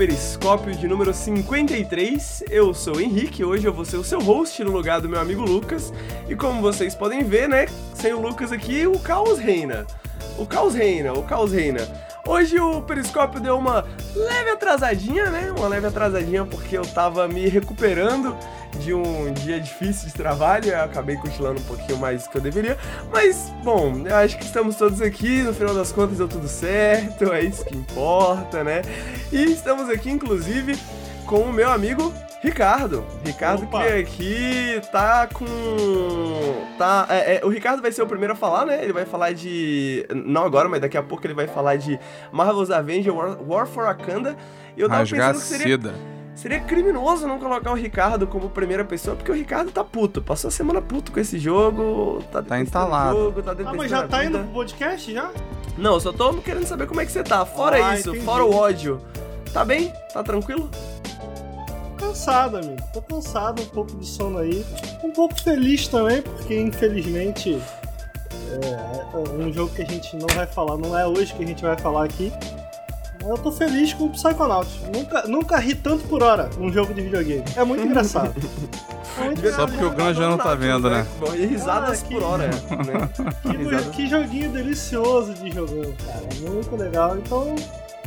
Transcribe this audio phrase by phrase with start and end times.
[0.00, 2.44] Periscópio de número 53.
[2.48, 5.20] Eu sou o Henrique, hoje eu vou ser o seu host no lugar do meu
[5.20, 5.92] amigo Lucas.
[6.26, 9.86] E como vocês podem ver, né, sem o Lucas aqui, o caos reina.
[10.38, 11.86] O caos reina, o caos reina.
[12.26, 15.52] Hoje o Periscópio deu uma leve atrasadinha, né?
[15.54, 18.34] Uma leve atrasadinha porque eu tava me recuperando
[18.78, 22.40] de um dia difícil de trabalho, eu acabei cochilando um pouquinho mais do que eu
[22.40, 22.78] deveria,
[23.12, 27.32] mas bom, eu acho que estamos todos aqui, no final das contas deu tudo certo,
[27.32, 28.82] é isso que importa, né?
[29.32, 30.78] E estamos aqui, inclusive,
[31.26, 33.04] com o meu amigo Ricardo.
[33.22, 33.82] Ricardo Opa.
[33.82, 35.44] que aqui tá com.
[36.78, 37.06] Tá.
[37.10, 38.82] É, é, o Ricardo vai ser o primeiro a falar, né?
[38.82, 40.06] Ele vai falar de.
[40.24, 42.00] Não agora, mas daqui a pouco ele vai falar de
[42.32, 44.36] Marvel's Avengers War, War for Wakanda.
[44.74, 46.19] E eu tava Rasgar pensando que seria.
[46.40, 50.22] Seria criminoso não colocar o Ricardo como primeira pessoa, porque o Ricardo tá puto.
[50.22, 53.18] Passou a semana puto com esse jogo, tá, tá entalado.
[53.18, 55.30] Jogo, tá ah, mas já tá indo pro podcast já?
[55.76, 57.44] Não, eu só tô querendo saber como é que você tá.
[57.44, 58.24] Fora ah, isso, entendi.
[58.24, 59.02] fora o ódio.
[59.52, 59.92] Tá bem?
[60.14, 60.70] Tá tranquilo?
[62.10, 62.82] cansado, amigo.
[62.92, 64.64] Tô cansado, um pouco de sono aí.
[65.04, 67.60] Um pouco feliz também, porque infelizmente
[68.50, 71.46] é, é um jogo que a gente não vai falar, não é hoje que a
[71.46, 72.32] gente vai falar aqui.
[73.26, 74.80] Eu tô feliz com o Psychonauts.
[74.94, 77.44] Nunca, nunca ri tanto por hora num jogo de videogame.
[77.56, 78.34] É muito engraçado.
[79.18, 81.04] É muito Só porque o Gan já não tá vendo, né?
[81.18, 82.50] Bom, e risadas ah, que, por hora, né?
[83.42, 86.22] Que, que, joguinho delicioso de jogo, cara.
[86.48, 87.18] Muito legal.
[87.18, 87.54] Então,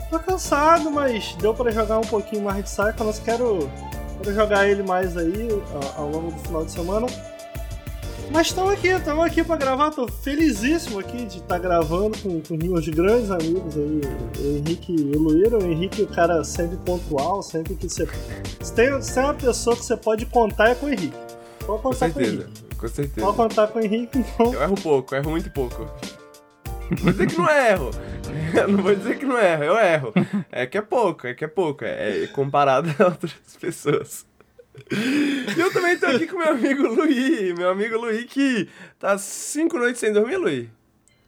[0.09, 3.19] tô cansado, mas deu pra jogar um pouquinho mais de Psychonauts.
[3.19, 3.69] Quero,
[4.17, 5.49] quero jogar ele mais aí
[5.97, 7.07] ao longo do final de semana.
[8.33, 12.41] Mas estamos aqui, estamos aqui para gravar, tô felizíssimo aqui de estar tá gravando com,
[12.41, 14.01] com meus grandes amigos aí,
[14.39, 15.59] o Henrique e o Luíra.
[15.59, 18.07] O Henrique, o cara sempre pontual, sempre que você.
[18.59, 21.15] Se tem, se tem uma pessoa que você pode contar é com o Henrique.
[21.63, 23.27] Pode contar com certeza, com, com certeza.
[23.27, 24.51] Pode contar com o Henrique, então.
[24.51, 25.87] Eu erro pouco, eu erro muito pouco.
[27.03, 27.91] Vou dizer que não erro.
[28.67, 30.13] não vou dizer que não erro, eu erro.
[30.51, 31.85] É que é pouco, é que é pouco.
[31.85, 34.25] É comparado a outras pessoas.
[34.91, 37.53] E eu também tô aqui com meu amigo Luiz.
[37.57, 38.67] Meu amigo Luiz que
[38.99, 40.67] tá cinco noites sem dormir, Luiz?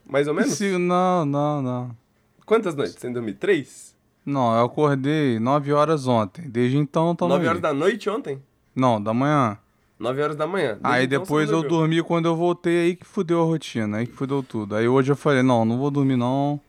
[0.05, 0.53] Mais ou menos?
[0.53, 1.97] Sim, não, não, não.
[2.45, 3.33] Quantas noites sem dormir?
[3.35, 3.95] Três?
[4.25, 6.49] Não, eu acordei nove horas ontem.
[6.49, 8.41] Desde então tô Nove horas da noite ontem?
[8.75, 9.57] Não, da manhã.
[9.99, 10.73] Nove horas da manhã.
[10.73, 14.07] Desde aí então depois eu dormi quando eu voltei, aí que fudeu a rotina, aí
[14.07, 14.75] que fudeu tudo.
[14.75, 16.59] Aí hoje eu falei, não, não vou dormir não,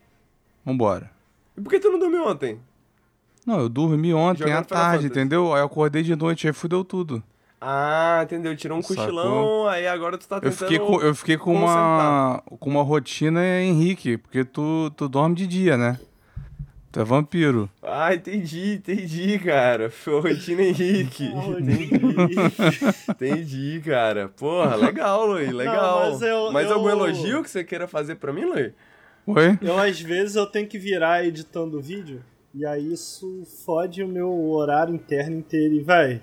[0.64, 1.10] vambora.
[1.56, 2.60] E por que tu não dormiu ontem?
[3.46, 5.54] Não, eu dormi ontem à tarde, entendeu?
[5.54, 7.22] Aí eu acordei de noite, aí fudeu tudo.
[7.60, 8.54] Ah, entendeu?
[8.56, 9.68] Tirou um cochilão, Sacou?
[9.68, 13.40] aí agora tu tá tentando Eu fiquei com, eu fiquei com uma, com uma rotina
[13.60, 15.98] Henrique, porque tu, tu dorme de dia, né?
[16.92, 17.70] Tu é vampiro.
[17.82, 19.92] Ah, entendi, entendi, cara.
[20.22, 21.26] Rotina Henrique.
[21.58, 21.90] entendi.
[23.08, 24.28] entendi, cara.
[24.28, 26.00] Porra, legal, Luiz, legal.
[26.00, 26.74] Não, mas eu, mas eu...
[26.74, 28.72] algum elogio que você queira fazer pra mim, Luiz?
[29.26, 29.58] Oi?
[29.60, 32.22] Eu, às vezes, eu tenho que virar editando o vídeo.
[32.56, 35.74] E aí isso fode o meu horário interno inteiro.
[35.74, 36.22] E, véi,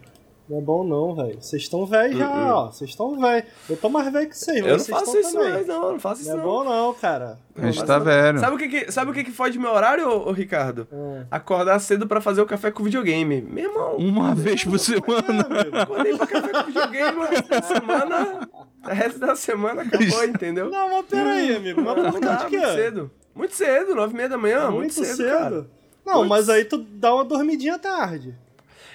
[0.50, 1.40] não é bom não, velho.
[1.40, 2.54] Vocês estão velho já, uh -uh.
[2.54, 2.72] ó.
[2.72, 3.46] Vocês estão velho.
[3.70, 5.52] Eu tô mais velho que vocês, Eu não faço isso também.
[5.52, 5.92] mais, não.
[5.92, 6.38] Não faço isso não.
[6.38, 7.38] Não é bom não, cara.
[7.56, 8.40] A gente tá velho.
[8.40, 10.88] Sabe o que que, sabe o que que fode meu horário, ô, ô Ricardo?
[10.92, 11.26] É.
[11.30, 13.40] Acordar cedo pra fazer o café com videogame.
[13.40, 13.98] Meu irmão.
[13.98, 15.48] Uma vez por semana.
[15.72, 18.50] É, Acordei pra café com videogame, o resto da semana...
[18.84, 20.70] O resto da semana acabou, entendeu?
[20.70, 21.80] Não, mas peraí, amigo.
[21.80, 23.12] Mas não, não, muito cedo.
[23.36, 24.64] Muito cedo, nove e meia da manhã.
[24.64, 25.68] Muito, muito cedo, cedo, cara.
[26.06, 26.30] Não, Puts.
[26.30, 28.36] mas aí tu dá uma dormidinha à tarde.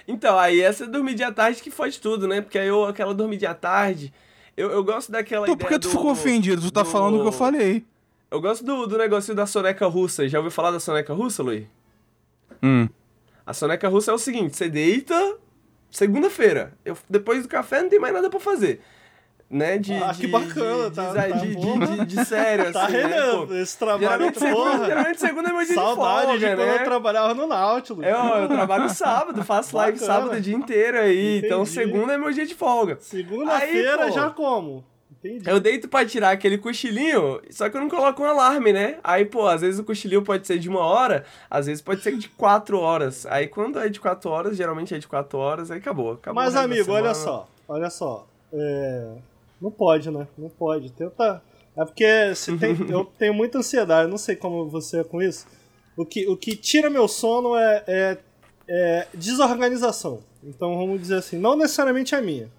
[0.07, 2.41] Então, aí essa dormidinha à tarde que fode tudo, né?
[2.41, 4.13] Porque aí eu, aquela dormidinha à tarde,
[4.57, 6.63] eu, eu gosto daquela então, por que tu do, ficou ofendido?
[6.63, 6.89] Tu tá do...
[6.89, 7.85] falando o que eu falei.
[8.31, 10.29] Eu gosto do, do negócio da soneca russa.
[10.29, 11.67] Já ouviu falar da soneca russa, Luiz?
[12.63, 12.89] Hum.
[13.47, 15.37] A soneca russa é o seguinte, você deita
[15.91, 16.73] segunda-feira.
[17.09, 18.81] Depois do café não tem mais nada para fazer
[19.51, 22.93] né, de, ah, de, que bacana, de, tá, de, tá, de, de, sério, tá assim,
[22.93, 24.53] né, rendendo, né, esse trabalho, geralmente porra.
[24.53, 26.57] Segunda, geralmente segunda é meu dia Saudade de folga, de né?
[26.57, 28.07] quando eu trabalhava no Nautilus.
[28.07, 31.47] Eu, eu trabalho sábado, faço live sábado o dia inteiro aí, então Entendi.
[31.47, 32.99] então segunda é meu dia de folga.
[33.01, 34.85] Segunda-feira já como?
[35.11, 35.51] Entendi.
[35.51, 38.99] Eu deito pra tirar aquele cochilinho, só que eu não coloco um alarme, né?
[39.03, 42.17] Aí, pô, às vezes o cochilinho pode ser de uma hora, às vezes pode ser
[42.17, 43.27] de quatro horas.
[43.27, 46.13] Aí quando é de quatro horas, geralmente é de quatro horas, aí acabou.
[46.13, 48.27] acabou Mas, amigo, olha só, olha só.
[48.53, 49.17] É
[49.61, 50.27] não pode, né?
[50.37, 50.91] Não pode.
[50.93, 51.43] Tenta.
[51.77, 55.47] É porque se tem, eu tenho muita ansiedade, não sei como você é com isso.
[55.97, 58.19] O que, o que tira meu sono é, é,
[58.69, 60.21] é desorganização.
[60.43, 62.51] Então vamos dizer assim, não necessariamente a minha.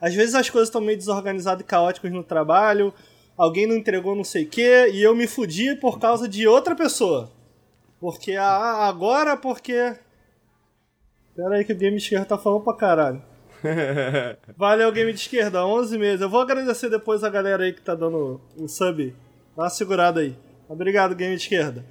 [0.00, 2.92] Às vezes as coisas estão meio desorganizadas e caóticas no trabalho,
[3.36, 6.74] alguém não entregou não sei o que, e eu me fudi por causa de outra
[6.74, 7.30] pessoa.
[8.00, 9.96] Porque ah, agora porque.
[11.34, 13.22] Pera aí que o Game Esquerdo tá falando pra caralho.
[14.56, 16.20] Valeu, Game de Esquerda, 11 meses.
[16.20, 19.14] Eu vou agradecer depois a galera aí que tá dando um sub.
[19.56, 20.36] Dá uma segurada aí.
[20.68, 21.84] Obrigado, Game de Esquerda.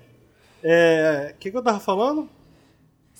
[0.63, 1.33] É.
[1.35, 2.29] O que, que eu tava falando?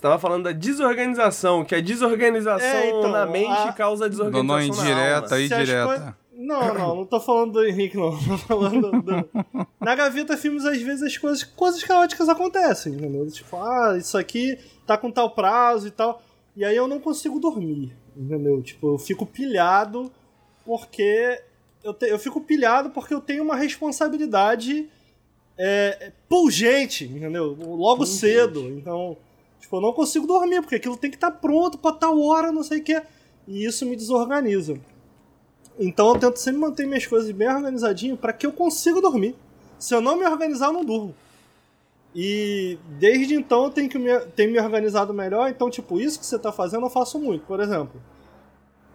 [0.02, 4.58] tava falando da desorganização, que a desorganização É, então, na mente a- causa desorganização uma
[4.58, 6.18] na indireta direta.
[6.36, 8.12] Não, não, não tô falando do Henrique, não.
[8.20, 9.30] Tô falando do...
[9.80, 13.26] Na Gaveta Filmes, às vezes, as coisas, coisas caóticas acontecem, entendeu?
[13.32, 16.22] Tipo, ah, isso aqui tá com tal prazo e tal.
[16.56, 18.62] E aí eu não consigo dormir, entendeu?
[18.62, 20.12] Tipo, eu fico pilhado
[20.66, 21.42] porque...
[21.84, 24.88] Eu, te- eu fico pilhado porque eu tenho uma responsabilidade
[25.58, 27.58] é, pungente, entendeu?
[27.60, 28.20] Logo Pungente.
[28.20, 28.62] cedo.
[28.70, 29.18] Então,
[29.60, 32.64] tipo, eu não consigo dormir, porque aquilo tem que estar pronto pra tal hora, não
[32.64, 33.02] sei o quê.
[33.48, 34.78] E isso me desorganiza.
[35.78, 39.36] Então eu tento sempre manter minhas coisas bem organizadinho para que eu consiga dormir.
[39.78, 41.14] Se eu não me organizar, eu não durmo.
[42.16, 45.50] E desde então eu tenho que me, tenho me organizado melhor.
[45.50, 47.46] Então, tipo, isso que você tá fazendo eu faço muito.
[47.46, 48.02] Por exemplo,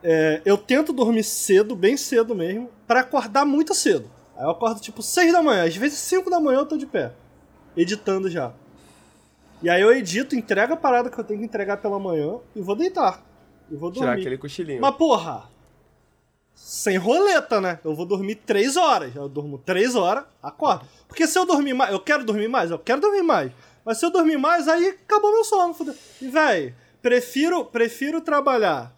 [0.03, 4.09] é, eu tento dormir cedo, bem cedo mesmo, para acordar muito cedo.
[4.37, 6.87] Aí eu acordo tipo 6 da manhã, às vezes 5 da manhã eu tô de
[6.87, 7.13] pé,
[7.77, 8.53] editando já.
[9.61, 12.61] E aí eu edito, entrego a parada que eu tenho que entregar pela manhã e
[12.61, 13.25] vou deitar.
[13.69, 14.21] E vou Tirar dormir.
[14.21, 14.81] aquele cochilinho.
[14.81, 15.51] Mas porra,
[16.61, 17.79] sem roleta, né?
[17.85, 19.15] Eu vou dormir 3 horas.
[19.15, 20.85] Eu durmo 3 horas, acordo.
[21.07, 23.53] Porque se eu dormir mais, eu quero dormir mais, eu quero dormir mais.
[23.85, 25.73] Mas se eu dormir mais, aí acabou meu sono.
[25.73, 25.95] fudeu.
[26.21, 28.95] E, véi, prefiro, prefiro trabalhar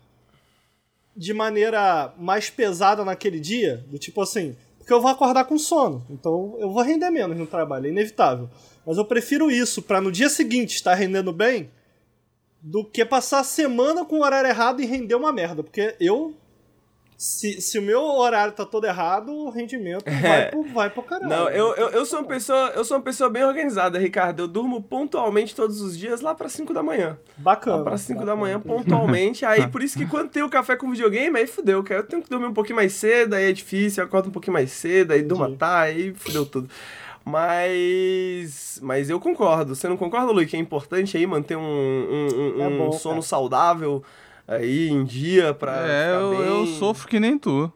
[1.17, 6.05] de maneira mais pesada naquele dia, do tipo assim, porque eu vou acordar com sono.
[6.11, 8.49] Então eu vou render menos no trabalho, é inevitável.
[8.85, 11.71] Mas eu prefiro isso pra no dia seguinte estar rendendo bem
[12.61, 15.62] do que passar a semana com o horário errado e render uma merda.
[15.62, 16.35] Porque eu.
[17.22, 21.28] Se, se o meu horário tá todo errado, o rendimento vai, pro, vai pro caralho.
[21.28, 24.40] Não, eu, eu, eu sou uma pessoa, eu sou uma pessoa bem organizada, Ricardo.
[24.40, 27.19] Eu durmo pontualmente todos os dias lá pra 5 da manhã.
[27.37, 27.76] Bacana.
[27.76, 29.44] Lá pra 5 da manhã, pontualmente.
[29.44, 32.00] Aí por isso que quando tem o café com videogame, aí fudeu, cara.
[32.00, 34.55] Eu tenho que dormir um pouquinho mais cedo, aí é difícil, eu acordo um pouquinho
[34.55, 36.70] mais cedo, aí durma tá, aí fudeu tudo.
[37.23, 38.78] Mas.
[38.82, 39.75] Mas eu concordo.
[39.75, 42.93] Você não concorda, Luiz, que é importante aí manter um, um, um- É um bom,
[42.93, 43.26] sono cara.
[43.26, 44.02] saudável
[44.55, 45.87] aí em dia pra.
[45.87, 46.47] É, ficar eu, bem?
[46.47, 47.73] eu sofro que nem tu.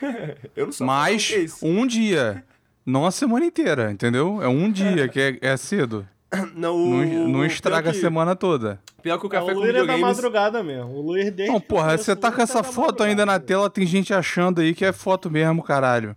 [0.56, 1.66] Eu não sou Mas que é isso?
[1.66, 2.44] um dia.
[2.84, 4.40] Não a semana inteira, entendeu?
[4.42, 6.06] É um dia que é, é cedo.
[6.54, 8.80] Não, o- Não, não estraga pior a que- semana toda.
[9.02, 10.16] Pior que o É, café o com Luiz é da videogames.
[10.16, 10.90] madrugada mesmo.
[10.92, 13.38] O Luiz desde Não, que porra, você tá Luiz, com essa da foto ainda na
[13.40, 16.14] tela, tem gente achando aí que é foto mesmo, caralho.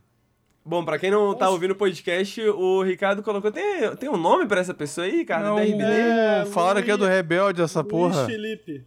[0.65, 3.51] Bom, pra quem não tá ouvindo o podcast, o Ricardo colocou.
[3.51, 5.45] Tem, tem um nome pra essa pessoa aí, Ricardo?
[5.45, 5.83] Não, DRBD?
[5.83, 8.25] É, falaram que é do Luiz- Rebelde essa Luiz porra.
[8.25, 8.83] Felipe.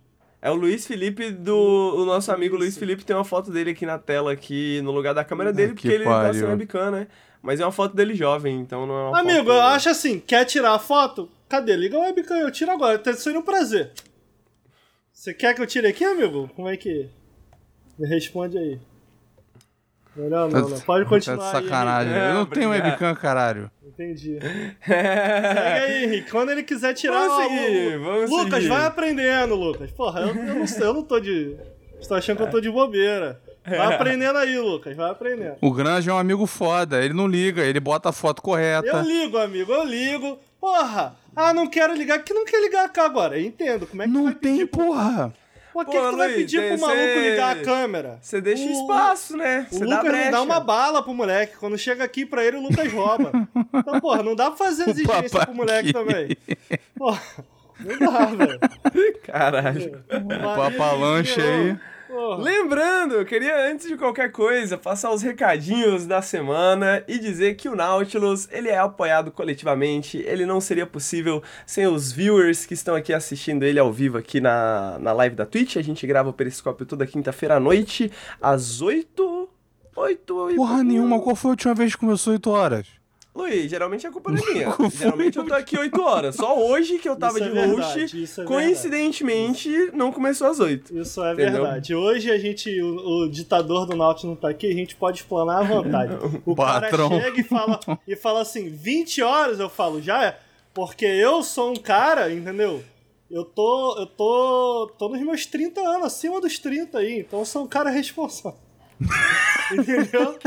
[0.46, 1.56] É o Luiz Felipe do.
[1.96, 5.12] O nosso amigo Luiz Felipe tem uma foto dele aqui na tela, aqui no lugar
[5.12, 6.48] da câmera dele, que porque ele tá sem pariu.
[6.50, 7.08] webcam, né?
[7.42, 9.56] Mas é uma foto dele jovem, então não é uma Amigo, foto...
[9.56, 11.28] eu acho assim, quer tirar a foto?
[11.48, 11.74] Cadê?
[11.74, 12.96] Liga o webcam, eu tiro agora.
[12.96, 13.90] Tá sendo um prazer.
[15.12, 16.48] Você quer que eu tire aqui, amigo?
[16.54, 17.08] Como é que...
[17.98, 18.78] Me responde aí.
[20.16, 20.78] Melhor não, né?
[20.86, 22.12] Pode Tá continuar de aí, sacanagem.
[22.14, 23.70] É, eu não tenho webcam, caralho.
[23.86, 24.38] Entendi.
[24.86, 24.98] Segue
[25.84, 26.30] aí, Henrique.
[26.30, 27.26] Quando ele quiser tirar...
[27.28, 28.68] Vamos seguir, o- vamos Lucas, seguir.
[28.68, 29.90] vai aprendendo, Lucas.
[29.90, 31.56] Porra, eu, eu não sei, eu não tô de...
[32.00, 33.40] Você tá achando que eu tô de bobeira.
[33.66, 34.96] Vai aprendendo aí, Lucas.
[34.96, 35.56] Vai aprendendo.
[35.60, 39.00] O Grande é um amigo foda, ele não liga, ele bota a foto Eu correta.
[39.00, 40.38] ligo, amigo, eu ligo.
[40.60, 41.16] Porra!
[41.34, 42.18] Ah, não quero ligar.
[42.22, 43.38] Que não quer ligar cá agora?
[43.38, 43.86] Eu entendo.
[43.86, 45.32] Como é que Não vai tem, porra.
[45.76, 48.18] Pô, que, Pô, que tu vai pedir pro maluco cê- ligar a câmera?
[48.22, 49.66] Você deixa O- espaço, né?
[49.70, 50.24] O Você dá Lucas brecha.
[50.24, 51.56] não dá uma bala pro moleque.
[51.58, 53.30] Quando chega aqui pra ele, o Lucas rouba.
[53.74, 56.34] Então, porra, não dá pra fazer exigência pro moleque também.
[56.96, 57.20] Porra,
[57.78, 58.60] não dá, velho.
[59.22, 60.02] Caralho.
[60.54, 61.76] Papalanche aí.
[62.16, 62.42] Porra.
[62.42, 67.68] Lembrando, eu queria antes de qualquer coisa passar os recadinhos da semana e dizer que
[67.68, 72.94] o Nautilus ele é apoiado coletivamente, ele não seria possível sem os viewers que estão
[72.94, 75.76] aqui assistindo ele ao vivo aqui na, na live da Twitch.
[75.76, 79.50] A gente grava o Periscópio toda quinta-feira à noite, às 8...
[79.94, 80.84] 8 e Porra pouquinho.
[80.84, 82.86] nenhuma, qual foi a última vez que começou 8 horas?
[83.36, 84.74] Luiz, geralmente a culpa não é minha.
[84.90, 86.36] Geralmente eu tô aqui 8 horas.
[86.36, 90.46] Só hoje que eu tava Isso é de verdade, host, isso é coincidentemente não começou
[90.46, 90.96] às 8.
[90.98, 91.52] Isso é Entendeu?
[91.52, 91.94] verdade.
[91.94, 95.60] Hoje a gente, o, o ditador do Nautilus não tá aqui, a gente pode explanar
[95.60, 96.16] à vontade.
[96.46, 97.10] O Patrão.
[97.10, 100.38] cara chega e fala, e fala assim, 20 horas, eu falo, já é.
[100.72, 102.82] Porque eu sou um cara, entendeu?
[103.30, 107.44] Eu tô, eu tô, tô nos meus 30 anos, acima dos 30 aí, então eu
[107.44, 108.58] sou um cara responsável.
[109.72, 110.38] entendeu?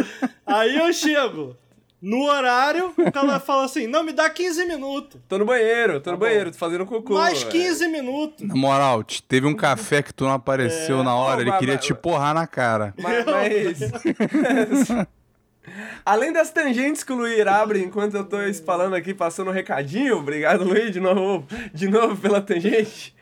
[0.46, 1.56] Aí eu chego
[2.02, 5.20] no horário, o cara fala assim, não, me dá 15 minutos.
[5.28, 6.26] Tô no banheiro, tô no bom.
[6.26, 7.14] banheiro, tô fazendo cocô.
[7.16, 7.52] Mais velho.
[7.52, 8.48] 15 minutos.
[8.48, 11.60] Na moral, te- teve um café que tu não apareceu na hora, Não, ele mas-
[11.60, 12.94] queria mas- te porrar na cara.
[13.02, 15.08] Mas, mas-
[16.04, 20.18] Além das tangentes que o Luiz abre enquanto eu tô falando aqui, passando um recadinho,
[20.18, 23.14] obrigado Luiz de novo, de novo pela tangente.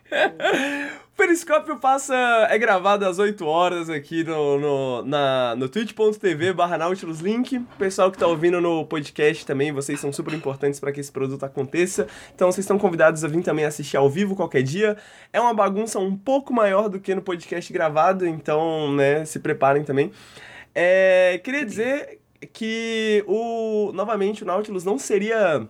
[1.18, 2.16] Periscópio passa,
[2.48, 7.60] é gravado às 8 horas aqui no, no, na, no twitch.tv barra Nautilus Link.
[7.80, 11.44] Pessoal que tá ouvindo no podcast também, vocês são super importantes para que esse produto
[11.44, 12.06] aconteça.
[12.36, 14.96] Então vocês estão convidados a vir também assistir ao vivo qualquer dia.
[15.34, 19.84] É uma bagunça um pouco maior do que no podcast gravado, então, né, se preparem
[19.84, 20.12] também.
[20.76, 22.20] É, queria dizer
[22.54, 25.68] que o novamente o Nautilus não seria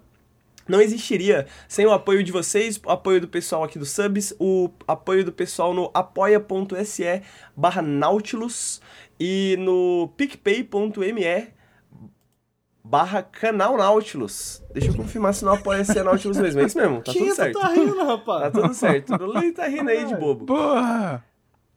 [0.68, 4.70] não existiria sem o apoio de vocês, o apoio do pessoal aqui do Subs, o
[4.88, 7.22] apoio do pessoal no apoia.se
[7.56, 8.82] barra Nautilus
[9.20, 11.54] e no picpay.me
[12.84, 14.64] barra canal Nautilus.
[14.74, 16.62] Deixa eu confirmar se não apoia-se é Nautilus mesmo.
[16.62, 17.60] É isso mesmo, tá que tudo certo.
[17.60, 18.54] tá rindo, rapaz?
[18.54, 19.14] Tá tudo certo.
[19.14, 20.46] O Luli tá rindo aí de bobo.
[20.46, 21.24] Porra!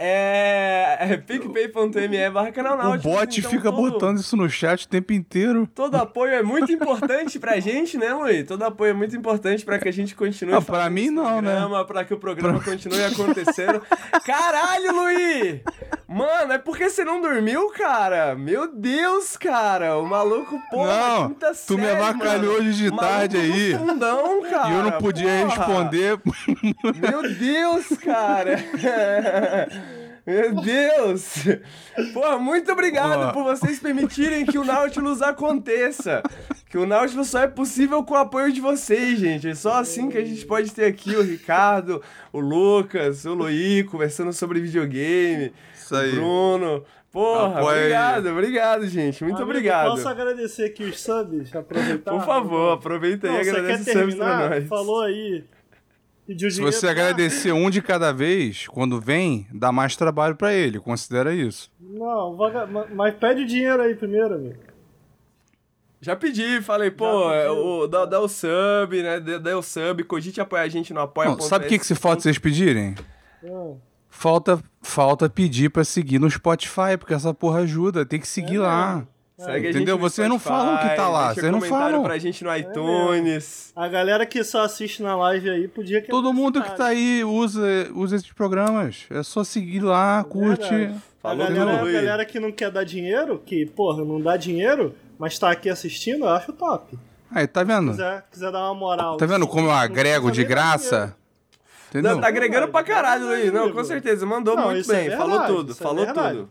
[0.02, 3.02] É, é picpay.me barra canal O Nautilus.
[3.02, 5.68] bot então fica todo- botando isso no chat o tempo inteiro.
[5.74, 8.46] Todo apoio é muito importante pra gente, né, Luiz?
[8.46, 11.50] Todo apoio é muito importante pra que a gente continue Ah, pra mim não, né?
[11.52, 13.82] programa, Pra que o programa continue acontecendo.
[14.24, 15.60] Caralho, Luiz!
[16.08, 18.34] Mano, é porque você não dormiu, cara?
[18.34, 19.98] Meu Deus, cara!
[19.98, 22.68] O maluco, porra, Não, quinta tu me série, avacalhou mano.
[22.68, 23.74] hoje de O tarde aí.
[23.76, 25.56] Fundão, cara, e eu não podia porra.
[25.66, 26.18] responder.
[26.96, 28.56] Meu Deus, cara!
[30.26, 31.44] Meu Deus!
[32.12, 33.42] Pô, muito obrigado Pô.
[33.42, 36.22] por vocês permitirem que o Nautilus aconteça.
[36.68, 39.48] Que o Nautilus só é possível com o apoio de vocês, gente.
[39.48, 43.82] É só assim que a gente pode ter aqui o Ricardo, o Lucas, o Luí
[43.84, 45.52] conversando sobre videogame.
[45.74, 46.12] Isso aí.
[46.12, 46.84] O Bruno.
[47.12, 47.78] Porra, Apoia aí.
[47.80, 49.24] obrigado, obrigado, gente.
[49.24, 49.90] Muito Amigo, obrigado.
[49.90, 51.52] Posso agradecer aqui os subs?
[51.54, 52.12] Aproveitar?
[52.12, 54.68] Por favor, aproveita aí e agradece quer o subs pra nós.
[54.68, 55.44] Falou aí.
[56.30, 60.52] Pediu Se você Ah, agradecer um de cada vez, quando vem, dá mais trabalho pra
[60.54, 60.78] ele.
[60.78, 61.68] Considera isso.
[61.80, 64.54] Não, vaga- ma- mas pede o dinheiro aí primeiro, amigo.
[66.00, 69.18] Já pedi, falei, pô, é, o, dá, dá o sub, né?
[69.18, 71.30] Dá, dá o sub, cogite apoiar a gente no apoia.
[71.30, 72.94] Não, sabe o que, que se falta vocês pedirem?
[73.44, 73.72] Ah,
[74.08, 78.06] Falta, falta pedir pra seguir no Spotify, porque essa porra ajuda.
[78.06, 78.94] Tem que seguir É lá.
[78.94, 79.08] mesmo.
[79.44, 79.98] Segue a Entendeu?
[79.98, 82.02] Vocês não falam que tá lá, vocês não falam.
[82.02, 83.72] pra gente É no iTunes.
[83.74, 87.24] A galera que só assiste na live aí podia que Todo mundo que tá aí
[87.24, 87.60] usa,
[87.94, 89.06] usa esses programas.
[89.10, 90.68] É só seguir lá, curte.
[90.68, 90.94] verdade.
[91.22, 94.94] A Falou, galera, a galera que não quer dar dinheiro, que, porra, não dá dinheiro,
[95.18, 96.98] mas tá aqui assistindo, eu acho top.
[97.30, 97.90] Aí, tá vendo?
[97.90, 99.16] Quiser, quiser dar uma moral.
[99.16, 101.14] Tá vendo como eu Não agrego de graça?
[101.90, 102.14] Entendeu?
[102.16, 103.52] Tá, tá agregando pra caralho, Verdade, Luiz.
[103.52, 104.24] Não, com certeza.
[104.24, 105.16] Mandou Não, muito isso é bem.
[105.16, 106.36] falou verdade, tudo, é falou verdade.
[106.38, 106.50] tudo.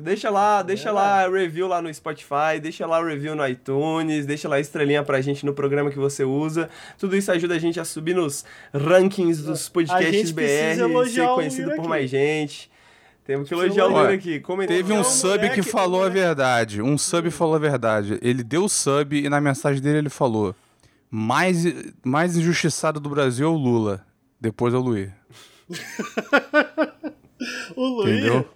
[0.00, 4.60] Deixa lá, deixa lá review lá no Spotify, deixa lá review no iTunes, deixa lá
[4.60, 6.70] estrelinha pra gente no programa que você usa.
[6.96, 10.42] Tudo isso ajuda a gente a subir nos rankings dos podcasts BR,
[11.08, 11.88] ser conhecido por aqui.
[11.88, 12.70] mais gente.
[13.24, 14.40] Temos que elogiar o aqui.
[14.40, 14.74] Comentou.
[14.74, 16.80] Teve um sub que falou a verdade.
[16.80, 18.18] Um sub falou a verdade.
[18.22, 20.54] Ele deu o sub e na mensagem dele ele falou:
[21.10, 21.64] mais,
[22.04, 24.06] mais injustiçado do Brasil é o Lula.
[24.40, 25.10] Depois é o Luiz.
[27.76, 28.48] O Luiz, Entendeu?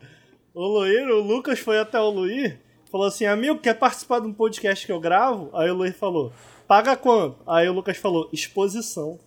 [0.54, 2.54] O Luiz, o Lucas foi até o Luiz,
[2.90, 5.50] falou assim, amigo, quer participar de um podcast que eu gravo?
[5.54, 6.32] Aí o Luiz falou,
[6.68, 7.36] paga quanto?
[7.46, 9.18] Aí o Lucas falou, exposição.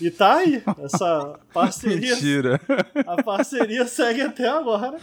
[0.00, 2.60] E tá aí, essa parceria, Mentira.
[3.06, 4.98] a parceria segue até agora.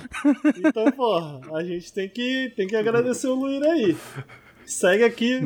[0.58, 3.98] Então, porra, a gente tem que, tem que agradecer o Luiz aí.
[4.68, 5.40] Segue aqui.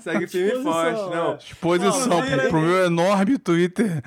[0.00, 1.14] Segue firme e forte.
[1.14, 1.32] Não.
[1.32, 1.36] é.
[1.38, 4.02] Exposição Não, pro, ele- pro meu enorme Twitter.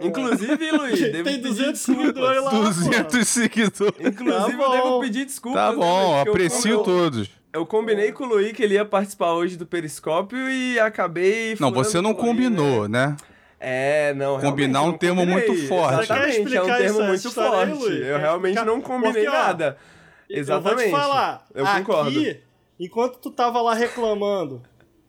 [0.00, 2.06] Inclusive, Luiz, devo Tem pedir 200 desculpas.
[2.06, 3.94] seguidores lá, 200 seguidores.
[4.00, 5.62] Inclusive, Tá eu devo pedir desculpas.
[5.62, 7.30] Tá né, bom, eu- aprecio eu, todos.
[7.52, 11.56] Eu combinei com o Luiz que ele ia participar hoje do Periscópio e acabei.
[11.60, 13.08] Não, você não com o Luiz, combinou, né?
[13.08, 13.16] né?
[13.60, 14.40] É, não.
[14.40, 15.48] Combinar realmente, um não termo combinei.
[15.48, 16.02] muito forte.
[16.02, 17.72] Exatamente, é um termo muito aí, forte.
[17.72, 18.00] Luiz?
[18.06, 18.64] eu realmente explicar?
[18.64, 19.76] não combinei Porque, ó, nada.
[20.28, 20.82] Exatamente.
[20.84, 21.46] Eu vou te falar.
[21.54, 22.08] Eu concordo.
[22.10, 22.40] Aqui,
[22.80, 24.60] enquanto tu tava lá reclamando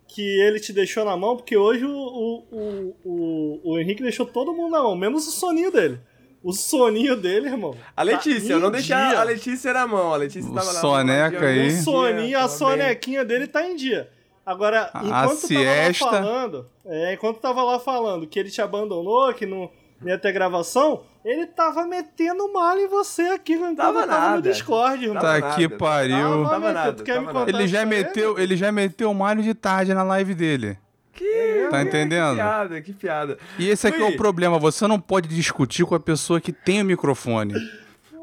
[0.07, 4.25] que ele te deixou na mão, porque hoje o, o, o, o, o Henrique deixou
[4.25, 5.99] todo mundo na mão, menos o soninho dele.
[6.43, 7.75] O soninho dele, irmão.
[7.97, 9.19] A Letícia, tá eu não deixei dia.
[9.19, 10.13] a Letícia na mão.
[10.13, 10.79] A Letícia O tava lá.
[10.79, 11.67] soneca aí.
[11.69, 14.11] O soninho, a sonequinha dele tá em dia.
[14.45, 16.05] Agora, A enquanto tu tava lá siesta.
[16.05, 19.71] falando, é, enquanto tava lá falando que ele te abandonou, que não
[20.11, 24.49] ia ter gravação, ele tava metendo mal em você aqui quando Tava tava no nada.
[24.51, 25.21] Discord, irmão.
[25.21, 26.15] Tá nada, que pariu.
[26.17, 27.49] Tava Tava nada, tava nada.
[27.51, 30.77] Ele já meteu, ele já meteu o Mario de tarde na live dele.
[31.13, 32.31] Que, Tá entendendo?
[32.31, 33.37] Que piada, que piada.
[33.57, 36.81] E esse aqui é o problema, você não pode discutir com a pessoa que tem
[36.81, 37.53] o microfone.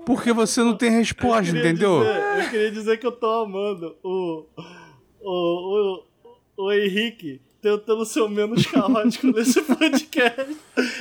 [0.05, 2.01] Porque você não tem resposta, Eu entendeu?
[2.01, 4.45] dizer- eu queria dizer que eu tô amando o,
[5.23, 6.03] o,
[6.57, 10.57] o, o Henrique tentando ser o menos caótico nesse podcast.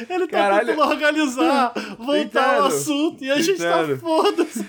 [0.07, 0.67] Ele tá Caralho.
[0.67, 2.61] tentando organizar, voltar Entendo.
[2.61, 3.99] ao assunto e a gente tá Entendo.
[3.99, 4.65] foda-se.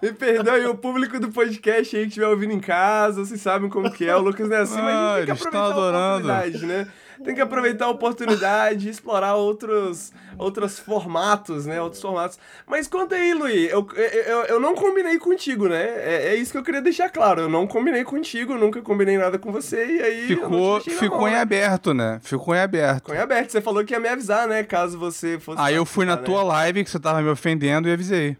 [0.00, 3.90] Me perdoe o público do podcast aí que estiver ouvindo em casa, vocês sabem como
[3.90, 4.16] que é.
[4.16, 6.66] O Lucas não é assim, mas Ah, a gente tem que estão aproveitar a oportunidade,
[6.66, 6.88] né?
[7.22, 11.80] Tem que aproveitar a oportunidade, explorar outros, outros formatos, né?
[11.80, 12.38] Outros formatos.
[12.66, 15.82] Mas conta aí, Luiz, eu, eu, eu não combinei contigo, né?
[15.82, 17.42] É, é isso que eu queria deixar claro.
[17.42, 20.26] Eu não combinei contigo, nunca combinei nada com você, e aí.
[20.26, 21.40] Ficou, ficou mão, em né?
[21.40, 22.18] aberto, né?
[22.22, 22.96] Ficou em aberto.
[22.96, 23.50] Ficou em aberto.
[23.50, 24.62] Você falou que ia me avisar, né?
[24.62, 25.60] Caso você fosse.
[25.60, 26.22] Aí eu fui na né?
[26.22, 28.36] tua live que você tava me ofendendo e avisei.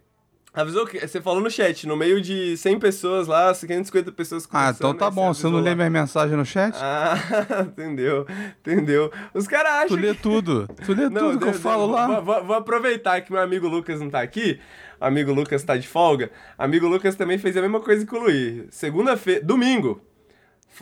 [0.54, 4.73] Avisou que você falou no chat, no meio de 100 pessoas lá, 550 pessoas Ah,
[4.73, 6.76] então tá bom, você não lê minha mensagem no chat?
[6.80, 7.16] Ah,
[7.66, 8.25] entendeu,
[8.61, 9.11] entendeu.
[9.34, 10.23] Os caras acham Tu lê que...
[10.23, 12.20] tudo, tu lê não, tudo que eu falo lá.
[12.20, 14.61] Vou, vou, aproveitar que meu amigo Lucas não tá aqui,
[15.00, 18.66] amigo Lucas tá de folga, amigo Lucas também fez a mesma coisa que o Luiz.
[18.70, 20.00] Segunda-feira, domingo,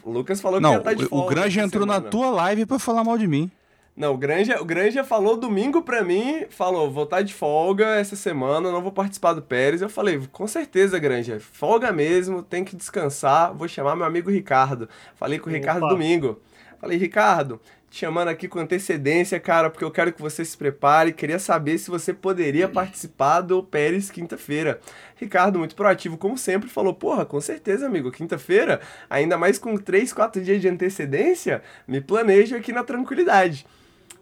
[0.04, 1.24] Lucas falou não, que estar tá de folga.
[1.24, 2.04] o Grande entrou semana.
[2.04, 3.50] na tua live pra falar mal de mim.
[3.94, 7.86] Não, o Granja, o Granja falou domingo pra mim, falou, vou estar tá de folga
[7.96, 9.82] essa semana, não vou participar do Pérez.
[9.82, 14.88] Eu falei, com certeza, Granja, folga mesmo, tem que descansar, vou chamar meu amigo Ricardo.
[15.14, 15.58] Falei com o Opa.
[15.58, 16.40] Ricardo domingo.
[16.80, 21.12] Falei, Ricardo, te chamando aqui com antecedência, cara, porque eu quero que você se prepare.
[21.12, 24.80] Queria saber se você poderia participar do Pérez quinta-feira.
[25.16, 28.80] Ricardo, muito proativo, como sempre, falou: Porra, com certeza, amigo, quinta-feira,
[29.10, 33.66] ainda mais com 3, 4 dias de antecedência, me planejo aqui na tranquilidade.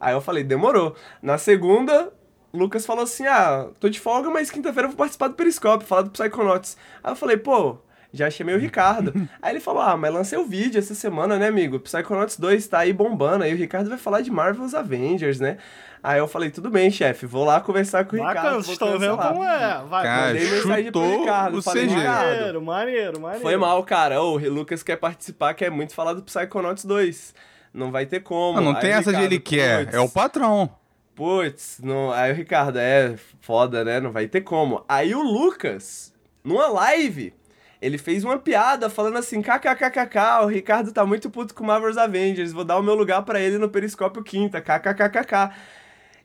[0.00, 0.97] Aí eu falei, demorou.
[1.23, 2.11] Na segunda,
[2.52, 6.02] Lucas falou assim: ah, tô de folga, mas quinta-feira eu vou participar do Periscope, falar
[6.02, 6.76] do Psychonauts.
[7.04, 7.76] Aí eu falei, pô,
[8.12, 9.12] já chamei o Ricardo.
[9.40, 11.78] aí ele falou: ah, mas lancei o vídeo essa semana, né, amigo?
[11.78, 13.45] Psychonauts 2 tá aí bombando.
[13.45, 15.59] Aí o Ricardo vai falar de Marvel's Avengers, né?
[16.02, 18.37] Aí eu falei, tudo bem, chefe, vou lá conversar com o Ricardo.
[18.37, 19.85] Bacana, vocês estão vendo como é.
[19.85, 21.59] Vai, cara, mandei mensagem pro Ricardo.
[21.59, 23.42] O falei, maneiro, maneiro, maneiro.
[23.42, 24.23] Foi mal, cara.
[24.23, 27.35] O Lucas quer participar, quer muito falar do Psychonauts 2
[27.73, 28.61] não vai ter como.
[28.61, 30.71] Não, não tem essa Ricardo, de ele quer, é o patrão.
[31.15, 32.11] Putz, não...
[32.12, 34.00] aí o Ricardo, é foda, né?
[34.00, 34.85] Não vai ter como.
[34.89, 36.12] Aí o Lucas,
[36.43, 37.35] numa live,
[37.81, 42.53] ele fez uma piada falando assim: kkkk, o Ricardo tá muito puto com Marvel's Avengers,
[42.53, 45.55] vou dar o meu lugar para ele no Periscópio Quinta, kkkk.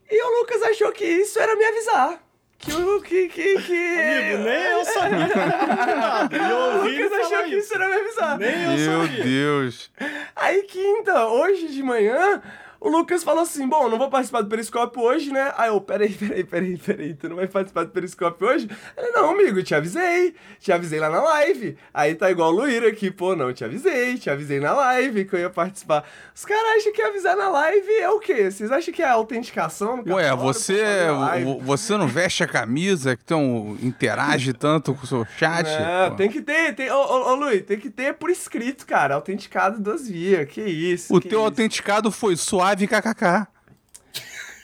[0.10, 2.25] E o Lucas achou que isso era me avisar.
[2.65, 3.99] Que o que, que, que.
[3.99, 5.28] Amigo, nem eu sabia
[6.49, 8.38] Eu ouvi Lucas achou que isso era me avisar.
[8.39, 9.23] Nem eu Meu sabia.
[9.23, 9.91] Deus.
[10.36, 12.41] Aí, quinta, hoje de manhã,
[12.86, 15.52] o Lucas falou assim: Bom, não vou participar do Periscópio hoje, né?
[15.58, 18.69] Aí eu, peraí, peraí, peraí, peraí, tu não vai participar do Periscópio hoje?
[18.95, 21.76] Ele, não, amigo, te avisei, te avisei lá na live.
[21.91, 25.36] Aí tá igual o Luíra aqui, pô, não, te avisei, te avisei na live que
[25.36, 26.04] eu ia participar.
[26.36, 28.52] Os caras acham que avisar na live é o quê?
[28.52, 30.04] Vocês acham que é autenticação?
[30.06, 30.84] Ué, você,
[31.63, 35.65] você não veste a camisa, que tão, interage tanto com o seu chat?
[35.65, 36.17] Não, pô.
[36.17, 39.80] tem que ter, tem, ô, ô, ô Luiz, tem que ter por escrito, cara, autenticado
[39.80, 41.15] duas vias, que isso.
[41.15, 41.45] O que teu isso.
[41.45, 43.48] autenticado foi suave live kkk.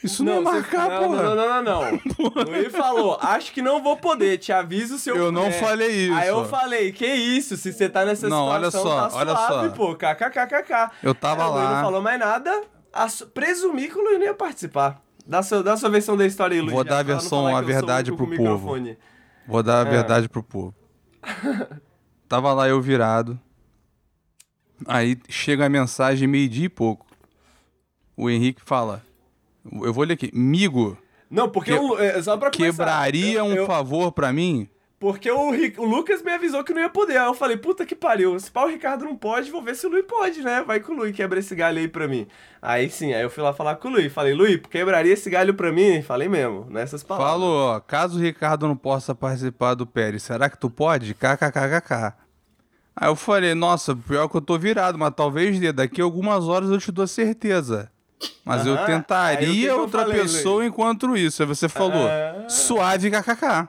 [0.04, 0.98] Isso não, não é marcar, você...
[0.98, 1.22] porra.
[1.22, 2.00] Não, não, não, não.
[2.44, 6.14] Luiz falou, acho que não vou poder, te aviso se eu Eu não falei isso.
[6.14, 9.36] Aí eu falei, que isso, se você tá nessa não, situação, olha só, tá olha
[9.36, 9.74] suave, só.
[9.74, 10.90] pô, kkkk.
[11.02, 11.54] Eu tava Aí, lá.
[11.54, 12.62] O Luiz não falou mais nada,
[13.32, 15.00] presumi que o Luiz não ia participar.
[15.24, 16.72] Dá sua, dá sua versão da história aí, Luiz.
[16.72, 18.76] Vou dar a versão, a verdade pro povo.
[19.46, 19.90] Vou dar a é.
[19.90, 20.74] verdade pro povo.
[22.28, 23.38] tava lá eu virado.
[24.84, 27.11] Aí chega a mensagem meio-dia e pouco
[28.16, 29.02] o Henrique fala.
[29.82, 30.30] Eu vou ler aqui.
[30.32, 30.98] Migo.
[31.30, 34.68] Não, porque que, eu, é, só pra começar, Quebraria um eu, favor para mim?
[35.02, 37.16] Porque o, o, Lucas me avisou que não ia poder.
[37.16, 38.38] Aí eu falei, puta que pariu.
[38.38, 40.62] Se pau o Ricardo não pode, vou ver se o Luiz pode, né?
[40.62, 42.26] Vai com o Luiz, quebra esse galho aí pra mim.
[42.60, 44.12] Aí sim, aí eu fui lá falar com o Luiz.
[44.12, 46.02] Falei, Luiz, quebraria esse galho pra mim?
[46.02, 47.32] Falei mesmo, nessas palavras.
[47.32, 51.14] Falou, ó, caso o Ricardo não possa participar do Pérez, será que tu pode?
[51.14, 52.14] KKKKK.
[52.94, 56.70] Aí eu falei, nossa, pior que eu tô virado, mas talvez daqui a algumas horas
[56.70, 57.90] eu te dou certeza.
[58.44, 60.68] Mas eu tentaria outra falei, pessoa Luiz?
[60.68, 61.42] enquanto isso.
[61.42, 62.08] Aí você falou,
[62.48, 63.68] suave kkk.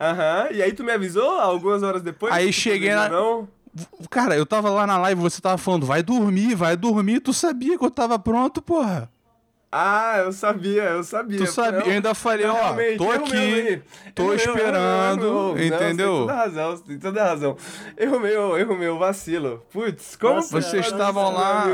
[0.00, 2.32] Aham, e aí tu me avisou algumas horas depois?
[2.32, 3.08] Aí cheguei na.
[3.08, 3.48] Não?
[4.10, 7.20] Cara, eu tava lá na live, você tava falando, vai dormir, vai dormir.
[7.20, 9.10] Tu sabia que eu tava pronto, porra.
[9.70, 11.38] Ah, eu sabia, eu sabia.
[11.38, 13.82] Tu sabia, eu ainda falei, ó, tô aqui,
[14.14, 16.20] tô esperando, entendeu?
[16.20, 17.56] Não, tem toda razão, tem toda razão.
[17.94, 19.62] Erro meu, erro meu, vacilo.
[19.70, 21.66] Putz, como Nossa, Vocês estavam lá,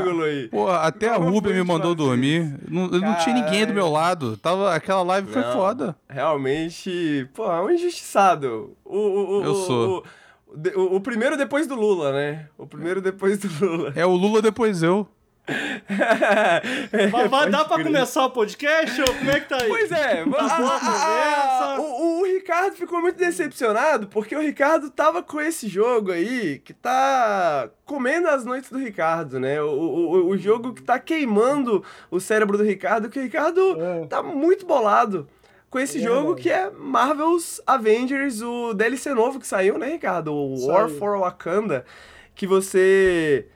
[0.51, 2.59] pô, até como a Rubia me mandou dormir.
[2.67, 5.95] Não, não tinha ninguém do meu lado, tava, aquela live foi foda.
[6.09, 8.75] Realmente, pô, é um injustiçado.
[8.83, 10.03] O, o, o, eu sou.
[10.47, 12.47] O, o, o primeiro depois do Lula, né?
[12.57, 13.93] O primeiro depois do Lula.
[13.95, 15.07] É o Lula depois eu.
[17.11, 19.67] Mas vai dar pra começar o podcast ou como é que tá aí?
[19.67, 25.21] Pois é, a, a, a, o, o, Ricardo ficou muito decepcionado porque o Ricardo tava
[25.21, 29.61] com esse jogo aí que tá comendo as noites do Ricardo, né?
[29.61, 34.07] O, o, o jogo que tá queimando o cérebro do Ricardo, que o Ricardo é.
[34.07, 35.27] tá muito bolado
[35.69, 36.41] com esse é jogo verdade.
[36.41, 40.33] que é Marvel's Avengers, o DLC novo que saiu, né, Ricardo?
[40.33, 41.85] O War for Wakanda,
[42.33, 43.47] que você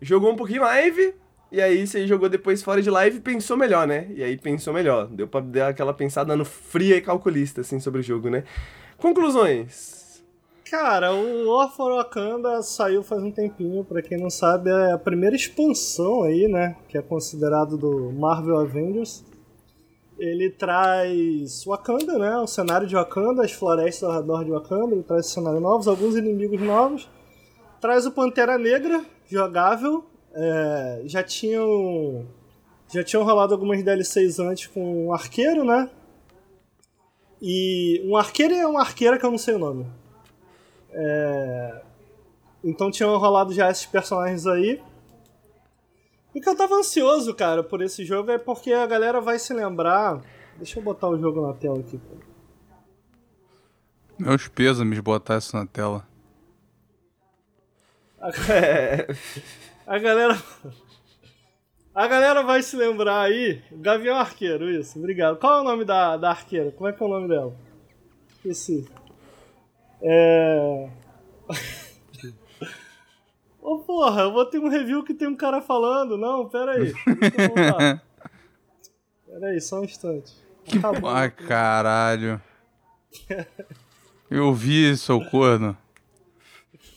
[0.00, 1.14] jogou um pouquinho live
[1.54, 4.08] E aí você jogou depois fora de live e pensou melhor, né?
[4.10, 5.06] E aí pensou melhor.
[5.06, 8.42] Deu pra dar aquela pensada no fria e calculista, assim, sobre o jogo, né?
[8.98, 10.20] Conclusões.
[10.68, 15.36] Cara, o for Wakanda saiu faz um tempinho, pra quem não sabe, é a primeira
[15.36, 16.74] expansão aí, né?
[16.88, 19.24] Que é considerado do Marvel Avengers.
[20.18, 22.36] Ele traz Wakanda, né?
[22.38, 26.16] O cenário de Wakanda, as florestas ao redor de Wakanda, ele traz cenários novos, alguns
[26.16, 27.08] inimigos novos.
[27.80, 30.04] Traz o Pantera Negra, jogável.
[30.34, 32.26] É, já tinham.
[32.92, 35.88] Já tinham rolado algumas DLCs antes com um arqueiro, né?
[37.40, 39.86] E um arqueiro e uma arqueira que eu não sei o nome.
[40.90, 41.82] É...
[42.62, 44.82] Então tinham rolado já esses personagens aí.
[46.34, 49.52] E que eu tava ansioso, cara, por esse jogo é porque a galera vai se
[49.52, 50.20] lembrar.
[50.56, 52.00] Deixa eu botar o jogo na tela aqui.
[54.18, 56.06] Meus pêsames botar isso na tela.
[58.20, 58.30] A,
[59.86, 60.36] a galera.
[61.94, 63.62] A galera vai se lembrar aí.
[63.70, 65.38] Gavião Arqueiro, isso, obrigado.
[65.38, 66.72] Qual é o nome da, da arqueira?
[66.72, 67.54] Como é que é o nome dela?
[68.34, 68.84] Esqueci.
[70.02, 70.90] É.
[73.62, 76.18] Ô porra, eu vou ter um review que tem um cara falando.
[76.18, 76.92] Não, pera aí.
[79.24, 80.34] pera aí, só um instante.
[80.64, 81.08] Que Acabou.
[81.08, 82.42] Ah, caralho.
[84.28, 85.76] Eu vi isso, seu corno.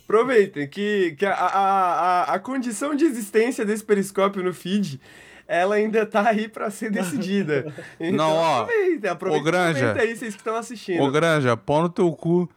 [0.07, 5.01] Aproveitem que, que a, a, a, a condição de existência desse periscópio no feed
[5.47, 7.73] ela ainda tá aí pra ser decidida.
[7.99, 8.61] Então, Não, ó.
[8.61, 11.01] Aproveita, aproveita, ô, Granja, aproveita aí, vocês que estão assistindo.
[11.01, 12.49] Ô, Granja, pau no teu cu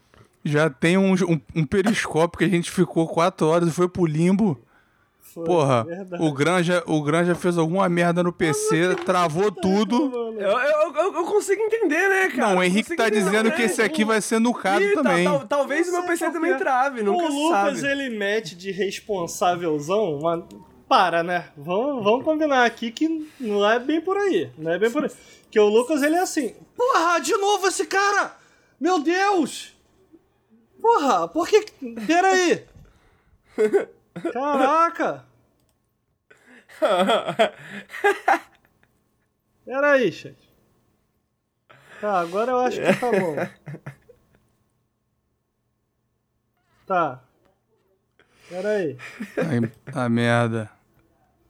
[0.44, 4.06] já tem um, um, um, periscópio que a gente ficou quatro horas e foi pro
[4.06, 4.60] limbo.
[5.32, 5.86] Foi, Porra,
[6.18, 10.34] o Granja, o Granja fez alguma merda no PC, travou tudo.
[10.36, 12.48] Eu, eu, eu, eu, consigo entender, né, cara?
[12.48, 13.50] Não, o Henrique tá dizendo né?
[13.52, 15.24] que esse aqui vai ser nucado e também.
[15.24, 20.18] Tal, tal, talvez o meu PC também trave, nunca O Lucas, ele mete de responsávelzão,
[20.20, 20.42] mas
[20.88, 21.44] para, né?
[21.56, 24.50] Vamos, vamos combinar aqui que não é bem por aí.
[24.58, 25.10] Não é bem por aí.
[25.48, 28.36] Que o Lucas, ele é assim, porra, de novo esse cara!
[28.80, 29.76] Meu Deus!
[30.82, 31.64] Porra, por que.
[32.04, 32.64] Peraí!
[34.32, 35.24] Caraca!
[39.64, 40.36] Peraí, chat.
[42.00, 43.36] Tá, agora eu acho que tá bom.
[46.86, 47.22] Tá.
[48.48, 48.96] Peraí.
[49.94, 50.70] A merda.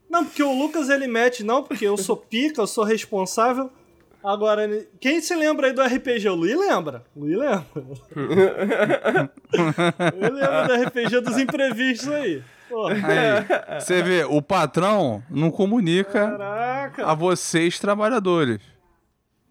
[0.09, 3.71] Não, porque o Lucas ele mete, não, porque eu sou pica, eu sou responsável.
[4.23, 4.69] Agora,
[5.01, 6.29] quem se lembra aí do RPG?
[6.29, 7.05] O Luiz lembra.
[7.17, 7.67] O Luiz lembra.
[10.21, 12.43] Eu lembro do RPG dos imprevistos aí.
[12.71, 17.05] Aí, você vê, o patrão não comunica Caraca.
[17.05, 18.61] a vocês, trabalhadores.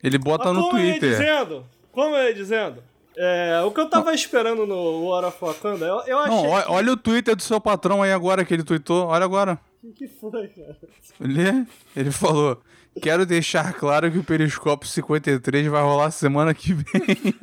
[0.01, 1.03] Ele bota no Twitter.
[1.03, 2.83] Eu ia dizendo, como eu ia dizendo,
[3.17, 4.13] é, o que eu tava não.
[4.13, 6.35] esperando no War of Wakanda, eu, eu achei.
[6.37, 6.71] Não, olha, que...
[6.71, 9.07] olha o Twitter do seu patrão aí agora que ele tweetou.
[9.07, 9.59] Olha agora.
[9.83, 10.77] O que, que foi, cara?
[11.19, 12.61] Ele, ele falou:
[13.01, 17.35] Quero deixar claro que o Periscópio 53 vai rolar semana que vem.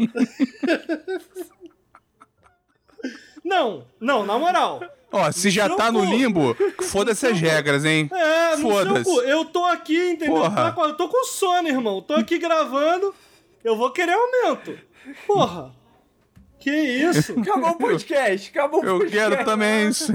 [3.44, 4.80] Não, não, na moral.
[5.12, 6.56] Ó, se já tá no limbo,
[6.90, 8.10] foda-se as regras, hein?
[8.12, 9.08] É, foda-se.
[9.08, 10.34] Eu tô aqui, entendeu?
[10.34, 10.74] Porra.
[10.76, 12.02] Eu tô com sono, irmão.
[12.02, 13.14] Tô aqui gravando.
[13.62, 14.78] Eu vou querer aumento.
[15.26, 15.72] Porra.
[16.58, 17.32] Que isso?
[17.38, 18.50] Acabou o podcast.
[18.50, 19.16] Acabou o podcast.
[19.16, 20.12] Eu quero também isso.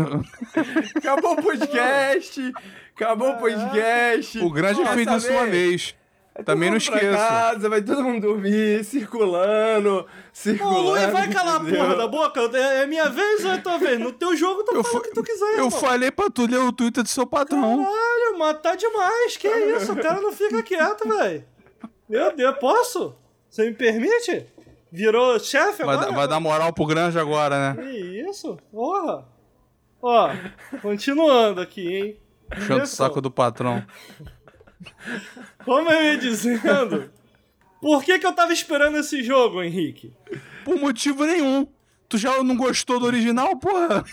[0.95, 2.53] Acabou o podcast.
[3.01, 4.37] Acabou o podcast.
[4.37, 5.95] O grande fez isso uma vez.
[6.45, 7.17] Também não esqueça.
[7.17, 10.77] casa, vai todo mundo dormir, circulando, circulando.
[10.77, 12.39] Ô, Luiz, vai calar a porra da boca.
[12.57, 13.99] É, é minha vez ou é tua vez?
[13.99, 16.71] No teu jogo, tu fala o que tu quiser, Eu falei pra tu ler o
[16.71, 17.83] Twitter do seu patrão.
[17.83, 19.35] Caralho, mas tá demais.
[19.35, 19.91] Que isso?
[19.91, 21.43] O cara não fica quieto, velho.
[22.07, 23.15] Meu Deus, posso?
[23.49, 24.45] Você me permite?
[24.91, 25.97] Virou chefe agora?
[25.97, 27.83] Vai, vai dar moral pro Granja agora, né?
[27.83, 28.57] Que isso?
[28.71, 29.27] Porra.
[30.01, 30.29] Ó,
[30.81, 32.17] continuando aqui, hein?
[32.55, 33.85] Puxando o saco do patrão.
[35.63, 37.11] Como eu ia dizendo,
[37.81, 40.13] por que, que eu tava esperando esse jogo, Henrique?
[40.65, 41.67] Por motivo nenhum.
[42.09, 44.03] Tu já não gostou do original, porra?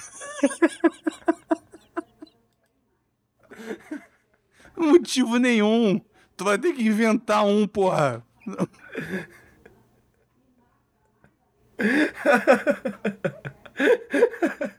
[4.76, 6.00] motivo nenhum.
[6.36, 8.24] Tu vai ter que inventar um, porra.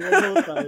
[0.00, 0.64] Vou voltar.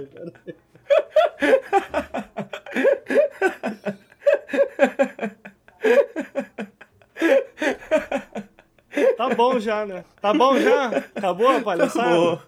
[9.17, 10.03] Tá bom já, né?
[10.21, 10.87] Tá bom já?
[11.15, 12.09] Acabou a palhaçada?
[12.09, 12.39] Acabou.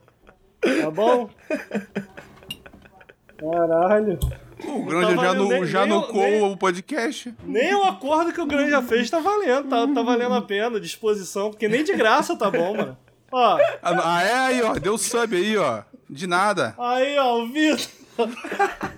[0.82, 1.30] Tá bom?
[3.38, 4.20] Caralho.
[4.66, 7.34] O Granja tá já, no, nem, já nem, o podcast.
[7.44, 11.50] Nem o acordo que o Granja fez tá valendo, tá, tá valendo a pena, disposição,
[11.50, 12.98] porque nem de graça tá bom, mano.
[13.32, 13.58] Ó.
[13.82, 15.82] Ah, é aí, ó, deu sub aí, ó.
[16.10, 16.74] De nada.
[16.78, 17.88] Aí, ó, o Vitor.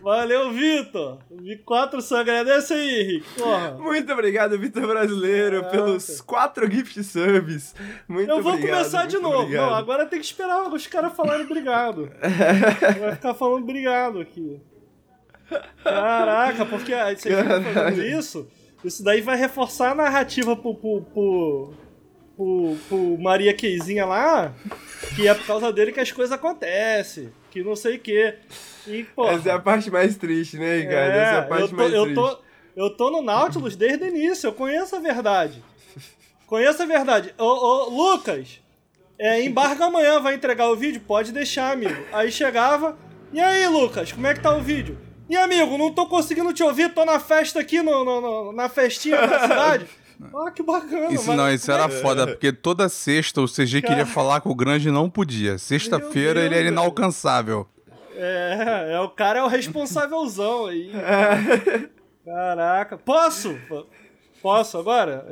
[0.01, 1.19] Valeu, Vitor.
[1.29, 3.27] Vi quatro só agradece aí, Henrique.
[3.37, 3.71] Porra.
[3.77, 7.75] Muito obrigado, Vitor Brasileiro, É, pelos quatro gift subs.
[8.07, 9.41] Muito Eu vou obrigado, começar de novo.
[9.41, 9.67] obrigado.
[9.69, 12.11] Não, agora tem que esperar os caras falarem obrigado.
[12.99, 14.59] Vai ficar falando obrigado aqui.
[15.83, 18.47] Caraca, porque aí vocês ficam fazendo isso,
[18.83, 21.73] isso daí vai reforçar a narrativa pro, pro, pro,
[22.35, 24.53] pro, pro Maria Keizinha lá,
[25.15, 28.35] que é por causa dele que as coisas acontecem, que não sei o quê.
[28.87, 31.11] E, pô, Essa é a parte mais triste, né, Ricardo?
[31.15, 32.15] Essa é a parte eu tô, mais eu triste.
[32.15, 32.37] tô,
[32.75, 35.63] eu tô no Nautilus desde o início, eu conheço a verdade.
[36.47, 37.33] Conheço a verdade.
[37.37, 38.59] Ô, ô, Lucas,
[39.19, 41.01] é, embarga amanhã, vai entregar o vídeo?
[41.07, 42.03] Pode deixar, amigo.
[42.11, 42.97] Aí chegava,
[43.31, 44.97] e aí, Lucas, como é que tá o vídeo?
[45.29, 48.67] E amigo, não tô conseguindo te ouvir, tô na festa aqui, no, no- no- na
[48.67, 49.85] festinha da cidade.
[50.33, 51.11] Ah, que bacana.
[51.13, 54.55] Isso mas- não, isso era foda, porque toda sexta o CG queria falar com o
[54.55, 55.57] Grande e não podia.
[55.57, 57.67] Sexta-feira ele era inalcançável.
[58.15, 60.91] É, é, o cara é o responsávelzão aí.
[62.25, 62.97] Caraca.
[62.97, 63.57] Posso?
[64.41, 65.27] Posso agora?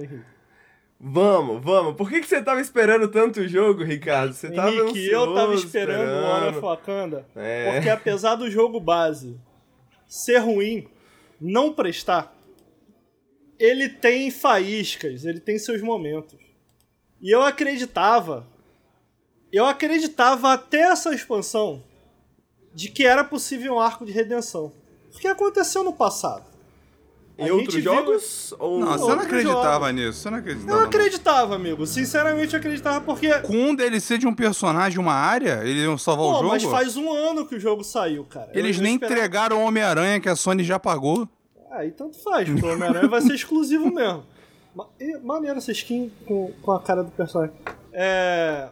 [0.99, 1.95] Vamos, vamos.
[1.95, 4.33] Por que, que você tava esperando tanto o jogo, Ricardo?
[4.33, 7.71] Você tava Henrique, eu tava esperando o Honor of Wakanda, É.
[7.73, 9.37] porque apesar do jogo base
[10.07, 10.87] ser ruim,
[11.39, 12.35] não prestar,
[13.59, 16.39] ele tem faíscas, ele tem seus momentos.
[17.21, 18.47] E eu acreditava,
[19.51, 21.83] eu acreditava até essa expansão
[22.73, 24.71] de que era possível um arco de redenção.
[25.13, 26.47] O que aconteceu no passado?
[27.37, 28.53] Em A outros gente viu- jogos?
[28.59, 28.79] Ou...
[28.79, 29.93] Não, você não acreditava jogos.
[29.93, 30.71] nisso, você não acreditava.
[30.71, 30.85] Eu não.
[30.87, 31.85] acreditava, amigo.
[31.87, 36.25] Sinceramente, eu acreditava porque Com um DLC de um personagem, uma área, eles iam salvar
[36.25, 36.47] o Pô, jogo?
[36.49, 38.51] mas faz um ano que o jogo saiu, cara.
[38.53, 41.27] Eles nem esperava- entregaram o Homem-Aranha que a Sony já pagou.
[41.69, 44.23] Aí tanto faz, o Homem-Aranha vai ser exclusivo mesmo.
[44.99, 47.55] E, maneiro essa skin com, com a cara do personagem.
[47.93, 48.69] É.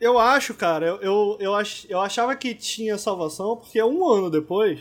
[0.00, 4.30] Eu acho, cara, eu, eu, eu, ach, eu achava que tinha salvação, porque um ano
[4.30, 4.80] depois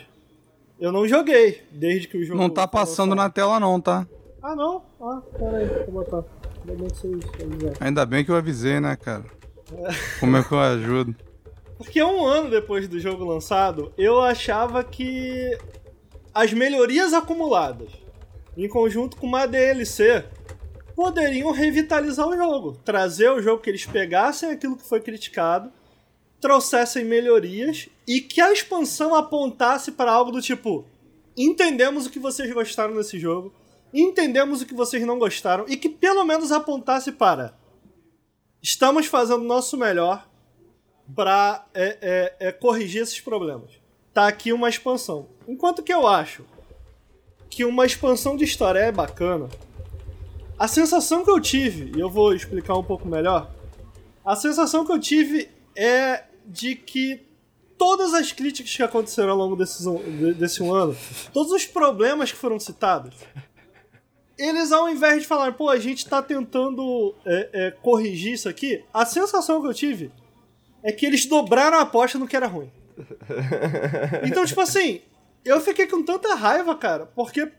[0.79, 2.39] eu não joguei, desde que o jogo.
[2.39, 4.07] Não tá passando na tela não, tá?
[4.41, 4.83] Ah, não?
[5.01, 6.23] Ah, pera aí, vou botar.
[6.61, 7.75] Ainda bem que vocês avisaram.
[7.79, 9.25] Ainda bem que eu avisei, né, cara?
[10.19, 11.15] Como é que eu ajudo?
[11.77, 15.55] Porque um ano depois do jogo lançado, eu achava que
[16.33, 17.89] as melhorias acumuladas,
[18.57, 20.25] em conjunto com uma DLC,
[20.95, 22.73] poderiam revitalizar o jogo.
[22.83, 25.71] Trazer o jogo que eles pegassem aquilo que foi criticado,
[26.41, 30.85] trouxessem melhorias e que a expansão apontasse para algo do tipo:
[31.37, 33.53] entendemos o que vocês gostaram desse jogo,
[33.93, 37.53] entendemos o que vocês não gostaram, e que pelo menos apontasse para:
[38.63, 40.27] estamos fazendo o nosso melhor
[41.15, 43.71] para é, é, é, corrigir esses problemas.
[44.13, 45.27] Tá aqui uma expansão.
[45.47, 46.43] Enquanto que eu acho
[47.49, 49.47] que uma expansão de história é bacana,
[50.59, 53.51] a sensação que eu tive, e eu vou explicar um pouco melhor,
[54.25, 57.25] a sensação que eu tive é de que
[57.77, 60.97] todas as críticas que aconteceram ao longo desses um- de- desse um ano,
[61.31, 63.15] todos os problemas que foram citados,
[64.37, 68.83] eles ao invés de falar, pô, a gente tá tentando é, é, corrigir isso aqui,
[68.93, 70.11] a sensação que eu tive
[70.83, 72.71] é que eles dobraram a aposta no que era ruim.
[74.23, 75.01] Então, tipo assim,
[75.45, 77.51] eu fiquei com tanta raiva, cara, porque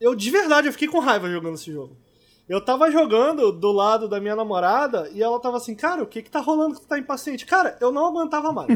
[0.00, 1.96] eu de verdade eu fiquei com raiva jogando esse jogo.
[2.48, 6.22] Eu tava jogando do lado da minha namorada e ela tava assim, cara, o que
[6.22, 7.46] que tá rolando que tu tá impaciente?
[7.46, 8.68] Cara, eu não aguentava mais.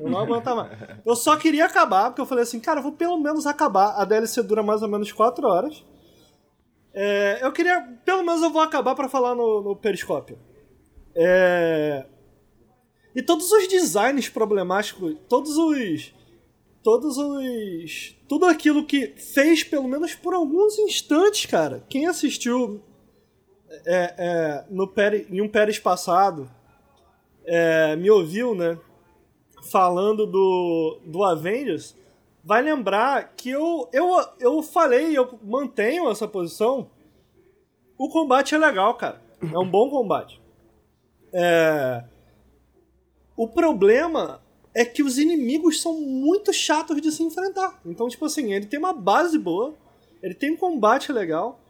[0.00, 1.00] Eu não aguentava mais.
[1.06, 3.94] Eu só queria acabar, porque eu falei assim, cara, eu vou pelo menos acabar.
[3.96, 5.84] A DLC dura mais ou menos 4 horas.
[6.92, 10.38] É, eu queria, pelo menos eu vou acabar pra falar no, no Periscópio.
[11.16, 12.04] É,
[13.14, 16.12] e todos os designs problemáticos, todos os.
[16.82, 18.16] Todos os.
[18.28, 21.84] Tudo aquilo que fez, pelo menos por alguns instantes, cara.
[21.88, 22.82] Quem assistiu
[23.86, 26.50] é, é, no Peri, em um Pérez passado,
[27.44, 28.78] é, me ouviu, né?
[29.70, 31.96] Falando do, do Avengers,
[32.42, 36.90] vai lembrar que eu, eu, eu falei, eu mantenho essa posição.
[37.96, 39.22] O combate é legal, cara.
[39.40, 40.40] É um bom combate.
[41.32, 42.04] É.
[43.36, 44.40] O problema
[44.74, 47.80] é que os inimigos são muito chatos de se enfrentar.
[47.86, 49.74] Então, tipo assim, ele tem uma base boa,
[50.22, 51.60] ele tem um combate legal,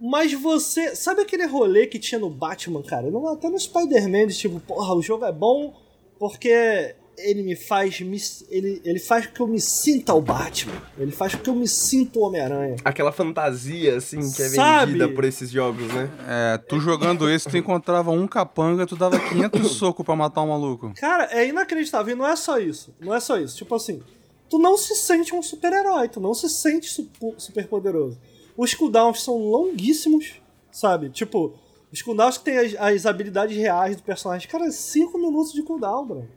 [0.00, 0.94] mas você.
[0.94, 3.08] Sabe aquele rolê que tinha no Batman, cara?
[3.32, 5.74] Até no Spider-Man, de tipo, porra, o jogo é bom
[6.18, 8.00] porque ele me faz.
[8.00, 10.80] Me, ele, ele faz com que eu me sinta o Batman.
[10.96, 12.76] Ele faz com que eu me sinta o Homem-Aranha.
[12.84, 14.92] Aquela fantasia, assim, que é Sabe?
[14.92, 16.10] vendida por esses jogos, né?
[16.26, 20.48] É, tu jogando esse, tu encontrava um capanga, tu dava 500 socos pra matar um
[20.48, 20.92] maluco.
[20.96, 22.14] Cara, é inacreditável.
[22.14, 22.94] E não é só isso.
[23.00, 23.56] Não é só isso.
[23.56, 24.00] Tipo assim,
[24.48, 26.88] tu não se sente um super-herói, tu não se sente
[27.36, 28.18] super poderoso.
[28.56, 30.40] Os cooldowns são longuíssimos,
[30.72, 31.10] sabe?
[31.10, 31.54] Tipo,
[31.92, 34.48] os cooldowns que tem as, as habilidades reais do personagem.
[34.48, 36.28] Cara, 5 minutos de cooldown, bro.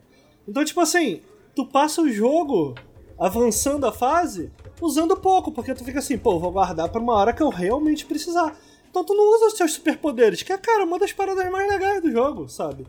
[0.46, 1.22] Então, tipo assim,
[1.54, 2.74] tu passa o jogo
[3.18, 4.50] avançando a fase
[4.80, 8.04] usando pouco, porque tu fica assim, pô, vou guardar pra uma hora que eu realmente
[8.04, 8.58] precisar.
[8.90, 12.02] Então tu não usa os seus superpoderes, que é, cara, uma das paradas mais legais
[12.02, 12.86] do jogo, sabe?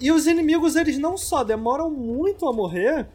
[0.00, 3.08] E os inimigos, eles não só demoram muito a morrer,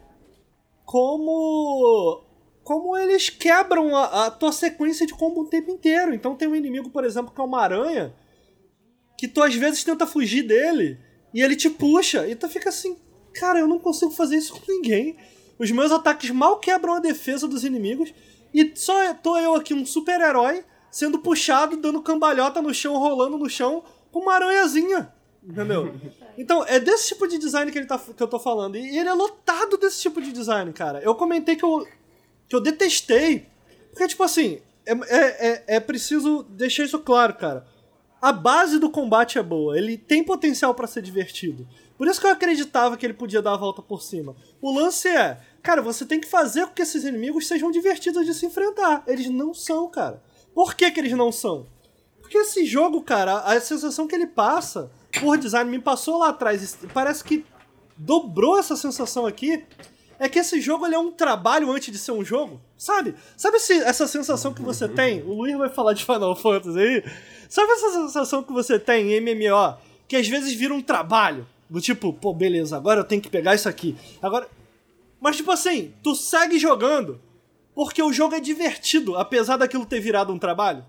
[0.84, 2.24] como
[2.64, 6.14] como eles quebram a, a, tua sequência de combo o tempo inteiro.
[6.14, 8.14] Então tem um inimigo, por exemplo, que é uma aranha,
[9.18, 10.98] que tu às vezes tenta fugir dele,
[11.34, 12.96] e ele te puxa, e tu fica assim,
[13.40, 15.16] cara, eu não consigo fazer isso com ninguém.
[15.58, 18.12] Os meus ataques mal quebram a defesa dos inimigos.
[18.52, 23.48] E só tô eu aqui, um super-herói, sendo puxado, dando cambalhota no chão, rolando no
[23.48, 25.12] chão, com uma aranhazinha.
[25.42, 25.94] Entendeu?
[26.38, 28.74] Então, é desse tipo de design que, ele tá, que eu tô falando.
[28.74, 30.98] E ele é lotado desse tipo de design, cara.
[31.00, 31.86] Eu comentei que eu,
[32.48, 33.46] que eu detestei.
[33.90, 37.66] Porque, tipo assim, é, é, é, é preciso deixar isso claro, cara.
[38.20, 39.78] A base do combate é boa.
[39.78, 41.66] Ele tem potencial para ser divertido.
[41.96, 44.36] Por isso que eu acreditava que ele podia dar a volta por cima.
[44.60, 48.34] O lance é, cara, você tem que fazer com que esses inimigos sejam divertidos de
[48.34, 49.02] se enfrentar.
[49.06, 50.22] Eles não são, cara.
[50.54, 51.66] Por que, que eles não são?
[52.20, 56.78] Porque esse jogo, cara, a sensação que ele passa por design me passou lá atrás.
[56.92, 57.44] Parece que
[57.96, 59.64] dobrou essa sensação aqui.
[60.20, 63.14] É que esse jogo ele é um trabalho antes de ser um jogo, sabe?
[63.38, 65.22] Sabe essa sensação que você tem?
[65.22, 67.04] O Luiz vai falar de Final Fantasy aí.
[67.48, 69.78] Sabe essa sensação que você tem em MMO?
[70.06, 71.46] Que às vezes vira um trabalho.
[71.70, 73.96] Do tipo, pô, beleza, agora eu tenho que pegar isso aqui.
[74.20, 74.46] Agora.
[75.18, 77.18] Mas, tipo assim, tu segue jogando
[77.74, 80.84] porque o jogo é divertido, apesar daquilo ter virado um trabalho.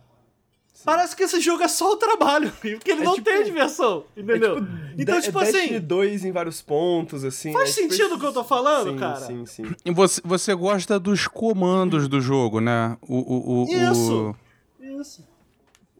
[0.73, 0.83] Sim.
[0.85, 4.05] Parece que esse jogo é só o trabalho, porque ele é não tipo, tem diversão,
[4.15, 4.57] entendeu?
[4.57, 5.79] É tipo, então, tipo assim.
[5.79, 7.53] dois em vários pontos, assim.
[7.53, 9.19] Faz é sentido o que eu tô falando, sim, cara?
[9.19, 9.75] Sim, sim.
[9.85, 12.97] E você, você gosta dos comandos do jogo, né?
[13.01, 14.35] O, o, o, isso.
[14.79, 15.01] O...
[15.01, 15.31] Isso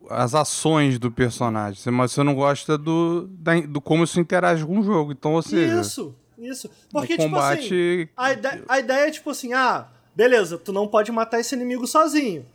[0.09, 4.79] as ações do personagem, mas você não gosta do, da, do como isso interage com
[4.79, 5.11] o jogo.
[5.11, 5.79] Então, ou seja.
[5.79, 6.69] Isso, isso.
[6.91, 8.07] Porque, tipo assim.
[8.15, 11.87] A ideia, a ideia é tipo assim: ah, beleza, tu não pode matar esse inimigo
[11.87, 12.45] sozinho.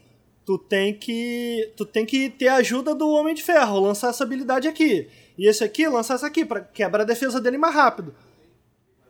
[0.47, 1.73] Tu tem que.
[1.77, 5.09] Tu tem que ter a ajuda do Homem de Ferro, lançar essa habilidade aqui.
[5.37, 8.15] E esse aqui, lançar essa aqui, pra quebrar a defesa dele mais rápido.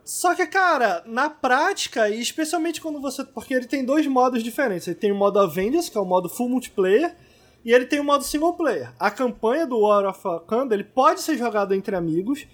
[0.03, 3.23] Só que, cara, na prática, e especialmente quando você.
[3.23, 4.87] Porque ele tem dois modos diferentes.
[4.87, 7.15] Ele tem o modo Avengers, que é o modo full multiplayer,
[7.63, 8.91] e ele tem o modo single player.
[8.99, 12.47] A campanha do War of Wakanda, ele pode ser jogado entre amigos,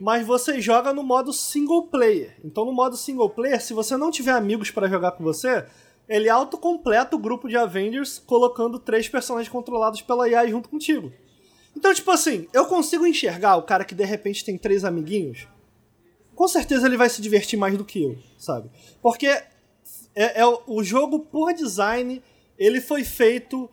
[0.00, 2.36] mas você joga no modo single player.
[2.44, 5.64] Então no modo single player, se você não tiver amigos para jogar com você,
[6.08, 11.12] ele autocompleta o grupo de Avengers colocando três personagens controlados pela IA junto contigo.
[11.76, 15.48] Então, tipo assim, eu consigo enxergar o cara que de repente tem três amiguinhos.
[16.34, 18.70] Com certeza ele vai se divertir mais do que eu, sabe?
[19.02, 22.22] Porque é, é o jogo por design,
[22.58, 23.68] ele foi feito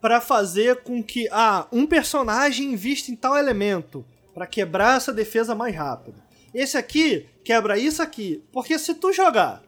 [0.00, 5.54] para fazer com que ah, um personagem invista em tal elemento para quebrar essa defesa
[5.54, 6.22] mais rápido.
[6.52, 9.62] Esse aqui quebra isso aqui, porque se tu jogar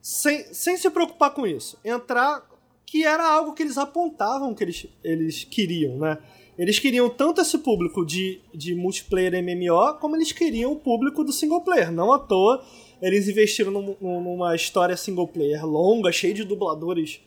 [0.00, 2.46] sem, sem se preocupar com isso, entrar
[2.86, 6.18] que era algo que eles apontavam que eles, eles queriam, né?
[6.58, 11.32] Eles queriam tanto esse público de, de multiplayer MMO, como eles queriam o público do
[11.32, 11.92] single player.
[11.92, 12.64] Não à toa,
[13.00, 17.20] eles investiram num, numa história single player longa, cheia de dubladores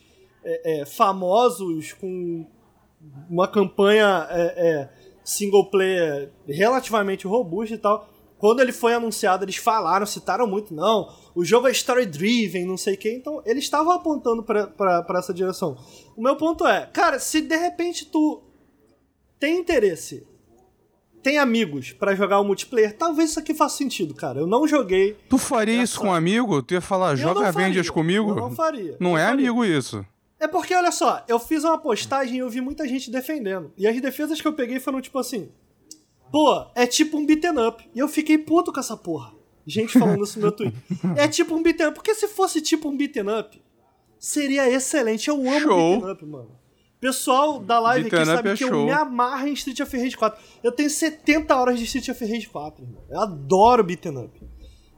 [0.44, 2.46] é, é, famosos com
[3.30, 4.90] uma campanha é, é,
[5.24, 8.11] single player relativamente robusta e tal.
[8.42, 12.96] Quando ele foi anunciado, eles falaram, citaram muito, não, o jogo é story-driven, não sei
[12.96, 15.78] o que, então eles estavam apontando para essa direção.
[16.18, 18.42] O meu ponto é, cara, se de repente tu
[19.40, 20.26] tem interesse,
[21.22, 24.40] tem amigos para jogar o multiplayer, talvez isso aqui faça sentido, cara.
[24.40, 25.16] Eu não joguei.
[25.30, 25.84] Tu faria essa...
[25.84, 26.64] isso com um amigo?
[26.64, 28.32] Tu ia falar, joga Avengers comigo?
[28.32, 28.98] Eu não faria.
[29.00, 29.52] Não, é faria.
[29.52, 30.04] amigo isso.
[30.40, 33.72] É porque, olha só, eu fiz uma postagem e eu vi muita gente defendendo.
[33.78, 35.52] E as defesas que eu peguei foram tipo assim:
[36.32, 37.90] pô, é tipo um beaten up.
[37.94, 39.34] E eu fiquei puto com essa porra.
[39.66, 40.80] Gente falando isso no meu Twitter.
[41.16, 41.96] É tipo um beaten up.
[41.96, 43.62] Porque se fosse tipo um beaten up,
[44.18, 45.30] seria excelente.
[45.30, 45.92] Eu amo show.
[45.92, 46.62] beaten up, mano.
[47.00, 48.70] Pessoal da live aqui sabe é que show.
[48.70, 50.40] eu me amarro em Street of Rage 4.
[50.64, 53.04] Eu tenho 70 horas de Street of Rage 4, irmão.
[53.10, 54.40] Eu adoro beaten up.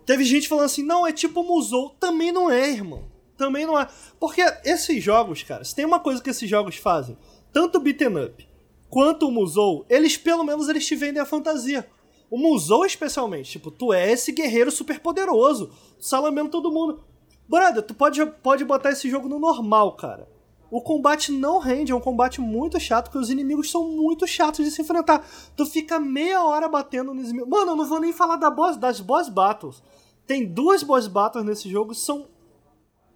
[0.06, 1.92] Teve gente falando assim, não, é tipo Musou.
[1.92, 3.88] Também não é, irmão também não é.
[4.20, 7.18] Porque esses jogos, cara, se tem uma coisa que esses jogos fazem,
[7.52, 8.48] tanto beaten up
[8.94, 11.90] quanto o Musou, eles pelo menos eles te vendem a fantasia.
[12.30, 17.04] O Musou especialmente, tipo, tu é esse guerreiro super poderoso, salamendo todo mundo.
[17.50, 20.30] Brother, tu pode, pode botar esse jogo no normal, cara.
[20.70, 24.64] O combate não rende, é um combate muito chato, porque os inimigos são muito chatos
[24.64, 25.28] de se enfrentar.
[25.56, 27.50] Tu fica meia hora batendo nos inimigos.
[27.50, 29.82] Mano, eu não vou nem falar da boss, das boss battles.
[30.28, 32.28] Tem duas boss battles nesse jogo, são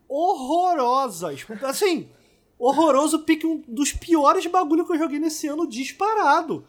[0.10, 1.46] horrorosas.
[1.64, 2.10] Assim,
[2.60, 6.68] horroroso pique um dos piores bagulho que eu joguei nesse ano disparado.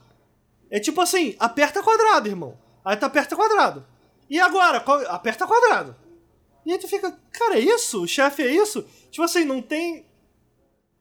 [0.71, 2.59] É tipo assim, aperta quadrado, irmão.
[2.85, 3.87] Aí tu aperta quadrado.
[4.29, 4.79] E agora?
[5.09, 5.97] Aperta quadrado.
[6.67, 8.03] E aí tu fica, cara, é isso?
[8.03, 8.85] O chefe é isso?
[9.11, 10.07] Tipo assim, não tem.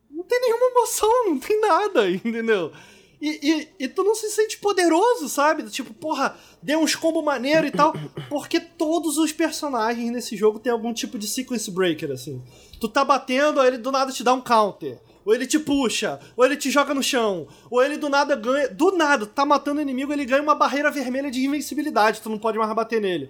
[0.10, 2.72] Não tem nenhuma emoção, não tem nada, entendeu?
[3.20, 3.40] E,
[3.80, 5.64] e, e tu não se sente poderoso, sabe?
[5.64, 7.94] Tipo, porra, deu uns combo maneiro e tal.
[8.30, 12.44] Porque todos os personagens nesse jogo tem algum tipo de sequence breaker, assim.
[12.80, 15.02] Tu tá batendo, aí ele do nada te dá um counter.
[15.26, 18.70] Ou ele te puxa, ou ele te joga no chão, ou ele do nada ganha.
[18.70, 22.40] Do nada, tá matando o inimigo, ele ganha uma barreira vermelha de invencibilidade, tu não
[22.40, 23.30] pode mais bater nele.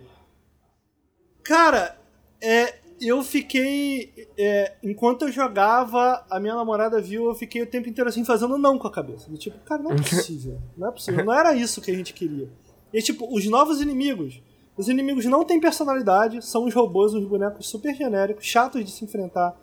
[1.44, 2.00] Cara,
[2.40, 4.28] é, eu fiquei.
[4.38, 8.58] é, enquanto eu jogava, a minha namorada viu, eu fiquei o tempo inteiro assim fazendo
[8.58, 9.30] não com a cabeça.
[9.30, 10.60] Do tipo, cara, não é possível.
[10.78, 11.26] Não é possível.
[11.26, 12.50] Não era isso que a gente queria.
[12.94, 14.42] E tipo, os novos inimigos.
[14.76, 19.04] Os inimigos não têm personalidade, são os robôs, uns bonecos super genéricos, chatos de se
[19.04, 19.60] enfrentar.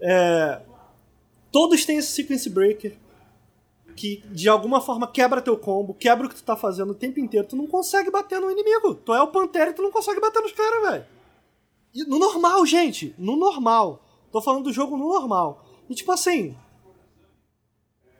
[0.00, 0.60] É,
[1.52, 2.96] todos têm esse sequence breaker
[3.94, 7.20] que de alguma forma quebra teu combo, quebra o que tu tá fazendo o tempo
[7.20, 7.46] inteiro.
[7.46, 8.94] Tu não consegue bater no inimigo.
[8.94, 11.19] Tu é o Pantera e tu não consegue bater nos caras, velho.
[11.94, 13.14] E No normal, gente.
[13.18, 14.02] No normal.
[14.30, 15.64] Tô falando do jogo no normal.
[15.88, 16.56] E tipo assim.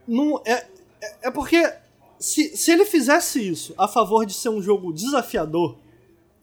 [0.07, 0.67] Não, é,
[1.01, 1.71] é, é porque
[2.19, 5.77] se, se ele fizesse isso a favor de ser um jogo desafiador,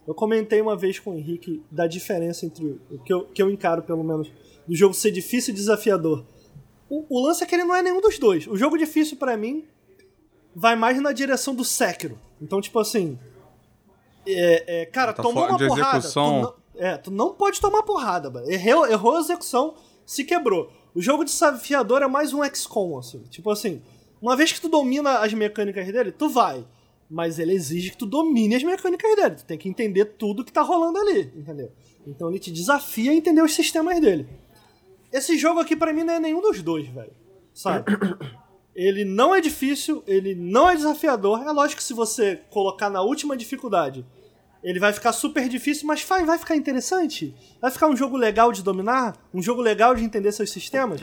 [0.07, 3.51] eu comentei uma vez com o Henrique da diferença entre o que eu, que eu
[3.51, 4.29] encaro, pelo menos,
[4.66, 6.24] do jogo ser difícil e desafiador.
[6.89, 8.47] O, o lance é que ele não é nenhum dos dois.
[8.47, 9.64] O jogo difícil pra mim
[10.55, 12.18] vai mais na direção do Sekiro.
[12.41, 13.18] Então, tipo assim.
[14.26, 15.99] É, é, cara, Tá tomou uma porrada.
[15.99, 16.55] execução.
[16.57, 18.51] Tu é, tu não pode tomar porrada, mano.
[18.51, 19.74] Errou, errou a execução,
[20.07, 20.72] se quebrou.
[20.95, 23.22] O jogo de desafiador é mais um XCOM, assim.
[23.24, 23.83] Tipo assim,
[24.22, 26.64] uma vez que tu domina as mecânicas dele, tu vai.
[27.11, 29.35] Mas ele exige que tu domine as mecânicas dele.
[29.37, 31.72] Tu tem que entender tudo que tá rolando ali, entendeu?
[32.07, 34.29] Então ele te desafia a entender os sistemas dele.
[35.12, 37.12] Esse jogo aqui pra mim não é nenhum dos dois, velho.
[37.53, 37.85] Sabe?
[38.74, 41.43] Ele não é difícil, ele não é desafiador.
[41.43, 44.07] É lógico que se você colocar na última dificuldade,
[44.62, 47.34] ele vai ficar super difícil, mas vai, ficar interessante.
[47.61, 51.02] Vai ficar um jogo legal de dominar, um jogo legal de entender seus sistemas.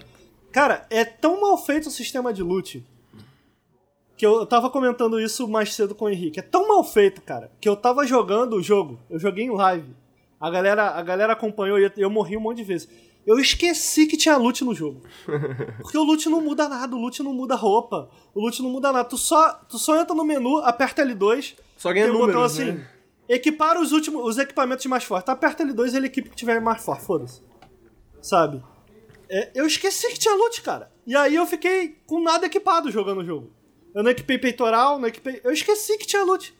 [0.51, 2.85] Cara, é tão mal feito o sistema de loot
[4.17, 6.39] que eu, tava comentando isso mais cedo com o Henrique.
[6.39, 9.95] É tão mal feito, cara, que eu tava jogando o jogo, eu joguei em live.
[10.39, 12.89] A galera, a galera acompanhou e eu, eu morri um monte de vezes.
[13.25, 15.01] Eu esqueci que tinha loot no jogo.
[15.81, 18.91] Porque o loot não muda nada, o loot não muda roupa, o loot não muda
[18.91, 19.09] nada.
[19.09, 22.43] Tu só, tu só entra no menu, aperta L2, Só ganha tem um números, botão
[22.43, 22.87] assim, né?
[23.27, 25.29] Equipar os últimos, os equipamentos mais fortes.
[25.29, 27.41] Aperta L2 ele equipa que tiver mais forte, foda-se.
[28.21, 28.63] Sabe?
[29.29, 30.91] É, eu esqueci que tinha loot, cara.
[31.05, 33.51] E aí eu fiquei com nada equipado jogando o jogo.
[33.93, 35.39] Eu não equipei peitoral, não equipei.
[35.43, 36.53] Eu esqueci que tinha loot.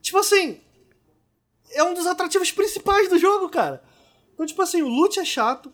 [0.00, 0.60] Tipo assim.
[1.72, 3.82] É um dos atrativos principais do jogo, cara.
[4.32, 5.72] Então, tipo assim, o loot é chato.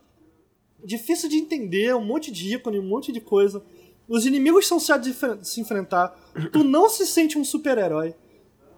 [0.84, 3.64] Difícil de entender, um monte de ícone, um monte de coisa.
[4.08, 6.08] Os inimigos são chatos de se enfrentar.
[6.52, 8.14] Tu não se sente um super-herói.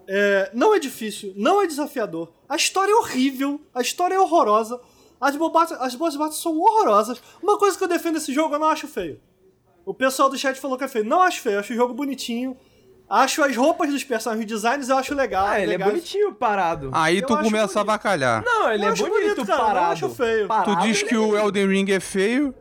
[0.09, 2.33] É, não é difícil, não é desafiador.
[2.49, 4.81] A história é horrível, a história é horrorosa.
[5.21, 7.21] As, bobatas, as boas batalhas são horrorosas.
[7.43, 9.19] Uma coisa que eu defendo desse jogo, eu não acho feio.
[9.85, 11.05] O pessoal do chat falou que é feio.
[11.05, 12.57] Não acho feio, acho o jogo bonitinho.
[13.09, 15.47] Acho as roupas dos personagens, os designs eu acho legal.
[15.47, 15.93] Ah, ele é legais.
[15.93, 16.91] bonitinho parado.
[16.93, 17.79] Aí Eu tu começa a bonito.
[17.79, 18.45] avacalhar.
[18.45, 19.93] Não, ele Eu é acho bonito, bonito, cara, eu parado.
[19.93, 20.43] acho feio.
[20.45, 22.55] Tu Parado, diz ele que é o Elden Ring é feio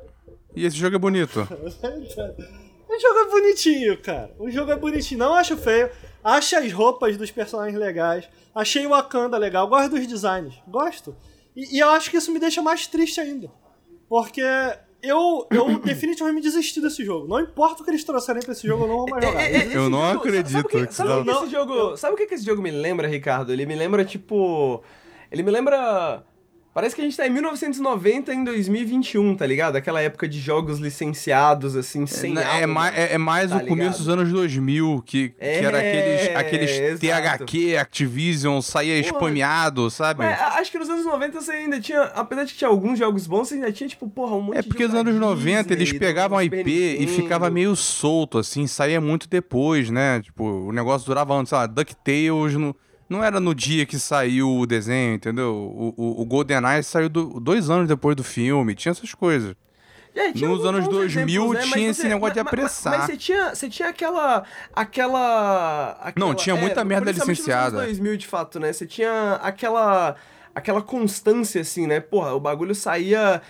[0.56, 1.48] e esse jogo é bonito.
[2.88, 4.34] O jogo é bonitinho, cara.
[4.40, 5.20] O jogo é bonitinho.
[5.20, 5.90] Não acho feio.
[6.24, 8.28] Acho as roupas dos personagens legais.
[8.54, 9.68] Achei o Wakanda legal.
[9.68, 10.56] Gosto dos designs.
[10.68, 11.16] Gosto.
[11.56, 13.50] E, e eu acho que isso me deixa mais triste ainda.
[14.08, 14.42] Porque
[15.02, 17.28] eu, eu definitivamente desisti desse jogo.
[17.28, 19.42] Não importa o que eles trouxerem pra esse jogo, eu não vou mais jogar.
[19.42, 21.98] É, é, esse Eu não jogo- acredito Sabe que, sabe o que não- esse jogo,
[21.98, 23.52] sabe o que esse jogo me lembra, Ricardo?
[23.52, 24.84] Ele me lembra tipo,
[25.32, 26.24] ele me lembra
[26.76, 29.78] Parece que a gente tá em 1990 em 2021, tá ligado?
[29.78, 32.68] Aquela época de jogos licenciados, assim, sem é, alma.
[32.68, 33.98] mais, é, é mais tá o começo ligado?
[34.00, 37.46] dos anos 2000, que, que era É, aqueles, aqueles exato.
[37.46, 39.16] THQ, Activision, saía Porra.
[39.16, 40.26] spameado, sabe?
[40.26, 43.26] Mas acho que nos anos 90 você ainda tinha, apesar de que tinha alguns jogos
[43.26, 45.28] bons, você ainda tinha, tipo, porra, um monte É de porque jogo nos anos da
[45.28, 50.20] 90 Disney, eles pegavam a IP e ficava meio solto, assim, saía muito depois, né?
[50.20, 52.76] Tipo, o negócio durava sei lá, DuckTales no,
[53.10, 55.54] não era no dia que saiu o desenho, entendeu?
[55.54, 59.56] O, o, o GoldenEye saiu do- dois anos depois do filme, tinha essas coisas.
[60.18, 61.74] É, Nos anos bons 2000 exemplos, né?
[61.74, 62.98] Tinha esse você- negócio de mas- mas- apressar.
[63.00, 64.44] Mas, você tinha, você tinha aquela,
[64.74, 67.78] aquela, aquela- Não, tinha muita merda principalmente nos licenciada.
[67.78, 68.72] anos 2000, de fato, né?
[68.72, 70.16] Você tinha aquela,
[70.54, 72.00] aquela constância, assim, né?
[72.00, 73.42] Porra, o bagulho saía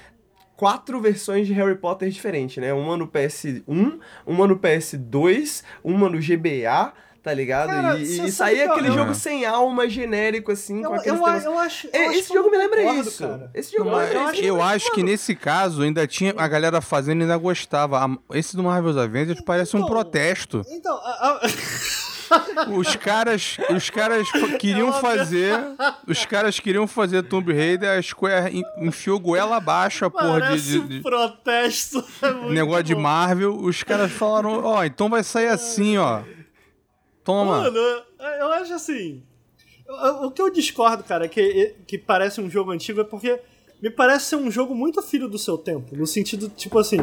[0.55, 2.73] quatro versões de Harry Potter diferentes, né?
[2.73, 6.93] Uma no PS1, uma no PS2, uma no GBA,
[7.25, 7.69] tá ligado?
[7.69, 11.25] Cara, e e eu- aquele eu- jogo sem alma, genérico, assim, Eu, com aqueles eu,
[11.25, 11.43] temas...
[11.45, 11.87] eu acho.
[11.91, 13.27] É, eu acho esse que eu jogo me lembra concordo, isso.
[13.27, 13.49] cara.
[13.55, 17.21] Esse jogo Não, eu acho Eu acho que nesse caso ainda tinha a galera fazendo
[17.21, 18.15] e ainda gostava.
[18.31, 20.61] Esse do Marvel's Avengers parece um Então, protesto.
[20.69, 21.49] Então, a- a-
[22.75, 24.27] Os caras, os caras
[24.59, 25.53] queriam fazer.
[26.07, 30.79] Os caras queriam fazer Tomb Raider, a Square enfiou goela abaixo a porra de, de,
[30.87, 30.99] de.
[31.01, 32.03] protesto.
[32.23, 32.87] É negócio bom.
[32.87, 33.55] de Marvel.
[33.55, 36.21] Os caras falaram: Ó, oh, então vai sair assim, ó.
[37.25, 37.63] Toma.
[37.63, 37.77] Mano,
[38.39, 39.23] eu acho assim.
[40.23, 43.41] O que eu discordo, cara, que, que parece um jogo antigo é porque
[43.81, 45.95] me parece ser um jogo muito filho do seu tempo.
[45.95, 46.97] No sentido, tipo assim.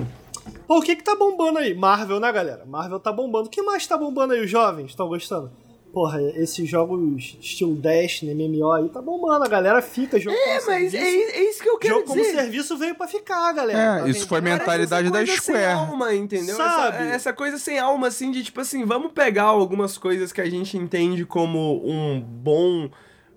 [0.66, 1.74] Pô, o que que tá bombando aí?
[1.74, 2.64] Marvel, né, galera?
[2.64, 3.48] Marvel tá bombando.
[3.48, 4.42] O que mais tá bombando aí?
[4.42, 5.52] Os jovens estão gostando?
[5.92, 9.44] Porra, esses jogos estilo Destiny, MMO aí, tá bombando.
[9.44, 10.38] A galera fica jogando.
[10.38, 10.96] É, mas serviço.
[10.96, 12.18] é, é, isso que eu quero jogo dizer.
[12.18, 13.78] Jogo como serviço veio pra ficar, galera.
[13.78, 15.40] É, tá isso foi a mentalidade da Square.
[15.42, 16.56] Sem alma, entendeu?
[16.56, 16.96] Sabe?
[16.96, 20.48] Essa, essa, coisa sem alma, assim, de tipo assim, vamos pegar algumas coisas que a
[20.48, 22.88] gente entende como um bom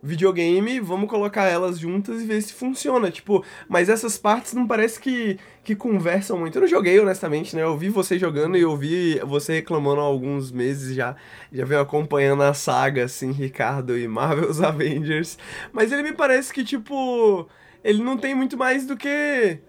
[0.05, 3.09] videogame, vamos colocar elas juntas e ver se funciona.
[3.09, 6.55] Tipo, mas essas partes não parece que, que conversam muito.
[6.55, 7.63] Eu não joguei, honestamente, né?
[7.63, 11.15] Eu vi você jogando e eu vi você reclamando há alguns meses já.
[11.51, 15.37] Já venho acompanhando a saga, assim, Ricardo e Marvel's Avengers.
[15.73, 17.49] Mas ele me parece que, tipo,
[17.83, 19.59] ele não tem muito mais do que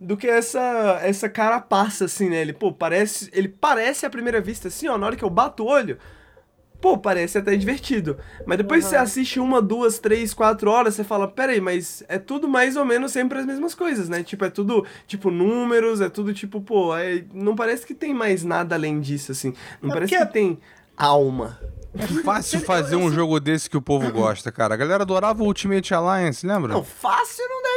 [0.00, 2.40] do que essa essa carapaça assim, né?
[2.40, 5.62] Ele, pô, parece, ele parece à primeira vista assim, ó, na hora que eu bato
[5.64, 5.98] o olho,
[6.82, 8.18] pô, parece até divertido.
[8.44, 8.90] Mas depois uhum.
[8.90, 12.84] você assiste uma, duas, três, quatro horas, você fala, peraí, mas é tudo mais ou
[12.84, 14.24] menos sempre as mesmas coisas, né?
[14.24, 18.42] Tipo, é tudo, tipo, números, é tudo tipo, pô, é, não parece que tem mais
[18.42, 19.54] nada além disso, assim.
[19.80, 20.58] Não é parece que tem
[20.96, 21.58] alma.
[21.94, 24.74] É fácil fazer um jogo desse que o povo gosta, cara.
[24.74, 26.72] A galera adorava o Ultimate Alliance, lembra?
[26.72, 27.72] Não, fácil não deve.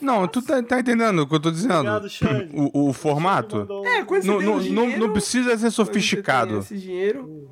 [0.00, 1.74] Não, tu tá, tá, entendendo o que eu tô dizendo?
[1.74, 2.08] Obrigado,
[2.54, 3.66] o, o formato?
[3.84, 6.60] É, quando você não, não, não precisa ser sofisticado.
[6.60, 7.50] esse dinheiro.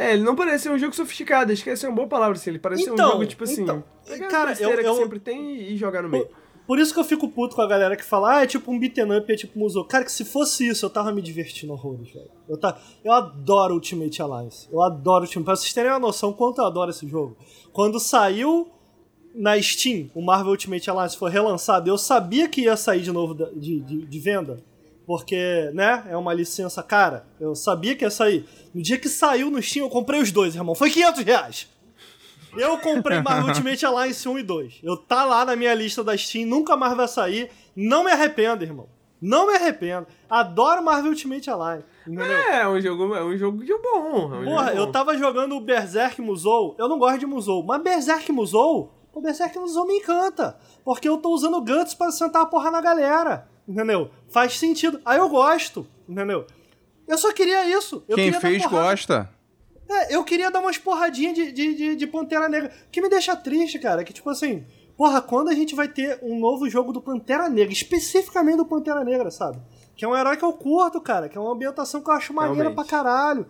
[0.00, 2.34] É, ele não parece ser um jogo sofisticado, acho que essa é uma boa palavra,
[2.34, 2.48] assim.
[2.48, 3.62] Ele parece então, ser um jogo, tipo assim.
[3.64, 3.84] Então,
[4.30, 6.24] cara, eu, eu, que sempre tem e jogar no meio.
[6.24, 6.36] Por,
[6.66, 8.78] por, isso que eu fico puto com a galera que fala, ah, é tipo um
[8.78, 9.84] beat'em up, é tipo musou.
[9.84, 12.30] Cara, que se fosse isso, eu tava me divertindo horrores, velho.
[12.48, 14.66] Eu, tá, eu adoro Ultimate Alliance.
[14.72, 15.44] Eu adoro o Ultimate.
[15.44, 17.36] Pra vocês terem uma noção quanto eu adoro esse jogo.
[17.70, 18.70] Quando saiu
[19.34, 23.34] na Steam, o Marvel Ultimate Alliance foi relançado, eu sabia que ia sair de novo
[23.34, 24.64] de, de, de venda
[25.10, 27.26] porque, né, é uma licença cara.
[27.40, 28.46] Eu sabia que ia sair.
[28.74, 30.74] No dia que saiu no Steam, eu comprei os dois, irmão.
[30.74, 31.68] Foi 500 reais.
[32.56, 34.80] Eu comprei Marvel Ultimate Alliance 1 e 2.
[34.82, 37.50] Eu tá lá na minha lista da Steam, nunca mais vai sair.
[37.74, 38.88] Não me arrependo, irmão.
[39.20, 40.06] Não me arrependo.
[40.28, 41.84] Adoro Marvel Ultimate Alliance.
[42.06, 42.26] Entendeu?
[42.26, 44.34] É, é um jogo, é um jogo de bom.
[44.34, 44.78] É um Porra, bom.
[44.78, 46.74] eu tava jogando o Berserk Musou.
[46.78, 50.58] Eu não gosto de Musou, mas Berserk Musou, o Berserk Musou me encanta.
[50.84, 54.10] Porque eu tô usando Guts para sentar a porra na galera entendeu?
[54.28, 55.00] Faz sentido.
[55.04, 56.44] Aí eu gosto, entendeu?
[57.10, 58.04] Eu só queria isso.
[58.08, 59.28] Eu Quem queria fez gosta.
[59.88, 62.70] É, eu queria dar umas porradinhas de, de, de, de Pantera Negra.
[62.86, 64.64] O que me deixa triste, cara, é que, tipo assim,
[64.96, 69.02] porra, quando a gente vai ter um novo jogo do Pantera Negra, especificamente do Pantera
[69.02, 69.60] Negra, sabe?
[69.96, 72.32] Que é um herói que eu curto, cara, que é uma ambientação que eu acho
[72.32, 72.76] maneira Realmente.
[72.76, 73.44] pra caralho.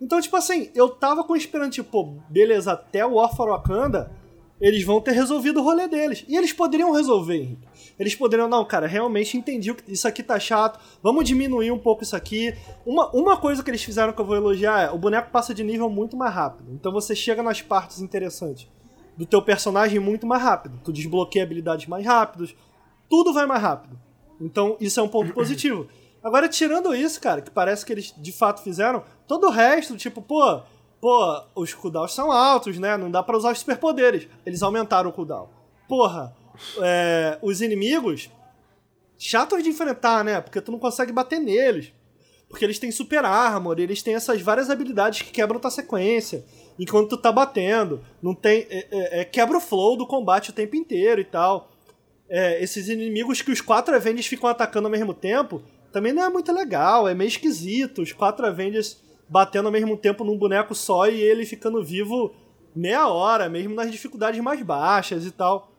[0.00, 4.10] Então, tipo assim, eu tava com esperança, tipo, beleza, até o War for Wakanda,
[4.58, 6.24] eles vão ter resolvido o rolê deles.
[6.26, 7.68] E eles poderiam resolver, Henrique.
[7.98, 12.02] Eles poderiam, não, cara, realmente entendi que isso aqui tá chato, vamos diminuir um pouco
[12.02, 12.54] isso aqui.
[12.84, 15.64] Uma, uma coisa que eles fizeram que eu vou elogiar é, o boneco passa de
[15.64, 16.72] nível muito mais rápido.
[16.72, 18.68] Então você chega nas partes interessantes
[19.16, 20.78] do teu personagem muito mais rápido.
[20.84, 22.54] Tu desbloqueia habilidades mais rápidos,
[23.08, 23.98] tudo vai mais rápido.
[24.40, 25.88] Então isso é um ponto positivo.
[26.22, 30.20] Agora, tirando isso, cara, que parece que eles de fato fizeram, todo o resto, tipo,
[30.20, 30.60] pô,
[31.00, 32.96] pô, os cooldowns são altos, né?
[32.96, 34.28] Não dá para usar os superpoderes.
[34.44, 35.48] Eles aumentaram o cooldown.
[35.88, 36.34] Porra,
[36.82, 38.30] é, os inimigos
[39.18, 40.40] chatos de enfrentar, né?
[40.40, 41.92] Porque tu não consegue bater neles.
[42.48, 46.44] Porque eles têm super armor, eles têm essas várias habilidades que quebram tua sequência.
[46.78, 48.04] Enquanto tu tá batendo.
[48.22, 48.66] Não tem.
[48.70, 51.72] É, é, é quebra o flow do combate o tempo inteiro e tal.
[52.28, 55.62] É, esses inimigos que os quatro Avengers ficam atacando ao mesmo tempo.
[55.92, 58.02] Também não é muito legal, é meio esquisito.
[58.02, 62.34] Os quatro Avengers batendo ao mesmo tempo num boneco só e ele ficando vivo
[62.74, 65.75] meia hora, mesmo nas dificuldades mais baixas e tal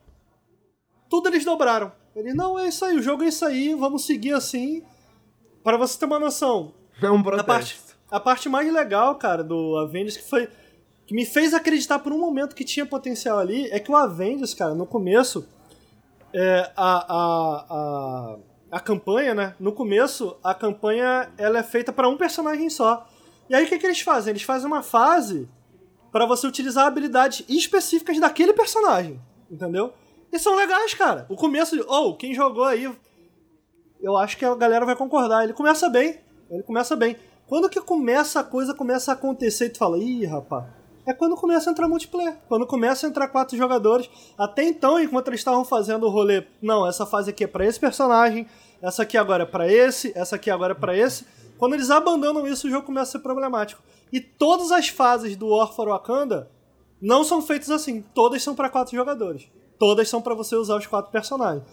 [1.10, 1.92] tudo eles dobraram.
[2.16, 4.84] Eles, não, é isso aí, o jogo é isso aí, vamos seguir assim.
[5.64, 6.74] Para você ter uma noção.
[7.02, 7.52] É um protesto.
[7.52, 7.80] A parte,
[8.12, 10.50] a parte mais legal, cara, do Avengers, que foi.
[11.06, 14.54] que me fez acreditar por um momento que tinha potencial ali, é que o Avengers,
[14.54, 15.48] cara, no começo.
[16.34, 18.38] É, a, a, a,
[18.72, 19.56] a campanha, né?
[19.60, 23.08] No começo, a campanha ela é feita para um personagem só.
[23.50, 24.32] E aí o que, que eles fazem?
[24.32, 25.48] Eles fazem uma fase
[26.12, 29.94] para você utilizar habilidades específicas daquele personagem, entendeu?
[30.32, 31.26] E são legais, cara.
[31.30, 31.84] O começo de.
[31.88, 32.92] Oh, quem jogou aí.
[34.02, 35.44] Eu acho que a galera vai concordar.
[35.44, 36.20] Ele começa bem.
[36.50, 37.18] Ele começa bem.
[37.48, 40.66] Quando que começa a coisa começa a acontecer e tu fala, ih, rapaz.
[41.06, 42.38] É quando começa a entrar multiplayer.
[42.50, 44.10] Quando começa a entrar quatro jogadores.
[44.38, 47.80] Até então, enquanto eles estavam fazendo o rolê, não, essa fase aqui é para esse
[47.80, 48.46] personagem,
[48.82, 51.26] essa aqui agora é para esse, essa aqui agora é para esse.
[51.58, 53.82] Quando eles abandonam isso, o jogo começa a ser problemático.
[54.12, 56.52] E todas as fases do War for Wakanda
[57.02, 58.02] não são feitas assim.
[58.14, 59.50] Todas são para quatro jogadores.
[59.78, 61.64] Todas são para você usar os quatro personagens.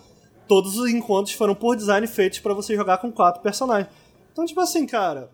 [0.46, 3.88] Todos os encontros foram por design feitos para você jogar com quatro personagens.
[4.32, 5.30] Então, tipo assim, cara,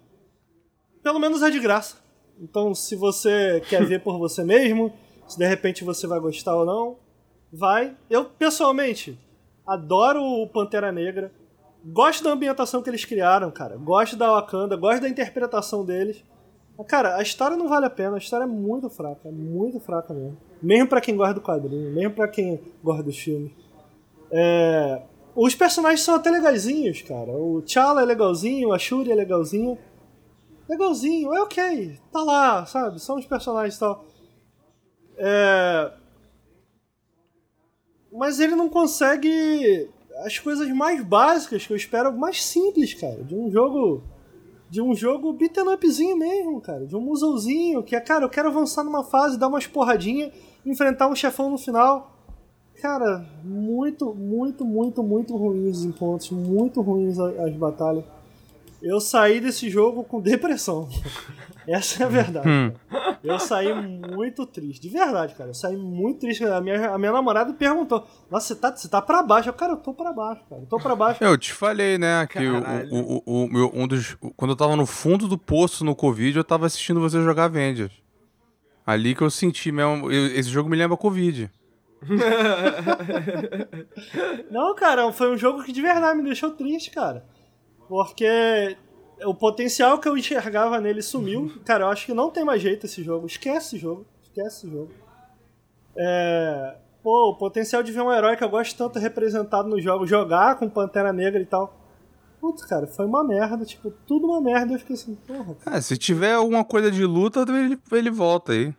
[1.03, 1.97] pelo menos é de graça.
[2.41, 4.93] Então, se você quer ver por você mesmo,
[5.27, 6.99] se de repente você vai gostar ou não,
[7.53, 7.97] vai.
[8.09, 9.19] Eu, pessoalmente,
[9.67, 11.33] adoro o Pantera Negra.
[11.85, 13.77] Gosto da ambientação que eles criaram, cara.
[13.77, 16.23] Gosto da Wakanda, gosto da interpretação deles.
[16.87, 18.17] Cara, a história não vale a pena.
[18.17, 20.37] A história é muito fraca, é muito fraca mesmo.
[20.63, 23.53] Mesmo para quem gosta do quadrinho, mesmo para quem gosta dos filmes.
[24.31, 25.03] É...
[25.35, 27.33] Os personagens são até legaisinhos, cara.
[27.33, 29.79] O T'Challa é legalzinho, a Shuri é legalzinho.
[30.69, 31.99] Legalzinho, é ok.
[32.13, 33.01] Tá lá, sabe?
[33.01, 34.05] São os personagens e tal.
[35.17, 35.93] É...
[38.13, 39.89] Mas ele não consegue
[40.25, 43.23] as coisas mais básicas que eu espero, mais simples, cara.
[43.23, 44.03] De um jogo.
[44.71, 46.87] De um jogo beat'em upzinho mesmo, cara.
[46.87, 50.33] De um muzzlezinho, que é, cara, eu quero avançar numa fase, dar umas porradinhas,
[50.65, 52.17] enfrentar um chefão no final.
[52.81, 58.05] Cara, muito, muito, muito, muito ruins os encontros, muito ruins as batalhas.
[58.83, 60.89] Eu saí desse jogo com depressão.
[61.69, 62.49] Essa é a verdade.
[62.49, 62.73] Hum.
[63.23, 64.81] Eu saí muito triste.
[64.81, 65.51] De verdade, cara.
[65.51, 66.43] Eu saí muito triste.
[66.45, 69.51] A minha, a minha namorada perguntou: Nossa, você tá, você tá pra baixo?
[69.51, 70.63] Eu, cara, eu tô pra baixo, cara.
[70.63, 71.23] Eu tô pra baixo.
[71.23, 72.89] Eu te falei, né, que o, Caralho.
[72.93, 74.17] o, o, o meu, um dos.
[74.37, 77.93] Quando eu tava no fundo do poço no Covid, eu tava assistindo você jogar Avengers.
[78.87, 80.11] Ali que eu senti mesmo.
[80.11, 81.51] eu- esse jogo me lembra Covid.
[84.51, 87.25] Não, cara, foi um jogo que de verdade me deixou triste, cara.
[87.91, 88.77] Porque
[89.25, 91.53] o potencial que eu enxergava nele sumiu.
[91.65, 93.27] Cara, eu acho que não tem mais jeito esse jogo.
[93.27, 94.07] Esquece esse jogo.
[94.23, 94.93] Esquece esse jogo.
[95.97, 96.77] É...
[97.03, 100.57] Pô, o potencial de ver um herói que eu gosto tanto representado no jogo, jogar
[100.57, 101.77] com Pantera Negra e tal.
[102.41, 104.75] Putz, cara, foi uma merda, tipo, tudo uma merda.
[104.75, 105.57] Eu fiquei assim, porra.
[105.57, 105.77] cara.
[105.77, 108.73] Ah, se tiver alguma coisa de luta, ele, ele volta aí.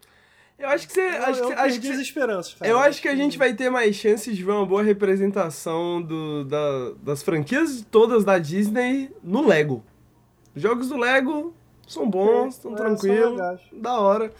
[0.61, 1.01] Eu acho que você.
[1.01, 2.71] Eu, acho eu que, acho perdi que as esperanças, cara.
[2.71, 6.43] Eu acho que a gente vai ter mais chances de ver uma boa representação do,
[6.45, 9.83] da- das franquias todas da Disney no Lego.
[10.55, 11.53] Os jogos do Lego
[11.87, 13.41] são bons, estão É, são tranquilos,
[13.73, 14.31] da hora.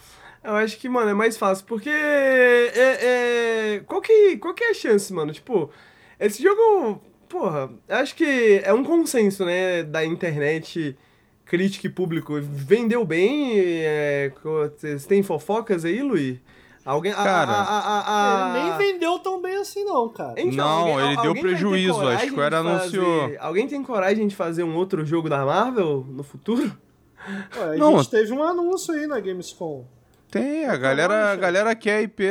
[0.44, 4.70] Eu acho que, mano, é mais fácil, porque é, é- qual, que, qual que é
[4.70, 5.32] a chance, mano?
[5.32, 5.70] Tipo,
[6.18, 10.96] esse jogo, porra, eu acho que é um consenso, né, da internet,
[11.52, 12.38] crítica e público.
[12.40, 13.52] Vendeu bem,
[13.84, 16.38] é, vocês têm fofocas aí, Luiz?
[16.82, 17.12] Alguém...
[17.12, 20.32] Cara, a- a- a- a- Ele nem vendeu tão bem assim, não, cara.
[20.38, 23.20] Então, Não, ele deu prejuízo, a coragem Square de anunciou.
[23.24, 26.72] fazer- Alguém tem coragem de fazer um outro jogo da Marvel no futuro?
[27.58, 29.84] Ué, a Não, gente teve um anúncio aí na Gamescom.
[30.30, 32.24] Tem, a galera, a galera quer IP.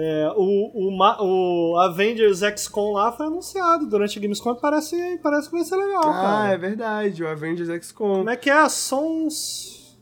[0.00, 5.50] É, o, o, o Avengers XCOM lá foi anunciado durante a Gamescom e parece, parece
[5.50, 6.52] que vai ser legal, ah, cara.
[6.52, 8.18] é verdade, o Avengers XCOM.
[8.18, 8.68] Como é que é?
[8.68, 9.98] Sons.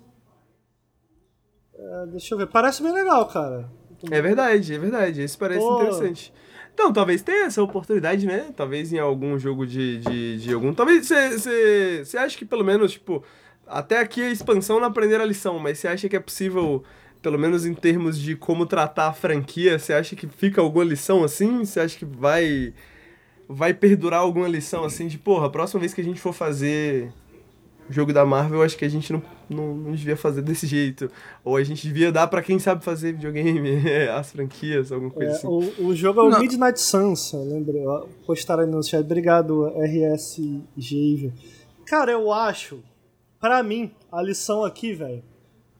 [1.74, 2.46] É, deixa eu ver.
[2.46, 3.70] Parece bem legal, cara.
[4.10, 5.22] É verdade, é verdade.
[5.22, 5.76] Isso parece Pô.
[5.76, 6.32] interessante.
[6.74, 8.52] Então, talvez tenha essa oportunidade, né?
[8.54, 10.74] Talvez em algum jogo de, de, de algum.
[10.74, 13.24] Talvez você acha que pelo menos, tipo,
[13.66, 16.84] até aqui a expansão não aprenderam a lição, mas você acha que é possível,
[17.22, 21.24] pelo menos em termos de como tratar a franquia, você acha que fica alguma lição
[21.24, 21.64] assim?
[21.64, 22.72] Você acha que vai.
[23.48, 27.12] Vai perdurar alguma lição assim de, porra, a próxima vez que a gente for fazer
[27.88, 31.08] jogo da Marvel, eu acho que a gente não, não, não devia fazer desse jeito.
[31.44, 33.70] Ou a gente devia dar pra quem sabe fazer videogame,
[34.12, 35.46] as franquias, alguma coisa É, assim.
[35.46, 36.40] o, o jogo é o Não.
[36.40, 39.00] Midnight Suns, eu- Postaram aí no chat.
[39.04, 41.32] Obrigado, RSG.
[41.84, 42.80] Cara, eu acho,
[43.40, 45.22] pra mim, a lição aqui, velho,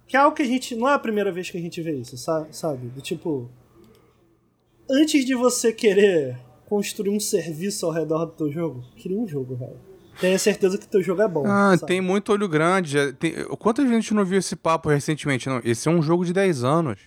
[0.07, 0.75] que é algo que a gente.
[0.77, 2.89] Não é a primeira vez que a gente vê isso, sa- sabe?
[2.89, 3.49] Do tipo.
[4.89, 6.39] Antes de você querer
[6.69, 9.77] construir um serviço ao redor do teu jogo, cria um jogo, velho.
[10.21, 11.43] Tenha certeza que teu jogo é bom.
[11.47, 11.87] Ah, sabe?
[11.89, 12.93] tem muito olho grande.
[12.93, 15.49] já tem- Quanta gente não viu esse papo recentemente?
[15.49, 16.99] Não, esse é um jogo de 10 anos.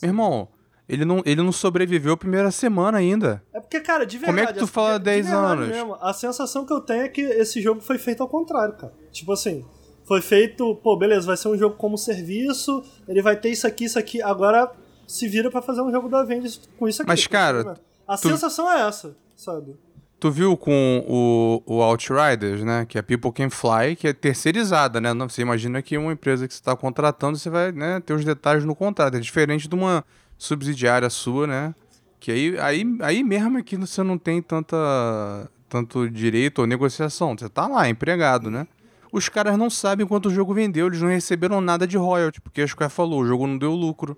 [0.00, 0.48] Meu irmão,
[0.88, 3.42] ele não, ele não sobreviveu a primeira semana ainda.
[3.52, 4.36] É porque, cara, de verdade.
[4.38, 5.68] Como é que tu de- fala de 10 verdade anos?
[5.68, 8.92] mesmo, a sensação que eu tenho é que esse jogo foi feito ao contrário, cara.
[9.10, 9.64] Tipo assim,
[10.04, 13.84] foi feito, pô, beleza, vai ser um jogo como serviço, ele vai ter isso aqui,
[13.84, 14.70] isso aqui, agora
[15.06, 17.08] se vira pra fazer um jogo da Avengers com isso aqui.
[17.08, 17.74] Mas, cara, Né?
[18.06, 19.76] a tu- sensação é essa, sabe?
[20.20, 22.86] Tu viu com o, o Outriders, né?
[22.88, 25.12] Que é People Can Fly, que é terceirizada, né?
[25.14, 28.64] Você imagina que uma empresa que você está contratando, você vai né, ter os detalhes
[28.64, 29.16] no contrato.
[29.16, 30.02] É diferente de uma
[30.38, 31.74] subsidiária sua, né?
[32.18, 34.76] Que aí, aí, aí mesmo é que você não tem tanta,
[35.68, 37.36] tanto direito ou negociação.
[37.36, 38.66] Você tá lá, empregado, né?
[39.14, 42.60] Os caras não sabem quanto o jogo vendeu, eles não receberam nada de royalty, porque
[42.60, 44.16] a Square falou, o jogo não deu lucro.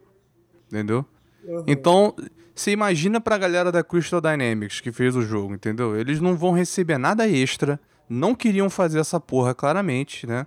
[0.68, 1.04] Entendeu?
[1.44, 1.64] Uhum.
[1.66, 2.14] Então,
[2.54, 6.00] você imagina pra galera da Crystal Dynamics que fez o jogo, entendeu?
[6.00, 7.78] Eles não vão receber nada extra,
[8.08, 10.46] não queriam fazer essa porra claramente, né?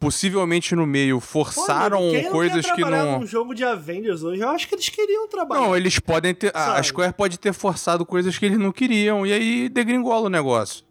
[0.00, 3.20] Possivelmente no meio forçaram Pô, não coisas que não.
[3.20, 5.62] num jogo de Avengers hoje, eu acho que eles queriam trabalhar.
[5.62, 6.50] Não, eles podem ter.
[6.52, 6.86] A a Sabe?
[6.88, 10.87] Square pode ter forçado coisas que eles não queriam, e aí degringola o negócio.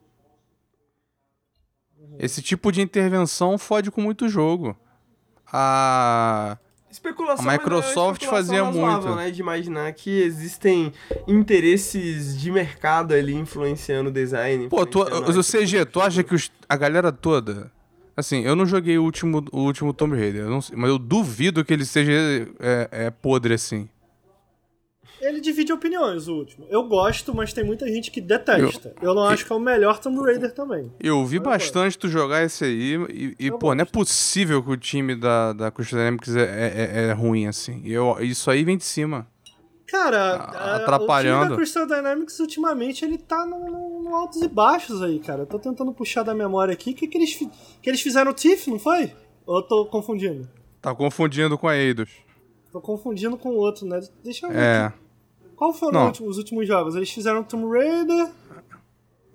[2.20, 4.76] Esse tipo de intervenção fode com muito jogo.
[5.52, 6.58] A.
[6.90, 9.16] Especulação, A é Microsoft especulação fazia muito.
[9.16, 9.30] né?
[9.30, 10.92] De imaginar que existem
[11.28, 14.68] interesses de mercado ali influenciando o design.
[14.70, 17.72] Pô, tu, o CG, tu acha que os- a galera toda.
[18.16, 21.64] Assim, eu não joguei o último, o último Tomb Raider, eu não mas eu duvido
[21.64, 22.12] que ele seja
[22.60, 23.88] é, é, podre assim.
[25.20, 26.66] Ele divide opiniões, o último.
[26.70, 28.94] Eu gosto, mas tem muita gente que detesta.
[29.02, 30.92] Eu, não acho que é o melhor Tomb Raider também.
[31.00, 33.94] Eu vi Eu bastante tu jogar esse aí e, e, Eu pô, não é gosto.
[33.94, 37.82] possível que o time da, da Crystal Dynamics é, é, é- é ruim assim.
[37.86, 39.28] Eu, isso aí vem de cima.
[39.88, 41.50] Cara, Ah, a- o time atrapalhando.
[41.52, 45.44] da Crystal Dynamics ultimamente ele tá no, no- altos e baixos aí, cara.
[45.44, 46.92] Eu tô tentando puxar da memória aqui.
[46.92, 47.34] O que, que, eles,
[47.82, 49.12] que eles fizeram o Tiff, não foi?
[49.46, 50.48] Ou eu tô confundindo?
[50.82, 52.12] Tá confundindo com a Eidos.
[52.72, 54.00] Tô confundindo com o outro, né?
[54.24, 54.60] Deixa eu ver.
[54.60, 54.86] É.
[54.86, 54.98] aqui.
[55.58, 56.96] Qual foram os últimos, os últimos jogos?
[56.96, 58.30] Eles fizeram Tomb Raider,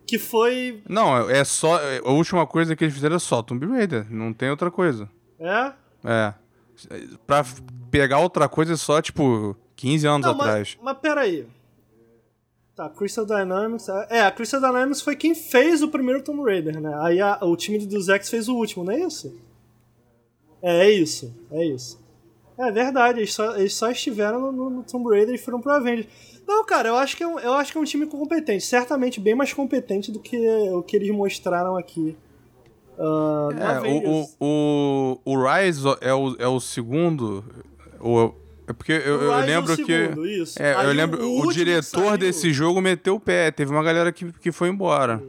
[0.07, 0.83] que foi.
[0.89, 1.79] Não, é só.
[2.05, 4.07] A última coisa que eles fizeram é só Tomb Raider.
[4.11, 5.11] Não tem outra coisa.
[5.39, 5.73] É?
[6.05, 6.35] É.
[7.27, 7.45] Pra
[7.91, 10.79] pegar outra coisa é só, tipo, 15 anos Não, mas, atrás.
[10.81, 11.47] mas peraí.
[12.75, 13.89] Tá, Crystal Dynamics.
[14.09, 16.97] É, a Crystal Dynamics foi quem fez o primeiro Tomb Raider, né?
[17.03, 19.37] Aí a- o time do Zex fez o último, não é isso?
[20.62, 21.35] É, é isso.
[21.51, 22.01] É isso.
[22.59, 25.73] É verdade, eles só, eles só estiveram no, no- no Tomb Raider e foram pro
[25.73, 26.07] Avengers.
[26.47, 28.65] Não, cara, eu acho, que é um, eu acho que é um time competente.
[28.65, 30.37] Certamente bem mais competente do que
[30.71, 32.17] o que eles mostraram aqui.
[32.99, 37.45] no É, o, o, o, Rise é o, é o segundo.
[38.01, 38.33] O,
[38.67, 40.29] é porque eu, eu é lembro segundo, que.
[40.43, 40.61] isso.
[40.63, 41.25] É, Aí eu o- lembro.
[41.27, 43.51] o O, diretor desse jogo meteu o pé.
[43.51, 45.23] Teve uma galera que, que foi embora.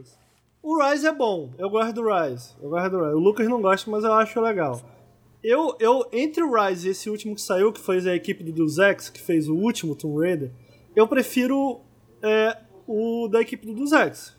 [0.62, 2.50] O Rise é bom, eu gosto do Rise.
[2.62, 3.14] Eu gosto do Rise.
[3.14, 4.80] O Lucas não gosta, mas eu acho legal.
[5.44, 8.50] Eu, eu, entre o Rise e esse último que saiu, que foi a equipe do
[8.50, 10.50] Deus Ex, que fez o último Tomb Raider,
[10.96, 11.82] eu prefiro
[12.22, 12.56] é,
[12.88, 14.34] o da equipe do Deus Ex.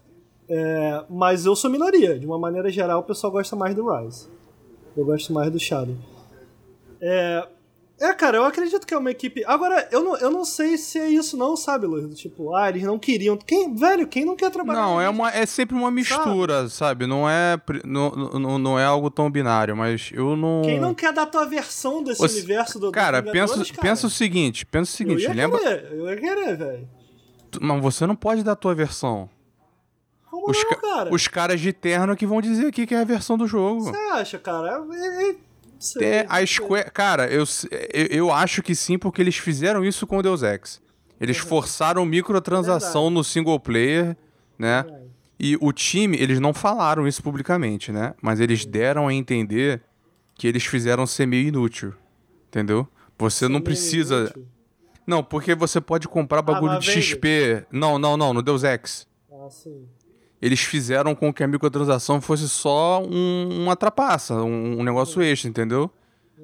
[0.49, 2.18] É, mas eu sou minoria.
[2.18, 4.28] De uma maneira geral, o pessoal gosta mais do Rise.
[4.97, 5.95] Eu gosto mais do Shadow.
[6.99, 7.47] É,
[8.00, 9.43] é, cara, eu acredito que é uma equipe.
[9.46, 12.18] Agora, eu não, eu não sei se é isso, não, sabe, Luiz?
[12.20, 13.38] Tipo, ah, eles não queriam.
[13.38, 17.08] Quem, velho, quem não quer trabalhar Não, é, uma, é sempre uma mistura, sabe?
[17.08, 20.62] Não, é, não, não, não é algo tão binário, mas eu não.
[20.64, 23.82] Quem não quer dar tua versão desse Você- universo do Cara, do pensa, cara?
[23.82, 25.60] pensa o seguinte, pensa o eu seguinte, ia lembra?
[25.60, 26.89] querer, eu ia querer, velho.
[27.62, 29.30] Mas você não pode dar a tua versão.
[30.30, 31.14] Como Os, não, ca- cara?
[31.16, 33.82] os caras de terno que vão dizer aqui que é a versão do jogo.
[33.86, 34.84] Você acha, cara?
[34.91, 35.36] É, é,
[36.01, 36.45] É, a.
[36.45, 36.91] Square.
[36.91, 37.43] Cara, eu,
[37.93, 40.82] eu, eu acho que sim, porque eles fizeram isso com o Deus Ex.
[41.19, 43.13] Eles forçaram microtransação Verdade.
[43.15, 44.17] no single player,
[44.57, 44.84] né?
[44.84, 45.05] Verdade.
[45.39, 48.13] E o time, eles não falaram isso publicamente, né?
[48.21, 49.82] Mas eles deram a entender
[50.34, 51.93] que eles fizeram ser meio inútil.
[52.47, 52.88] Entendeu?
[53.17, 54.15] Você não Meio precisa.
[54.15, 54.47] inútil.
[55.05, 56.89] Não, porque você pode comprar bagulho no de?
[57.01, 57.65] XP.
[57.71, 59.07] Não, não, não, no Deus Ex.
[59.32, 59.86] Ah, sim.
[60.46, 65.50] Eles fizeram com que a microtransação fosse só um, uma trapaça, um, um negócio extra,
[65.50, 65.89] entendeu?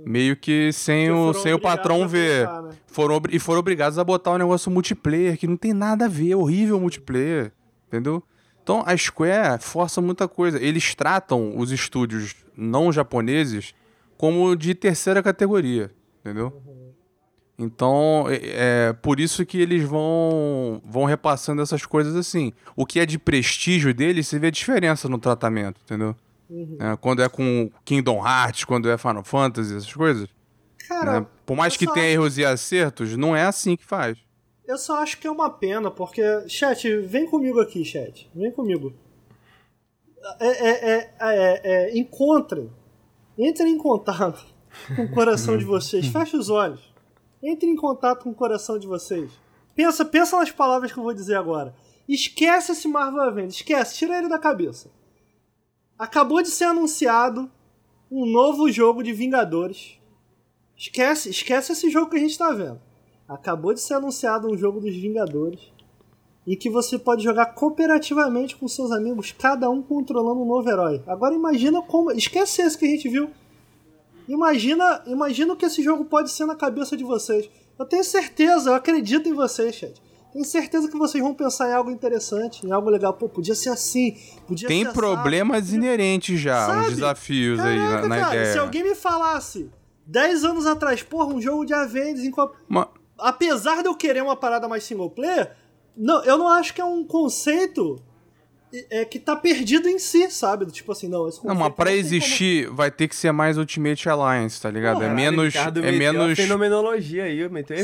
[0.03, 2.47] Meio que sem, o, sem o patrão ver.
[2.47, 2.69] né?
[2.87, 6.31] Foram, e foram obrigados a botar o negócio multiplayer, que não tem nada a ver,
[6.31, 7.51] é horrível multiplayer,
[7.87, 8.23] entendeu?
[8.63, 10.59] Então a Square força muita coisa.
[10.59, 13.75] Eles tratam os estúdios não japoneses
[14.17, 15.91] como de terceira categoria,
[16.21, 16.59] entendeu?
[17.63, 22.51] Então, é, é por isso que eles vão vão repassando essas coisas assim.
[22.75, 26.15] O que é de prestígio deles, você vê a diferença no tratamento, entendeu?
[26.49, 26.77] Uhum.
[26.79, 30.27] É, quando é com Kingdom Hearts, quando é Final Fantasy, essas coisas.
[30.87, 31.25] Cara, né?
[31.45, 34.17] Por mais que tenha acho- erros e acertos, não é assim que faz.
[34.67, 36.21] eu só acho que é uma pena, porque.
[36.49, 38.29] Chat, vem comigo aqui, chat.
[38.35, 38.93] Vem comigo.
[40.39, 42.69] É, é, é, é, é, encontrem.
[43.37, 44.45] Entrem em contato
[44.95, 46.05] com o coração de vocês.
[46.11, 46.90] Feche os olhos.
[47.41, 49.31] Entrem em contato com o coração de vocês.
[49.75, 51.73] Pensa, pensa nas palavras que eu vou dizer agora.
[52.07, 53.55] Esquece esse Marvel Avengers.
[53.55, 54.91] Esquece, tira ele da cabeça.
[55.97, 57.49] Acabou de ser anunciado
[58.11, 59.97] um novo jogo de Vingadores.
[60.77, 62.81] Esquece, esquece esse jogo que a gente tá vendo.
[63.27, 65.71] Acabou de ser anunciado um jogo dos Vingadores
[66.45, 71.01] em que você pode jogar cooperativamente com seus amigos, cada um controlando um novo herói.
[71.05, 73.29] Agora imagina como, esquece esse que a gente viu.
[74.27, 77.49] Imagina, imagina o que esse jogo pode ser na cabeça de vocês.
[77.77, 80.01] Eu tenho certeza, eu acredito em vocês, chat.
[80.31, 83.13] Tenho certeza que vocês vão pensar em algo interessante, em algo legal.
[83.13, 84.15] Pô, podia ser assim,
[84.47, 86.79] podia Tem ser assado, problemas podia- inerentes já, Sabe?
[86.87, 88.53] uns desafios aí na, Caraca, na cara, ideia.
[88.53, 89.69] Se alguém me falasse
[90.07, 92.87] 10 anos atrás, porra, um jogo de Avengers em co- Ma-
[93.19, 95.51] apesar de eu querer uma parada mais single player,
[95.97, 98.01] não, eu não acho que é um conceito
[98.89, 100.65] é que tá perdido em si, sabe?
[100.67, 104.07] Tipo assim, não, esse Não, mas pra tem existir vai ter que ser mais Ultimate
[104.09, 104.97] Alliance, tá ligado?
[104.97, 105.53] é Caralho, menos.
[105.53, 106.37] Ricardo É meteu a menos.
[106.39, 107.77] fenomenologia aí, meteu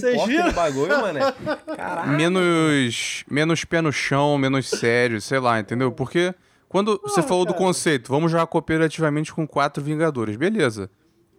[0.45, 1.19] no bagulho, mano.
[1.75, 2.11] Caralho.
[2.11, 5.91] menos menos pé no chão, menos sério, sei lá, entendeu?
[5.91, 6.33] Porque
[6.69, 7.65] quando você falou do cara.
[7.65, 10.89] conceito, vamos jogar cooperativamente com quatro Vingadores, beleza.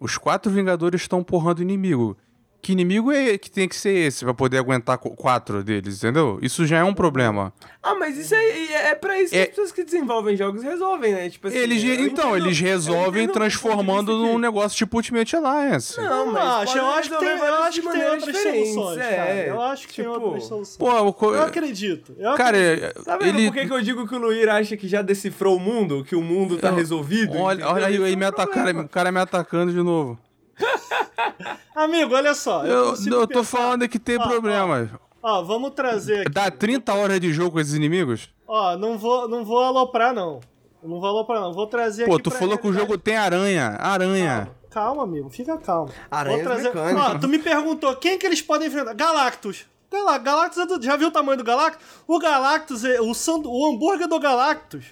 [0.01, 2.17] Os quatro Vingadores estão porrando inimigo.
[2.61, 6.39] Que inimigo é que tem que ser esse pra poder aguentar qu- quatro deles, entendeu?
[6.43, 7.53] Isso já é um problema.
[7.81, 11.13] Ah, mas isso aí é pra isso que É- as pessoas que desenvolvem jogos resolvem,
[11.15, 11.31] né?
[11.31, 15.37] Tipo assim, Eles, eu então, entendo- eles eu resolvem transformando num que- negócio tipo Ultimate
[15.37, 15.97] Alliance.
[16.01, 18.99] Não, Eu mas acho, pode eu acho que tem, eu acho que tem outras soluções,
[18.99, 19.17] é.
[19.17, 19.35] cara.
[19.47, 20.77] Eu acho que Tipo, tem outras soluções.
[20.77, 22.13] Pô, co- Eu acredito.
[22.19, 23.05] Eu cara, acredito.
[23.05, 25.57] Tá vendo ele por que, que eu digo que o Luir acha que já decifrou
[25.57, 26.05] o mundo?
[26.05, 27.39] Que o mundo tá Eu- resolvido?
[27.39, 30.19] Olha, olha aí, aí é me atacando, o cara me atacando de novo.
[31.75, 32.65] Amigo, olha só.
[32.65, 35.01] Eu, Eu, eu tô falando que tem Ó, ó, problema.
[35.23, 36.31] Ó, vamos trazer aqui.
[36.31, 38.29] Dá 30 horas de jogo com esses inimigos?
[38.47, 40.41] Ó, não vou, não vou aloprar, não.
[40.83, 41.53] Eu não vou aloprar, não.
[41.53, 42.91] Vou trazer Pô, aqui tu pra falou que o realidade.
[42.93, 43.77] jogo tem aranha.
[43.81, 44.51] Aranha.
[44.71, 45.93] Calma, amigo, fica calmo.
[46.11, 46.73] Aranhas Vou trazer...
[46.97, 48.95] Ó, tu me perguntou quem que eles podem enfrentar.
[48.95, 49.67] Galactus.
[49.91, 50.83] Gala- Galactus é do...
[50.83, 51.85] Já viu o tamanho do Galactus?
[52.07, 53.01] O Galactus, é...
[53.01, 53.51] o, sandu...
[53.51, 54.85] o hambúrguer do Galactus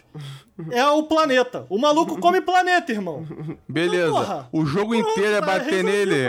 [0.70, 1.66] é o planeta.
[1.68, 3.26] O maluco come planeta, irmão.
[3.68, 4.11] Beleza.
[4.11, 4.49] porra.
[4.53, 6.28] O jogo inteiro é bater nele.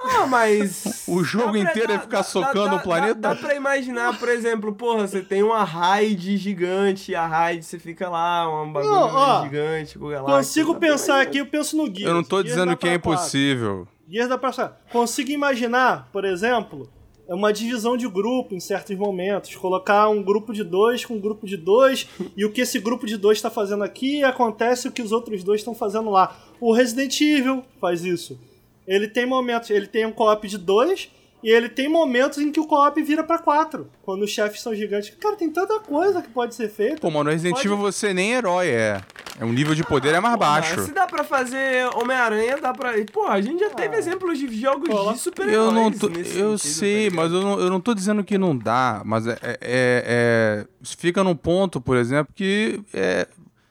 [0.00, 1.04] Ah, mas.
[1.08, 3.14] O jogo pra- inteiro é dá- ficar dá- socando dá- o planeta?
[3.14, 7.78] Dá, dá pra imaginar, por exemplo, porra, você tem uma raid gigante, a raid você
[7.80, 10.36] fica lá, um bagulho Não, ó, gigante com o Galactus.
[10.36, 12.02] Consigo pensar aqui, eu penso no Gears.
[12.02, 13.88] Eu não tô Gears dizendo que é impossível.
[14.08, 14.52] Gears dá pra.
[14.92, 16.88] Consigo imaginar, por exemplo,
[17.28, 19.54] é uma divisão de grupo em certos momentos.
[19.54, 23.06] Colocar um grupo de dois com um grupo de dois, e o que esse grupo
[23.06, 26.34] de dois está fazendo aqui acontece o que os outros dois estão fazendo lá.
[26.58, 28.40] O Resident Evil faz isso.
[28.86, 31.10] Ele tem momentos, ele tem um co-op de dois,
[31.42, 33.90] e ele tem momentos em que o co-op vira pra quatro.
[34.02, 35.14] Quando os chefes são gigantes.
[35.20, 37.00] Cara, tem tanta coisa que pode ser feita.
[37.00, 39.00] Pô, mano, no Resident Pode- Evil você nem herói é.
[39.40, 40.80] É um nível de poder é mais Mas baixo.
[40.86, 42.92] se dá pra fazer Homem-Aranha, dá pra.
[43.12, 45.12] Pô, a gente já teve exemplos de jogos Cola.
[45.12, 45.66] de super-heróis.
[45.68, 48.36] Eu não tô, eu sentido, sei, tá mas eu não, eu não tô dizendo que
[48.36, 53.28] não dá, mas é, é- é- fica num ponto, por exemplo, que é,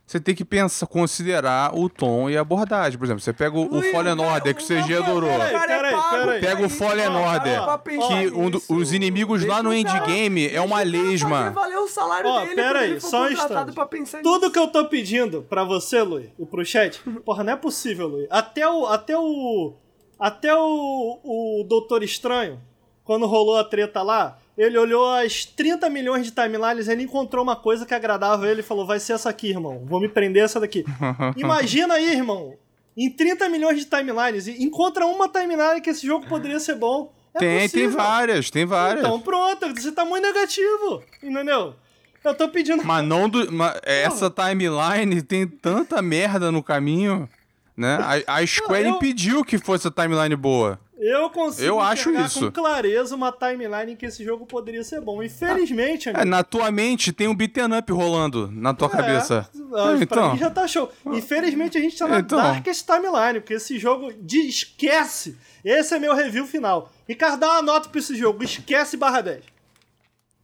[0.08, 2.98] você tem que pensar, considerar o tom e a abordagem.
[2.98, 4.96] Por exemplo, você pega o, o Luiz, Fallen o cara- Order que o o CG
[4.96, 5.30] adorou.
[5.30, 7.60] o Pega o isso, Fallen Order,
[8.08, 11.50] que um do- os inimigos lá no o endgame é uma o lesma.
[11.52, 13.76] valer o salário dele pera aí, só um instante.
[13.90, 17.56] pensar Tudo que eu tô pedindo pra você, Luiz, e pro chat, porra, não é
[17.58, 18.28] possível, Luiz.
[18.32, 18.86] Até o.
[18.86, 19.74] Até o.
[20.18, 21.20] Até o.
[21.24, 22.60] O Doutor Estranho,
[23.04, 27.56] quando rolou a treta lá, ele olhou as 30 milhões de timelines, ele encontrou uma
[27.56, 29.84] coisa que agradava ele e falou: vai ser essa aqui, irmão.
[29.86, 30.84] Vou me prender essa daqui.
[31.38, 32.56] Imagina aí, irmão.
[32.98, 37.14] Em 30 milhões de timelines, encontra uma timeline que esse jogo poderia ser bom.
[37.36, 37.92] É tem, tem possível.
[37.92, 39.06] várias, tem várias.
[39.06, 41.76] Então pronto, você tá muito negativo, entendeu?
[42.24, 42.84] Eu tô pedindo.
[42.84, 43.52] Mas não do.
[43.52, 47.30] mas essa timeline tem tanta merda no caminho,
[47.76, 48.00] né?
[48.28, 50.80] A, a Square eu- impediu que fosse a timeline boa.
[51.00, 52.46] Eu consigo Eu acho isso.
[52.46, 55.22] com clareza uma timeline em que esse jogo poderia ser bom.
[55.22, 56.26] Infelizmente, É, amigo.
[56.28, 59.48] na tua mente tem um beaten up rolando na tua cabeça.
[59.56, 60.92] É, pra então, mim já tá show.
[61.06, 62.40] Infelizmente a gente tá na Então.
[62.40, 65.38] Darkest Timeline, porque esse jogo de esquece.
[65.64, 66.92] Esse é meu review final.
[67.08, 68.44] Ricardo, dá uma nota pra esse jogo.
[68.44, 69.44] Esquece barra 10.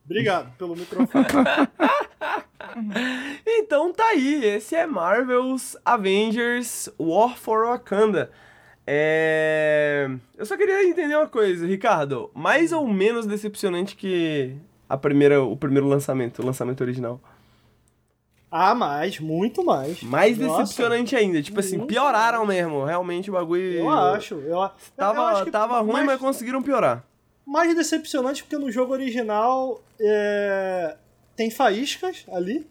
[0.05, 1.25] Obrigado pelo microfone.
[3.45, 8.31] Então tá aí, esse é Marvel's Avengers War for Wakanda.
[8.85, 10.09] É...
[10.37, 12.29] Eu só queria entender uma coisa, Ricardo.
[12.33, 14.55] Mais ou menos decepcionante que
[14.89, 17.19] a primeira, o primeiro lançamento, o lançamento original.
[18.51, 20.03] ah, mais, muito mais.
[20.03, 21.41] Mais Nossa, decepcionante ainda.
[21.41, 22.83] Tipo assim, Muito pioraram mesmo.
[22.83, 23.63] Realmente o bagulho.
[23.79, 24.35] Eu acho.
[24.35, 27.03] Eu, eu Tava, acho que tava ruim, mais- mas conseguiram piorar.
[27.45, 30.95] mais decepcionante porque no jogo original é,
[31.35, 32.67] tem faíscas ali.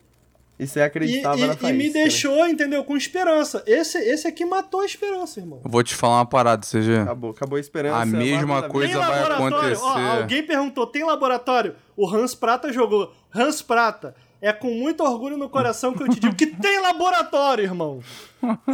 [0.63, 1.93] E você E, acreditava e- na e me né?
[1.93, 2.85] deixou, entendeu?
[2.85, 3.63] Com esperança.
[3.67, 5.61] Esse, esse aqui matou a esperança, irmão.
[5.65, 6.99] vou te falar uma parada, CG.
[6.99, 7.97] Acabou, acabou a esperança.
[7.97, 9.79] A mesma Marvel's coisa tem vai laboratório?
[9.81, 10.19] Ó, acontecer.
[10.21, 11.75] alguém perguntou, tem laboratório?
[11.97, 13.13] O Hans Prata jogou.
[13.35, 17.65] Hans Prata, é com muito orgulho no coração que eu te digo que tem laboratório,
[17.65, 18.01] irmão.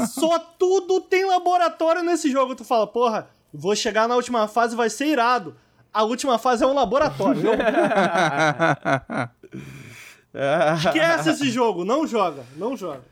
[0.09, 2.55] Só tudo tem laboratório nesse jogo.
[2.55, 5.57] Tu fala, porra, vou chegar na última fase, vai ser irado.
[5.93, 7.41] A última fase é um laboratório.
[10.79, 13.03] Esquece esse jogo, não joga, não joga.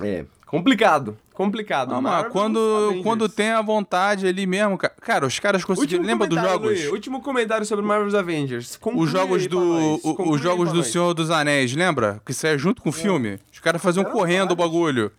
[0.00, 1.90] É, complicado, complicado.
[1.90, 4.94] Não, mas quando, quando tem a vontade ali mesmo, cara.
[5.00, 6.02] Cara, os caras conseguiram.
[6.02, 6.68] Lembra dos jogos?
[6.70, 8.76] Luiz, último comentário sobre Marvel's Avengers.
[8.76, 9.60] Conclui Os jogos do.
[9.60, 10.86] o- Os jogos do nós.
[10.86, 12.22] Senhor dos Anéis, lembra?
[12.24, 13.38] Que saia junto com o filme.
[13.52, 14.72] Os caras faziam Era correndo o vários.
[14.72, 15.12] bagulho.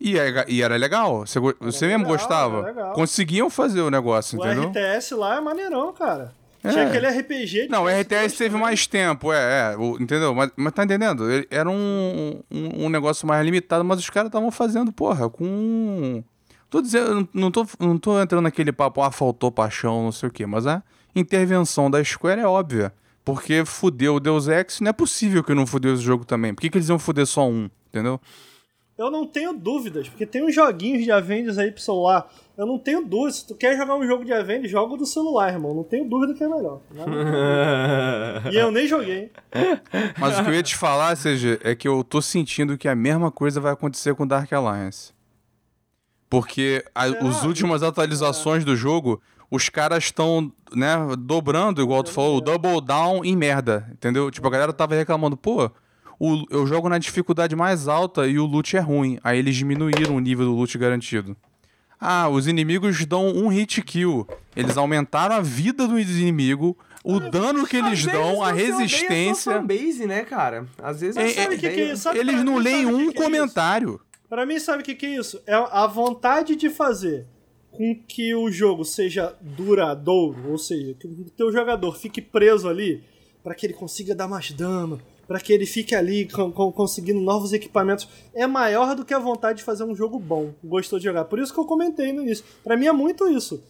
[0.00, 1.26] E, é- e era legal.
[1.26, 2.68] Você, você mesmo legal, gostava.
[2.68, 2.90] era.
[2.92, 4.70] Conseguiam fazer o negócio, O entendeu?
[4.70, 6.32] RTS lá é maneirão, cara.
[6.60, 6.86] Tinha É.
[6.86, 7.62] aquele RPG.
[7.62, 10.34] de Não, o PS2 RTS teve mais tempo, é, é, o- entendeu?
[10.34, 11.30] Mas, mas tá entendendo?
[11.30, 16.22] Ele- Era um, um, um negócio mais limitado, mas os caras estavam fazendo, porra, com.
[16.68, 20.32] Tô dizendo, não tô, não tô entrando naquele papo, ah, faltou paixão, não sei o
[20.32, 20.82] quê, mas a
[21.16, 22.92] intervenção da Square é óbvia.
[23.24, 26.54] Porque fudeu o Deus Ex, não é possível que não fudeu esse jogo também.
[26.54, 28.20] Por que, que eles iam fuder só um, entendeu?
[29.00, 32.30] Eu não tenho dúvidas, porque tem uns joguinhos de Avengers aí pro celular.
[32.54, 33.36] Eu não tenho dúvidas.
[33.36, 35.72] Se tu quer jogar um jogo de Avengers, joga do celular, irmão.
[35.72, 36.82] Não tenho dúvida que é melhor.
[38.52, 39.32] e eu nem joguei.
[40.18, 42.94] Mas o que eu ia te falar, seja, é que eu tô sentindo que a
[42.94, 45.14] mesma coisa vai acontecer com Dark Alliance.
[46.28, 49.18] Porque a, as últimas atualizações do jogo,
[49.50, 54.30] os caras estão, né, dobrando, igual tu falou, o double down em merda, entendeu?
[54.30, 55.70] Tipo, a galera tava reclamando, pô,
[56.20, 59.18] o- eu jogo na dificuldade mais alta e o loot é ruim.
[59.24, 61.34] Aí eles diminuíram o nível do loot garantido.
[61.98, 64.26] Ah, os inimigos dão um hit kill.
[64.54, 69.34] Eles aumentaram a vida do inimigo, o dano que eles dão, a resistência.
[69.34, 70.66] sua fanbase, né, cara?
[70.82, 71.96] Às vezes É, é, o que, que é?
[71.96, 74.00] Sabe Eles não leem um que que é comentário.
[74.28, 75.42] Pra mim, sabe o que, que é isso?
[75.46, 77.26] É a vontade de fazer
[77.70, 83.02] com que o jogo seja duradouro, ou seja, que o teu jogador fique preso ali
[83.42, 85.00] pra que ele consiga dar mais dano,
[85.30, 89.18] pra que ele fique ali com- com- conseguindo novos equipamentos, é maior do que a
[89.20, 91.24] vontade de fazer um jogo bom, gostou de jogar.
[91.26, 92.44] Por isso que eu comentei no início.
[92.64, 93.62] Pra mim é muito isso.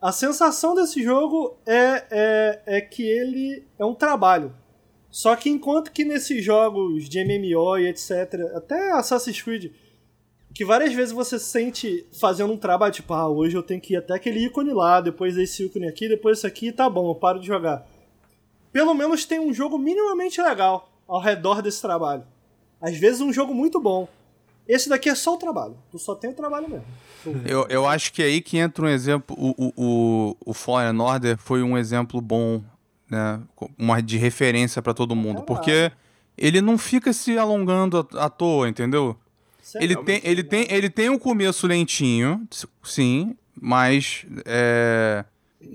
[0.00, 4.54] A sensação desse jogo é, é, é que ele é um trabalho.
[5.10, 9.72] Só que enquanto que nesses jogos de MMO e etc, até Assassin's Creed,
[10.54, 13.94] que várias vezes você se sente fazendo um trabalho, tipo, ah, hoje eu tenho que
[13.94, 17.16] ir até aquele ícone lá, depois esse ícone aqui, depois esse aqui, tá bom, eu
[17.16, 17.84] paro de jogar.
[18.72, 22.22] Pelo menos tem um jogo minimamente legal ao redor desse trabalho.
[22.80, 24.08] Às vezes um jogo muito bom.
[24.66, 25.76] Esse daqui é só o trabalho.
[25.90, 26.86] Tu só tem o trabalho mesmo.
[27.44, 29.36] Eu, eu acho que é aí que entra um exemplo.
[29.36, 32.62] O, o, o, Fallen Order foi um exemplo bom,
[33.10, 33.40] né?
[33.76, 35.42] Uma de referência pra todo mundo.
[35.42, 35.46] Caralho.
[35.46, 35.92] Porque
[36.38, 39.16] ele não fica se alongando à, à toa, entendeu?
[39.74, 42.46] Ele tem, ele, tem, ele tem um começo lentinho,
[42.82, 45.24] sim, mas é,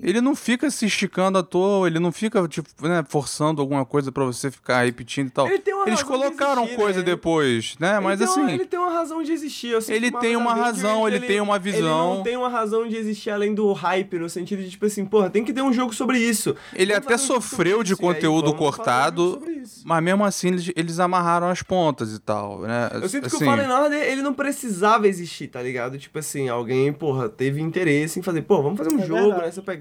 [0.02, 4.10] ele não fica se esticando à toa, ele não fica tipo, né, forçando alguma coisa
[4.10, 5.46] pra você ficar repetindo e tal.
[5.46, 7.04] Ele tem uma Eles razão de colocaram existir, coisa né?
[7.04, 8.00] depois, né?
[8.00, 8.40] Mas ele tem assim.
[8.40, 9.68] uma, ele tem uma razão de existir.
[9.68, 12.08] Eu Ele que tem uma razão, ele tem uma visão.
[12.08, 15.04] Ele não tem uma razão de existir além do hype, no sentido de, tipo assim,
[15.04, 16.54] porra, tem que ter um jogo sobre isso.
[16.74, 19.42] Ele Vamos até um sofreu de aí conteúdo jogo cortado,
[19.84, 22.90] mas mesmo assim eles, eles amarraram as pontas e tal, né?
[22.94, 25.98] Eu sinto que Assim, o Fallen Order, ele não precisava existir, tá ligado?
[25.98, 29.42] Tipo assim, alguém, porra, teve interesse em fazer, pô, vamos fazer um É jogo verdade.
[29.46, 29.75] nessa pegada,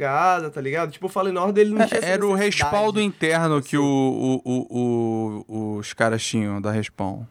[0.51, 0.91] tá ligado?
[0.91, 3.85] Tipo, o Fallen Order, ele não tinha essa É, Era o respaldo interno que assim.
[3.85, 7.23] o, o, o- o- os caras tinham da Respawn.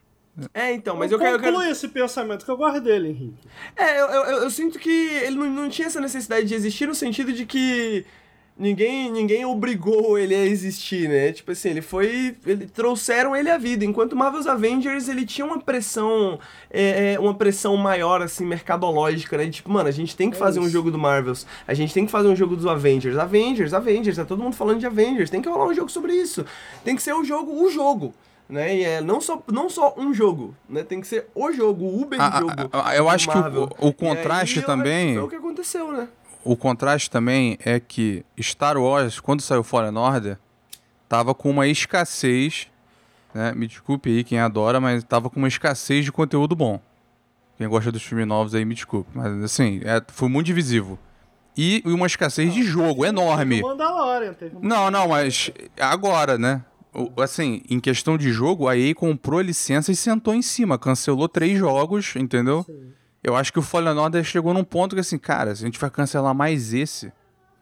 [0.52, 1.36] É, então, mas eu quero...
[1.36, 1.52] Eu quero...
[1.52, 3.36] Conclui esse pensamento que eu gosto dele, Henrique.
[3.76, 6.94] É, eu, eu, eu sinto que ele não, não tinha essa necessidade de existir no
[6.94, 8.04] sentido de que
[8.56, 11.32] ninguém, ninguém obrigou ele a existir, né?
[11.32, 12.36] Tipo assim, ele foi.
[12.46, 13.84] Ele, trouxeram ele à vida.
[13.84, 16.38] Enquanto Marvel's Avengers, ele tinha uma pressão.
[16.70, 19.48] é, é, uma pressão maior, assim, mercadológica, né?
[19.48, 20.72] Tipo, mano, a gente tem que É fazer um isso.
[20.72, 21.46] jogo do Marvels.
[21.66, 23.16] A gente tem que fazer um jogo dos Avengers.
[23.18, 25.30] Avengers, Avengers, tá todo mundo falando de Avengers.
[25.30, 26.44] Tem que rolar um jogo sobre isso.
[26.84, 28.14] Tem que ser o jogo, o jogo.
[28.46, 28.76] Né?
[28.76, 30.82] E é não só, não só um jogo, né?
[30.82, 32.52] Tem que ser o jogo, o Uber Ah, jogo.
[32.74, 33.70] ah, ah, eu acho que o- Marvel.
[33.78, 36.08] o contraste aí, também- Foi o que aconteceu, né?
[36.44, 40.38] O contraste também é que Star Wars, quando saiu Fallen Order,
[41.08, 42.68] tava com uma escassez,
[43.32, 43.52] né?
[43.54, 46.80] Me desculpe aí quem adora, mas tava com uma escassez de conteúdo bom.
[47.56, 49.08] Quem gosta dos filmes novos aí, me desculpe.
[49.14, 50.98] Mas assim, é, foi muito divisivo.
[51.56, 53.62] E uma escassez de jogo enorme.
[53.62, 56.62] Mandalorian, teve o Não, não, mas agora, né?
[56.92, 60.76] O- Assim, em questão de jogo, a EA comprou a licença e sentou em cima,
[60.78, 62.66] cancelou três jogos, entendeu?
[63.24, 65.78] Eu acho que o Fallen Order chegou num ponto que assim, cara, se a gente
[65.80, 67.10] vai cancelar mais esse,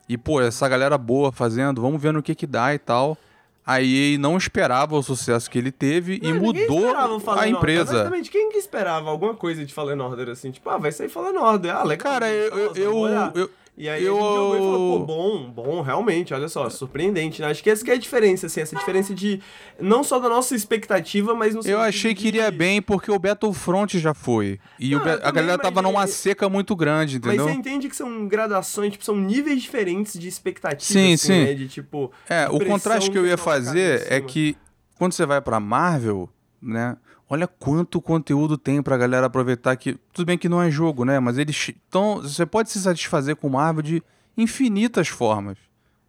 [0.09, 3.17] e pô, essa galera boa fazendo, vamos ver no que que dá e tal.
[3.65, 7.49] A EA não esperava o sucesso que ele teve e Não, ninguém mudou a Order.
[7.49, 7.93] empresa.
[7.93, 10.51] Honestamente, quem que esperava alguma coisa de Fallen Order assim?
[10.51, 11.77] Tipo, ah, vai sair Fallen Order.
[11.77, 12.13] Ah, legal.
[12.13, 13.07] Cara, eu, eu,
[13.37, 16.69] eu- E aí eu- a gente jogou e falou, pô, bom, bom, realmente, olha só,
[16.69, 17.49] surpreendente, né?
[17.49, 19.41] Acho que essa que é a diferença, assim, essa diferença de,
[19.81, 23.19] não só da nossa expectativa, mas no Eu achei que de- iria bem porque o
[23.19, 24.61] Battlefront já foi.
[24.79, 27.49] E Não, eu a galera mas tava numa é- seca muito grande, Mas entendeu?
[27.49, 31.45] você entende que são gradações, tipo, são níveis diferentes de expectativa, Sim, assim, sim.
[31.45, 31.55] né?
[31.55, 34.55] De, tipo, É, de o contraste que eu ia fazer é que
[34.99, 36.29] quando você vai pra Marvel,
[36.61, 36.97] né?
[37.33, 41.19] Olha quanto conteúdo tem pra galera aproveitar que tudo bem que não é jogo, né?
[41.19, 44.03] Mas eles então você pode se satisfazer com Marvel de
[44.37, 45.57] infinitas formas.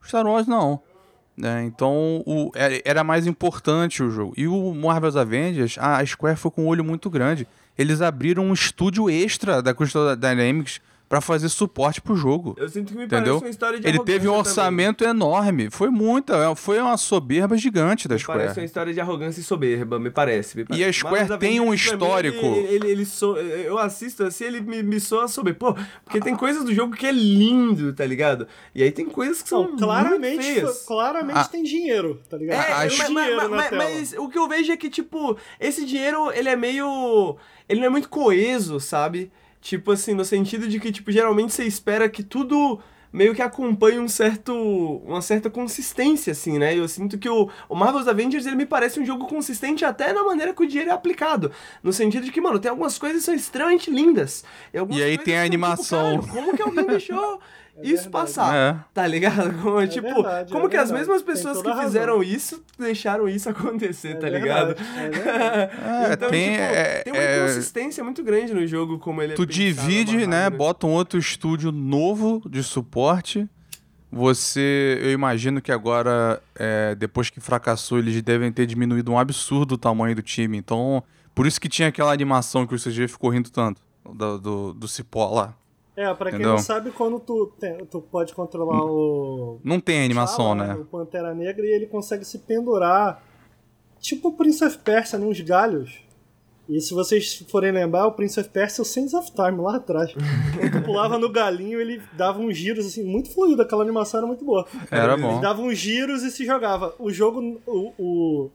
[0.06, 0.82] Star Wars não.
[1.38, 1.64] Né?
[1.64, 4.34] Então o, é- era mais importante o jogo.
[4.36, 7.48] E o Marvel's Avengers, a Square foi com um olho muito grande.
[7.78, 12.56] Eles abriram um estúdio extra da Crystal Dynamics pra fazer suporte pro jogo.
[12.58, 13.36] Eu sinto que me Entendeu?
[13.36, 14.88] parece uma história de Ele teve um arrogância também.
[14.88, 15.70] orçamento enorme.
[15.70, 18.66] Foi muita, foi uma soberba gigante da Me Parece uma Square.
[18.66, 20.58] história de arrogância e soberba, me parece.
[20.58, 20.84] me E parece.
[20.86, 22.46] a Square Mas, tem um pra mim, histórico.
[22.46, 25.60] Ele, ele, ele so- eu assisto assim, ele me, me soa soberbo.
[25.74, 28.48] Pô, porque tem coisas do jogo que é lindo, tá ligado?
[28.74, 30.84] E aí tem coisas que são Não, claramente, muito feias.
[30.88, 31.44] claramente Ah.
[31.46, 32.58] tem dinheiro, tá ligado?
[32.68, 33.84] É, acho- mas- dinheiro mas- na mas- tela.
[33.84, 37.38] mas o que eu vejo é que, tipo, esse dinheiro, ele é meio...
[37.70, 39.32] Ele não é muito coeso, sabe?
[39.64, 42.82] Tipo assim, no sentido de que, tipo, geralmente você espera que tudo
[43.14, 44.54] meio que acompanhe um certo...
[45.06, 46.78] Uma certa consistência, assim, né?
[46.78, 50.22] Eu sinto que o, o Marvel's Avengers, ele me parece um jogo consistente até na
[50.22, 51.50] maneira que o dinheiro é aplicado.
[51.82, 54.44] No sentido de que, mano, tem algumas coisas que são extremamente lindas.
[54.78, 56.20] algumas E aí tem a tipo, animação.
[56.20, 57.40] "Caralho, como que alguém deixou
[57.82, 58.10] isso verdade.
[58.10, 58.56] passar?
[58.56, 58.76] É.
[58.94, 59.54] Tá ligado?
[59.62, 61.10] Como, tipo, verdade, como é que as verdade.
[61.10, 64.72] mesmas Tem pessoas que fizeram isso deixaram isso acontecer, É tá ligado?
[64.72, 65.72] é verdade.
[66.10, 69.34] É, então, tem, tipo, é- tem uma é- inconsistência muito grande no jogo, como ele
[69.34, 70.50] é Tu divide, né?
[70.50, 73.48] Bota um outro estúdio novo de suporte.
[74.12, 79.72] Você, eu imagino que agora, é, depois que fracassou, eles devem ter diminuído um absurdo
[79.74, 80.56] o tamanho do time.
[80.58, 81.04] Então,
[81.34, 83.82] por isso que tinha aquela animação que o CG ficou rindo tanto.
[84.14, 85.56] Do, do, do cipó lá.
[85.96, 86.54] É, pra quem Entendeu?
[86.54, 89.60] não sabe, quando tu, tem- tu pode controlar o.
[89.64, 90.82] Não tem animação, T'Challa, né?
[90.82, 93.22] O Pantera Negra e ele consegue se pendurar.
[94.00, 96.00] Tipo o Prince of Persia, nos galhos.
[96.68, 99.76] E se vocês forem lembrar, o Prince of Persia é o Sands of Time lá
[99.76, 100.14] atrás.
[100.72, 104.44] tu pulava no galinho, ele dava uns giros assim, muito fluido, aquela animação era muito
[104.46, 104.66] boa.
[104.90, 105.42] Era Ele bom.
[105.42, 106.96] dava uns giros e se jogava.
[106.98, 107.94] O jogo, o.
[108.00, 108.50] O,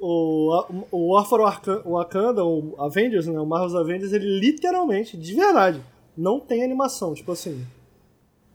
[0.00, 3.38] o, o War for Waka- Wakanda, o Avengers, né?
[3.38, 5.80] O Marvel's Avengers, ele literalmente, de verdade,
[6.18, 7.14] não tem animação.
[7.14, 7.64] Tipo assim.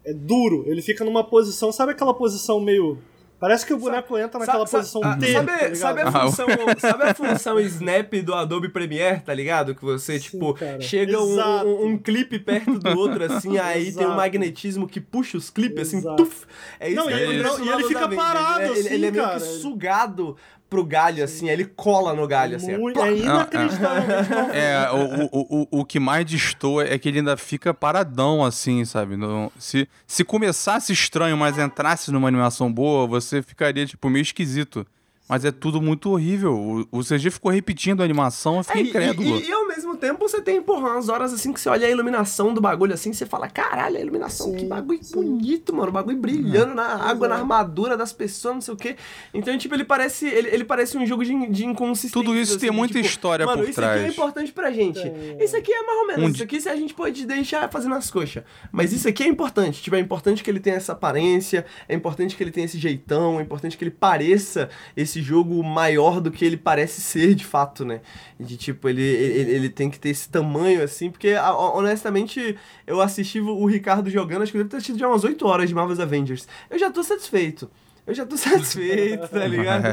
[0.05, 0.64] É duro.
[0.68, 1.72] Ele fica numa posição.
[1.72, 2.97] Sabe aquela posição meio.
[3.39, 5.34] Parece que o boneco entra naquela Sa- posição sa- T.
[5.34, 6.47] sabe, tá sabe, a Ah, função,
[6.80, 9.76] sabe a função Snap do Adobe Premiere, tá ligado?
[9.76, 10.80] Que você, Sim, tipo, cara.
[10.80, 11.68] chega um, Exato.
[11.68, 14.16] um, um clipe perto do outro, assim, aí tem um Exato.
[14.16, 16.16] magnetismo que puxa os clipes, assim, Exato.
[16.24, 16.45] tuf.
[16.80, 18.70] É isso Não, que e ele- não, e ele fica parado, né?
[18.70, 19.39] Ele, assim, ele é meio cara.
[19.41, 20.38] que sugado
[20.74, 22.76] pro galho, assim, ele cola no galho, assim.
[22.78, 23.76] Muito- é mal feito.
[24.54, 28.84] É, o, o, o, o que mais destoa é que ele ainda fica paradão, assim,
[28.86, 29.16] sabe?
[29.16, 34.86] Não- se, se começasse estranho, mas entrasse numa animação boa, você ficaria, tipo, meio esquisito.
[35.34, 36.54] Mas é tudo muito horrível.
[36.92, 39.40] O, o CG ficou repetindo a animação, eu fiquei É, e- incrédulo.
[39.40, 41.90] E, e, ao mesmo tempo você tem, porra, umas horas assim que você olha a
[41.90, 45.16] iluminação do bagulho assim, você fala, caralho, a iluminação, Sim, que bagulho sim.
[45.16, 45.90] bonito, mano.
[45.90, 48.96] O bagulho brilhando na água, na armadura das pessoas, não sei o quê.
[49.34, 50.28] Então, tipo, ele parece.
[50.28, 52.14] Ele, ele parece um jogo de, de inconsistência.
[52.14, 54.14] Tudo isso tem muita história mano, por isso aqui é trás.
[54.14, 55.02] importante pra gente.
[55.02, 55.44] Tem.
[55.44, 56.24] Isso aqui é mais ou menos.
[56.26, 58.44] Um isso aqui se a gente pode deixar fazendo as coxas.
[58.72, 59.82] Mas isso aqui é importante.
[59.82, 63.40] Tipo, é importante que ele tenha essa aparência, é importante que ele tenha esse jeitão,
[63.40, 67.84] é importante que ele pareça esse jogo maior do que ele parece ser de fato,
[67.84, 68.02] né?
[68.40, 72.56] De tipo, ele, ele, ele tem que ter esse tamanho assim, porque honestamente
[72.86, 75.70] eu assisti o Ricardo jogando, acho que eu devo ter assistido já umas 8 horas
[75.70, 76.48] de Marvel's Avengers.
[76.70, 77.70] Eu já tô satisfeito.
[78.06, 79.84] Eu já tô satisfeito, tá ligado?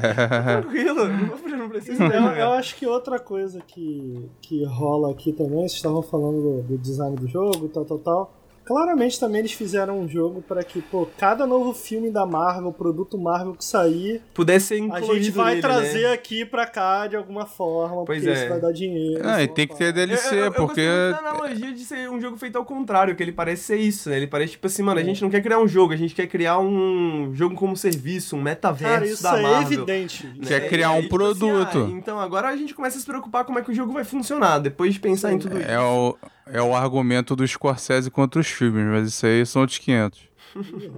[0.63, 5.33] Tranquilo, não, não preciso Eu, nem eu acho que outra coisa que, que rola aqui
[5.33, 8.40] também, vocês estavam falando do, do design do jogo, tal, tal, tal.
[8.71, 13.19] Claramente também eles fizeram um jogo para que, pô, cada novo filme da Marvel, produto
[13.19, 16.13] Marvel que sair, Pudesse ser a incluído gente vai nele, trazer né?
[16.13, 18.41] aqui pra cá de alguma forma, Pois porque é.
[18.41, 19.23] isso vai dar dinheiro.
[19.29, 19.93] Ah, e tem que ter.
[19.93, 20.87] DLC, Eu- eu- eu porque.
[20.87, 23.77] gostei muito da analogia de ser um jogo feito ao contrário, que ele parece ser
[23.79, 24.17] isso, né?
[24.19, 26.29] Ele parece tipo assim, mano, a gente não quer criar um jogo, a gente quer
[26.29, 29.63] criar um jogo como serviço, um metaverso Cara, isso da é Marvel.
[29.79, 30.27] evidente.
[30.29, 30.47] né?
[30.47, 31.79] Quer criar um aí, tipo assim, produto.
[31.89, 34.05] ah, então agora a gente começa a se preocupar como é que o jogo vai
[34.05, 35.69] funcionar, depois de pensar em tudo isso.
[35.69, 39.79] É o, é o argumento do Scorsese contra os filmes, mas isso aí são outros
[39.79, 40.21] 500.
[40.57, 40.91] Ih,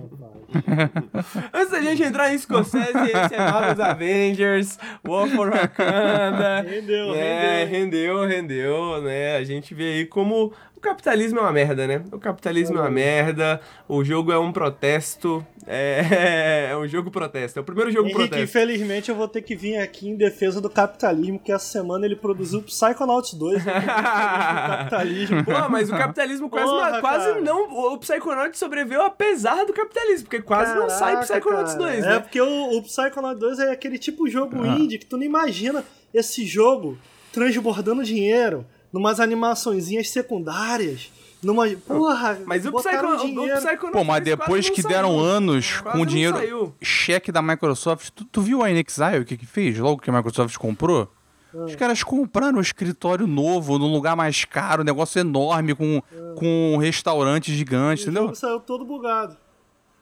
[0.55, 1.51] rapaz.
[1.53, 6.63] Antes da gente entrar em Scorsese, esse é Marvel's Avengers, War for Wakanda.
[6.63, 8.23] Rendeu, É, rendeu.
[8.23, 9.37] rendeu, rendeu, né?
[9.37, 10.53] A gente vê aí como
[10.83, 12.03] capitalismo é uma merda, né?
[12.13, 17.59] O capitalismo é uma merda, o jogo é um protesto, é, é um jogo protesto,
[17.59, 18.45] é o primeiro jogo Henrique, protesto.
[18.45, 22.17] infelizmente eu vou ter que vir aqui em defesa do capitalismo, que essa semana ele
[22.17, 23.65] produziu Psychonauts 2.
[23.65, 23.73] né?
[23.81, 25.45] do capitalismo.
[25.47, 27.41] Pô, mas o capitalismo quase, Porra, quase cara.
[27.41, 27.93] não.
[27.95, 31.85] O Psychonauts sobreviveu apesar do capitalismo, porque quase não sai Caraca, Psychonauts cara.
[31.93, 32.19] 2, É né?
[32.21, 35.85] porque o, o Psychonauts 2 é aquele tipo de jogo indie que tu não imagina
[36.13, 36.99] esse jogo
[37.33, 41.11] transbordando dinheiro numas animaçõezinhas secundárias.
[41.43, 41.67] Numa.
[41.69, 43.57] Porra, Mas o, Psycho, o dinheiro.
[43.57, 44.95] Psychonauts Pô, mas 2 depois que saiu.
[44.95, 46.73] deram anos Quase com não dinheiro saiu.
[46.81, 50.13] cheque da Microsoft, tu, tu viu a Inexile o que que fez logo que a
[50.13, 51.11] Microsoft comprou?
[51.53, 51.65] Ah.
[51.65, 56.01] Os caras compraram um escritório novo, num lugar mais caro, um negócio enorme, com,
[56.37, 58.23] com um restaurante gigante, O entendeu?
[58.23, 59.37] jogo saiu todo bugado.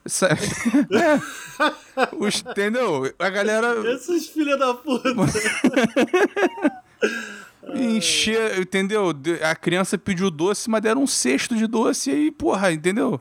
[0.06, 0.36] Sa- É.
[2.20, 3.10] Os- entendeu?
[3.18, 3.76] A galera.
[3.94, 5.08] Esses filha da puta.
[7.74, 9.12] Encher, entendeu?
[9.12, 13.20] De- A criança pediu doce, mas deram um cesto de doce e aí, porra, entendeu?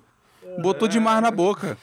[0.61, 1.77] Botou demais na boca.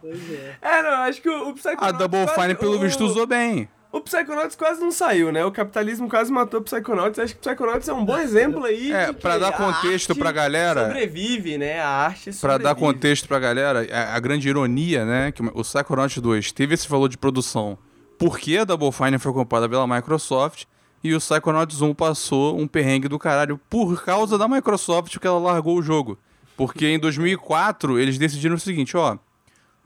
[0.00, 0.56] Pois é.
[0.60, 1.82] É, não, acho que o, o Psychonauts...
[1.88, 3.68] A Double quase- Fine, pelo o- visto, usou bem.
[3.90, 5.42] O Psychonauts quase não saiu, né?
[5.44, 7.18] O capitalismo quase matou o Psychonauts.
[7.18, 8.92] Acho que o Psychonauts é um bom exemplo aí.
[8.92, 11.80] É, de pra que dar contexto pra galera- Sobrevive, né?
[11.80, 12.64] A arte Pra sobrevive.
[12.64, 16.86] dar contexto pra galera, a, a grande ironia, né, que o Psychonauts 2 teve esse
[16.88, 17.78] valor de produção
[18.18, 20.64] porque a Double Fine foi comprada pela Microsoft
[21.02, 25.38] e o Psychonauts 1 passou um perrengue do caralho por causa da Microsoft que ela
[25.38, 26.18] largou o jogo.
[26.56, 29.16] Porque em 2004 eles decidiram o seguinte, ó,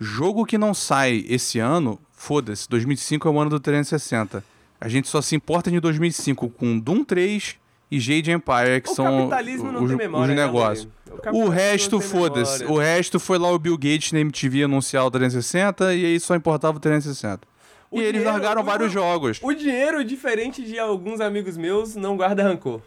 [0.00, 4.42] jogo que não sai esse ano, foda-se, 2005 é o ano do 360.
[4.80, 7.56] A gente só se importa em 2005 com Doom 3
[7.90, 10.88] e Jade Empire, que O são capitalismo não os, tem memória, os né, negócios.
[11.30, 12.64] O O resto, foda-se.
[12.64, 16.34] O resto foi lá o Bill Gates na MTV anunciar o 360 e aí só
[16.34, 17.51] importava o 360.
[17.92, 19.38] E eles dinheiro- largaram o- vários jogos.
[19.42, 22.80] O dinheiro, diferente de alguns amigos meus, não guarda rancor.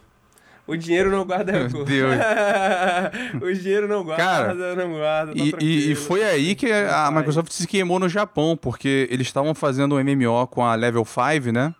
[0.66, 1.84] O dinheiro não guarda Meu rancor.
[1.84, 2.14] Deus.
[3.40, 5.32] o dinheiro não guarda, Cara, não guarda.
[5.32, 7.10] tá E, e- e foi aí que a.
[7.10, 11.52] Microsoft se queimou no Japão, porque eles estavam fazendo um MMO com a Level 5,
[11.52, 11.72] né?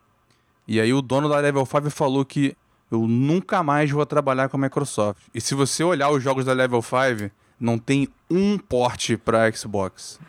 [0.69, 2.57] E aí o dono da Level 5 falou que
[2.91, 5.21] eu nunca mais vou trabalhar com a Microsoft.
[5.35, 10.21] E se você olhar os jogos da Level 5, não tem um porte pra Xbox.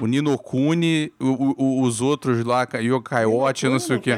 [0.00, 4.16] O Nino Kuni, o- o- os outros lá, Yokai Watch, não sei o Xbox?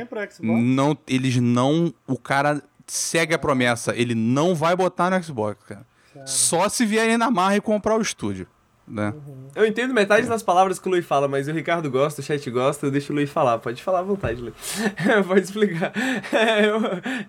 [0.63, 1.93] Não, eles não.
[2.07, 3.95] O cara segue a promessa.
[3.97, 5.87] Ele não vai botar no Xbox, cara.
[6.27, 8.47] Só se vierem na marra e comprar o estúdio.
[8.91, 9.15] Né?
[9.55, 12.49] Eu entendo metade das palavras que o Luiz fala, mas o Ricardo gosta, o chat
[12.51, 13.59] gosta, eu deixo o Luiz falar.
[13.59, 14.55] Pode falar à vontade, Luiz.
[15.27, 15.93] Pode explicar.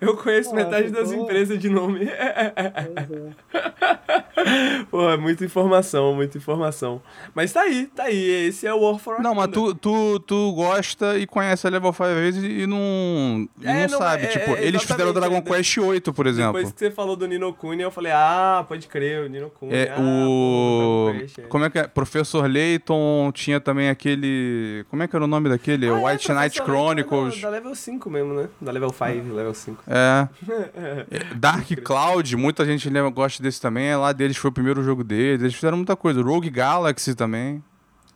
[0.02, 1.24] eu, eu conheço Ah, metade das boa.
[1.24, 2.08] empresas de nome.
[2.08, 3.32] Pois é.
[4.90, 7.02] Pô, é muita informação, muita informação.
[7.34, 8.48] Mas tá aí, tá aí.
[8.48, 11.94] Esse é o War for Não, mas tu, tu, tu gosta e conhece a Level
[11.94, 14.24] 5 vezes e não, e É, não não, sabe.
[14.24, 16.54] é- tipo, é, eles fizeram o Dragon é, Quest 8, por exemplo.
[16.54, 19.74] Depois que você falou do Nino Kuni, eu falei, ah, pode crer, o Nino Kuni.
[19.74, 20.04] É, ah, o.
[20.04, 21.42] pô, Dragon Quest, é.
[21.52, 21.86] Como é que é?
[21.86, 24.86] Professor Layton tinha também aquele.
[24.90, 25.86] Como é que era o nome daquele?
[25.86, 27.42] Ah, é, White Knight Professor Layton Chronicles.
[27.42, 28.50] Da, da level 5 mesmo, né?
[28.62, 29.84] Da level 5, level 5.
[29.88, 30.28] É.
[30.74, 33.88] É, Dark Cloud, muita gente lembra, gosta desse também.
[33.88, 35.42] É lá deles, foi o primeiro jogo deles.
[35.42, 36.22] Eles fizeram muita coisa.
[36.22, 37.62] Rogue Galaxy também.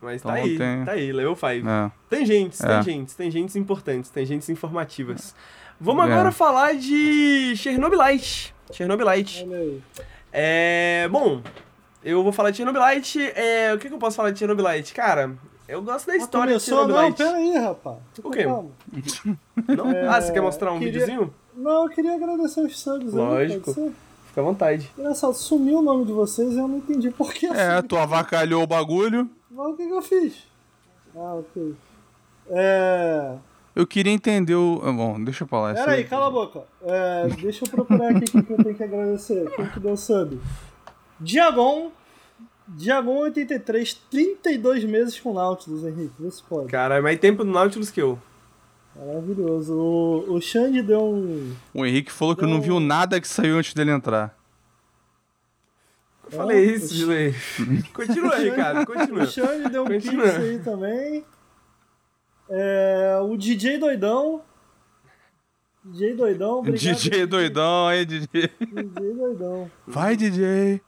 [0.02, 1.68] Mas Então tá aí, tem- tá aí, level 5.
[1.68, 1.92] É.
[2.10, 2.68] Tem gente, É.
[2.68, 5.36] tem gente, tem gente importantes, tem gente informativas.
[5.80, 6.12] Vamos É.
[6.14, 8.54] agora falar de Chernobylite.
[8.72, 9.44] Chernobylite.
[9.46, 9.82] Olha aí.
[10.32, 11.08] É.
[11.12, 11.42] Bom,
[12.06, 13.22] eu vou falar de Chernobylite.
[13.36, 14.94] É, o que, que eu posso falar de Chernobylite?
[14.94, 15.32] Cara,
[15.68, 16.88] eu gosto da Ah, história de começou?
[16.88, 17.18] Não, Chernobylite.
[17.24, 17.98] pera aí, rapaz.
[18.24, 18.44] O quê?
[18.44, 18.72] calmo.
[19.78, 19.92] Não?
[19.92, 21.34] É, Ah, você quer mostrar um queria- videozinho?
[21.56, 23.74] Não, eu queria agradecer os subs aí, Lógico.
[23.74, 23.92] ser?
[24.28, 24.92] Fica à vontade.
[24.98, 27.88] Engraçado, sumiu o nome de vocês e eu não entendi por que É, assim.
[27.88, 29.30] tu avacalhou o bagulho.
[29.50, 30.44] Mas o que, que eu fiz?
[31.16, 31.74] Ah, ok.
[32.50, 33.36] É.
[33.74, 34.82] Eu queria entender o.
[34.84, 35.74] ah, Bom, deixa eu falar.
[35.74, 36.62] Pera aí, cala a boca.
[36.84, 39.50] É, deixa eu procurar aqui quem que eu tenho que agradecer.
[39.56, 40.40] Quem que deu sub?
[41.20, 41.92] Diagon.
[42.68, 46.14] Diagon 83, 32 meses com Nautilus, Henrique.
[46.20, 46.68] Vê se pode.
[46.68, 48.20] Cara, é mais tempo no Nautilus que eu.
[48.96, 49.74] Maravilhoso.
[49.74, 51.54] O, o Xande deu um.
[51.74, 54.36] O Henrique falou que não viu nada que saiu antes dele entrar.
[56.24, 57.36] Eu falei isso, o Gilei.
[57.94, 59.24] Continua, Ricardo, continua.
[59.24, 61.24] O Xande deu um pix aí também.
[62.50, 64.42] É, o DJ Doidão.
[65.84, 66.96] DJ Doidão, obrigado.
[66.96, 68.50] DJ doidão aí, DJ.
[68.60, 69.72] DJ Doidão.
[69.86, 70.82] Vai, DJ.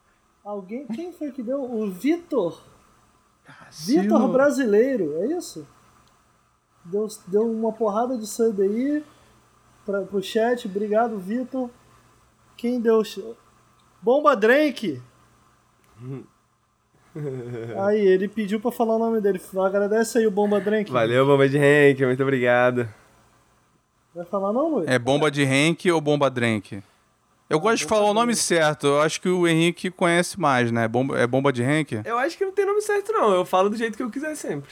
[0.48, 1.62] Alguém, quem foi que deu?
[1.62, 2.58] O Vitor.
[3.86, 4.30] Vitor.
[4.30, 5.68] Brasileiro, é isso?
[6.86, 9.04] Deu, deu uma porrada de sub aí
[9.86, 10.66] pra, pro chat.
[10.66, 11.70] Obrigado, Vitor.
[12.56, 13.04] Quem deu.
[14.02, 15.02] Bomba Drake!
[17.86, 19.42] aí, ele pediu pra falar o nome dele.
[19.62, 20.90] Agradece aí o Bomba Drake.
[20.90, 22.88] Valeu, Bomba de Hank, muito obrigado.
[24.16, 24.88] Vai falar não, Luiz?
[24.88, 26.82] É bomba de Henk ou bomba Drank?
[27.50, 28.88] Eu gosto de falar o nome certo.
[28.88, 30.88] Eu acho que o Henrique conhece mais, né?
[30.88, 32.02] Bomba, é bomba de Henk?
[32.04, 33.34] Eu acho que não tem nome certo, não.
[33.34, 34.72] Eu falo do jeito que eu quiser sempre.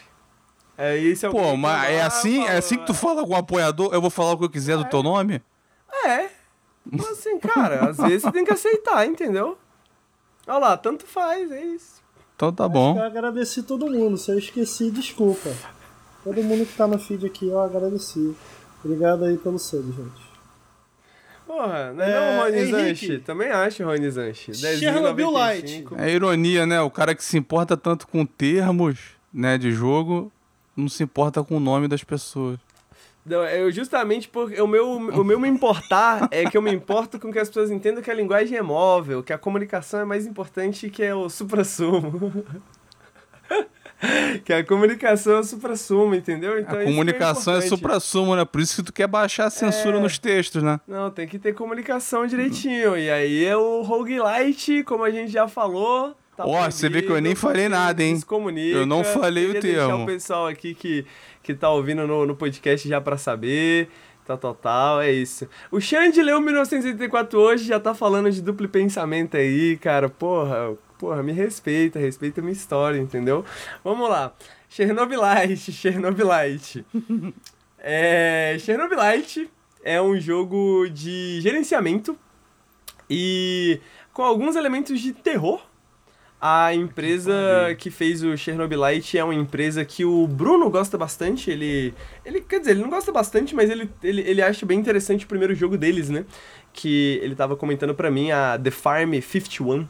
[0.78, 3.94] É isso Pô, mas é assim, é assim que tu fala com o apoiador?
[3.94, 5.42] Eu vou falar o que eu quiser do teu nome?
[6.06, 6.28] É.
[6.86, 9.58] Mas assim, cara, às vezes você tem que aceitar, entendeu?
[10.46, 12.04] Olha lá, tanto faz, é isso.
[12.36, 12.98] Então tá bom.
[12.98, 14.18] Eu agradeci todo mundo.
[14.18, 15.50] Se eu esqueci, desculpa.
[16.24, 18.36] Todo mundo que tá no feed aqui, eu agradeci.
[18.84, 20.35] Obrigado aí pelo sub, gente.
[21.56, 22.66] Porra, não é, É, não, Rony.
[22.66, 23.18] Zanchi?
[23.20, 24.54] Também acho, Rony Zanchi.
[24.54, 25.98] Chernobyl 10,95.
[25.98, 26.82] É ironia, né?
[26.82, 29.00] O cara que se importa tanto com termos,
[29.34, 30.30] né, de jogo,
[30.76, 32.60] não se importa com o nome das pessoas.
[33.26, 37.18] Não, eu justamente porque o meu, o meu me importar é que eu me importo
[37.18, 40.28] com que as pessoas entendam que a linguagem é móvel, que a comunicação é mais
[40.28, 42.46] importante que é o supra-sumo.
[44.44, 46.60] que a comunicação é supra-sumo, entendeu?
[46.60, 48.46] Então, a comunicação é, é supra-sumo, né?
[48.46, 50.00] Por isso que tu quer baixar a censura é...
[50.00, 50.80] nos textos, né?
[50.88, 52.98] Não, tem que ter comunicação direitinho.
[52.98, 56.16] E aí é o roguelite, como a gente já falou.
[56.36, 58.20] Tá Ó, oh, você vê que eu nem falei nada, hein?
[58.72, 59.62] Eu não falei o termo.
[59.62, 61.06] deixar o pessoal aqui que,
[61.42, 63.90] que tá ouvindo no, no podcast já para saber.
[64.26, 65.48] Tal, tal, tal, é isso.
[65.72, 70.10] O Xande leu 1984 hoje, já tá falando de duplo pensamento aí, cara.
[70.10, 73.46] Porra, porra, me respeita, respeita a minha história, entendeu?
[73.84, 74.34] Vamos lá.
[74.70, 76.86] Chernobylite, Chernobylite.
[77.80, 79.50] é, Chernobylite
[79.84, 82.18] é um jogo de gerenciamento
[83.10, 83.80] e
[84.14, 85.62] com alguns elementos de terror
[86.48, 87.34] a empresa
[87.80, 91.50] que fez o Chernobylite é uma empresa que o Bruno gosta bastante.
[91.50, 91.92] Ele,
[92.24, 95.28] ele quer dizer, ele não gosta bastante, mas ele, ele, ele acha bem interessante o
[95.28, 96.24] primeiro jogo deles, né?
[96.72, 99.88] Que ele tava comentando para mim, a The Farm 51,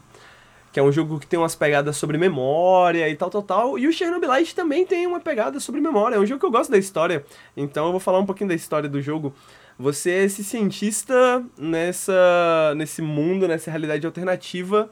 [0.76, 3.78] que é um jogo que tem umas pegadas sobre memória e tal, tal, tal.
[3.78, 6.16] E o Chernobylite também tem uma pegada sobre memória.
[6.16, 7.24] É um jogo que eu gosto da história,
[7.56, 9.34] então eu vou falar um pouquinho da história do jogo.
[9.78, 14.90] Você é esse cientista nessa, nesse mundo, nessa realidade alternativa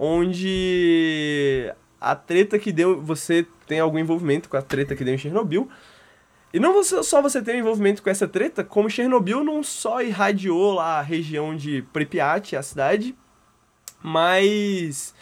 [0.00, 5.18] onde a treta que deu, você tem algum envolvimento com a treta que deu em
[5.18, 5.68] Chernobyl.
[6.52, 10.98] E não só você tem envolvimento com essa treta, como Chernobyl não só irradiou lá
[10.98, 13.14] a região de Pripyat, a cidade,
[14.02, 15.14] mas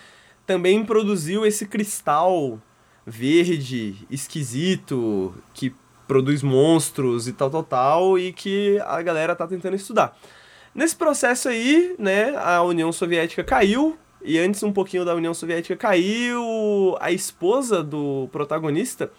[0.47, 2.61] também produziu esse cristal
[3.07, 5.75] verde, esquisito, que
[6.07, 10.17] produz monstros e tal, tal, tal, e que a galera tá tentando estudar.
[10.75, 15.77] Nesse processo aí, né, a União Soviética caiu, e antes um pouquinho da União Soviética
[15.77, 19.11] caiu, a esposa do protagonista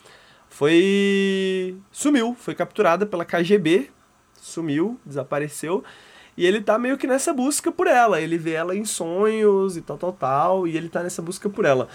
[0.49, 3.90] foi sumiu, foi capturada pela KGB,
[4.34, 5.84] sumiu, desapareceu.
[6.40, 8.22] E ele tá meio que nessa busca por ela.
[8.22, 10.68] Ele vê ela em sonhos e tal, tal, tal.
[10.68, 11.90] E ele tá nessa busca por ela.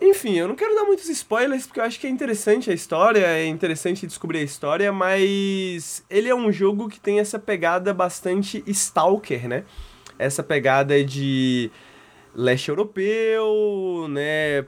[0.00, 3.24] Enfim, eu não quero dar muitos spoilers porque eu acho que é interessante a história,
[3.24, 8.64] é interessante descobrir a história, mas ele é um jogo que tem essa pegada bastante
[8.66, 9.64] stalker, né?
[10.18, 11.70] essa pegada de
[12.34, 14.64] leste europeu, né?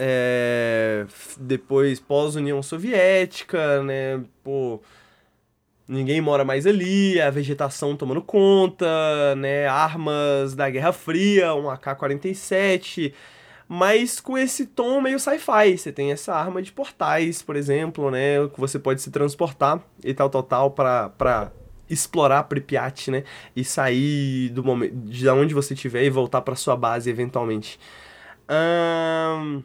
[0.00, 1.04] É,
[1.38, 4.22] depois pós-União Soviética, né?
[4.44, 4.80] Pô,
[5.88, 8.86] ninguém mora mais ali, a vegetação tomando conta,
[9.36, 9.66] né?
[9.66, 13.14] Armas da Guerra Fria, um AK-47,
[13.66, 15.76] mas com esse tom meio sci-fi.
[15.76, 18.46] Você tem essa arma de portais, por exemplo, né?
[18.52, 21.50] Que você pode se transportar e tal, tal, tal, pra, pra
[21.88, 23.24] explorar Pripyat, né?
[23.56, 27.80] E sair do momento de onde você estiver e voltar para sua base eventualmente.
[28.50, 29.62] Um...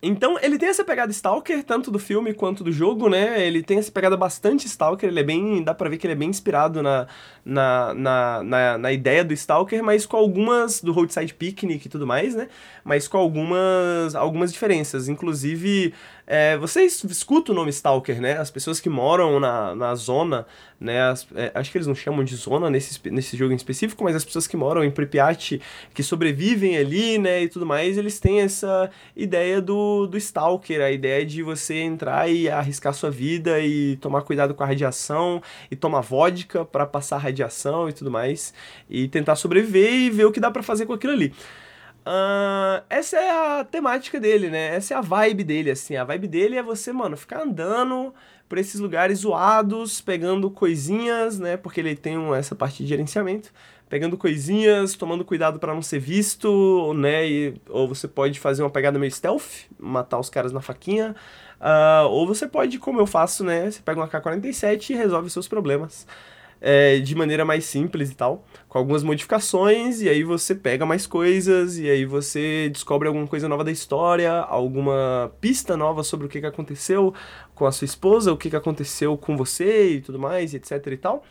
[0.00, 3.44] Então, ele tem essa pegada Stalker, tanto do filme quanto do jogo, né?
[3.44, 5.62] Ele tem essa pegada bastante Stalker, ele é bem.
[5.62, 7.06] dá pra ver que ele é bem inspirado na,
[7.44, 10.80] na, na, na, na ideia do Stalker, mas com algumas.
[10.80, 12.48] do Roadside Picnic e tudo mais, né?
[12.84, 15.08] Mas com algumas, algumas diferenças.
[15.08, 15.92] Inclusive,
[16.30, 18.36] é, vocês escutam o nome Stalker, né?
[18.36, 20.46] As pessoas que moram na, na zona,
[20.78, 21.00] né?
[21.08, 24.14] As, é, acho que eles não chamam de zona nesse, nesse jogo em específico, mas
[24.14, 25.58] as pessoas que moram em Pripyat,
[25.94, 27.44] que sobrevivem ali, né?
[27.44, 32.30] E tudo mais, eles têm essa ideia do, do Stalker, a ideia de você entrar
[32.30, 37.16] e arriscar sua vida e tomar cuidado com a radiação e tomar vodka para passar
[37.16, 38.52] radiação e tudo mais
[38.90, 41.32] e tentar sobreviver e ver o que dá para fazer com aquilo ali.
[42.06, 44.74] Uh, essa é a temática dele, né?
[44.74, 45.96] Essa é a vibe dele, assim.
[45.96, 48.14] A vibe dele é você, mano, ficar andando
[48.48, 51.56] por esses lugares zoados, pegando coisinhas, né?
[51.56, 53.52] Porque ele tem essa parte de gerenciamento.
[53.90, 57.28] Pegando coisinhas, tomando cuidado para não ser visto, né?
[57.28, 61.14] E, ou você pode fazer uma pegada meio stealth, matar os caras na faquinha.
[61.60, 63.70] Uh, ou você pode, como eu faço, né?
[63.70, 66.06] Você pega uma K-47 e resolve seus problemas
[66.60, 71.06] é, de maneira mais simples e tal, com algumas modificações, e aí você pega mais
[71.06, 76.28] coisas, e aí você descobre alguma coisa nova da história, alguma pista nova sobre o
[76.28, 77.14] que, que aconteceu
[77.54, 80.96] com a sua esposa, o que, que aconteceu com você e tudo mais, etc e
[80.96, 81.24] tal.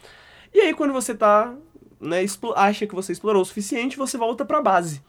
[0.54, 1.54] E aí quando você tá,
[2.00, 2.26] né,
[2.56, 5.02] acha que você explorou o suficiente, você volta pra base.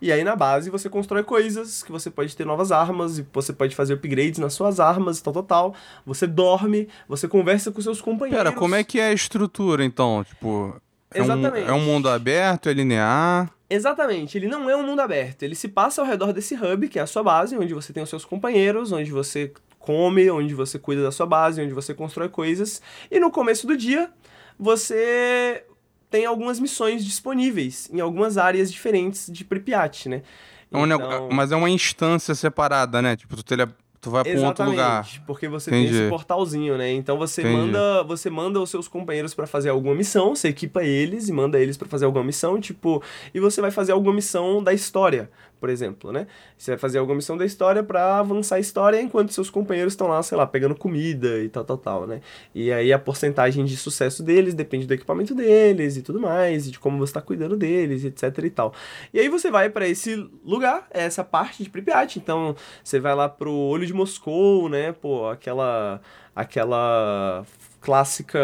[0.00, 3.52] E aí na base você constrói coisas, que você pode ter novas armas, e você
[3.52, 5.74] pode fazer upgrades nas suas armas, tal, tal, tal.
[6.04, 8.44] Você dorme, você conversa com seus companheiros.
[8.44, 10.22] Pera, como é que é a estrutura então?
[10.24, 10.80] Tipo,
[11.12, 11.66] é Exatamente.
[11.66, 13.50] Um, é um mundo aberto, é linear?
[13.68, 15.42] Exatamente, ele não é um mundo aberto.
[15.42, 18.02] Ele se passa ao redor desse hub, que é a sua base, onde você tem
[18.02, 22.28] os seus companheiros, onde você come, onde você cuida da sua base, onde você constrói
[22.28, 22.82] coisas.
[23.10, 24.10] E no começo do dia,
[24.58, 25.64] você
[26.10, 30.22] tem algumas missões disponíveis em algumas áreas diferentes de Pripyat, né?
[30.70, 31.28] É um então...
[31.30, 33.16] Mas é uma instância separada, né?
[33.16, 33.66] Tipo, tu, tele...
[34.00, 35.06] tu vai para um outro lugar.
[35.26, 35.90] porque você Entendi.
[35.90, 36.92] tem esse portalzinho, né?
[36.92, 41.28] Então você manda, você manda os seus companheiros para fazer alguma missão, você equipa eles
[41.28, 43.02] e manda eles para fazer alguma missão, tipo,
[43.32, 46.26] e você vai fazer alguma missão da história, por exemplo, né?
[46.56, 50.08] Você vai fazer alguma missão da história para avançar a história enquanto seus companheiros estão
[50.08, 52.20] lá, sei lá, pegando comida e tal, tal, tal, né?
[52.54, 56.70] E aí a porcentagem de sucesso deles depende do equipamento deles e tudo mais, e
[56.72, 58.74] de como você está cuidando deles, etc e tal.
[59.12, 62.54] E aí você vai para esse lugar, é essa parte de Pripyat, então
[62.84, 64.92] você vai lá pro Olho de Moscou, né?
[64.92, 66.00] Pô, aquela
[66.34, 67.46] aquela
[67.80, 68.38] clássica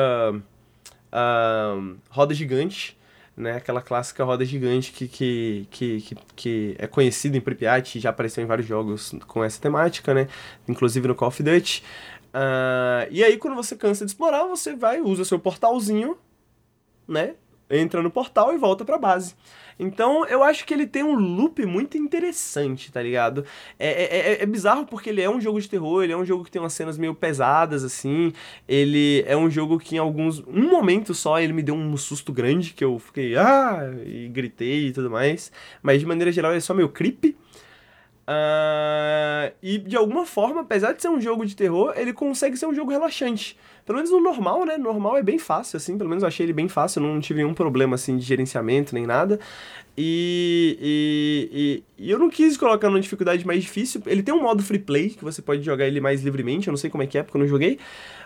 [1.13, 2.97] uh, roda gigante
[3.37, 3.57] né?
[3.57, 8.47] Aquela clássica roda gigante que, que, que, que, é conhecida em Pripyat, já apareceu em
[8.47, 10.29] vários jogos com essa temática, né?
[10.69, 11.83] Inclusive no Call of Duty.
[12.35, 16.17] Uh, e aí, quando você cansa de explorar, você vai, usa seu portalzinho,
[17.07, 17.35] né?
[17.71, 19.35] Entra no portal e volta pra base.
[19.83, 23.45] Então, eu acho que ele tem um loop muito interessante, tá ligado?
[23.77, 26.25] É, é, é, é, bizarro porque ele é um jogo de terror, ele é um
[26.25, 28.33] jogo que tem umas cenas meio pesadas, assim.
[28.69, 30.39] Ele é um jogo que em alguns.
[30.47, 33.37] Um momento só ele me deu um susto grande, que eu fiquei.
[33.37, 33.93] Ah!
[34.07, 35.51] E gritei e tudo mais.
[35.83, 37.37] Mas de maneira geral ele é só meio creepy.
[38.23, 42.67] Uh, e de alguma forma, apesar de ser um jogo de terror, ele consegue ser
[42.67, 43.59] um jogo relaxante.
[43.85, 44.79] Pelo menos no normal, né?
[44.79, 45.99] Normal é bem fácil, assim.
[45.99, 47.03] Pelo menos eu achei ele bem fácil.
[47.03, 49.41] Não tive nenhum problema, assim, de gerenciamento nem nada.
[49.97, 54.01] E, e, e, e, eu não quis colocar numa dificuldade mais difícil.
[54.07, 56.69] Ele tem um modo free play, que você pode jogar ele mais livremente.
[56.69, 57.79] Eu não sei como é que é, porque eu não joguei.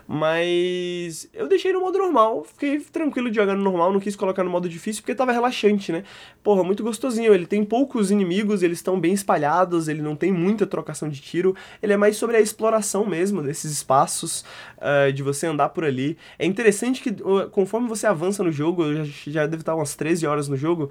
[0.08, 4.44] Mas eu deixei no modo normal, fiquei tranquilo de jogar no normal, não quis colocar
[4.44, 6.04] no modo difícil porque tava relaxante, né?
[6.44, 7.34] Porra, muito gostosinho.
[7.34, 11.56] Ele tem poucos inimigos, eles estão bem espalhados, ele não tem muita trocação de tiro.
[11.82, 14.44] Ele é mais sobre a exploração mesmo desses espaços,
[14.78, 16.16] uh, de você andar por ali.
[16.38, 17.14] É interessante que
[17.50, 20.90] conforme você avança no jogo, eu já, devo estar umas 13 horas no jogo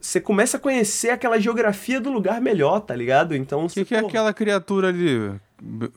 [0.00, 3.34] você começa a conhecer aquela geografia do lugar melhor, tá ligado?
[3.34, 5.32] Então, o que, que é aquela criatura ali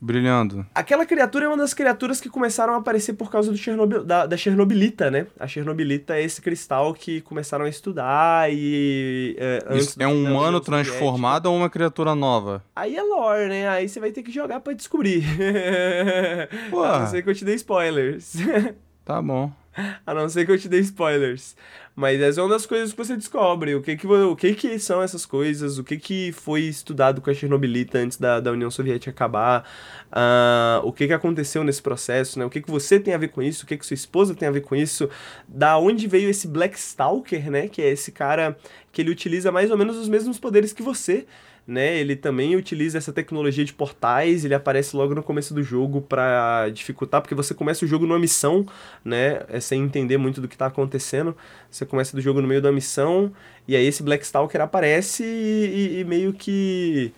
[0.01, 0.65] brilhando?
[0.73, 4.25] Aquela criatura é uma das criaturas que começaram a aparecer por causa do Chernobyl, da,
[4.25, 5.27] da Chernobylita, né?
[5.39, 9.35] A Chernobylita é esse cristal que começaram a estudar e.
[9.37, 9.59] É,
[9.99, 12.63] é um humano transformado ou uma criatura nova?
[12.75, 13.67] Aí é lore, né?
[13.67, 15.23] Aí você vai ter que jogar para descobrir.
[16.69, 16.83] Pô.
[16.87, 18.35] A não ser que eu te dei spoilers.
[19.03, 19.51] Tá bom.
[20.05, 21.55] A não ser que eu te dê spoilers.
[21.99, 23.73] Mas essa é uma das coisas que você descobre.
[23.73, 25.79] O que que, o que, que são essas coisas?
[25.79, 29.67] O que, que foi estudado com a Chernobylita antes da, da União Soviética acabar?
[30.09, 32.37] Uh, o que, que aconteceu nesse processo?
[32.37, 32.45] Né?
[32.45, 33.63] O que, que você tem a ver com isso?
[33.63, 35.09] O que, que sua esposa tem a ver com isso?
[35.47, 37.67] Da onde veio esse Black Stalker, né?
[37.67, 38.55] Que é esse cara
[38.91, 41.25] que ele utiliza mais ou menos os mesmos poderes que você
[41.67, 41.97] né?
[41.97, 46.69] Ele também utiliza essa tecnologia de portais, ele aparece logo no começo do jogo para
[46.69, 48.65] dificultar, porque você começa o jogo numa missão,
[49.03, 49.41] né?
[49.49, 51.35] É sem entender muito do que tá acontecendo.
[51.69, 53.33] Você começa do jogo no meio da missão,
[53.67, 57.11] e aí esse Blackstalker aparece e, e, e meio que,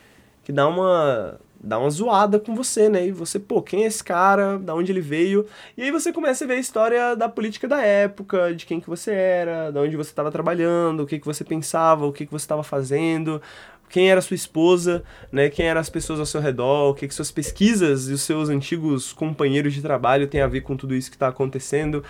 [0.43, 3.07] que dá uma dá uma zoada com você, né?
[3.07, 4.57] E você, pô, quem é esse cara?
[4.57, 5.45] Da onde ele veio?
[5.75, 8.89] E aí você começa a ver a história da política da época, de quem que
[8.89, 12.31] você era, da onde você estava trabalhando, o que que você pensava, o que que
[12.31, 13.41] você estava fazendo,
[13.89, 15.49] quem era sua esposa, né?
[15.49, 18.49] Quem eram as pessoas ao seu redor, o que, que suas pesquisas e os seus
[18.49, 22.03] antigos companheiros de trabalho têm a ver com tudo isso que está acontecendo.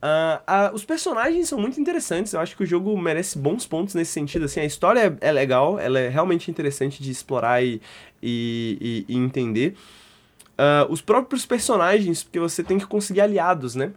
[0.00, 3.94] Uh, uh, os personagens são muito interessantes, eu acho que o jogo merece bons pontos
[3.94, 4.44] nesse sentido.
[4.44, 7.80] Assim, a história é, é legal, ela é realmente interessante de explorar e,
[8.22, 9.74] e, e, e entender.
[10.58, 13.92] Uh, os próprios personagens, porque você tem que conseguir aliados, né?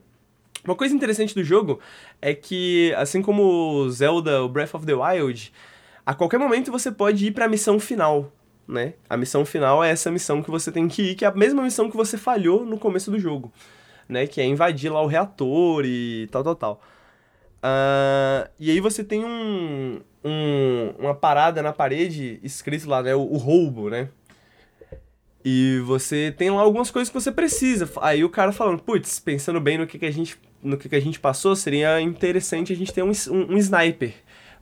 [0.63, 1.79] Uma coisa interessante do jogo
[2.21, 5.51] é que, assim como Zelda, o Breath of the Wild,
[6.11, 8.33] a qualquer momento você pode ir para a missão final,
[8.67, 8.95] né?
[9.09, 11.63] A missão final é essa missão que você tem que ir, que é a mesma
[11.63, 13.51] missão que você falhou no começo do jogo,
[14.09, 14.27] né?
[14.27, 16.81] Que é invadir lá o reator e tal, tal, tal.
[17.63, 23.15] Uh, e aí você tem um, um, uma parada na parede escrito lá, né?
[23.15, 24.09] O, o roubo, né?
[25.45, 27.89] E você tem lá algumas coisas que você precisa.
[28.01, 30.95] Aí o cara falando, putz, pensando bem no que, que a gente no que, que
[30.95, 34.13] a gente passou, seria interessante a gente ter um, um, um sniper,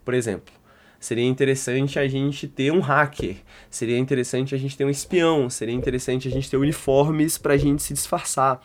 [0.06, 0.59] por exemplo.
[1.00, 3.38] Seria interessante a gente ter um hacker,
[3.70, 7.58] seria interessante a gente ter um espião, seria interessante a gente ter uniformes para a
[7.58, 8.62] gente se disfarçar.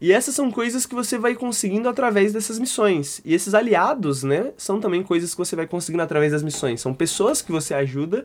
[0.00, 3.20] E essas são coisas que você vai conseguindo através dessas missões.
[3.24, 6.80] E esses aliados, né, são também coisas que você vai conseguindo através das missões.
[6.80, 8.24] São pessoas que você ajuda,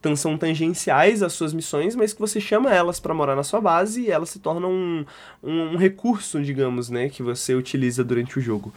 [0.00, 3.60] que são tangenciais às suas missões, mas que você chama elas para morar na sua
[3.60, 5.04] base e elas se tornam um,
[5.42, 8.72] um, um recurso, digamos, né, que você utiliza durante o jogo.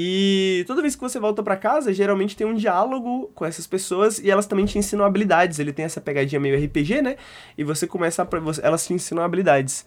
[0.00, 4.20] E toda vez que você volta para casa, geralmente tem um diálogo com essas pessoas
[4.20, 5.58] e elas também te ensinam habilidades.
[5.58, 7.16] Ele tem essa pegadinha meio RPG, né?
[7.56, 8.28] E você começa a.
[8.62, 9.84] Elas te ensinam habilidades.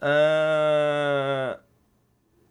[0.00, 1.58] Uh...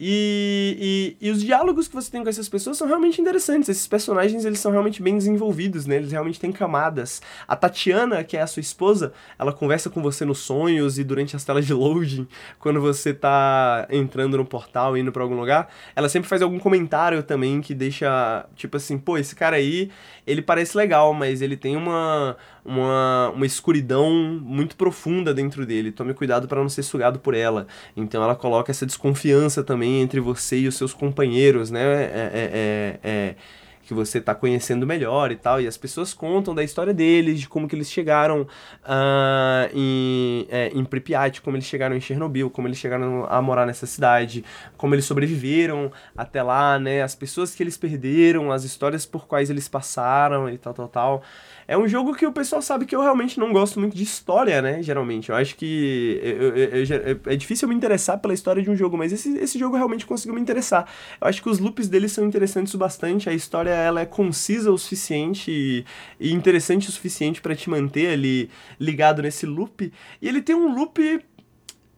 [0.02, 3.68] E, e, e, os diálogos que você tem com essas pessoas são realmente interessantes.
[3.68, 5.98] Esses personagens, eles são realmente bem desenvolvidos, né?
[5.98, 7.22] Eles realmente têm camadas.
[7.46, 11.36] A Tatiana, que é a sua esposa, ela conversa com você nos sonhos e durante
[11.36, 12.26] as telas de loading,
[12.60, 17.22] quando você tá entrando no portal, indo para algum lugar, ela sempre faz algum comentário
[17.22, 19.92] também que deixa, tipo assim, pô, esse cara aí,
[20.30, 24.12] ele parece legal, mas ele tem uma, uma, uma escuridão
[24.42, 25.92] muito profunda dentro dele.
[25.92, 27.66] Tome cuidado para não ser sugado por ela.
[27.98, 31.82] Então ela coloca essa desconfiança também entre você e os seus companheiros, né?
[31.82, 33.36] É, é, é, é
[33.90, 37.50] que você está conhecendo melhor e tal, e as pessoas contam da história deles, de
[37.50, 42.68] como que eles chegaram uh, em, é, em Pripyat, como eles chegaram em Chernobyl, como
[42.68, 44.46] eles chegaram a morar nessa cidade,
[44.78, 49.50] como eles sobreviveram até lá, né, as pessoas que eles perderam, as histórias por quais
[49.50, 51.24] eles passaram e tal, tal, tal.
[51.70, 54.60] É um jogo que o pessoal sabe que eu realmente não gosto muito de história,
[54.60, 54.82] né?
[54.82, 55.30] Geralmente.
[55.30, 58.76] Eu acho que eu, eu, eu, é difícil eu me interessar pela história de um
[58.76, 60.92] jogo, mas esse, esse jogo realmente conseguiu me interessar.
[61.22, 64.72] Eu acho que os loops dele são interessantes o bastante, a história ela é concisa
[64.72, 65.86] o suficiente e,
[66.20, 69.94] e interessante o suficiente para te manter ali ligado nesse loop.
[70.20, 71.24] E ele tem um loop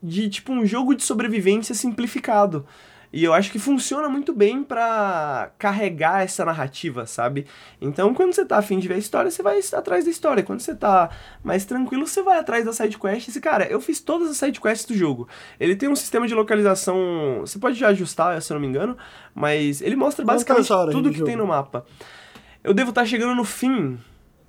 [0.03, 2.65] de tipo um jogo de sobrevivência simplificado.
[3.13, 7.45] E eu acho que funciona muito bem para carregar essa narrativa, sabe?
[7.81, 10.41] Então, quando você tá afim de ver a história, você vai atrás da história.
[10.41, 11.09] Quando você tá
[11.43, 13.27] mais tranquilo, você vai atrás da sidequest.
[13.27, 15.27] E, cara, eu fiz todas as sidequests do jogo.
[15.59, 17.41] Ele tem um sistema de localização.
[17.41, 18.97] Você pode já ajustar, se eu não me engano,
[19.35, 21.25] mas ele mostra basicamente tudo que jogo?
[21.25, 21.85] tem no mapa.
[22.63, 23.97] Eu devo estar tá chegando no fim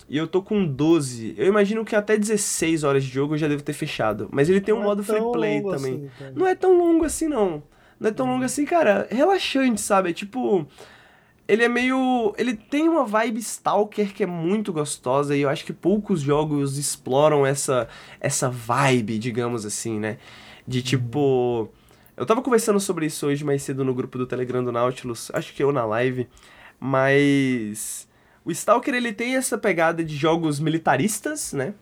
[0.09, 1.35] e eu tô com 12.
[1.37, 4.29] Eu imagino que até 16 horas de jogo eu já devo ter fechado.
[4.31, 6.11] Mas ele tem um não é modo é free play também.
[6.15, 7.61] Assim, não é tão longo assim, não
[8.03, 10.11] não é tão longo assim, cara, relaxante, sabe?
[10.11, 10.67] É tipo.
[11.47, 12.35] Ele é meio.
[12.37, 16.79] Ele tem uma vibe Stalker que é muito gostosa e eu acho que poucos jogos
[16.79, 17.89] exploram essa,
[18.21, 20.19] essa vibe, digamos assim, né?
[20.67, 20.85] De uhum.
[20.85, 21.69] tipo.
[22.17, 25.55] Eu tava conversando sobre isso hoje mais cedo no grupo do Telegram do Nautilus, acho
[25.55, 26.29] que eu na live,
[26.81, 28.09] mas.
[28.45, 31.75] O Stalker ele tem essa pegada de jogos militaristas, né?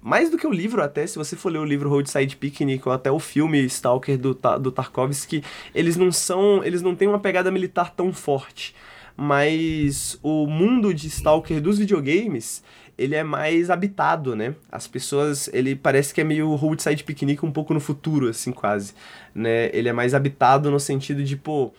[0.00, 2.92] Mais do que o livro até, se você for ler o livro Roadside Picnic ou
[2.92, 5.42] até o filme Stalker do, do Tarkovsky,
[5.74, 8.74] eles não são, eles não têm uma pegada militar tão forte,
[9.16, 12.62] mas o mundo de Stalker dos videogames,
[12.96, 14.54] ele é mais habitado, né?
[14.70, 18.94] As pessoas, ele parece que é meio Roadside Picnic um pouco no futuro, assim, quase,
[19.34, 19.70] né?
[19.72, 21.72] Ele é mais habitado no sentido de, pô,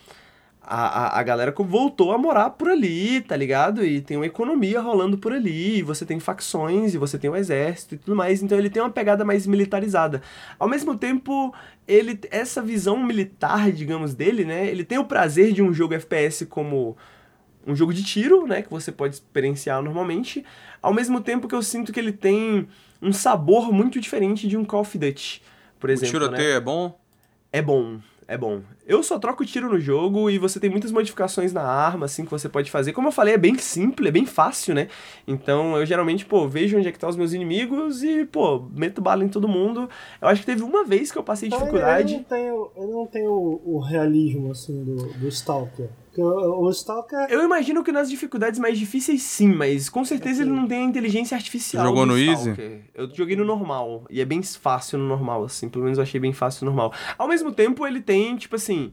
[0.70, 3.84] a, a, a galera voltou a morar por ali, tá ligado?
[3.84, 7.34] E tem uma economia rolando por ali, e você tem facções, e você tem o
[7.34, 10.22] exército e tudo mais, então ele tem uma pegada mais militarizada.
[10.60, 11.52] Ao mesmo tempo,
[11.88, 14.68] ele essa visão militar, digamos, dele, né?
[14.68, 16.96] Ele tem o prazer de um jogo FPS como
[17.66, 20.44] um jogo de tiro, né, que você pode experienciar normalmente,
[20.80, 22.66] ao mesmo tempo que eu sinto que ele tem
[23.02, 25.42] um sabor muito diferente de um Call of Duty,
[25.78, 26.16] por exemplo.
[26.16, 26.56] O tiroteio né?
[26.56, 26.98] é bom?
[27.52, 28.00] É bom,
[28.30, 28.60] é bom.
[28.86, 32.30] Eu só troco tiro no jogo e você tem muitas modificações na arma, assim, que
[32.30, 32.92] você pode fazer.
[32.92, 34.86] Como eu falei, é bem simples, é bem fácil, né?
[35.26, 39.02] Então eu geralmente, pô, vejo onde é que tá os meus inimigos e, pô, meto
[39.02, 39.90] bala em todo mundo.
[40.22, 42.14] Eu acho que teve uma vez que eu passei dificuldade.
[42.14, 42.46] Ele não tem,
[42.76, 45.88] ele não tem o, o realismo, assim, do, do Stalker.
[46.16, 47.26] O, o Stalker.
[47.28, 50.86] Eu imagino que nas dificuldades mais difíceis sim, mas com certeza ele não tem a
[50.86, 51.84] inteligência artificial.
[51.84, 52.82] Jogou no Easy?
[52.94, 54.04] Eu joguei no normal.
[54.10, 55.68] E é bem fácil no normal, assim.
[55.68, 56.92] Pelo menos eu achei bem fácil no normal.
[57.16, 58.92] Ao mesmo tempo, ele tem, tipo assim.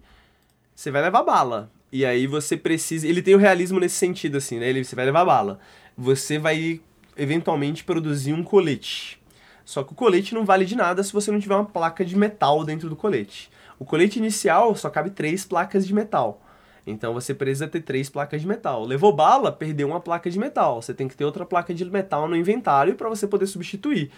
[0.76, 1.72] Você vai levar bala.
[1.92, 3.08] E aí você precisa.
[3.08, 4.70] Ele tem o realismo nesse sentido, assim, né?
[4.70, 5.60] Ele, você vai levar bala.
[5.98, 6.80] Você vai
[7.18, 9.20] eventualmente produzir um colete.
[9.66, 12.16] Só que o colete não vale de nada se você não tiver uma placa de
[12.16, 13.50] metal dentro do colete.
[13.80, 16.42] O colete inicial só cabe três placas de metal.
[16.88, 18.86] Então você precisa ter três placas de metal.
[18.86, 20.82] Levou bala, perdeu uma placa de metal.
[20.82, 24.10] Você tem que ter outra placa de metal no inventário para você poder substituir.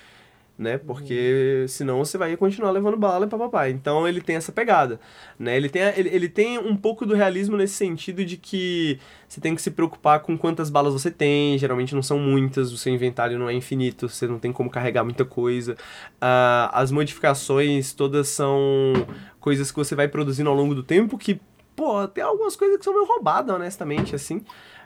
[0.56, 0.78] Né?
[0.78, 1.68] Porque uhum.
[1.70, 3.70] senão você vai continuar levando bala e papapá.
[3.70, 5.00] Então ele tem essa pegada.
[5.40, 5.56] Né?
[5.56, 9.56] Ele, tem, ele, ele tem um pouco do realismo nesse sentido de que você tem
[9.56, 11.58] que se preocupar com quantas balas você tem.
[11.58, 15.04] Geralmente não são muitas, o seu inventário não é infinito, você não tem como carregar
[15.04, 15.74] muita coisa.
[16.22, 18.94] Uh, as modificações todas são
[19.40, 21.40] coisas que você vai produzindo ao longo do tempo que
[21.80, 24.44] pô, tem algumas coisas que são meio roubadas, honestamente, assim.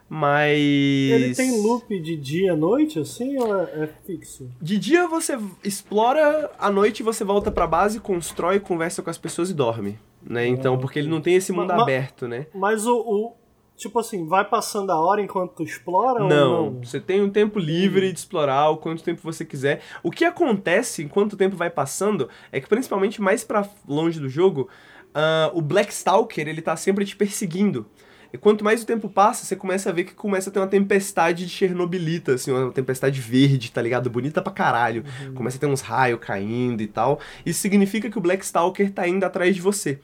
[0.08, 0.60] Mas.
[0.60, 4.48] Ele tem loop de dia e noite, assim, ou é, é, fixo?
[4.62, 9.50] De dia você explora, à noite você volta pra base, constrói, conversa com as pessoas
[9.50, 9.98] e dorme.
[10.22, 10.48] Né?
[10.48, 12.46] Então, porque ele não tem esse mundo mas, aberto, né?
[12.54, 13.34] Mas o, o,
[13.76, 16.84] Tipo assim, vai passando a hora enquanto tu explora não, ou não?
[16.84, 19.82] Você tem um tempo livre de explorar o quanto tempo você quiser.
[20.04, 24.30] O que acontece enquanto o tempo vai passando é que, principalmente mais para longe do
[24.30, 24.70] jogo,
[25.16, 27.86] uh, o Black Stalker, ele tá sempre te perseguindo.
[28.34, 30.68] E quanto mais o tempo passa, você começa a ver que começa a ter uma
[30.68, 34.10] tempestade de Chernobylita, assim, uma tempestade verde, tá ligado?
[34.10, 35.04] Bonita pra caralho.
[35.22, 35.36] Uhum.
[35.36, 37.20] Começa a ter uns raios caindo e tal.
[37.46, 40.00] Isso significa que o Black Stalker tá indo atrás de você.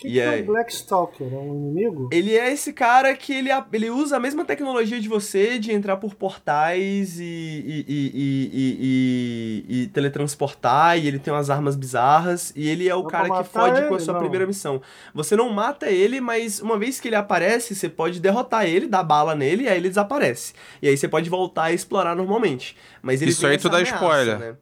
[0.00, 1.26] Que, E que é o Black Stalker?
[1.32, 2.08] É um inimigo?
[2.12, 5.96] Ele é esse cara que ele, ele usa a mesma tecnologia de você de entrar
[5.98, 11.76] por portais e, e, e, e, e- e- e teletransportar, e ele tem umas armas
[11.76, 14.04] bizarras, e ele é o Dá cara que fode com a ele?
[14.04, 14.20] sua Não.
[14.20, 14.80] primeira missão.
[15.14, 19.02] Você não mata ele, mas uma vez que ele aparece, você pode derrotar ele, dar
[19.02, 20.54] bala nele, e aí ele desaparece.
[20.80, 22.76] E aí você pode voltar a explorar normalmente.
[23.02, 24.38] Mas ele Isso aí tu dá ameaça, spoiler.
[24.38, 24.54] né?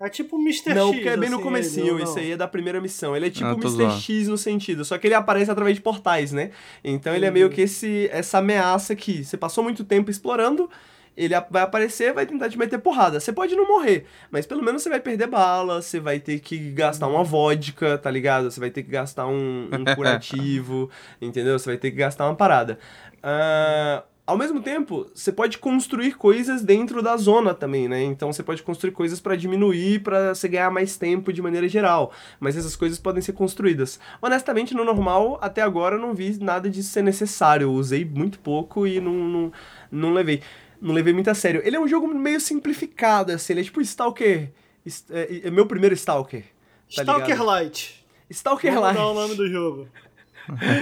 [0.00, 0.74] É tipo o Mr.
[0.74, 0.96] Não, X.
[0.96, 2.22] porque é bem no assim, comecinho, ele, ou isso não?
[2.22, 3.16] aí é da primeira missão.
[3.16, 3.68] Ele é tipo Ah, o Mr.
[3.70, 4.00] zoando.
[4.00, 6.50] X no sentido, só que ele aparece através de portais, né?
[6.84, 7.34] Então ele é Uhum.
[7.34, 9.24] meio que esse, essa ameaça aqui.
[9.24, 10.70] Você passou muito tempo explorando,
[11.16, 13.18] ele vai aparecer, vai tentar te meter porrada.
[13.18, 16.56] Você pode não morrer, mas pelo menos você vai perder bala, você vai ter que
[16.70, 18.52] gastar uma vodka, tá ligado?
[18.52, 20.88] Você vai ter que gastar um, um curativo,
[21.20, 21.58] entendeu?
[21.58, 22.78] Você vai ter que gastar uma parada.
[23.20, 28.02] Ah, ao mesmo tempo, você pode construir coisas dentro da zona também, né?
[28.02, 32.12] Então você pode construir coisas pra diminuir, pra você ganhar mais tempo de maneira geral.
[32.38, 33.98] Mas essas coisas podem ser construídas.
[34.20, 37.64] Honestamente, no normal, até agora eu não vi nada disso ser necessário.
[37.64, 39.52] Eu usei muito pouco e não, não,
[39.90, 40.42] não levei.
[40.80, 41.60] Não levei muito a sério.
[41.64, 43.52] Ele é um jogo meio simplificado, assim.
[43.54, 44.50] Ele é tipo Stalker.
[44.86, 46.42] est- É, é meu primeiro Stalker.
[46.42, 47.46] Tá Stalker ligado?
[47.46, 48.06] Light.
[48.30, 48.96] Stalker Vamos Light.
[48.98, 49.88] dar o nome do jogo.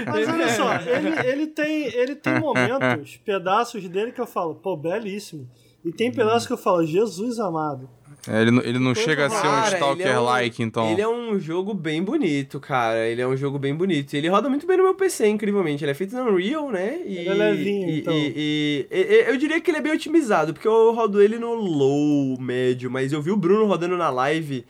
[0.07, 4.77] Mas olha só, ele, ele, tem, ele tem momentos, pedaços dele que eu falo, pô,
[4.77, 5.49] belíssimo.
[5.85, 7.89] E tem pedaços que eu falo, Jesus amado.
[8.29, 10.91] É, ele, não- ele não Coisa chega a ser um ele é Stalker-like, então.
[10.91, 13.07] Ele é um jogo bem bonito, cara.
[13.07, 14.15] Ele é um jogo bem bonito.
[14.15, 15.85] E ele roda muito bem no meu PC, incrivelmente.
[15.85, 17.03] Ele é feito no Unreal, né?
[17.07, 18.13] E, Ele é levinho, e, então.
[18.13, 21.55] e- e- e- eu diria que ele é bem otimizado, porque eu rodo ele no
[21.55, 24.65] low, médio, mas eu vi o Bruno rodando na live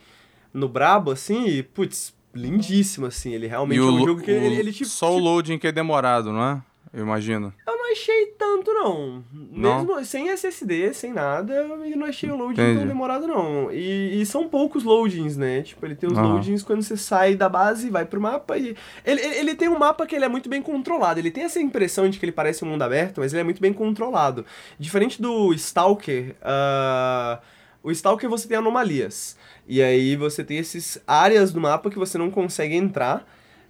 [0.53, 3.33] no Brabo, assim, e, putz, lindíssimo, assim.
[3.33, 5.67] Ele realmente E é um jogo que o- ele, ele tipo, só o loading que
[5.67, 6.63] é demorado, não é?
[6.95, 7.53] Eu imagino.
[7.67, 9.23] Eu não achei tanto, não.
[9.53, 9.85] Não?
[9.85, 12.79] Mesmo sem SSD, sem nada, eu não achei o loading Entendi.
[12.79, 13.71] tão demorado, não.
[13.71, 15.61] E, e são poucos loadings, né?
[15.63, 16.29] Tipo, ele tem os Aham.
[16.35, 18.57] loadings quando você sai da base e vai pro mapa.
[18.57, 18.75] E...
[19.05, 21.21] Ele, ele, ele tem um mapa que ele é muito bem controlado.
[21.21, 23.61] Ele tem essa impressão de que ele parece um mundo aberto, mas ele é muito
[23.61, 24.47] bem controlado.
[24.79, 27.41] Diferente do Stalker, ah,
[27.83, 29.37] o Stalker você tem anomalias.
[29.69, 33.27] E aí você tem essas áreas do mapa que você não consegue entrar.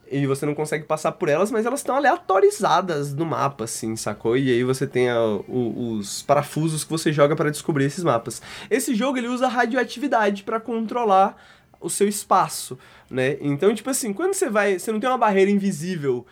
[0.08, 4.36] E você não consegue passar por elas, mas elas estão aleatorizadas no mapa, assim, sacou?
[4.36, 8.40] E aí você tem a- o- os parafusos que você joga para descobrir esses mapas.
[8.70, 11.36] Esse jogo ele usa radioatividade para controlar
[11.80, 12.78] o seu espaço,
[13.10, 13.36] né?
[13.40, 16.24] Então, tipo assim, quando você vai, você não tem uma barreira invisível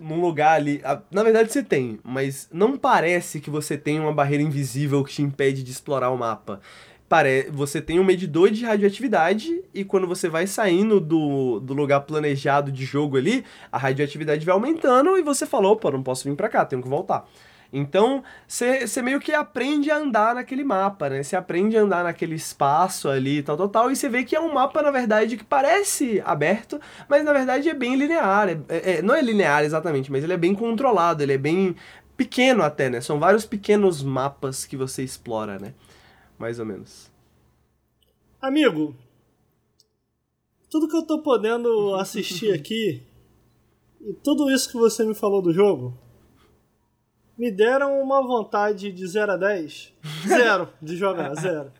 [0.00, 0.80] num lugar ali.
[0.82, 5.12] a- Na verdade você tem, mas não parece que você tem uma barreira invisível que
[5.12, 6.60] te impede de explorar o mapa.
[7.12, 7.50] Pare...
[7.52, 12.72] Você tem um medidor de radioatividade e quando você vai saindo do, do lugar planejado
[12.72, 16.48] de jogo ali, a radioatividade vai aumentando e você falou, opa, não posso vir pra
[16.48, 17.28] cá, tenho que voltar.
[17.70, 21.22] Então, você meio que aprende a andar naquele mapa, né?
[21.22, 24.40] Você aprende a andar naquele espaço ali, tal, tal, tal, e você vê que é
[24.40, 26.80] um mapa, na verdade, que parece aberto,
[27.10, 28.48] mas na verdade é bem linear.
[28.48, 31.76] É, é- é- não é linear exatamente, mas ele é bem controlado, ele é bem
[32.16, 33.02] pequeno até, né?
[33.02, 35.74] São vários pequenos mapas que você explora, né?
[36.42, 37.08] Mais ou menos.
[38.40, 38.96] Amigo,
[40.68, 43.00] tudo que eu tô podendo assistir aqui,
[44.00, 45.96] e tudo isso que você me falou do jogo,
[47.38, 49.92] me deram uma vontade de 0 a 10.
[50.26, 51.70] Zero de jogar, zero.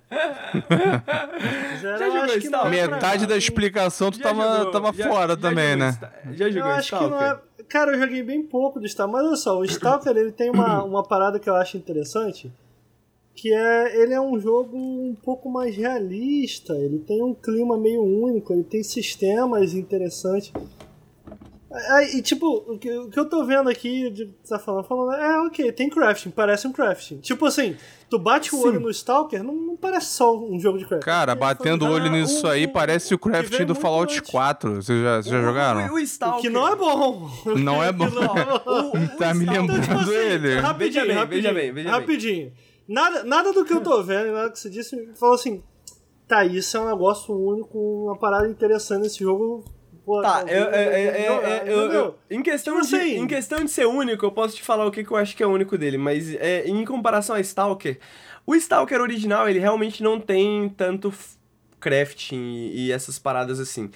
[1.80, 4.70] Zero, Já eu jogou acho que não é Metade da explicação tu Já tava, jogou-
[4.70, 5.98] tava já- fora já também, né?
[6.34, 7.10] Já Eu jogou acho que Stalker?
[7.10, 7.40] não é.
[7.68, 10.84] Cara, eu joguei bem pouco de Stalker, mas olha só, o Stalker ele tem uma,
[10.86, 12.52] uma parada que eu acho interessante,
[13.34, 18.02] que é ele é um jogo um pouco mais realista, ele tem um clima meio
[18.02, 20.52] único, ele tem sistemas interessantes.
[21.92, 25.12] Aí, e tipo, o que, o que eu tô vendo aqui, de tá falando, falando,
[25.14, 27.16] é ok, tem crafting, parece um crafting.
[27.16, 27.74] Tipo assim,
[28.10, 28.66] tu bate o Sim.
[28.68, 31.06] olho no Stalker, não, não parece só um jogo de crafting.
[31.06, 34.30] Cara, batendo o olho Ah, nisso o- aí, o- parece o crafting do Fallout antes.
[34.30, 34.74] 4.
[34.82, 35.86] Vocês já, vocês já O- jogaram?
[35.86, 36.38] O, o Stalker.
[36.40, 37.30] O que não é bom.
[37.59, 38.04] Não é bom.
[38.66, 40.54] O- o- Tá o me lembrando Então, tipo assim, ele.
[40.60, 41.42] Rapidinho, Veja bem, rapidinho.
[41.42, 42.52] veja bem, veja bem.
[42.88, 45.62] Nada, nada do que eu tô vendo, nada que você disse, me falou assim.
[46.26, 49.64] Tá, isso é um negócio único, uma parada interessante nesse jogo.
[50.04, 54.32] Pô, Tá, eu, eu, em, questão Tipo de, assim- em questão de ser único, eu
[54.32, 56.84] posso te falar o que, que eu acho que é único dele, mas é, em
[56.84, 57.98] comparação a Stalker,
[58.46, 61.12] o Stalker original, ele realmente não tem tanto
[61.78, 63.90] crafting e essas paradas assim.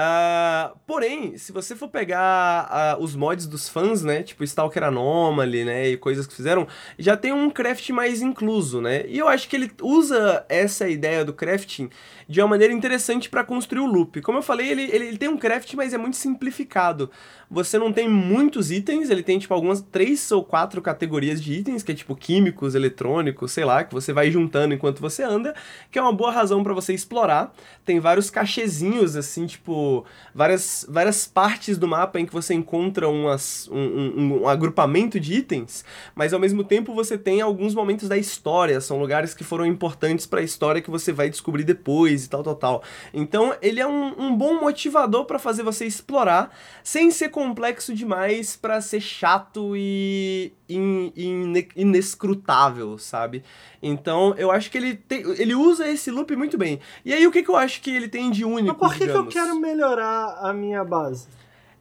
[0.00, 5.64] Ah, porém, se você for pegar ah, os mods dos fãs, né, tipo Stalker Anomaly,
[5.64, 9.48] né, e coisas que fizeram, já tem um craft mais incluso, né, e eu acho
[9.48, 11.90] que ele usa essa ideia do crafting
[12.28, 14.20] de uma maneira interessante para construir o loop.
[14.20, 17.10] Como eu falei, ele, ele, ele tem um craft, mas é muito simplificado.
[17.50, 21.82] Você não tem muitos itens, ele tem tipo algumas três ou quatro categorias de itens,
[21.82, 25.54] que é tipo químicos, eletrônicos, sei lá, que você vai juntando enquanto você anda,
[25.90, 27.54] que é uma boa razão para você explorar.
[27.86, 29.87] Tem vários cachezinhos, assim, tipo,
[30.34, 35.34] várias, várias partes do mapa em que você encontra umas, um, um, um agrupamento de
[35.34, 35.84] itens,
[36.14, 40.26] mas ao mesmo tempo você tem alguns momentos da história, são lugares que foram importantes
[40.26, 42.82] para a história que você vai descobrir depois e tal, tal, tal.
[43.12, 46.50] Então ele é um, um bom motivador para fazer você explorar,
[46.82, 53.42] sem ser complexo demais para ser chato e in, in, inescrutável, sabe?
[53.82, 56.80] Então, eu acho que ele, tem, ele usa esse loop muito bem.
[57.04, 59.06] E aí, o que, que eu acho que ele tem de único, Mas por que,
[59.06, 61.28] que eu quero melhorar a minha base?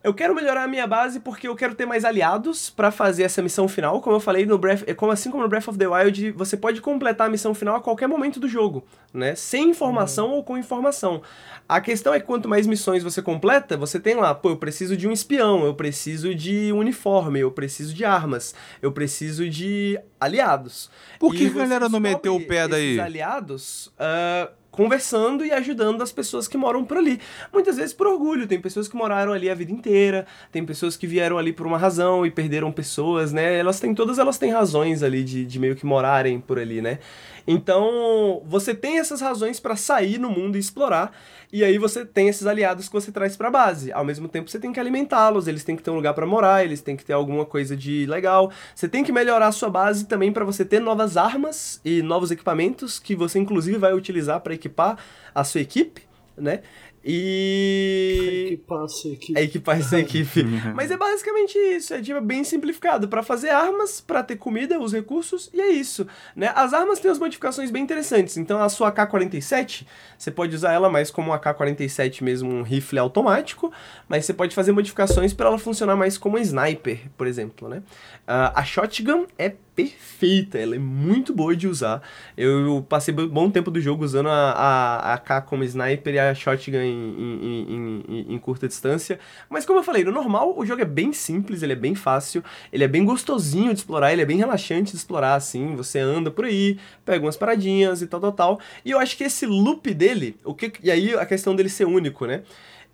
[0.08, 3.42] Eu quero melhorar a minha base porque eu quero ter mais aliados pra fazer essa
[3.42, 4.00] missão final.
[4.00, 6.80] Como eu falei no Breath, como assim como no Breath of the Wild, você pode
[6.80, 9.36] completar a missão final a qualquer momento do jogo, né?
[9.36, 11.22] Sem informação ou com informação.
[11.68, 14.96] A questão é que quanto mais missões você completa, você tem lá, pô, eu preciso
[14.96, 20.00] de um espião, eu preciso de um uniforme, eu preciso de armas, eu preciso de
[20.18, 20.90] aliados.
[21.20, 22.98] Por que a galera não meteu o pé daí?
[22.98, 27.20] aliados ah, conversando e ajudando as pessoas que moram por ali.
[27.52, 31.08] Muitas vezes por orgulho, tem pessoas que moraram ali a vida inteira, tem pessoas que
[31.08, 33.58] vieram ali por uma razão e perderam pessoas, né?
[33.58, 37.00] Elas têm, todas elas têm razões ali de, de meio que morarem por ali, né?
[37.48, 41.14] Então, você tem essas razões pra sair no mundo e explorar,
[41.52, 43.90] e aí você tem esses aliados que você traz pra base.
[43.94, 46.66] Ao mesmo tempo, você tem que alimentá-los, eles têm que ter um lugar pra morar,
[46.66, 48.52] eles têm que ter alguma coisa de legal.
[48.76, 52.32] Você tem que melhorar a sua base também pra você ter novas armas e novos
[52.32, 54.98] equipamentos que você inclusive vai utilizar pra equipar
[55.34, 56.02] a sua equipe,
[56.38, 56.62] né?
[57.10, 59.34] E Que passo aqui.
[59.38, 60.44] é equipar essa equipe.
[60.76, 63.08] Mas é basicamente isso, é tipo, bem simplificado.
[63.08, 66.06] Pra fazer armas, pra ter comida, os recursos, e é isso.
[66.36, 66.52] Né?
[66.54, 68.36] As armas têm as modificações bem interessantes.
[68.38, 69.86] Então a sua AK-47,
[70.18, 73.72] você pode usar ela mais como um AK-47 mesmo, um rifle automático,
[74.10, 77.82] mas você pode fazer modificações para ela funcionar mais como um sniper, por exemplo, né?
[78.28, 82.02] Ah, a shotgun é perfeita, ela é muito boa de usar.
[82.36, 86.20] Eu passei um bom tempo do jogo usando a, a, a AK como sniper e
[86.20, 89.20] a shotgun em, em, em, em curta distância.
[89.48, 92.44] Mas como eu falei, no normal o jogo é bem simples, ele é bem fácil,
[92.74, 95.76] ele é bem gostosinho de explorar, ele é bem relaxante de explorar, assim.
[95.76, 98.60] Você anda por aí, pega umas paradinhas e tal, tal, tal.
[98.84, 101.86] E eu acho que esse loop dele, o que, e aí a questão dele ser
[101.86, 102.42] único, né?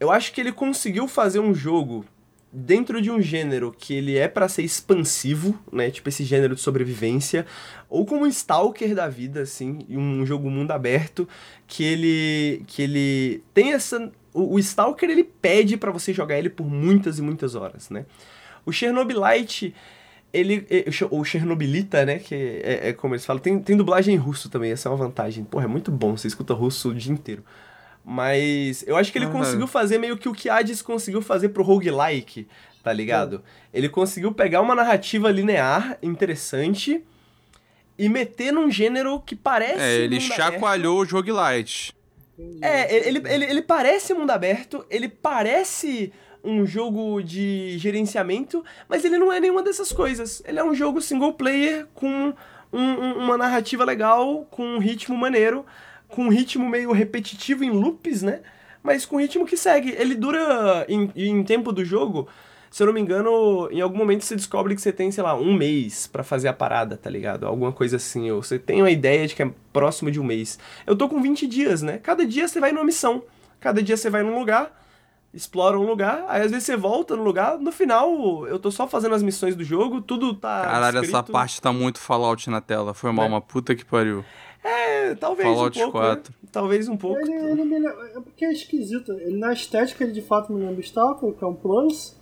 [0.02, 2.04] Eu acho que ele conseguiu fazer um jogo
[2.54, 5.90] dentro de um gênero que ele é pra ser expansivo, né?
[5.90, 7.48] Tipo esse gênero de sobrevivência,
[7.90, 11.28] ou como um stalker da vida, assim, um jogo mundo aberto
[11.68, 16.50] que ele que ele tem essa o, o stalker ele pede pra você jogar ele
[16.50, 18.06] por muitas e muitas horas, né?
[18.66, 19.74] O Chernobylite
[20.32, 24.18] ele, é, o Chernobylita, né, que é, é como eles falam, tem, tem dublagem em
[24.18, 25.44] russo também, essa é uma vantagem.
[25.44, 27.44] Porra, é muito bom, você escuta russo o dia inteiro.
[28.06, 31.64] Mas eu acho que ele conseguiu fazer meio que o que Hades conseguiu fazer pro
[31.64, 32.48] roguelike,
[32.84, 33.42] tá ligado?
[33.74, 37.02] Ele conseguiu pegar uma narrativa linear interessante
[37.98, 39.80] e meter num gênero que parece.
[39.80, 40.52] É, ele mundo aberto.
[40.54, 41.92] chacoalhou os roguelites.
[42.62, 46.12] É, ele, ele, ele parece mundo aberto, ele parece
[46.44, 50.42] um jogo de gerenciamento, mas ele não é nenhuma dessas coisas.
[50.46, 52.34] Ele é um jogo single player com
[52.74, 55.64] um- um- uma narrativa legal, com um ritmo maneiro,
[56.14, 58.42] com um ritmo meio repetitivo em loops, né?
[58.82, 59.96] Mas com um ritmo que segue.
[59.98, 62.28] Ele dura em, em tempo do jogo.
[62.70, 65.36] Se eu não me engano, em algum momento você descobre que você tem, sei lá,
[65.36, 67.46] um mês pra fazer a parada, tá ligado?
[67.46, 68.32] Alguma coisa assim.
[68.32, 70.58] Ou você tem uma ideia de que é próximo de um mês.
[70.88, 72.00] Eu tô com 20 dias, né?
[72.02, 73.24] Cada dia você vai numa missão.
[73.60, 74.76] Cada dia você vai num lugar,
[75.34, 77.58] explora um lugar, aí às vezes você volta no lugar.
[77.60, 80.64] No final, eu tô só fazendo as missões do jogo, tudo tá.
[80.64, 81.32] Caralho, essa descrito.
[81.32, 82.94] parte tá muito Fallout na tela.
[82.94, 83.36] Foi mal, Né?
[83.36, 84.26] uma puta que pariu.
[84.64, 85.98] É, talvez Fallout um pouco.
[86.00, 86.32] 4.
[86.32, 86.50] Né?
[86.52, 87.20] Talvez um pouco.
[87.20, 89.12] Ele, ele me lembra, é porque é esquisito.
[89.12, 92.16] Ele, na estética, ele de fato me lembra Stalker, que é um plus,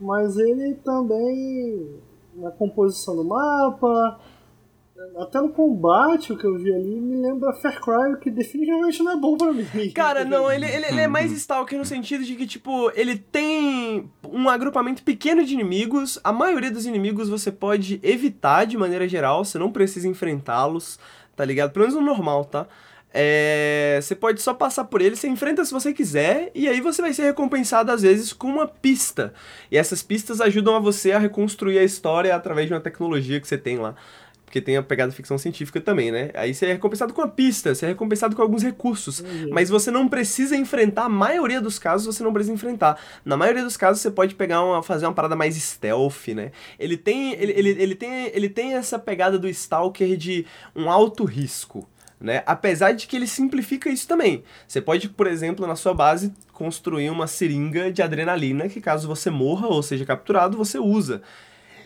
[0.00, 2.00] mas ele também,
[2.34, 4.18] na composição do mapa,
[5.16, 9.12] até no combate, o que eu vi ali, me lembra Far Cry, que definitivamente não
[9.12, 9.66] é bom pra mim.
[9.94, 14.10] Cara, não, ele, ele, ele é mais Stalker no sentido de que, tipo, ele tem
[14.24, 16.18] um agrupamento pequeno de inimigos.
[16.22, 20.98] A maioria dos inimigos você pode evitar de maneira geral, você não precisa enfrentá-los,
[21.38, 21.70] tá ligado?
[21.70, 22.66] Pelo menos no normal, tá?
[23.14, 27.00] É, você pode só passar por ele, você enfrenta se você quiser, e aí você
[27.00, 29.32] vai ser recompensado às vezes com uma pista.
[29.70, 33.46] E essas pistas ajudam a você a reconstruir a história através de uma tecnologia que
[33.46, 33.94] você tem lá.
[34.48, 36.30] Porque tem a pegada ficção científica também, né?
[36.32, 39.22] Aí você é recompensado com uma pista, você é recompensado com alguns recursos.
[39.52, 42.98] Mas você não precisa enfrentar, a maioria dos casos você não precisa enfrentar.
[43.26, 46.50] Na maioria dos casos você pode pegar uma, fazer uma parada mais stealth, né?
[46.78, 51.24] Ele tem, ele, ele, ele tem, ele tem essa pegada do Stalker de um alto
[51.24, 51.86] risco.
[52.18, 52.42] Né?
[52.46, 54.42] Apesar de que ele simplifica isso também.
[54.66, 59.28] Você pode, por exemplo, na sua base, construir uma seringa de adrenalina que caso você
[59.28, 61.20] morra ou seja capturado, você usa.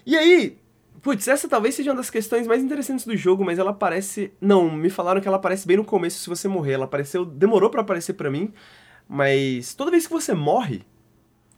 [0.07, 0.57] E aí,
[1.03, 4.33] Putz, essa talvez seja uma das questões mais interessantes do jogo, mas ela aparece.
[4.41, 6.75] Não, me falaram que ela aparece bem no começo se você morrer.
[6.75, 7.25] Ela apareceu.
[7.25, 8.53] Demorou para aparecer para mim,
[9.09, 10.83] mas toda vez que você morre,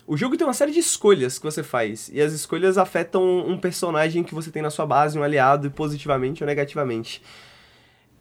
[0.06, 2.10] o jogo tem uma série de escolhas que você faz.
[2.10, 6.42] E as escolhas afetam um personagem que você tem na sua base, um aliado, positivamente
[6.42, 7.22] ou negativamente.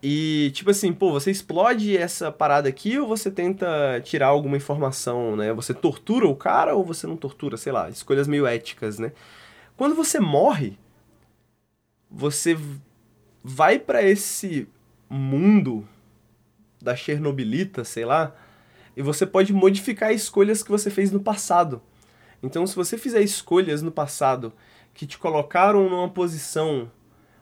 [0.05, 5.37] E, tipo assim, pô, você explode essa parada aqui ou você tenta tirar alguma informação,
[5.37, 5.53] né?
[5.53, 9.13] Você tortura o cara ou você não tortura, sei lá, escolhas meio éticas, né?
[9.77, 10.77] Quando você morre,
[12.13, 12.55] você
[13.43, 14.67] vai para esse
[15.09, 15.87] mundo
[16.79, 18.35] da Chernobylita, sei lá,
[18.95, 21.81] e você pode modificar escolhas que você fez no passado.
[22.43, 24.53] Então, se você fizer escolhas no passado
[24.93, 26.91] que te colocaram numa posição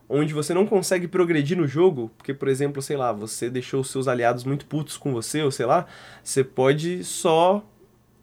[0.08, 4.08] onde você não consegue progredir no jogo, porque, por exemplo, sei lá, você deixou seus
[4.08, 5.86] aliados muito putos com você, ou sei lá,
[6.24, 7.66] você pode só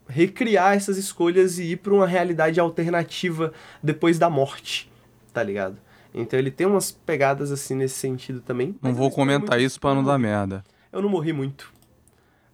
[0.07, 3.53] recriar essas escolhas e ir para uma realidade alternativa
[3.83, 4.91] depois da morte,
[5.31, 5.77] tá ligado?
[6.13, 8.75] Então ele tem umas pegadas assim nesse sentido também.
[8.81, 10.63] Não vou comentar isso para não dar merda.
[10.91, 11.71] Eu não morri muito.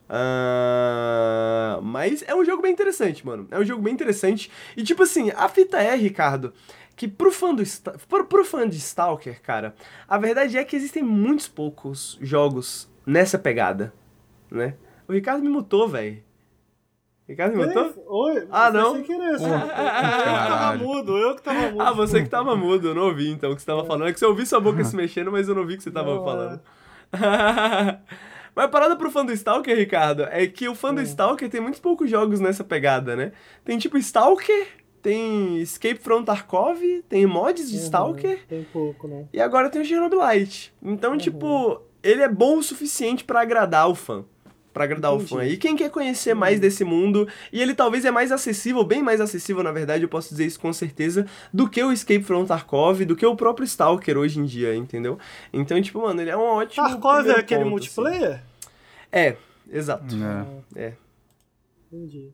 [0.08, 3.48] Uh, mas é um jogo bem interessante, mano.
[3.50, 4.52] É um jogo bem interessante.
[4.76, 6.54] E tipo assim, a fita é, Ricardo,
[6.96, 7.64] que pro fã, do,
[8.08, 9.76] pro, pro fã de Stalker, cara,
[10.08, 13.94] a verdade é que existem muitos poucos jogos nessa pegada,
[14.50, 14.76] né?
[15.08, 16.24] O Ricardo me mutou, velho.
[17.28, 18.04] Ricardo me mutou?
[18.06, 18.94] Oi, ah, não?
[18.94, 21.82] Sem querer, eu que tava mudo, eu que tava mudo.
[21.82, 23.86] Ah, você que tava mudo, eu não ouvi então o que você tava é.
[23.86, 24.08] falando.
[24.08, 25.92] É que você ouviu sua boca se mexendo, mas eu não vi o que você
[25.92, 26.62] tava não, falando.
[27.12, 27.18] É.
[28.56, 31.02] mas a parada pro fã do Stalker, Ricardo, é que o fã do.
[31.02, 33.32] Stalker tem muitos poucos jogos nessa pegada, né?
[33.64, 34.68] Tem tipo Stalker,
[35.02, 36.80] tem Escape from Tarkov,
[37.10, 38.46] tem mods de uhum, Stalker.
[38.48, 39.26] Tem pouco, né?
[39.34, 40.72] E agora tem o Chernobylite.
[40.80, 41.18] Então, uhum.
[41.18, 44.24] tipo, ele é bom o suficiente para agradar o fã.
[44.76, 45.24] Pra agradar Entendi.
[45.24, 45.46] o fã.
[45.46, 46.40] E quem quer conhecer uhum.
[46.42, 50.10] mais desse mundo, e ele talvez é mais acessível, bem mais acessível, na verdade, eu
[50.10, 53.64] posso dizer isso com certeza, do que o Escape from Tarkov, do que o próprio
[53.64, 55.18] Stalker hoje em dia, entendeu?
[55.54, 56.86] Então, tipo, mano, ele é um ótimo.
[56.86, 58.34] Tarkov é aquele ponto, multiplayer?
[58.34, 58.42] Assim.
[59.14, 59.38] É,
[59.72, 60.14] exato.
[60.76, 60.88] É.
[60.88, 60.94] é.
[61.90, 62.34] Entendi.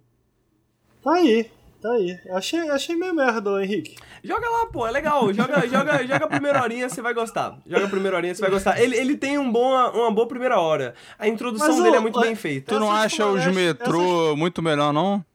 [1.03, 1.47] Tá aí.
[1.81, 2.19] Tá aí.
[2.29, 3.95] Achei, achei meio merda, Henrique.
[4.23, 5.33] Joga lá, pô, é legal.
[5.33, 7.57] Joga, joga, joga a primeira horinha, você vai gostar.
[7.65, 8.79] Joga a primeira horinha, você vai gostar.
[8.79, 10.93] Ele, ele tem um bom, uma boa primeira hora.
[11.17, 12.75] A introdução Mas, dele é muito bem feita.
[12.75, 14.37] Tu não acha os metrô essas...
[14.37, 15.25] muito melhor, não?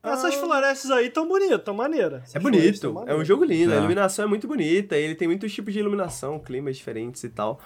[0.00, 2.34] Essas florestas aí tão bonitas, tão maneiras.
[2.34, 3.72] É bonito, é um jogo lindo.
[3.72, 3.76] É.
[3.76, 7.58] A iluminação é muito bonita, ele tem muitos tipos de iluminação, climas diferentes e tal.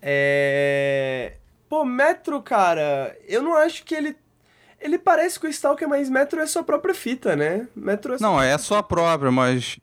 [0.00, 1.34] É...
[1.68, 4.16] Pô, Metro, cara, eu não acho que ele
[4.84, 7.66] ele parece com o Stalker, mas Metro é sua própria fita, né?
[7.74, 9.78] Metro é Não, é sua própria, mas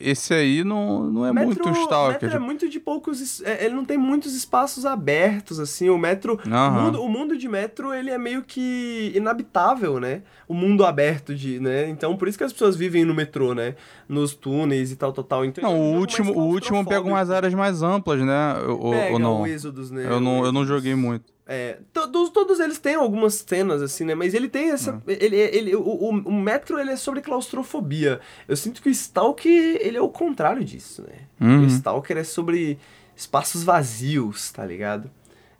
[0.00, 2.22] esse aí não, não é Metro, muito Stalker.
[2.22, 3.42] Metro é muito de poucos...
[3.42, 5.90] É, ele não tem muitos espaços abertos, assim.
[5.90, 6.38] O Metro...
[6.46, 6.52] Uhum.
[6.52, 10.22] O, mundo, o mundo de Metro, ele é meio que inabitável, né?
[10.46, 11.58] O mundo aberto de...
[11.58, 11.88] né?
[11.88, 13.74] Então, por isso que as pessoas vivem no metrô, né?
[14.08, 15.44] Nos túneis e tal, tal, tal.
[15.44, 18.54] Então, não, é um o último, o último pega umas áreas mais amplas, né?
[18.68, 19.42] Ou, pega ou não?
[19.42, 20.06] o né?
[20.08, 21.24] Eu não, eu não joguei muito.
[21.50, 24.14] É, todos, todos eles têm algumas cenas, assim, né?
[24.14, 24.92] Mas ele tem essa.
[24.92, 25.00] Uhum.
[25.06, 28.20] Ele, ele, o, o, o, Metro ele é sobre claustrofobia.
[28.46, 31.20] Eu sinto que o Stalker ele é o contrário disso, né?
[31.40, 31.62] Uhum.
[31.62, 32.78] O Stalker é sobre
[33.16, 35.10] espaços vazios, tá ligado?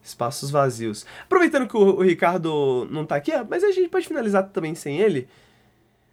[0.05, 1.07] Espaços vazios.
[1.25, 5.01] Aproveitando que o, o Ricardo não tá aqui, mas a gente pode finalizar também sem
[5.01, 5.27] ele.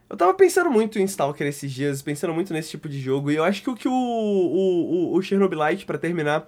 [0.09, 3.35] Eu tava pensando muito em Stalker esses dias, pensando muito nesse tipo de jogo, e
[3.35, 6.47] eu acho que o que o, o, o, o Chernobylite, para terminar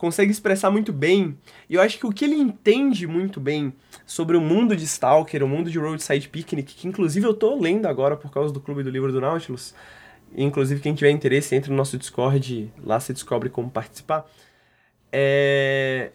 [0.00, 1.36] consegue expressar muito bem.
[1.68, 3.70] E eu acho que o que ele entende muito bem
[4.06, 7.84] sobre o mundo de Stalker, o mundo de Roadside Picnic, que inclusive eu tô lendo
[7.84, 9.74] agora por causa do Clube do Livro do Nautilus.
[10.34, 14.24] Inclusive, quem tiver interesse, entre no nosso Discord, lá você descobre como participar.
[15.12, 16.12] É,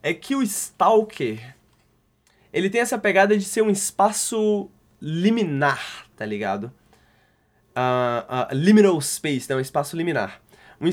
[0.00, 1.56] é que o Stalker
[2.52, 4.70] ele tem essa pegada de ser um espaço
[5.02, 6.72] liminar, tá ligado?
[7.76, 9.56] Uh, uh, liminal space, né?
[9.56, 10.40] Um espaço liminar.
[10.80, 10.88] Um,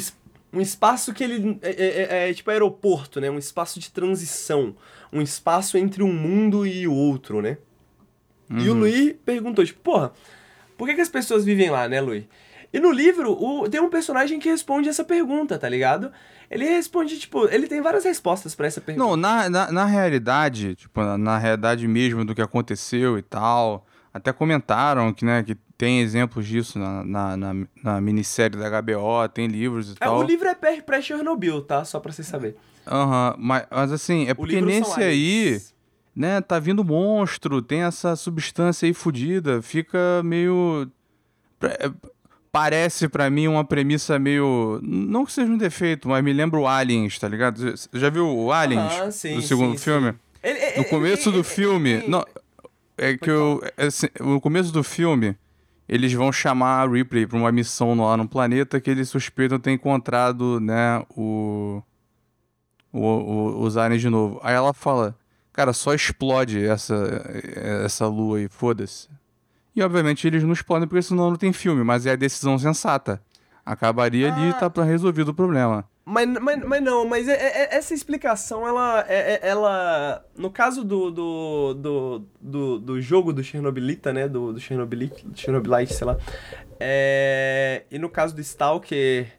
[0.54, 1.86] um espaço que ele é, é,
[2.26, 3.30] é, é, tipo aeroporto, né?
[3.30, 4.76] Um espaço de transição,
[5.12, 7.58] um espaço entre um mundo e o outro, né?
[8.50, 8.60] Uhum.
[8.60, 8.80] E o uhum.
[8.80, 10.12] Luiz perguntou, tipo, porra,
[10.78, 12.26] por que, que as pessoas vivem lá, né, Luiz?
[12.74, 16.12] E no livro, o, tem um personagem que responde essa pergunta, tá ligado?
[16.50, 19.06] Ele responde, tipo, ele tem várias respostas para essa pergunta.
[19.06, 23.86] Não, na, na, na, realidade, tipo, na, na realidade mesmo do que aconteceu e tal,
[24.14, 29.28] até comentaram que, né, que tem exemplos disso na, na, na, na, minissérie da HBO,
[29.34, 30.20] tem livros e é, tal.
[30.20, 31.84] O livro é pré-Chernobyl, tá?
[31.84, 32.56] Só pra vocês saberem.
[32.86, 35.60] Aham, uhum, mas, mas assim, é porque nesse aí,
[36.16, 40.88] né, tá vindo monstro, tem essa substância aí fodida, fica meio.
[41.64, 41.90] É,
[42.52, 44.80] parece para mim uma premissa meio.
[44.84, 47.76] Não que seja um defeito, mas me lembra o Aliens, tá ligado?
[47.76, 48.94] Você já viu o Aliens?
[49.02, 50.12] Ah, sim, do segundo sim, filme?
[50.12, 50.18] Sim.
[50.44, 52.08] Ele, no começo ele, do filme.
[52.08, 52.24] Não,
[53.00, 53.64] é que eu.
[53.76, 55.36] É, assim, no começo do filme
[55.92, 59.72] eles vão chamar a Ripley pra uma missão lá no planeta que eles suspeitam ter
[59.72, 61.84] encontrado, né, o,
[62.94, 64.40] o, o, os aliens de novo.
[64.42, 65.14] Aí ela fala,
[65.52, 66.96] cara, só explode essa,
[67.84, 69.10] essa lua aí, foda-se.
[69.76, 73.22] E obviamente eles não explodem porque senão não tem filme, mas é a decisão sensata.
[73.66, 75.86] Acabaria ali e tá pra resolvido o problema.
[76.04, 80.84] Mas, mas, mas não, mas é, é- essa explicação, ela, é- é- ela no caso
[80.84, 86.18] do, do, do, do, do jogo do Chernobylita, né, do, do Chernobylite, Chernobylite, sei lá,
[86.80, 89.32] é, e no caso do Stalker,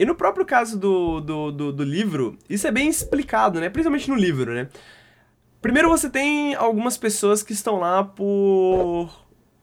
[0.00, 4.08] e no próprio caso do, do, do, do livro, isso é bem explicado, né, principalmente
[4.08, 4.68] no livro, né.
[5.60, 9.10] Primeiro você tem algumas pessoas que estão lá por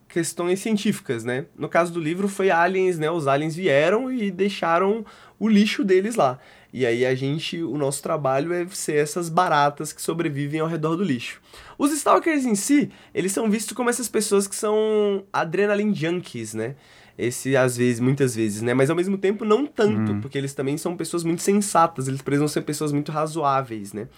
[0.09, 1.45] questões científicas, né?
[1.57, 3.09] No caso do livro foi aliens, né?
[3.11, 5.05] Os aliens vieram e deixaram
[5.39, 6.39] o lixo deles lá.
[6.73, 10.97] E aí a gente, o nosso trabalho é ser essas baratas que sobrevivem ao redor
[10.97, 11.41] do lixo.
[11.77, 16.75] Os stalkers em si, eles são vistos como essas pessoas que são adrenaline junkies, né?
[17.17, 18.73] Esse, às vezes, muitas vezes, né?
[18.73, 22.47] Mas ao mesmo tempo não tanto, porque eles também são pessoas muito sensatas, eles precisam
[22.47, 24.09] ser pessoas muito razoáveis, né?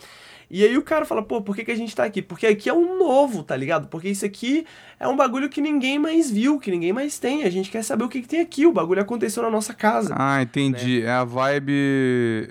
[0.50, 2.22] E aí o cara fala, pô, por que, que a gente tá aqui?
[2.22, 3.88] Porque aqui é um novo, tá ligado?
[3.90, 4.66] Porque isso aqui
[4.98, 7.44] é um bagulho que ninguém mais viu, que ninguém mais tem.
[7.44, 8.66] A gente quer saber o que, que tem aqui.
[8.66, 10.16] O bagulho aconteceu na nossa casa.
[10.18, 11.02] Ah, entendi.
[11.04, 11.74] É a vibe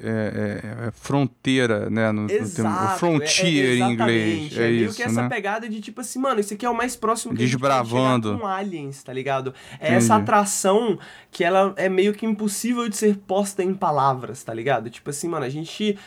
[0.03, 2.13] é, é- é fronteira, né?
[2.13, 2.99] No, no termo- Exato.
[2.99, 4.57] frontier é, é, em inglês.
[4.57, 5.29] É, meio isso, que essa né?
[5.29, 8.39] pegada de tipo assim, mano, isso aqui é o mais próximo que a gente Desbravando.
[8.39, 9.55] com aliens, tá ligado?
[9.81, 9.95] É Entendi.
[9.97, 10.99] essa atração
[11.31, 14.91] que ela é meio que impossível de ser posta em palavras, tá ligado?
[14.91, 15.99] Tipo assim, mano, a gente.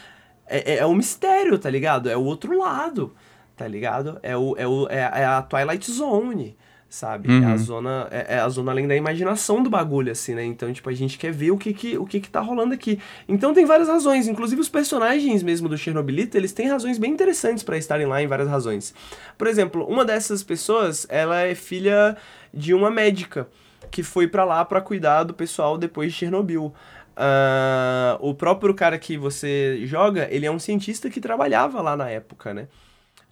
[0.49, 2.09] É, é, é um mistério, tá ligado?
[2.09, 3.13] É o outro lado,
[3.55, 4.19] tá ligado?
[4.23, 6.57] É, o, é, o, é, é a Twilight Zone.
[6.91, 7.29] Sabe?
[7.31, 7.57] É a Uhum.
[7.59, 8.07] zona.
[8.09, 10.43] É, é a zona além da imaginação do bagulho, assim, né?
[10.43, 12.99] Então, tipo, a gente quer ver o que que, o que, que tá rolando aqui.
[13.27, 14.27] Então tem várias razões.
[14.27, 18.27] Inclusive os personagens mesmo do Chernobylita, eles têm razões bem interessantes pra estarem lá em
[18.27, 18.91] várias razões.
[19.37, 22.17] Por exemplo, uma dessas pessoas, ela é filha
[22.51, 23.47] de uma médica
[23.91, 26.73] que foi pra lá pra cuidar do pessoal depois de Chernobyl.
[27.21, 32.09] Ah, o próprio cara que você joga, ele é um cientista que trabalhava lá na
[32.09, 32.69] época, né?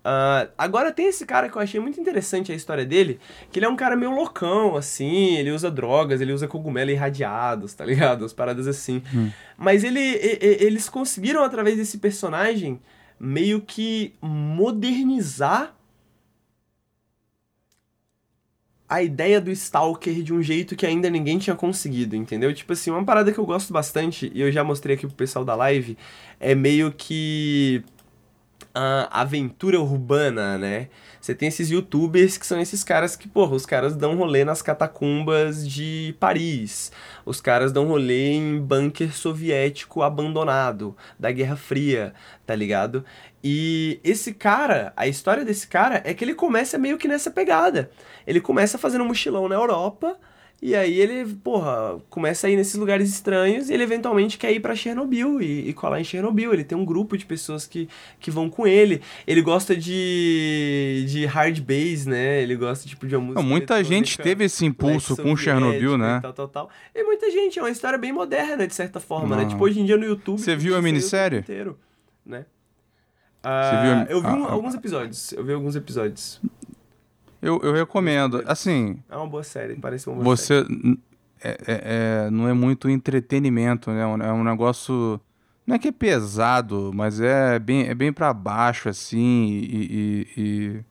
[0.04, 3.18] Ah, agora tem esse cara que eu achei muito interessante a história dele,
[3.50, 7.74] que ele é um cara meio loucão, assim, ele usa drogas, ele usa cogumelo irradiados,
[7.74, 8.26] tá ligado?
[8.26, 9.02] As paradas assim.
[9.58, 12.82] Mas ele, e- e- eles conseguiram, através desse personagem,
[13.18, 15.74] meio que modernizar
[18.90, 22.54] a ideia do Stalker de um jeito que ainda ninguém tinha conseguido, entendeu?
[22.54, 25.44] Tipo assim, uma parada que eu gosto bastante, e eu já mostrei aqui pro pessoal
[25.44, 25.98] da live,
[26.40, 27.84] é meio que
[28.74, 30.88] a aventura urbana, né?
[31.20, 34.62] Você tem esses youtubers que são esses caras que, porra, os caras dão rolê nas
[34.62, 36.92] catacumbas de Paris.
[37.26, 42.14] Os caras dão rolê em bunker soviético abandonado da Guerra Fria,
[42.46, 43.04] tá ligado?
[43.44, 47.90] E esse cara, a história desse cara é que ele começa meio que nessa pegada.
[48.26, 50.18] Ele começa fazendo um mochilão na Europa,
[50.60, 54.60] e aí ele, porra, começa a ir nesses lugares estranhos e ele eventualmente quer ir
[54.60, 56.52] pra Chernobyl e, e colar em Chernobyl.
[56.52, 57.88] Ele tem um grupo de pessoas que,
[58.20, 59.02] que vão com ele.
[59.28, 62.42] Ele gosta de, de hard bass, né?
[62.42, 66.18] Ele gosta, tipo, de uma música Não, muita gente teve esse impulso com Chernobyl, né?
[66.18, 66.70] E tal, tal, tal.
[66.96, 69.44] E muita gente, é uma história bem moderna, de certa forma, né?
[69.44, 69.50] Não.
[69.50, 70.40] Tipo, hoje em dia no YouTube...
[70.40, 71.40] Você viu a minissérie?
[71.40, 71.78] Inteiro,
[72.26, 72.40] né?
[72.40, 75.32] viu Ah, a- eu vi um- a- a- alguns episódios.
[75.34, 76.42] Eu vi alguns episódios.
[77.42, 78.44] Eu, eu recomendo.
[78.48, 80.66] Assim, É uma boa série, parece uma boa série.
[80.66, 80.74] você.
[80.74, 81.00] n-
[81.42, 81.82] é- é-
[82.28, 84.02] é- não é muito entretenimento, né?
[84.02, 85.20] É um negócio.
[85.66, 90.28] Não é que é pesado, mas é bem, é bem para baixo, assim, e, e,
[90.38, 90.86] e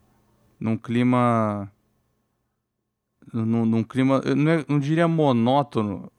[0.60, 1.70] num clima.
[3.32, 4.20] Num, num clima.
[4.24, 6.10] eu Não, é- não diria monótono.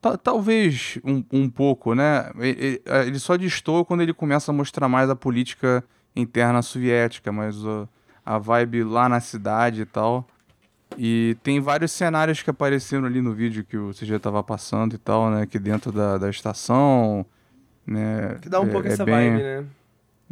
[0.00, 2.30] Ta- Talvez um, um pouco, né?
[2.38, 5.82] Ele, ele só destoa quando ele começa a mostrar mais a política
[6.14, 7.88] interna soviética, mas o-
[8.30, 10.24] a vibe lá na cidade e tal.
[10.96, 14.98] E tem vários cenários que apareceram ali no vídeo que o CG tava passando e
[14.98, 15.42] tal, né?
[15.42, 17.26] Aqui dentro da, da estação,
[17.86, 18.36] né?
[18.40, 19.64] Que dá um é- pouco é essa bem- vibe, né?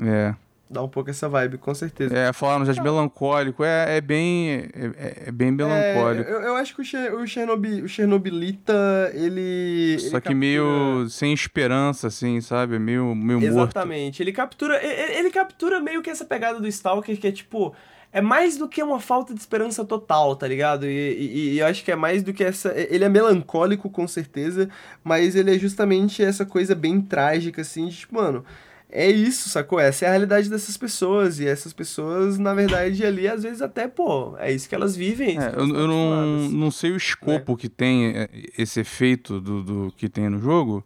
[0.01, 0.35] É,
[0.71, 2.15] Dá um pouco essa vibe, com certeza.
[2.15, 6.29] é falaram já de melancólico, é, é bem, é, é- é bem melancólico.
[6.29, 9.41] É, eu, eu acho que o, Che- o, Chernobyl, o Chernobylita, ele.
[9.41, 12.79] ele Só que captura- meio sem esperança, assim, sabe?
[12.79, 13.55] Meio, meio morto.
[13.55, 14.23] Exatamente.
[14.23, 14.79] Ele captura.
[14.85, 17.75] Ele, ele captura meio que essa pegada do Stalker, que é tipo.
[18.11, 20.87] É mais do que uma falta de esperança total, tá ligado?
[20.87, 22.73] E, e- e eu acho que é mais do que essa.
[22.75, 24.69] Ele é melancólico, com certeza,
[25.05, 28.45] mas ele é justamente essa coisa bem trágica, assim, de tipo, mano.
[28.91, 29.79] É isso, sacou?
[29.79, 31.39] Essa é a realidade dessas pessoas.
[31.39, 35.39] E essas pessoas, na verdade, ali, às vezes, até, pô, é isso que elas vivem.
[35.39, 39.63] é É, eu, eu não, não sei o escopo que tem é, esse efeito do,
[39.63, 40.83] do que tem no jogo,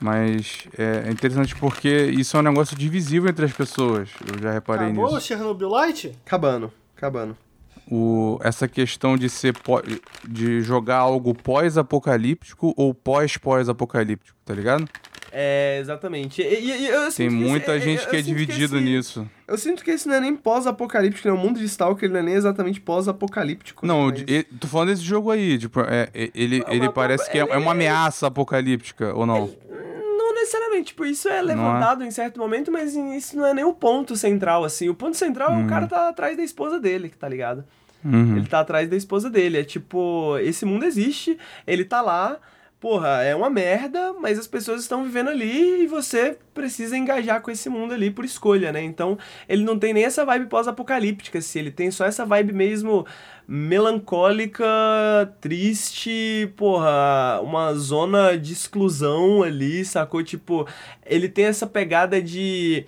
[0.00, 4.10] mas é interessante porque isso é um negócio divisível entre as pessoas.
[4.26, 5.26] Eu já reparei Acabou o nisso.
[5.28, 6.12] Chernobylite?
[6.26, 7.36] Acabando, acabando.
[7.88, 9.54] o, essa questão de ser
[10.28, 14.88] de jogar algo pós-apocalíptico ou pós-pós-apocalíptico, tá ligado?
[15.34, 16.42] É, exatamente.
[16.42, 18.84] E, e- eu Tem que muita esse- gente eu- que é eu sinto dividido esse-
[18.84, 19.30] nisso.
[19.48, 21.32] Eu sinto que esse não é nem pós-apocalíptico, né?
[21.32, 23.86] O mundo de Stalker ele não é nem exatamente pós-apocalíptico.
[23.86, 26.94] Não, mas- e- tô falando desse jogo aí, tipo, é, é- ele, Mas- ele mas-
[26.94, 29.50] parece que é, é uma ameaça apocalíptica, ou não?
[30.18, 31.54] Não necessariamente, tipo, isso é Não é?
[31.54, 34.88] levantado em certo momento, mas isso não é nem o ponto central, assim.
[34.88, 37.64] O ponto central é o cara tá atrás da esposa dele, tá ligado?
[38.04, 38.36] Uhum.
[38.36, 39.58] Ele tá atrás da esposa dele.
[39.58, 42.36] É tipo, esse mundo existe, ele tá lá,
[42.82, 47.48] porra, é uma merda, mas as pessoas estão vivendo ali e você precisa engajar com
[47.48, 48.82] esse mundo ali por escolha, né?
[48.82, 49.16] Então,
[49.48, 53.06] ele não tem nem essa vibe pós-apocalíptica, assim, ele tem só essa vibe mesmo
[53.46, 54.66] melancólica,
[55.40, 60.20] triste, porra, uma zona de exclusão ali, sacou?
[60.24, 60.66] Tipo,
[61.06, 62.84] ele tem essa pegada de.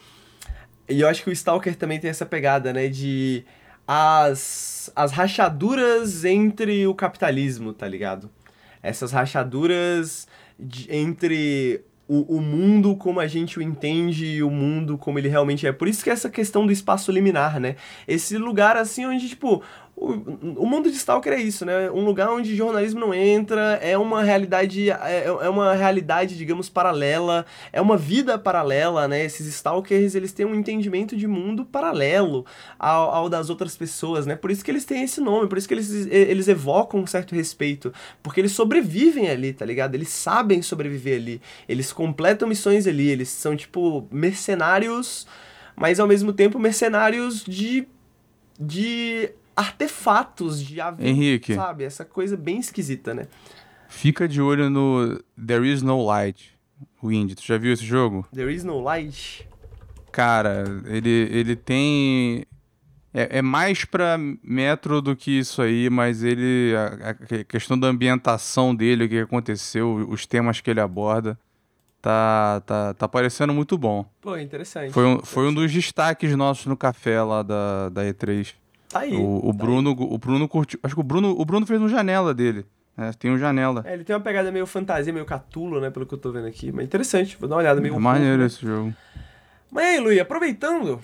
[0.88, 2.88] E eu acho que o Stalker também tem essa pegada, né?
[2.88, 3.44] De
[3.86, 8.28] as, as rachaduras entre o capitalismo, tá ligado?
[8.84, 10.28] Essas rachaduras
[10.58, 15.28] de- entre o, o mundo como a gente o entende e o mundo como ele
[15.28, 15.72] realmente é.
[15.72, 17.76] Por isso que essa questão do espaço liminar, né?
[18.06, 19.62] Esse lugar assim onde, tipo,
[19.96, 20.12] o,
[20.62, 21.88] o mundo de Stalker é isso, né?
[21.90, 27.46] Um lugar onde jornalismo não entra, é uma realidade, é, é uma realidade, digamos, paralela,
[27.72, 29.24] é uma vida paralela, né?
[29.24, 32.44] Esses Stalkers, eles têm um entendimento de mundo paralelo
[32.76, 34.34] ao, ao das outras pessoas, né?
[34.34, 37.32] Por isso que eles têm esse nome, por isso que eles, eles evocam um certo
[37.34, 39.94] respeito, porque eles sobrevivem ali, tá ligado?
[39.94, 45.24] Eles sabem sobreviver ali, eles completam missões ali, eles são, tipo, mercenários,
[45.76, 47.86] mas ao mesmo tempo mercenários de...
[48.58, 51.54] de artefatos de avião, Henrique.
[51.54, 51.84] sabe?
[51.84, 53.26] Essa coisa bem esquisita, né?
[53.88, 56.54] Fica de olho no There Is No Light,
[57.02, 57.34] Wind.
[57.34, 58.26] Tu já viu esse jogo?
[58.32, 59.48] There is no light.
[60.10, 62.44] Cara, ele, ele tem.
[63.12, 66.72] É, é mais pra metro do que isso aí, mas ele.
[66.76, 71.38] A, a questão da ambientação dele, o que aconteceu, os temas que ele aborda,
[72.00, 74.04] tá, tá, tá parecendo muito bom.
[74.20, 74.92] Pô, interessante.
[74.92, 78.54] Foi um, foi um dos destaques nossos no café lá da, da E3.
[78.94, 79.16] Tá aí.
[79.16, 80.78] O, o tá Bruno, o Bruno curtiu.
[80.80, 82.64] Acho que o Bruno, o Bruno fez um janela dele.
[82.96, 83.10] né?
[83.18, 83.82] Tem um janela.
[83.84, 85.90] É, ele tem uma pegada meio fantasia, meio catulo, né?
[85.90, 86.70] Pelo que eu tô vendo aqui.
[86.70, 87.96] Mas interessante, vou dar uma olhada meio.
[87.96, 88.46] É maneiro horror, né?
[88.46, 88.94] esse jogo.
[89.68, 91.00] Mas aí, Luí, aproveitando.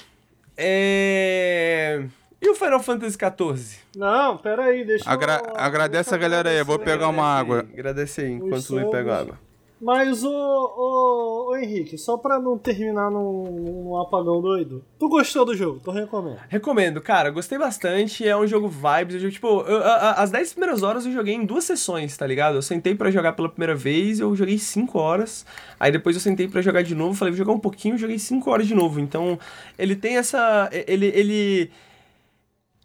[0.57, 2.05] É.
[2.41, 3.79] E o Final Fantasy XIV?
[3.97, 5.55] Não, pera aí, deixa Agra- eu...
[5.57, 7.67] agradece a galera aí, eu vou pegar uma água.
[7.73, 9.39] Agradece aí, enquanto o Luí pega água.
[9.81, 15.45] Mas, ô, ô, ô Henrique, só pra não terminar num, num apagão doido, tu gostou
[15.47, 15.81] do jogo?
[15.83, 16.39] Tu recomendo.
[16.51, 18.27] Recomendo, cara, gostei bastante.
[18.29, 19.23] É um jogo vibes.
[19.23, 22.27] Eu, tipo, eu- a- a- as 10 primeiras horas eu joguei em duas sessões, tá
[22.27, 22.57] ligado?
[22.57, 25.47] Eu sentei pra jogar pela primeira vez, eu joguei 5 horas.
[25.79, 28.51] Aí depois eu sentei pra jogar de novo, falei, vou jogar um pouquinho, joguei 5
[28.51, 29.01] horas de novo.
[29.01, 29.39] Então,
[29.79, 30.69] ele tem essa.
[30.87, 31.07] Ele.
[31.07, 31.71] ele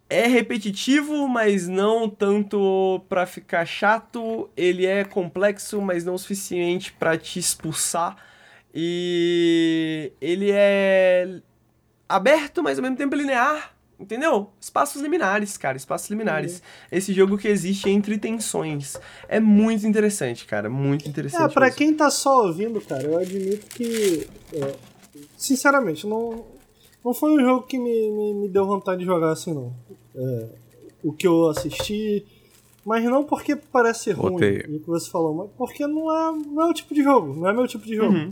[0.09, 4.49] é repetitivo, mas não tanto pra ficar chato.
[4.55, 8.15] Ele é complexo, mas não o suficiente pra te expulsar.
[8.73, 11.39] E ele é
[12.07, 13.73] aberto, mas ao mesmo tempo linear.
[13.97, 14.51] Entendeu?
[14.59, 16.61] Espaços liminares, cara, espaços liminares.
[16.91, 18.97] Esse jogo que existe entre tensões.
[19.29, 21.51] É muito interessante, cara, muito interessante.
[21.51, 21.77] É, pra mesmo.
[21.77, 24.75] quem tá só ouvindo, cara, eu admito que, é,
[25.37, 26.45] sinceramente, não,
[27.05, 29.71] não foi um jogo que me, me, me deu vontade de jogar assim, não.
[30.15, 30.47] É,
[31.03, 32.25] o que eu assisti,
[32.83, 34.77] mas não porque parece ruim, Odeio.
[34.77, 37.47] o que você falou, mas porque não é, não é o tipo de jogo, não
[37.47, 38.11] é meu tipo de jogo.
[38.11, 38.31] Uhum.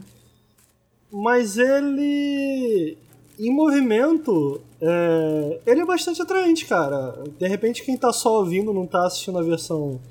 [1.11, 2.97] Mas ele,
[3.39, 7.23] em movimento, é, ele é bastante atraente, cara.
[7.37, 10.01] De repente, quem tá só ouvindo, não tá assistindo a versão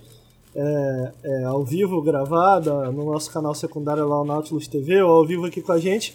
[0.55, 5.27] é, é, ao vivo, gravada, no nosso canal secundário lá, o Nautilus TV, ou ao
[5.27, 6.15] vivo aqui com a gente,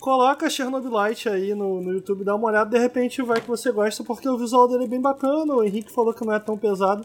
[0.00, 4.02] coloca Chernobylite aí no, no YouTube, dá uma olhada, de repente vai que você gosta,
[4.02, 7.04] porque o visual dele é bem bacana, o Henrique falou que não é tão pesado.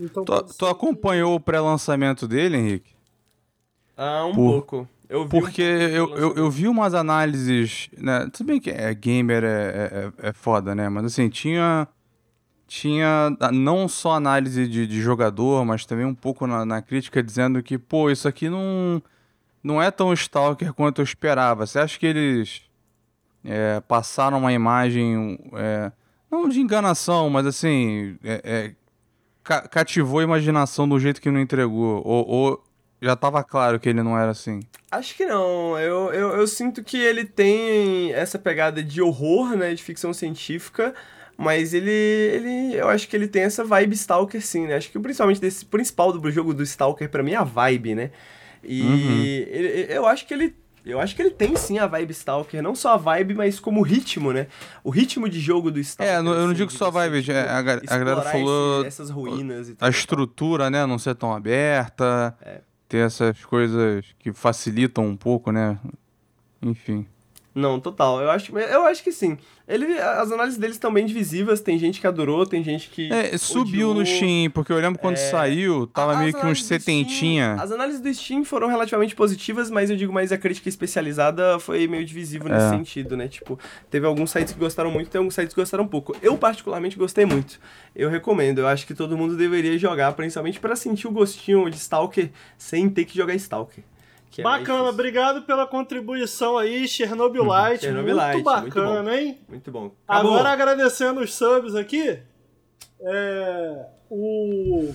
[0.00, 2.90] Então, Tu, tu acompanhou o pré-lançamento dele, Henrique?
[3.96, 4.88] Ah, um Por- pouco.
[5.08, 5.62] Eu vi um Porque
[5.96, 8.28] pouco do eu, eu, eu vi umas análises, né?
[8.32, 10.88] Tudo bem que é gamer é, é, é- é foda, né?
[10.88, 11.88] Mas assim, tinha.
[12.66, 17.62] Tinha não só análise de, de jogador, mas também um pouco na, na crítica dizendo
[17.62, 19.02] que, pô, isso aqui não,
[19.68, 21.66] não é tão stalker quanto eu esperava.
[21.66, 22.62] Você acha que eles
[23.44, 25.92] é, passaram uma imagem, é,
[26.30, 28.74] não de enganação, mas assim, é, é,
[29.44, 32.02] ca- cativou a imaginação do jeito que não entregou?
[32.04, 32.64] Ou, ou
[33.00, 34.60] já tava claro que ele não era assim?
[34.90, 35.78] Acho que não.
[35.78, 39.74] Eu, eu, eu sinto que ele tem essa pegada de horror, né?
[39.74, 40.94] De ficção científica.
[41.36, 42.74] Mas ele, ele.
[42.74, 44.74] Eu acho que ele tem essa vibe Stalker, sim, né?
[44.74, 48.10] Acho que principalmente desse principal do jogo do Stalker, pra mim, é a vibe, né?
[48.64, 49.22] E Uhum.
[49.22, 50.54] ele- eu acho que ele
[50.86, 53.80] Eu acho que ele tem sim a vibe Stalker, não só a vibe, mas como
[53.80, 54.46] o ritmo, né?
[54.82, 56.14] O ritmo de jogo do Stalker.
[56.14, 58.78] É, eu não assim, digo só você, vibe, tipo, é, a ga- a galera falou
[58.78, 59.90] esse- essas ruínas e A tal.
[59.90, 62.60] estrutura, né, não ser tão aberta, É.
[62.88, 65.78] ter essas coisas que facilitam um pouco, né?
[66.62, 67.04] Enfim.
[67.58, 68.20] Não, total.
[68.20, 69.36] Eu acho, eu acho que sim.
[69.66, 71.60] Ele, as análises deles estão bem divisivas.
[71.60, 73.12] Tem gente que adorou, tem gente que.
[73.12, 74.16] É, subiu no odiou.
[74.16, 77.54] Steam, porque eu lembro quando saiu, tava As meio que uns do Steam- setentinha.
[77.60, 81.86] As análises do Steam foram relativamente positivas, mas eu digo mais a crítica especializada foi
[81.86, 82.70] meio divisivo nesse É.
[82.70, 83.28] sentido, né?
[83.28, 83.58] Tipo,
[83.90, 86.16] teve alguns sites que gostaram muito, tem alguns sites que gostaram pouco.
[86.22, 87.60] Eu particularmente gostei muito.
[87.94, 88.60] Eu recomendo.
[88.60, 92.88] Eu acho que todo mundo deveria jogar, principalmente pra sentir o gostinho de Stalker sem
[92.88, 93.84] ter que jogar Stalker.
[94.30, 97.84] Que é Bacana, obrigado pela contribuição aí, Chernobylite.
[97.84, 99.38] Chernobylite, muito bacana, hein?
[99.48, 99.90] Muito bom.
[100.06, 100.34] Acabou.
[100.34, 102.18] Agora agradecendo os subs aqui,
[103.00, 104.92] é, o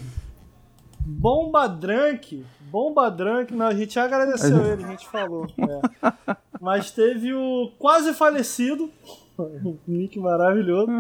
[0.99, 5.47] Bomba Drunk, Bomba Drunk, não, a gente já agradeceu ele, a gente falou.
[5.57, 6.35] é.
[6.61, 8.89] Mas teve o quase falecido,
[9.38, 10.91] um nick maravilhoso,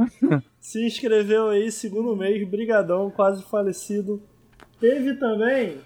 [0.59, 4.21] se inscreveu aí, segundo mês, brigadão, quase falecido.
[4.79, 5.77] Teve também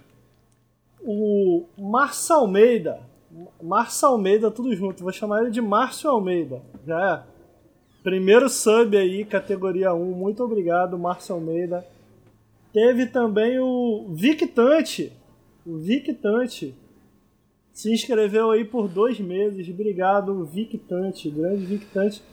[1.01, 2.99] o Márcio Almeida,
[3.61, 7.37] Márcio Almeida, tudo junto, vou chamar ele de Márcio Almeida, já é?
[8.03, 10.11] Primeiro sub aí, categoria 1.
[10.13, 11.85] Muito obrigado, Márcio Almeida.
[12.71, 15.11] Teve também o Victante.
[15.65, 16.73] O Victante
[17.73, 19.67] se inscreveu aí por dois meses.
[19.67, 21.29] Obrigado, Victante.
[21.29, 22.23] Grande Victante.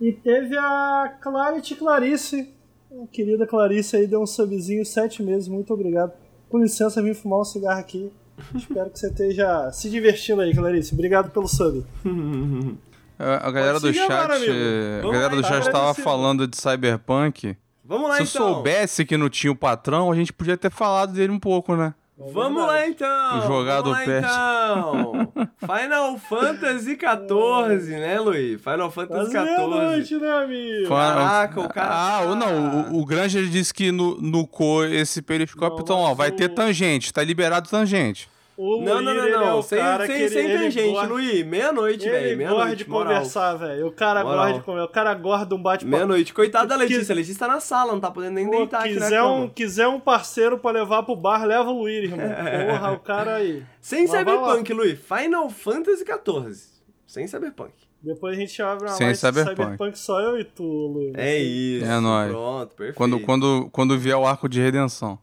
[0.00, 2.54] E teve a Clarity Clarice.
[2.92, 5.48] A querida Clarice aí deu um subzinho, sete meses.
[5.48, 6.12] Muito obrigado.
[6.48, 8.10] Com licença, vim fumar um cigarro aqui.
[8.54, 10.92] Espero que você esteja se divertindo aí, Clarice.
[10.94, 11.84] Obrigado pelo sub.
[13.18, 16.04] A, a galera do chat, agora, a galera do chat tava agradecido.
[16.04, 17.56] falando de Cyberpunk.
[17.82, 18.54] Vamos lá Se eu então.
[18.54, 21.94] soubesse que não tinha o patrão, a gente podia ter falado dele um pouco, né?
[22.18, 23.38] Vamos lá então!
[23.38, 24.26] O jogador Vamos lá, perde.
[24.26, 25.32] então!
[25.60, 28.60] Final Fantasy XIV, né, Luiz?
[28.60, 30.18] Final Fantasy XIV.
[30.20, 30.88] né, amigo?
[30.88, 35.20] Caraca, o cara Ah, ou não, o, o Granger disse que no, no co esse
[35.20, 38.28] periscópio, então, ó, vai ter tangente, tá liberado tangente.
[38.56, 39.58] O Não, não, não, é não.
[39.58, 41.46] o Sem, cara sem, sem ele tangente, Luiz.
[41.46, 42.40] Meia-noite, velho.
[42.40, 43.12] Ele gosta de moral.
[43.14, 43.86] conversar, velho.
[43.86, 44.80] O cara gosta de comer.
[44.80, 45.90] O cara gosta de um bate-papo.
[45.90, 46.32] Meia-noite.
[46.32, 47.12] Coitada da Letícia.
[47.12, 49.48] A Letícia tá na sala, não tá podendo nem Pô, deitar aqui na quiser, um,
[49.48, 52.18] quiser um parceiro pra levar pro bar, leva o Luir, irmão.
[52.70, 53.62] Porra, o cara aí.
[53.80, 54.98] Sem Mas Cyberpunk, Luiz.
[55.00, 56.56] Final Fantasy XIV.
[57.06, 57.72] Sem Cyberpunk.
[58.02, 59.56] Depois a gente abre uma Sem live de Cyberpunk.
[59.62, 61.12] Cyberpunk só eu e tu, Luir.
[61.16, 61.84] É isso.
[61.84, 62.30] É nóis.
[62.30, 62.96] Pronto, perfeito.
[62.96, 65.18] Quando, quando, quando vier o arco de redenção.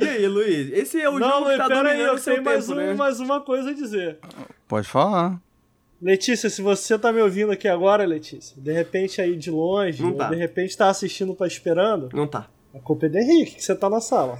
[0.00, 0.72] E aí, Luiz?
[0.72, 2.86] Esse é o Não, jogo Luir, que tá pera aí, eu tenho mais, tempo, um,
[2.86, 2.94] né?
[2.94, 4.18] mais uma coisa a dizer.
[4.66, 5.40] Pode falar.
[6.00, 10.30] Letícia, se você tá me ouvindo aqui agora, Letícia, de repente aí de longe, tá.
[10.30, 12.48] de repente tá assistindo, tá esperando, Não tá.
[12.74, 14.38] a culpa é do Henrique, que você tá na sala.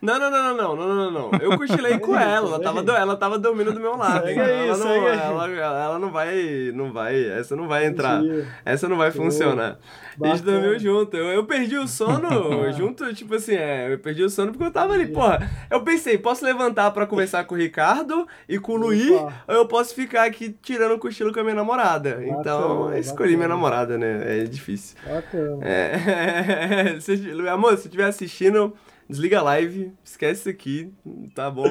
[0.00, 1.38] Não, não, não, não, não, não, não, não.
[1.40, 4.26] Eu cochilei com ela, ela tava, ela tava dormindo do meu lado.
[4.26, 8.22] Segue ela, não, ela, ela, não vai, não vai, essa não vai entrar.
[8.64, 9.78] Essa não vai funcionar.
[10.22, 11.16] A gente dormiu junto.
[11.16, 14.70] Eu, eu perdi o sono junto, tipo assim, é, eu perdi o sono porque eu
[14.70, 15.50] tava ali, porra.
[15.70, 19.66] Eu pensei, posso levantar pra conversar com o Ricardo e com o Luí, ou eu
[19.66, 22.20] posso ficar aqui tirando o cochilo com a minha namorada.
[22.24, 24.40] Então, escolhi minha namorada, né?
[24.40, 24.96] É difícil.
[25.06, 25.58] Bacana.
[25.62, 27.12] É, é, se,
[27.48, 28.74] amor, se estiver assistindo,
[29.10, 30.92] desliga a live, esquece isso aqui,
[31.34, 31.70] tá bom,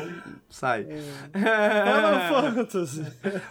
[0.50, 0.86] sai.
[1.34, 3.06] Final Fantasy.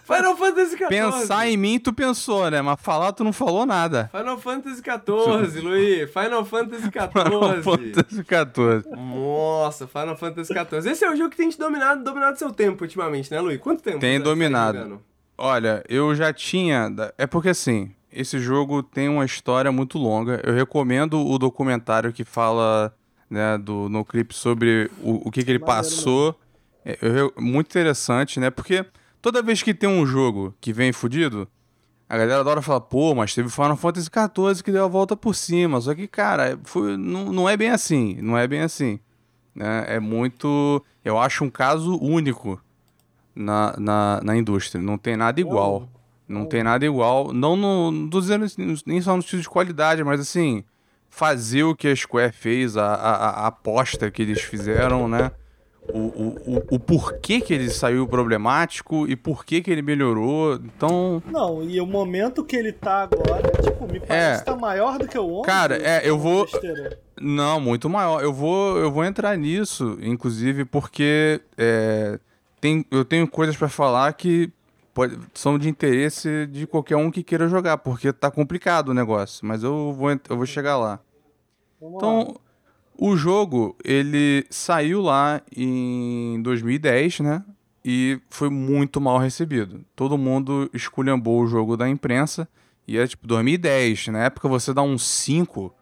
[0.05, 0.89] Final Fantasy XIV.
[0.89, 2.61] Pensar em mim, tu pensou, né?
[2.61, 4.11] Mas falar, tu não falou nada.
[4.15, 6.11] Final Fantasy XIV, Luiz.
[6.11, 7.63] Final Fantasy Final XIV.
[7.63, 8.97] Fantasy XIV.
[8.97, 10.91] Nossa, Final Fantasy XIV.
[10.91, 13.59] Esse é o jogo que tem te dominado, dominado seu tempo ultimamente, né, Luiz?
[13.59, 13.99] Quanto tempo?
[13.99, 15.01] Tem tá dominado.
[15.37, 16.93] Olha, eu já tinha.
[17.17, 20.41] É porque assim, esse jogo tem uma história muito longa.
[20.45, 22.93] Eu recomendo o documentário que fala
[23.31, 26.39] né, do, no clipe sobre o, o que, que ele Maneiro passou.
[26.85, 26.97] É,
[27.41, 28.51] muito interessante, né?
[28.51, 28.85] Porque
[29.21, 31.47] toda vez que tem um jogo que vem fudido,
[32.09, 35.35] a galera adora falar, pô, mas teve Final Fantasy XIV que deu a volta por
[35.35, 35.79] cima.
[35.81, 38.19] Só que, cara, foi, não, não é bem assim.
[38.23, 38.99] Não é bem assim.
[39.55, 39.85] Né?
[39.87, 40.83] É muito.
[41.05, 42.59] Eu acho um caso único
[43.35, 44.83] na, na, na indústria.
[44.83, 45.87] Não tem nada igual.
[46.27, 47.33] Não tem nada igual.
[47.33, 47.91] Não no.
[47.91, 48.47] Não tô dizendo
[48.87, 50.65] nem só no sentido de qualidade, mas assim.
[51.19, 55.33] Fazer o que a Square fez, a, a, a aposta que eles fizeram, né?
[55.93, 60.55] O, o, o, o porquê que ele saiu problemático e por que ele melhorou.
[60.55, 61.21] Então.
[61.27, 64.39] Não, e o momento que ele tá agora, tipo, me parece É.
[64.39, 65.47] que tá maior do que o 11.
[65.47, 66.99] Cara, é, eu vou- Besteira.
[67.21, 68.23] Não, muito maior.
[68.23, 72.21] Eu vou, eu vou entrar nisso, inclusive, porque é,
[72.61, 74.53] tem, eu tenho coisas pra falar que
[74.95, 79.45] pode- são de interesse de qualquer um que queira jogar, porque tá complicado o negócio.
[79.45, 81.01] Mas eu vou, eu vou chegar lá.
[81.81, 82.09] Vamos lá.
[82.23, 82.37] Então,
[82.97, 87.45] o jogo, ele saiu lá em 2010, né?
[87.91, 89.83] e foi muito mal recebido.
[89.97, 92.47] Todo mundo esculhambou o jogo da imprensa
[92.87, 94.09] e era tipo 2010.
[94.09, 95.75] Na época você dá um 5,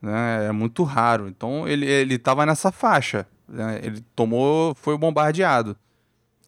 [0.00, 0.46] né?
[0.46, 1.26] É muito raro.
[1.26, 3.26] Então ele, ele tava nessa faixa.
[3.48, 3.80] Né?
[3.82, 5.76] Ele tomou, foi bombardeado.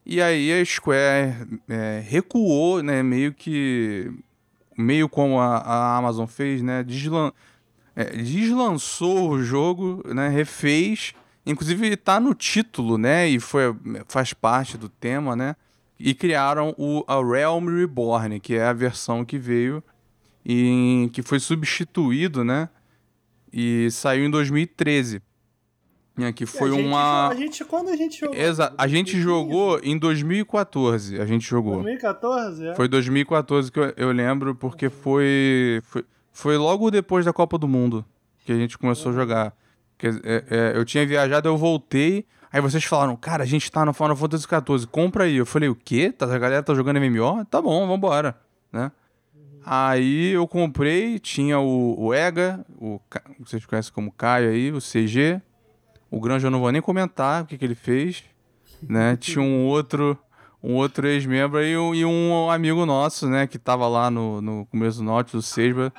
[0.07, 3.03] E aí a Square é, recuou, né?
[3.03, 4.13] Meio que.
[4.79, 6.85] Meio como a, a Amazon fez, né?
[6.85, 7.33] Deslan,
[7.95, 10.29] é, deslançou o jogo, né?
[10.29, 11.15] Refez
[11.45, 13.27] Inclusive tá no título, né?
[13.29, 13.75] E foi,
[14.07, 15.57] faz parte do tema, né?
[15.99, 19.83] E criaram o A Realm Reborn, que é a versão que veio
[20.45, 22.69] e que foi substituído, né?
[23.53, 25.23] E saiu em 2013.
[26.17, 27.29] Né, que foi a gente, uma.
[27.29, 28.37] A gente, quando a gente jogou?
[28.37, 28.75] Exato.
[28.77, 31.19] A gente jogou em 2014.
[31.19, 31.75] A gente jogou.
[31.75, 32.67] 2014?
[32.67, 32.75] É?
[32.75, 36.05] Foi 2014 que eu, eu lembro, porque foi, foi.
[36.33, 38.05] Foi logo depois da Copa do Mundo
[38.45, 39.55] que a gente começou a jogar.
[40.03, 42.27] É, é, eu tinha viajado, eu voltei.
[42.53, 45.37] Aí vocês falaram, cara, a gente tá no Final Fantasy XIV, compra aí.
[45.37, 46.11] Eu falei, o quê?
[46.11, 47.45] Tá, a galera tá jogando MMO?
[47.45, 48.37] Tá bom, vambora,
[48.73, 48.91] né?
[49.65, 52.99] Aí eu comprei, tinha o, o EGA, o,
[53.39, 55.41] vocês conhecem como Caio aí, o CG.
[56.11, 58.25] O Granja eu não vou nem comentar o que, que ele fez,
[58.83, 59.17] né?
[59.21, 60.19] tinha um outro
[60.63, 64.99] um outro ex-membro e, e, um amigo nosso, né, que tava lá no, no começo
[64.99, 65.91] do norte, o Seiba,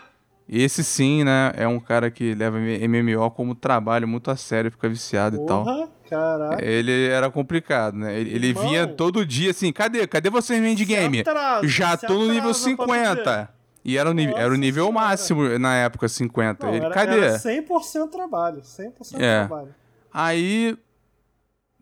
[0.60, 4.90] esse sim, né, é um cara que leva MMO como trabalho muito a sério, fica
[4.90, 5.90] viciado Porra, e tal.
[6.10, 6.66] Caraca.
[6.66, 8.20] Ele era complicado, né?
[8.20, 10.06] Ele, ele vinha todo dia assim, cadê?
[10.06, 11.22] Cadê vocês no endgame?
[11.22, 13.50] Atrasa, Já tô no nível 50.
[13.86, 15.06] E era o, nível, Nossa, era o nível senhora.
[15.08, 16.66] máximo na época, 50.
[16.66, 17.18] Não, ele, era, cadê?
[17.18, 19.40] Era 100% trabalho, 100% é.
[19.48, 19.76] trabalho.
[20.14, 20.78] Aí,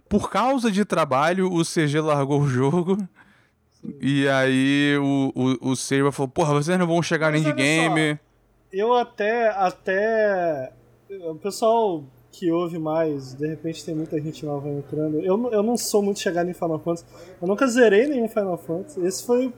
[0.08, 2.98] por causa de trabalho, o CG largou o jogo.
[3.82, 3.96] Sim.
[4.00, 8.20] E aí o, o, o Saber falou, porra, vocês não vão chegar Mas no endgame
[8.72, 10.72] eu até, até.
[11.10, 15.20] O pessoal que ouve mais, de repente tem muita gente nova entrando.
[15.20, 17.06] Eu, eu não sou muito chegado em Final Fantasy.
[17.42, 19.04] Eu nunca zerei nenhum Final Fantasy.
[19.06, 19.54] Esse foi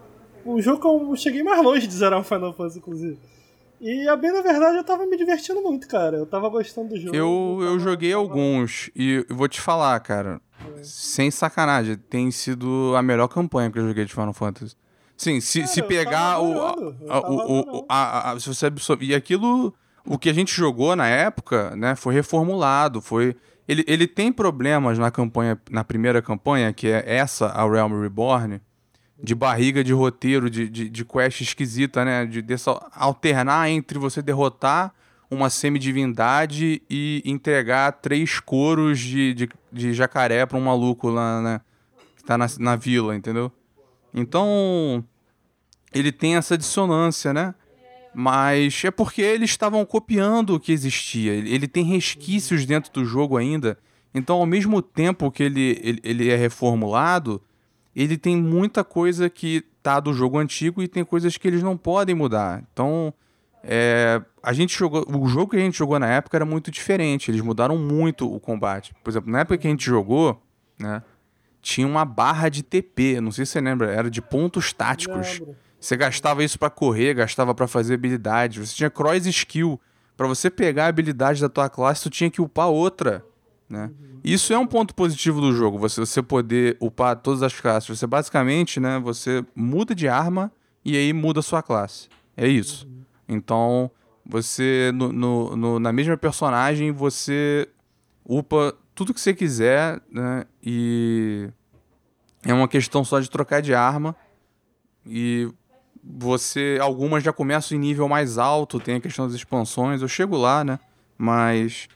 [0.45, 3.19] o jogo que eu cheguei mais longe de zerar um Final Fantasy, inclusive.
[3.79, 6.17] E a bem na verdade eu tava me divertindo muito, cara.
[6.17, 7.15] Eu tava gostando do jogo.
[7.15, 8.21] Eu, eu, eu joguei tava...
[8.21, 10.39] alguns e vou te falar, cara.
[10.77, 10.83] É.
[10.83, 14.75] Sem sacanagem, tem sido a melhor campanha que eu joguei de Final Fantasy.
[15.21, 16.59] Sim, se, Cara, se pegar o,
[17.07, 19.71] a, o, a, a, se você absorver, e aquilo
[20.03, 23.35] o que a gente jogou na época, né, foi reformulado, foi
[23.67, 28.59] ele, ele tem problemas na campanha, na primeira campanha, que é essa, a Realm Reborn,
[29.21, 34.23] de barriga de roteiro, de, de, de quest esquisita, né, de dessa, alternar entre você
[34.23, 34.91] derrotar
[35.29, 41.61] uma semidivindade e entregar três coros de, de, de jacaré para um maluco lá, né,
[42.17, 43.51] que tá na, na vila, entendeu?
[44.13, 45.03] Então,
[45.93, 47.55] ele tem essa dissonância, né?
[48.13, 51.31] Mas é porque eles estavam copiando o que existia.
[51.31, 53.77] Ele tem resquícios dentro do jogo ainda.
[54.13, 57.41] Então, ao mesmo tempo que ele, ele, ele é reformulado,
[57.95, 61.77] ele tem muita coisa que tá do jogo antigo e tem coisas que eles não
[61.77, 62.63] podem mudar.
[62.71, 63.13] Então,
[63.63, 67.31] é, a gente jogou, o jogo que a gente jogou na época era muito diferente.
[67.31, 68.93] Eles mudaram muito o combate.
[69.03, 70.41] Por exemplo, na época que a gente jogou,
[70.77, 71.01] né,
[71.61, 73.21] tinha uma barra de TP.
[73.21, 75.39] Não sei se você lembra, era de pontos táticos.
[75.39, 75.55] Lembro.
[75.79, 78.59] Você gastava isso para correr, gastava para fazer habilidade.
[78.59, 79.79] Você tinha cross skill.
[80.15, 83.25] Para você pegar a habilidade da tua classe, tu tinha que upar outra.
[83.67, 83.85] Né?
[83.85, 84.19] Uhum.
[84.23, 87.97] Isso é um ponto positivo do jogo, você, você poder upar todas as classes.
[87.97, 90.51] Você basicamente, né, você muda de arma
[90.85, 92.07] e aí muda a sua classe.
[92.37, 92.85] É isso.
[92.85, 93.01] Uhum.
[93.29, 93.91] Então,
[94.25, 97.67] você, no, no, no, na mesma personagem, você
[98.23, 100.45] upa tudo que você quiser, né?
[100.63, 101.49] E
[102.43, 104.15] é uma questão só de trocar de arma.
[105.05, 105.49] E
[106.03, 110.37] você algumas já começam em nível mais alto, tem a questão das expansões, eu chego
[110.37, 110.79] lá, né?
[111.17, 111.87] Mas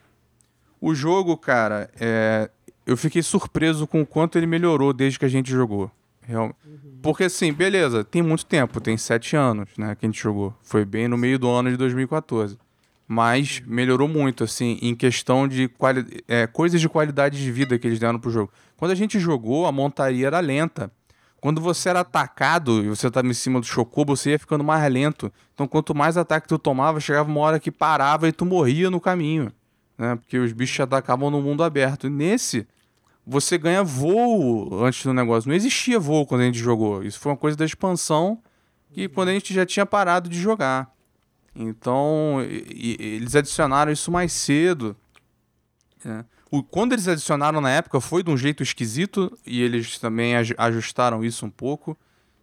[0.79, 2.49] o jogo, cara, é,
[2.85, 5.89] eu fiquei surpreso com o quanto ele melhorou desde que a gente jogou.
[6.21, 6.55] Real...
[6.65, 6.99] Uhum.
[7.01, 10.53] Porque assim, beleza, tem muito tempo, tem sete anos, né, que a gente jogou.
[10.63, 12.57] Foi bem no meio do ano de 2014.
[13.07, 16.23] Mas melhorou muito, assim, em questão de quali...
[16.27, 18.51] É, coisas de qualidade de vida que eles deram pro jogo.
[18.77, 20.91] Quando a gente jogou, a montaria era lenta.
[21.39, 24.91] Quando você era atacado e você estava em cima do Chocobo, você ia ficando mais
[24.91, 25.31] lento.
[25.53, 28.99] Então, quanto mais ataque tu tomava, chegava uma hora que parava e tu morria no
[28.99, 29.51] caminho.
[29.95, 30.15] Né?
[30.15, 32.07] Porque os bichos te atacavam no mundo aberto.
[32.07, 32.67] E nesse,
[33.25, 35.47] você ganha voo antes do negócio.
[35.47, 37.03] Não existia voo quando a gente jogou.
[37.03, 38.39] Isso foi uma coisa da expansão
[38.91, 40.94] que quando a gente já tinha parado de jogar.
[41.55, 44.95] Então, e, e, eles adicionaram isso mais cedo.
[46.03, 46.25] Né?
[46.51, 51.23] O, quando eles adicionaram na época foi de um jeito esquisito e eles também ajustaram
[51.23, 51.97] isso um pouco.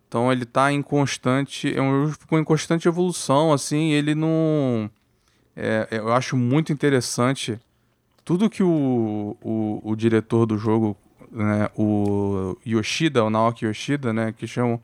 [0.09, 4.91] Então ele está em constante, é um ficou em constante evolução, assim, ele não
[5.57, 7.59] é, é, eu acho muito interessante
[8.25, 10.97] tudo que o, o, o, diretor do jogo
[11.31, 14.81] né, o Yoshida, o Naoki Yoshida, né, que chamam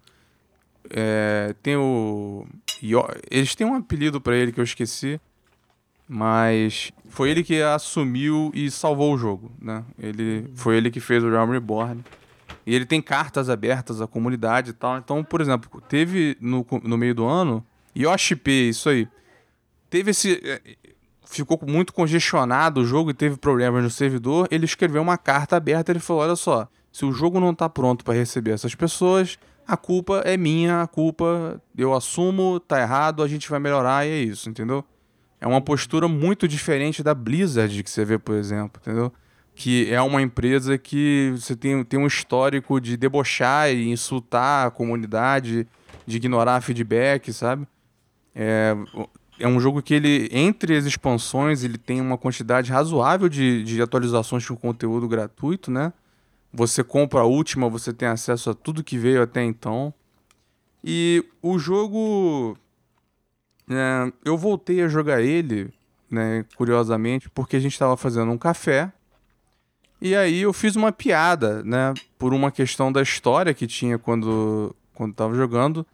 [0.89, 2.47] é, tem o
[3.31, 5.21] eles têm um apelido para ele que eu esqueci,
[6.09, 9.85] mas foi ele que assumiu e salvou o jogo, né?
[9.99, 12.05] Ele foi ele que fez o Realm Reborn.
[12.67, 14.99] E ele tem cartas abertas à comunidade e tal.
[14.99, 17.65] Então, por exemplo, teve no, no meio do ano
[17.97, 19.09] Yoshi P, isso aí.
[19.91, 20.61] Teve esse é,
[21.25, 25.93] ficou muito congestionado o jogo e teve problemas no servidor, ele escreveu uma carta aberta,
[25.93, 29.39] ele falou: "Olha só, se o jogo não está pronto para receber essas pessoas,
[29.69, 34.11] a culpa é minha, a culpa eu assumo, tá errado, a gente vai melhorar e
[34.11, 34.83] é isso, entendeu?
[35.39, 39.13] É uma postura muito diferente da Blizzard que você vê, por exemplo, entendeu?
[39.55, 44.71] Que é uma empresa que você tem, tem um histórico de debochar e insultar a
[44.71, 45.67] comunidade,
[46.07, 47.69] de ignorar feedback, sabe?
[48.35, 48.75] É,
[49.39, 53.83] é um jogo que ele, entre as expansões, ele tem uma quantidade razoável de, de
[53.83, 55.93] atualizações com conteúdo gratuito, né?
[56.53, 59.93] Você compra a última, você tem acesso a tudo que veio até então.
[60.83, 62.57] E o jogo.
[63.71, 65.71] É, eu voltei a jogar ele,
[66.11, 68.91] né, curiosamente, porque a gente estava fazendo um café.
[70.01, 71.93] E aí eu fiz uma piada, né?
[72.17, 75.85] Por uma questão da história que tinha quando, quando tava jogando,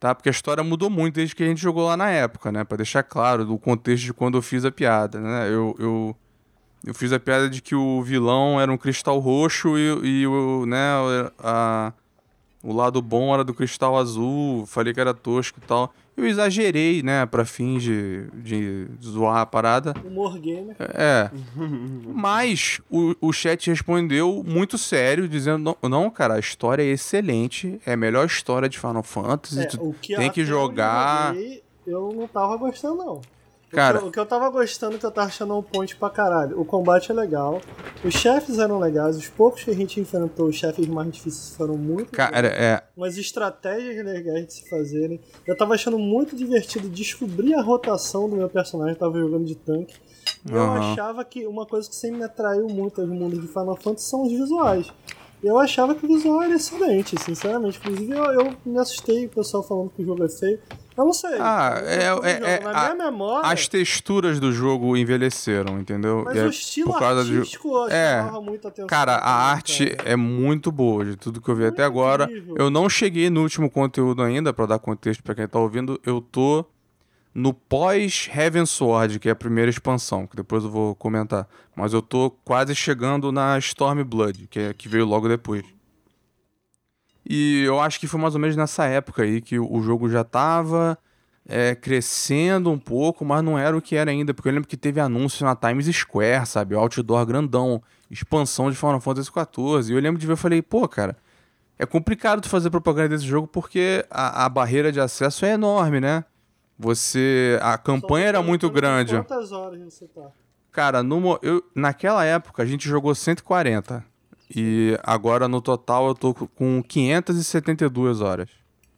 [0.00, 0.14] tá?
[0.14, 2.64] Porque a história mudou muito desde que a gente jogou lá na época, né?
[2.64, 5.48] Pra deixar claro do contexto de quando eu fiz a piada, né?
[5.48, 6.16] Eu, eu
[6.84, 10.66] eu fiz a piada de que o vilão era um cristal roxo e, e o,
[10.66, 11.92] né, a,
[12.62, 15.92] o lado bom era do cristal azul, falei que era tosco e tal.
[16.14, 19.94] Eu exagerei, né, pra fins de, de zoar a parada.
[20.04, 20.76] Humor gamer.
[20.78, 21.30] É.
[22.06, 27.80] Mas o, o chat respondeu muito sério, dizendo: não, não, cara, a história é excelente,
[27.86, 29.60] é a melhor história de Final Fantasy.
[29.60, 29.66] É,
[30.02, 31.34] que tem que jogar.
[31.34, 33.20] Eu, eu não tava gostando, não.
[33.72, 35.96] Cara, o que, eu, o que eu tava gostando, que eu tava achando um ponte
[35.96, 36.60] pra caralho.
[36.60, 37.60] O combate é legal,
[38.04, 41.76] os chefes eram legais, os poucos que a gente enfrentou, os chefes mais difíceis foram
[41.76, 42.82] muito Cara, legais, é...
[42.96, 45.20] Umas estratégias legais de se fazerem.
[45.46, 49.94] Eu tava achando muito divertido descobrir a rotação do meu personagem, tava jogando de tanque.
[50.46, 50.58] E uhum.
[50.58, 54.08] eu achava que uma coisa que sempre me atraiu muito aos mundos de Final Fantasy
[54.08, 54.92] são os visuais.
[55.42, 57.78] Eu achava que o visual era excelente, sinceramente.
[57.78, 60.60] Inclusive, eu, eu me assustei o pessoal falando que o jogo é feio.
[60.96, 61.38] Eu não sei.
[61.40, 63.50] Ah, é, é, é, Na a, minha memória.
[63.50, 66.22] As texturas do jogo envelheceram, entendeu?
[66.24, 67.94] Mas e o é estilo por causa artístico de...
[67.94, 68.86] é, muito atenção.
[68.86, 70.10] Cara, a arte cara.
[70.10, 72.24] é muito boa de tudo que eu vi muito até agora.
[72.24, 72.56] Incrível.
[72.58, 76.00] Eu não cheguei no último conteúdo ainda, para dar contexto para quem tá ouvindo.
[76.04, 76.64] Eu tô
[77.34, 81.48] no pós Heaven Sword, que é a primeira expansão, que depois eu vou comentar.
[81.74, 85.64] Mas eu tô quase chegando na Storm Blood, que, é, que veio logo depois.
[87.28, 90.24] E eu acho que foi mais ou menos nessa época aí que o jogo já
[90.24, 90.98] tava
[91.46, 94.34] é, crescendo um pouco, mas não era o que era ainda.
[94.34, 96.74] Porque eu lembro que teve anúncio na Times Square, sabe?
[96.74, 99.92] O outdoor grandão, expansão de Final Fantasy XIV.
[99.92, 101.16] E eu lembro de ver, eu falei, pô, cara,
[101.78, 106.00] é complicado tu fazer propaganda desse jogo porque a, a barreira de acesso é enorme,
[106.00, 106.24] né?
[106.78, 107.58] Você.
[107.62, 109.14] A campanha era muito grande.
[109.16, 110.30] Quantas horas você tá?
[110.70, 114.04] Cara, no, eu, naquela época a gente jogou 140.
[114.54, 118.50] E agora no total eu tô com 572 horas.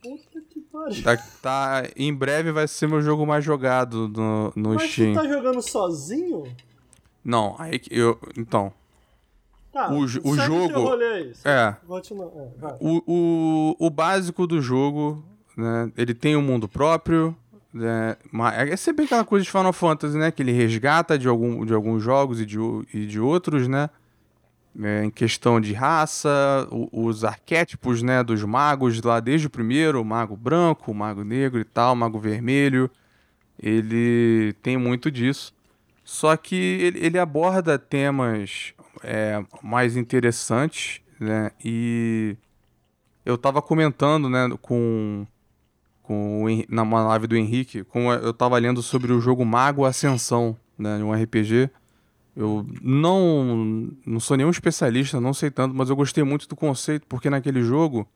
[0.03, 1.03] Puta que pariu.
[1.03, 5.15] Tá, tá, em breve vai ser meu jogo mais jogado no, no Mas Steam.
[5.15, 6.45] Mas tu tá jogando sozinho?
[7.25, 8.19] Não, aí eu.
[8.37, 8.73] Então.
[9.73, 10.95] Tá, o, o jogo.
[11.45, 11.51] É.
[11.51, 11.77] é
[12.79, 15.25] o, o, o básico do jogo,
[15.57, 15.91] né?
[15.97, 17.37] Ele tem um mundo próprio.
[17.73, 18.17] Né,
[18.57, 20.31] é sempre aquela coisa de Final Fantasy, né?
[20.31, 22.57] Que ele resgata de, algum, de alguns jogos e de,
[22.93, 23.91] e de outros, né?
[24.83, 30.01] É, em questão de raça, o, os arquétipos né, dos magos lá desde o primeiro,
[30.01, 32.91] o mago branco, o mago negro e tal, o mago vermelho,
[33.59, 35.55] ele tem muito disso.
[36.03, 41.51] Só que ele, ele aborda temas é, mais interessantes, né?
[41.65, 42.37] E
[43.25, 45.27] eu estava comentando, né, com,
[46.03, 47.87] com na live do Henrique,
[48.23, 51.71] eu estava lendo sobre o jogo Mago Ascensão, né, um RPG
[52.37, 57.07] eu não, não sou nenhum especialista, não sei tanto, mas eu gostei muito do conceito,
[57.07, 58.07] porque naquele jogo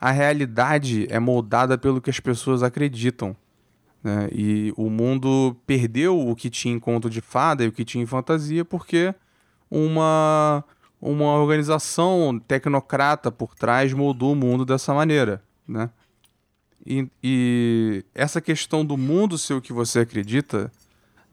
[0.00, 3.36] a realidade é moldada pelo que as pessoas acreditam.
[4.02, 4.28] Né?
[4.32, 8.02] E o mundo perdeu o que tinha em conto de fada e o que tinha
[8.02, 9.14] em fantasia porque
[9.70, 10.64] uma,
[11.00, 15.42] uma organização tecnocrata por trás moldou o mundo dessa maneira.
[15.68, 15.90] Né?
[16.84, 20.72] E, e essa questão do mundo ser o que você acredita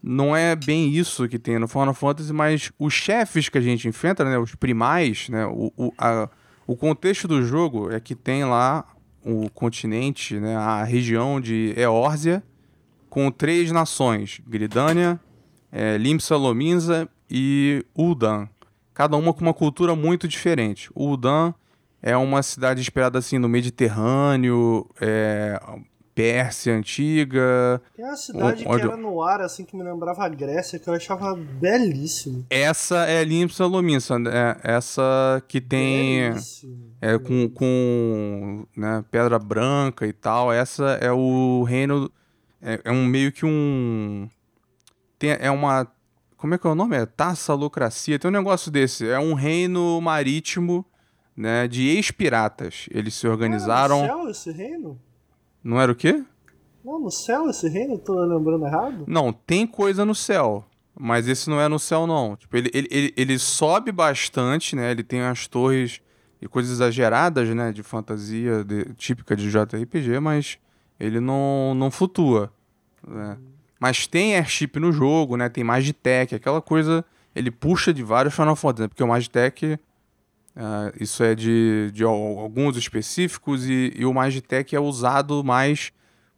[0.08, 3.88] não é bem isso que tem no Final Fantasy, mas os chefes que a gente
[3.88, 6.30] enfrenta, né, os primais, né, o, o, a,
[6.66, 8.86] o contexto do jogo é que tem lá
[9.24, 12.42] o continente, né, a região de Eórzia,
[13.10, 15.20] com três nações, Gridânia,
[15.72, 18.48] é, Limsa Lominsa e Uldan.
[18.94, 20.90] cada uma com uma cultura muito diferente.
[20.96, 21.54] O Udan
[22.02, 25.60] é uma cidade inspirada assim no Mediterrâneo, é,
[26.18, 27.80] Pérsia antiga.
[27.96, 30.90] Tem uma cidade onde- que era no ar, assim, que me lembrava a Grécia, que
[30.90, 32.44] eu achava belíssimo.
[32.50, 34.58] Essa é Limpsa Lominsa, né?
[34.64, 36.92] Essa que tem Belíssimo.
[37.00, 40.52] é, com, com né, pedra branca e tal.
[40.52, 42.12] Essa é o reino.
[42.60, 44.28] É, é um meio que um.
[45.20, 45.86] Tem, é uma.
[46.36, 46.96] Como é que é o nome?
[46.96, 48.18] É Tassalocracia.
[48.18, 49.08] Tem um negócio desse.
[49.08, 50.84] É um reino marítimo
[51.36, 52.88] né, de ex-piratas.
[52.90, 54.04] Eles se organizaram.
[54.04, 55.00] Ah, céu esse reino?
[55.64, 56.24] Não era o quê?
[56.84, 57.98] Não, no céu esse reino?
[57.98, 59.04] Tô lembrando errado?
[59.08, 60.66] Não, tem coisa no céu.
[61.00, 62.36] Mas esse não é no céu, não.
[62.36, 64.90] Tipo, ele, ele, ele, ele sobe bastante, né?
[64.92, 66.02] Ele tem as torres
[66.42, 67.72] e coisas exageradas, né?
[67.72, 70.58] De fantasia de- típica de JRPG, mas
[71.00, 72.52] ele não, não flutua.
[73.06, 73.38] Né?
[73.80, 75.50] Mas tem airship no jogo, né?
[75.50, 77.06] Tem Magitech, aquela coisa.
[77.36, 78.88] Ele puxa de vários Final Fantasy, né?
[78.88, 79.78] Porque o Magitech.
[80.58, 85.92] Ah, isso é de, de al- alguns específicos e, e o Magitech é usado mais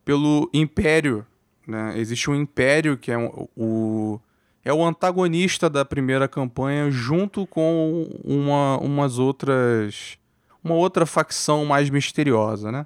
[0.03, 1.25] pelo Império.
[1.65, 1.93] Né?
[1.97, 4.19] Existe um Império que é um- o,
[4.65, 10.17] é o antagonista da primeira campanha junto com uma, umas outras
[10.61, 12.85] uma outra facção mais misteriosa, né?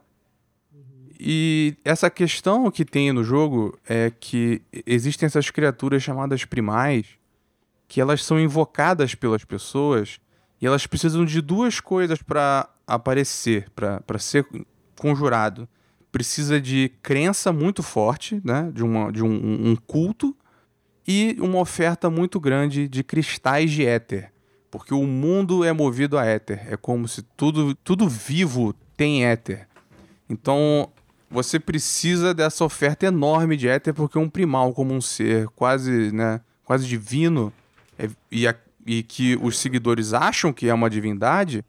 [1.19, 7.07] E essa questão que tem no jogo é que existem essas criaturas chamadas primais
[7.87, 10.19] que elas são invocadas pelas pessoas
[10.63, 14.47] e elas precisam de duas coisas para aparecer, para ser
[14.97, 15.67] conjurado.
[16.09, 18.71] Precisa de crença muito forte, né?
[18.73, 20.33] De, uma, de um, um culto
[21.05, 24.31] e uma oferta muito grande de cristais de éter.
[24.71, 26.65] Porque o mundo é movido a éter.
[26.71, 29.67] É como se tudo, tudo vivo tem éter.
[30.29, 30.89] Então,
[31.29, 36.39] você precisa dessa oferta enorme de éter, porque um primal, como um ser quase, né,
[36.63, 37.51] quase divino,
[37.99, 41.63] é- e, a- e que os seguidores acham que é uma divindade,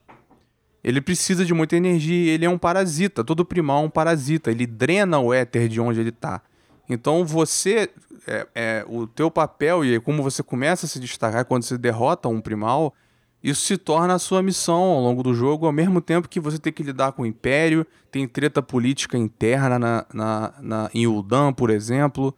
[0.83, 3.25] ele precisa de muita energia ele é um parasita.
[3.25, 4.51] Todo primal é um parasita.
[4.51, 6.43] Ele drena o éter de onde ele está.
[6.89, 7.89] Então você,
[8.27, 12.29] é, é, o teu papel e como você começa a se destacar quando você derrota
[12.29, 12.95] um primal,
[13.43, 16.59] isso se torna a sua missão ao longo do jogo, ao mesmo tempo que você
[16.59, 21.53] tem que lidar com o Império, tem treta política interna na, na, na, em Uldan,
[21.53, 22.35] por exemplo.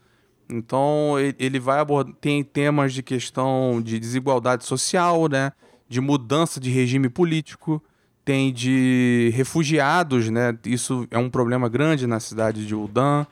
[0.49, 2.15] Então ele vai abordar.
[2.21, 5.53] Tem temas de questão de desigualdade social, né?
[5.89, 7.83] De mudança de regime político,
[8.25, 10.57] tem de refugiados, né?
[10.65, 13.27] Isso é um problema grande na cidade de Uldan.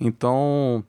[0.00, 0.84] Então,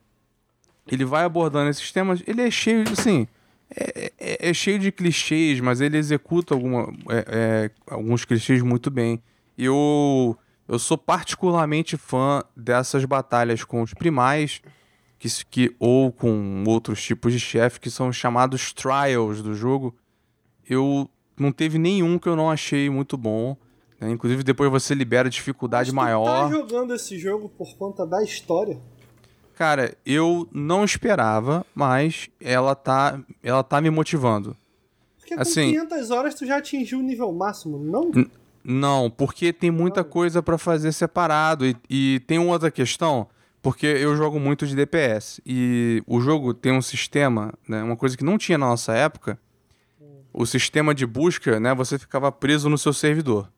[0.86, 2.22] ele vai abordando esses temas.
[2.26, 3.26] Ele é cheio, assim,
[3.74, 8.90] é, é- é cheio de clichês, mas ele executa alguma, é- é, alguns clichês muito
[8.90, 9.20] bem.
[9.58, 10.36] Eu,
[10.68, 14.60] eu sou particularmente fã dessas batalhas com os primais,
[15.20, 19.94] que, que, ou com outros tipos de chefe, que são chamados trials do jogo.
[20.68, 23.56] Eu não teve nenhum que eu não achei muito bom.
[24.00, 24.10] né?
[24.10, 26.24] Inclusive, depois você libera dificuldade Mas tu maior.
[26.24, 28.78] tá jogando esse jogo por conta da história?
[29.54, 34.56] Cara, eu não esperava, mas ela tá, ela tá me motivando.
[35.18, 38.10] Porque com Assim- 500 horas tu já atingiu o nível máximo, não?
[38.64, 41.66] Não, porque tem muita coisa pra fazer separado.
[41.66, 43.26] E, e tem outra questão,
[43.62, 45.40] porque eu jogo muito de DPS.
[45.44, 49.38] E o jogo tem um sistema, né, uma coisa que não tinha na nossa época.
[50.32, 53.50] O sistema de busca, né, você ficava preso no seu servidor.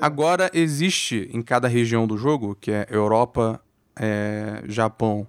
[0.00, 3.60] Agora existe em cada região do jogo, que é Europa,
[3.96, 5.26] é, Japão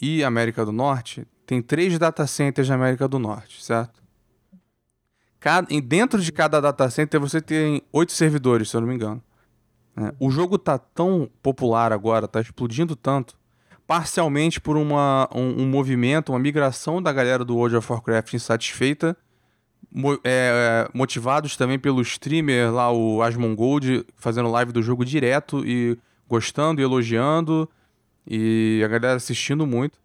[0.00, 4.02] e América do Norte, tem três data centers na América do Norte, certo?
[5.40, 9.22] Cada, dentro de cada data center você tem oito servidores, se eu não me engano.
[9.94, 10.12] né?
[10.18, 13.37] O jogo tá tão popular agora, tá explodindo tanto,
[13.88, 19.16] parcialmente por uma, um, um movimento, uma migração da galera do World of Warcraft insatisfeita,
[19.90, 25.98] mo- é, motivados também pelo streamer lá, o Asmongold, fazendo live do jogo direto e
[26.28, 27.66] gostando e elogiando,
[28.26, 29.98] e a galera assistindo muito.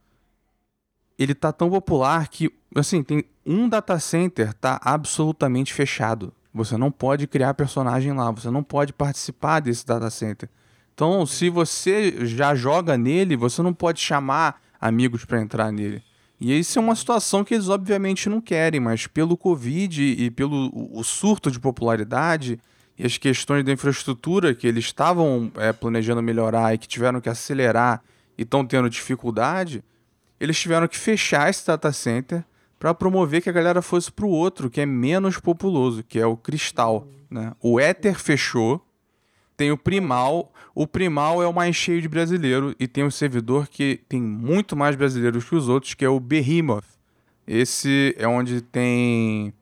[1.19, 6.33] Ele tá tão popular que, assim, tem um data center tá absolutamente fechado.
[6.53, 10.49] Você não pode criar personagem lá, você não pode participar desse data center.
[10.93, 16.03] Então, se você já joga nele, você não pode chamar amigos para entrar nele.
[16.39, 20.69] E isso é uma situação que eles obviamente não querem, mas pelo Covid e pelo
[20.73, 22.59] o- surto de popularidade
[22.97, 27.29] e as questões da infraestrutura que eles estavam é, planejando melhorar e que tiveram que
[27.29, 28.03] acelerar
[28.37, 29.83] e estão tendo dificuldade,
[30.39, 32.43] eles tiveram que fechar esse data center
[32.77, 36.25] para promover que a galera fosse para o outro, que é menos populoso, que é
[36.25, 37.07] o Cristal.
[37.31, 37.53] Né?
[37.61, 38.85] O Ether fechou,
[39.55, 40.51] tem o Primal.
[40.73, 44.75] O Primal é o mais cheio de brasileiro e tem um servidor que tem muito
[44.75, 46.85] mais brasileiros que os outros, que é o Behemoth.
[47.45, 49.53] Esse é onde tem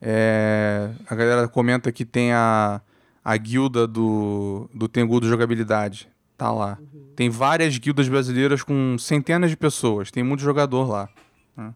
[0.00, 2.80] É, a galera comenta que tem a,
[3.24, 6.08] a guilda do, do Tengu do jogabilidade.
[6.36, 6.78] Tá lá.
[6.80, 7.12] Uhum.
[7.14, 10.10] Tem várias guildas brasileiras com centenas de pessoas.
[10.10, 11.08] Tem muito jogador lá.
[11.56, 11.72] Né?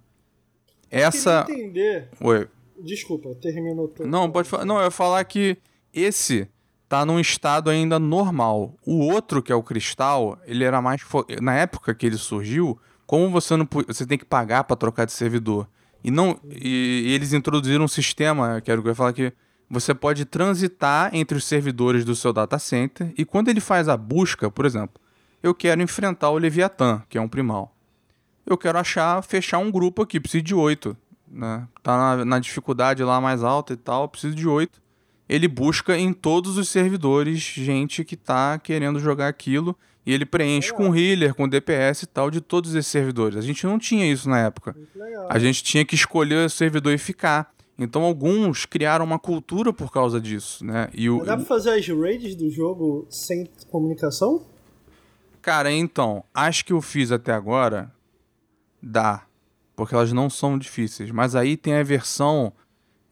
[0.90, 1.46] Essa.
[1.48, 2.08] Entender.
[2.20, 2.48] Oi.
[2.80, 4.08] Desculpa, terminou tudo.
[4.08, 4.64] Não, pode falar.
[4.64, 5.56] Não, eu ia falar que
[5.94, 6.48] esse
[6.88, 8.74] tá num estado ainda normal.
[8.84, 11.02] O outro, que é o cristal, ele era mais.
[11.02, 11.24] Fo...
[11.40, 15.12] Na época que ele surgiu, como você não você tem que pagar para trocar de
[15.12, 15.68] servidor.
[16.02, 19.32] E não e, e, eles introduziram um sistema, quero que eu ia falar que
[19.68, 23.96] você pode transitar entre os servidores do seu data center e quando ele faz a
[23.96, 25.00] busca, por exemplo,
[25.42, 27.74] eu quero enfrentar o Leviatã, que é um primal.
[28.46, 30.96] Eu quero achar, fechar um grupo aqui, preciso de oito.
[31.30, 31.66] Né?
[31.82, 34.80] Tá na, na dificuldade lá mais alta e tal, preciso de oito
[35.28, 39.76] ele busca em todos os servidores gente que está querendo jogar aquilo
[40.06, 40.86] e ele preenche legal.
[40.86, 43.36] com healer, com DPS e tal de todos esses servidores.
[43.36, 44.74] A gente não tinha isso na época.
[45.28, 47.52] A gente tinha que escolher o servidor e ficar.
[47.78, 50.88] Então alguns criaram uma cultura por causa disso, né?
[50.94, 54.46] E o, Dá pra fazer as raids do jogo sem comunicação?
[55.42, 57.92] Cara, então, acho que eu fiz até agora.
[58.82, 59.24] Dá.
[59.76, 61.10] Porque elas não são difíceis.
[61.10, 62.52] Mas aí tem a versão.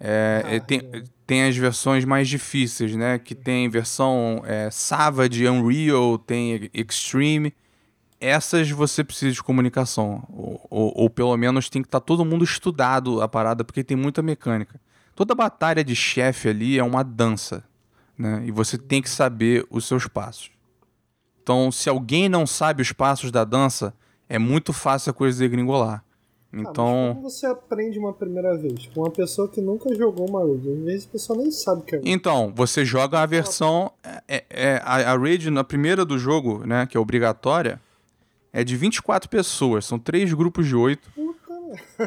[0.01, 3.19] É, ah, tem, é tem as versões mais difíceis, né?
[3.19, 7.53] Que tem versão é, Savage, Unreal, tem Extreme.
[8.20, 10.24] Essas você precisa de comunicação.
[10.31, 13.82] Ou, ou, ou pelo menos tem que estar tá todo mundo estudado a parada, porque
[13.82, 14.81] tem muita mecânica.
[15.16, 17.65] Toda batalha de chefe ali é uma dança,
[18.16, 18.43] né?
[18.47, 20.51] E você tem que saber os seus passos.
[21.43, 23.94] Então, se alguém não sabe os passos da dança,
[24.28, 26.05] é muito fácil a coisa degringolar.
[26.57, 27.11] Ah, então.
[27.11, 28.87] Ah, como você aprende uma primeira vez?
[28.95, 30.70] Com uma pessoa que nunca jogou uma raid.
[30.70, 33.93] Às vezes a pessoa nem sabe o que é Então, você joga a versão.
[34.27, 36.87] É, é, a, a raid, na primeira do jogo, né?
[36.87, 37.81] Que é obrigatória,
[38.53, 39.85] é de 24 pessoas.
[39.85, 41.11] São três grupos de oito.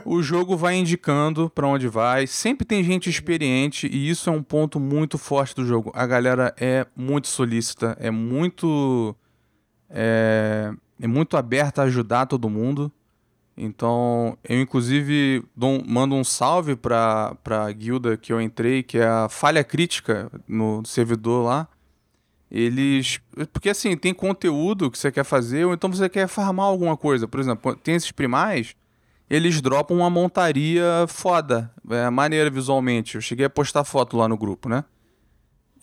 [0.06, 2.26] O jogo vai indicando para onde vai.
[2.26, 5.92] Sempre tem gente experiente e isso é um ponto muito forte do jogo.
[5.94, 9.16] A galera é muito solícita, é muito.
[9.90, 10.72] É,
[11.02, 12.92] é muito aberta a ajudar todo mundo.
[13.62, 19.06] Então, eu inclusive dou, mando um salve para a guilda que eu entrei, que é
[19.06, 21.68] a Falha Crítica no servidor lá.
[22.50, 23.20] Eles.
[23.52, 27.28] Porque assim, tem conteúdo que você quer fazer, ou então você quer farmar alguma coisa.
[27.28, 28.76] Por exemplo, tem esses primais,
[29.30, 33.16] eles dropam uma montaria foda, é, maneira visualmente.
[33.16, 34.86] Eu cheguei a postar foto lá no grupo, né?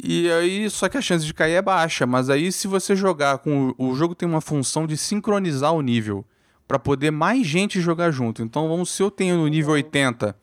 [0.02, 3.36] E aí, só que a chance de cair é baixa, mas aí se você jogar
[3.38, 3.74] com.
[3.76, 6.24] O jogo tem uma função de sincronizar o nível
[6.66, 8.42] para poder mais gente jogar junto.
[8.42, 10.36] Então, vamos se eu tenho no nível 80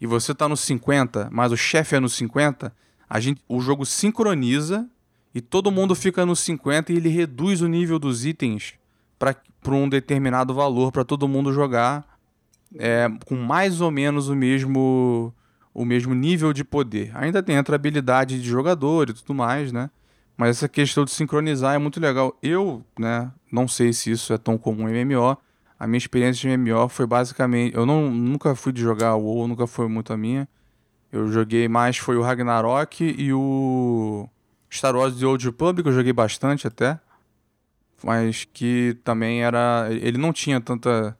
[0.00, 2.72] e você tá no 50, mas o chefe é no 50,
[3.08, 4.88] a gente, o jogo sincroniza
[5.34, 8.74] e todo mundo fica no 50 e ele reduz o nível dos itens
[9.18, 12.04] para um determinado valor para todo mundo jogar
[12.78, 15.34] é, com mais ou menos o mesmo
[15.72, 17.12] o mesmo nível de poder.
[17.14, 19.88] Ainda tem a habilidade de jogador e tudo mais, né?
[20.36, 22.36] Mas essa questão de sincronizar é muito legal.
[22.42, 25.38] Eu, né, não sei se isso é tão comum em MMO,
[25.80, 27.74] a minha experiência de MMO foi basicamente.
[27.74, 30.46] Eu não, nunca fui de jogar o WoW, nunca foi muito a minha.
[31.10, 34.28] Eu joguei mais foi o Ragnarok e o
[34.70, 37.00] Star Wars The Old Republic, eu joguei bastante até.
[38.04, 39.88] Mas que também era.
[39.90, 41.16] Ele não tinha tanta.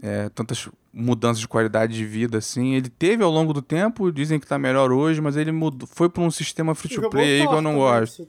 [0.00, 2.74] É, tantas mudanças de qualidade de vida assim.
[2.74, 6.08] Ele teve ao longo do tempo, dizem que tá melhor hoje, mas ele mudou, foi
[6.08, 8.28] para um sistema free to play aí que eu não gosto.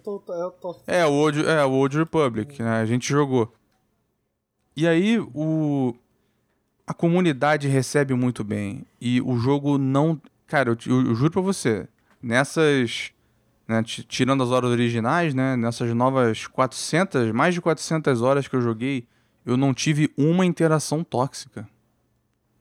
[0.88, 2.78] É, é, o Old, é, o Old Republic, né?
[2.78, 3.54] A gente jogou.
[4.76, 5.96] E aí o
[6.86, 11.42] a comunidade recebe muito bem e o jogo não, cara, eu, eu, eu juro para
[11.42, 11.88] você,
[12.22, 13.14] nessas
[13.68, 18.62] né, tirando as horas originais, né, nessas novas 400, mais de 400 horas que eu
[18.62, 19.08] joguei,
[19.46, 21.68] eu não tive uma interação tóxica.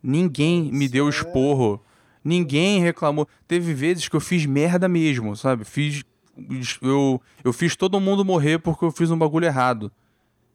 [0.03, 1.81] Ninguém me deu esporro.
[2.25, 3.29] Ninguém reclamou.
[3.47, 5.65] Teve vezes que eu fiz merda mesmo, sabe?
[5.65, 6.03] Fiz
[6.81, 9.93] eu, eu fiz todo mundo morrer porque eu fiz um bagulho errado.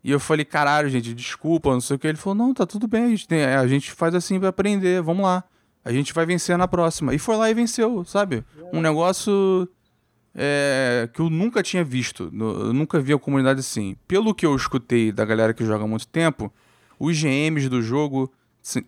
[0.04, 2.08] E eu falei, caralho, gente, desculpa, não sei o que.
[2.08, 5.02] Ele falou, não, tá tudo bem, a gente, tem, a gente faz assim pra aprender,
[5.02, 5.44] vamos lá.
[5.84, 7.14] A gente vai vencer na próxima.
[7.14, 8.44] E foi lá e venceu, sabe?
[8.74, 9.68] Um negócio
[10.36, 12.32] é, que eu nunca tinha visto.
[12.34, 13.96] Eu nunca vi a comunidade assim.
[14.08, 16.54] Pelo que eu escutei da galera que joga há muito tempo,
[17.00, 18.32] os GMs do jogo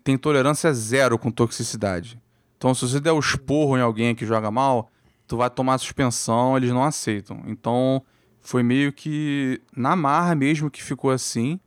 [0.04, 2.20] têm tolerância zero com toxicidade.
[2.56, 4.90] Então, se você der o esporro em alguém que joga mal,
[5.26, 7.42] tu vai tomar suspensão, eles não aceitam.
[7.46, 8.02] Então,
[8.40, 11.58] foi meio que na marra mesmo que ficou assim,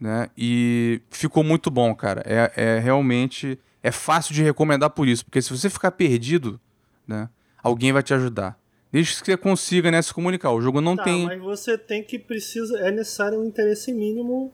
[0.00, 0.28] né?
[0.36, 2.22] E ficou muito bom, cara.
[2.24, 6.60] É, é realmente é fácil de recomendar por isso, porque se você ficar perdido,
[7.06, 7.28] né?
[7.62, 8.58] Alguém vai te ajudar.
[8.90, 10.50] Desde que você consiga né, se comunicar.
[10.50, 11.24] O jogo não tá, tem.
[11.24, 12.78] Mas você tem que precisa.
[12.80, 14.52] É necessário um interesse mínimo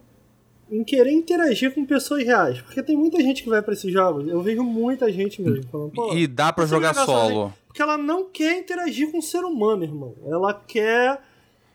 [0.71, 2.61] em querer interagir com pessoas reais.
[2.61, 4.29] Porque tem muita gente que vai pra esses jogos.
[4.29, 6.17] Eu vejo muita gente mesmo falando.
[6.17, 7.29] E dá pra você jogar jogar solo.
[7.29, 7.55] sozinho?
[7.67, 10.15] Porque ela não quer interagir com o ser humano, irmão.
[10.27, 11.21] Ela quer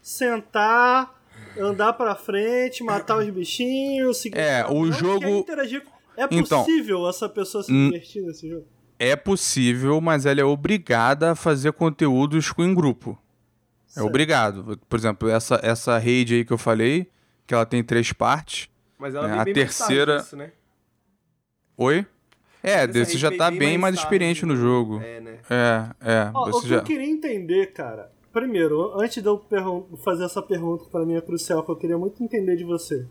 [0.04, 1.20] sentar,
[1.58, 4.38] andar pra frente, matar os bichinhos, seguir.
[4.38, 5.92] É, o não jogo- Quer interagir com...
[6.16, 8.68] É Então, possível essa pessoa se divertir nesse jogo?
[9.00, 13.18] É possível, mas ela é obrigada a fazer conteúdos em grupo.
[13.90, 14.06] É Certo.
[14.08, 14.80] obrigado.
[14.88, 17.10] Por exemplo, essa, essa rede aí que eu falei,
[17.48, 18.70] que ela tem três partes.
[19.00, 20.52] Mas ela É, vem a bem mais tarde terceira- disso, né?
[21.78, 22.06] Oi?
[22.62, 25.02] É, Essa você já tá bem mais mais tarde experiente no no- jogo.
[25.02, 25.40] É, né?
[25.50, 26.32] É, é.
[26.34, 26.76] Ó, o Você que já...
[26.78, 28.12] eu queria entender, cara.
[28.34, 29.40] Primeiro, antes de eu
[30.04, 33.06] fazer essa pergunta que pra mim é crucial, que eu queria muito entender de você.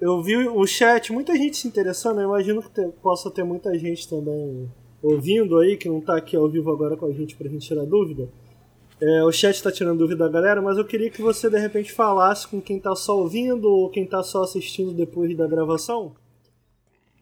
[0.00, 3.76] Eu vi o chat, muita gente se interessando, eu imagino que te- possa ter muita
[3.78, 4.70] gente também
[5.02, 7.84] ouvindo aí, que não tá aqui ao vivo agora com a gente pra gente tirar
[7.86, 8.28] dúvida.
[9.00, 11.90] É, o chat tá tirando dúvida da galera, mas eu queria que você de repente
[11.92, 16.12] falasse com quem tá só ouvindo ou quem tá só assistindo depois da gravação.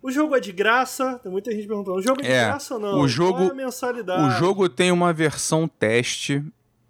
[0.03, 1.19] O jogo é de graça?
[1.23, 1.97] Tem muita gente perguntando.
[1.99, 3.01] O jogo é de É, graça ou não?
[3.01, 4.23] o jogo- Qual é a mensalidade?
[4.27, 6.43] O jogo tem uma versão teste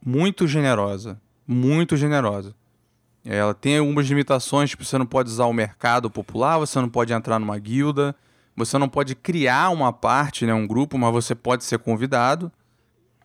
[0.06, 1.20] muito generosa.
[1.44, 2.54] Muito generosa.
[3.24, 7.12] Ela tem algumas limitações, tipo, você não pode usar o mercado popular, você não pode
[7.12, 8.14] entrar numa guilda,
[8.56, 12.52] você não pode criar uma parte, né, um grupo, mas você pode ser convidado.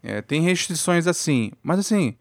[0.02, 2.16] É, tem restrições assim, mas assim,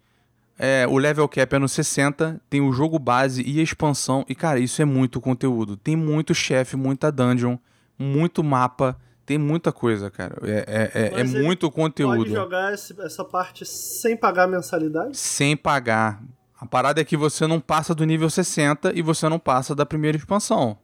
[0.59, 4.35] é, o level cap é no 60, tem o jogo base e a expansão, e
[4.35, 5.75] cara, isso é muito conteúdo.
[5.75, 7.57] Tem muito chefe, muita dungeon,
[7.99, 8.99] muito mapa,
[9.31, 10.36] tem muita coisa, cara.
[10.42, 15.17] É, é, é- é muito conteúdo Pode jogar essa parte sem pagar mensalidade?
[15.17, 16.20] sem pagar.
[16.59, 19.86] A parada é que você não passa do nível 60 e você não passa da
[19.86, 20.76] primeira expansão.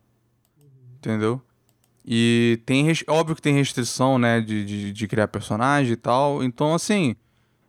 [0.97, 1.43] Entendeu?
[2.07, 2.87] E tem.
[3.09, 4.41] Óbvio que tem restrição, né?
[4.41, 6.45] De, de, de criar personagem e tal.
[6.45, 7.17] Então, assim.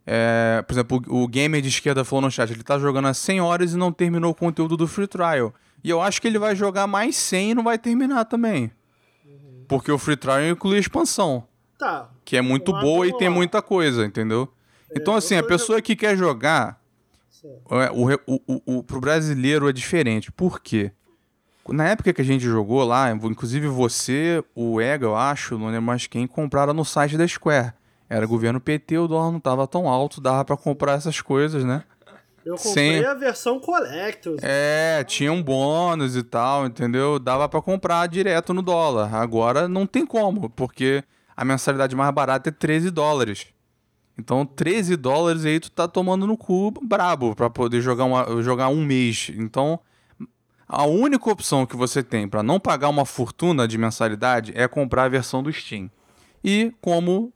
[0.05, 3.15] é, por exemplo, o, o gamer de esquerda falou no chat: ele tá jogando há
[3.15, 5.51] 100 horas e não terminou o conteúdo do Free Trial.
[5.83, 8.71] E eu acho que ele vai jogar mais 100 e não vai terminar também.
[9.67, 11.43] Porque o Free Trial inclui a expansão
[11.77, 12.09] Tá.
[12.25, 13.35] que é muito Lá, boa e vamos tem lá.
[13.35, 14.51] muita coisa, entendeu?
[14.95, 16.81] Então, eu assim, a pessoa que quer jogar,
[17.69, 20.31] é, o, o, o, o, pro brasileiro é diferente.
[20.31, 20.91] Por quê?
[21.69, 25.81] Na época que a gente jogou lá, inclusive você, o Ega, eu acho, não lembro
[25.81, 27.73] mais quem, compraram no site da Square.
[28.09, 31.83] Era governo PT, o dólar não tava tão alto, dava pra comprar essas coisas, né?
[32.47, 34.39] Eu comprei Sem- a versão Collectors.
[34.41, 37.19] É, tinha um bônus e tal, entendeu?
[37.19, 39.13] Dava pra comprar direto no dólar.
[39.13, 41.03] Agora não tem como, porque
[41.35, 43.47] a mensalidade mais barata é 13 dólares.
[44.17, 48.69] Então 13 dólares aí tu tá tomando no cu brabo pra poder jogar, uma, jogar
[48.69, 49.29] um mês.
[49.35, 49.79] Então
[50.67, 55.03] a única opção que você tem pra não pagar uma fortuna de mensalidade é comprar
[55.03, 55.91] a versão do Steam.
[56.43, 57.31] E como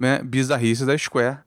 [0.00, 1.38] né, bizarrice da Square,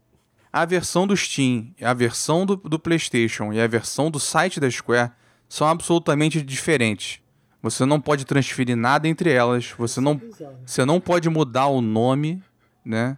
[0.61, 4.69] a versão do Steam, a versão do, do PlayStation e a versão do site da
[4.69, 5.11] Square
[5.49, 7.19] são absolutamente diferentes.
[7.61, 10.21] Você não pode transferir nada entre elas, você não,
[10.65, 12.41] você não pode mudar o nome,
[12.85, 13.17] né?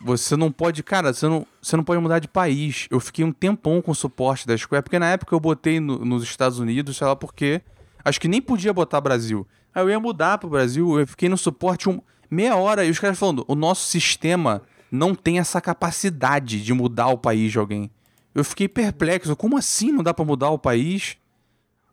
[0.00, 2.86] Você não pode, cara, você não, você não pode mudar de país.
[2.90, 6.04] Eu fiquei um tempão com o suporte da Square, porque na época eu botei no-
[6.04, 7.60] nos Estados Unidos, sei lá por quê.
[8.04, 9.46] Acho que nem podia botar Brasil.
[9.74, 12.98] Aí eu ia mudar pro Brasil, eu fiquei no suporte um, meia hora e os
[13.00, 17.90] caras falando: o nosso sistema não tem essa capacidade de mudar o país de alguém.
[18.34, 19.34] Eu fiquei perplexo.
[19.36, 21.16] Como assim não dá pra mudar o país?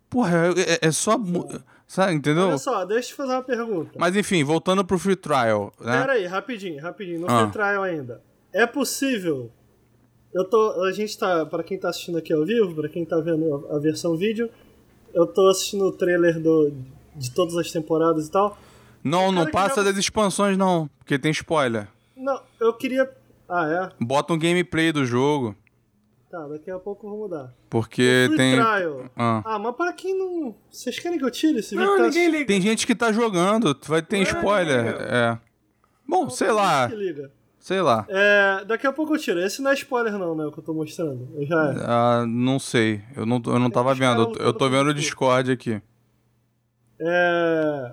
[0.09, 0.49] Porra,
[0.81, 1.17] é, é só.
[1.87, 2.47] Sabe, entendeu?
[2.47, 3.91] Olha só, deixa eu te fazer uma pergunta.
[3.97, 5.99] Mas enfim, voltando pro free trial, né?
[6.01, 7.19] Pera aí, rapidinho, rapidinho.
[7.21, 7.41] No Ah.
[7.43, 8.21] free trial ainda.
[8.51, 9.51] É possível.
[10.33, 10.83] Eu tô.
[10.83, 11.45] A gente tá.
[11.45, 14.49] Pra quem tá assistindo aqui ao vivo, pra quem tá vendo a, versão vídeo,
[15.13, 16.71] eu tô assistindo o trailer do,
[17.15, 18.57] de todas as temporadas e tal.
[19.03, 21.87] Não, não passa joga- das expansões, não, porque tem spoiler.
[22.15, 23.09] Não, eu queria.
[23.47, 23.67] Ah,
[23.99, 24.03] é?
[24.03, 25.55] Bota um gameplay do jogo,
[26.31, 27.53] Tá, daqui a pouco eu vou mudar.
[27.69, 28.53] porque Free tem.
[28.55, 29.05] trial.
[29.15, 29.41] Ah.
[29.45, 30.55] Ah, mas para quem não.
[30.69, 31.87] Vocês querem que eu tire esse vídeo?
[31.89, 32.45] Não, Tá- ninguém liga.
[32.47, 34.85] Tem gente que tá jogando, vai ter spoiler.
[34.85, 35.03] liga.
[35.03, 35.37] É.
[36.07, 37.31] Bom, sei lá, Se liga.
[37.59, 38.05] sei lá.
[38.09, 39.39] É, daqui a pouco eu tiro.
[39.39, 40.45] Esse não é spoiler, não, né?
[40.45, 41.29] O que eu tô mostrando.
[41.35, 41.73] Eu já.
[42.21, 45.51] Ah, não sei, eu não, eu não tava vendo, eu- eu tô vendo o Discord
[45.51, 45.81] aqui.
[46.99, 47.91] É.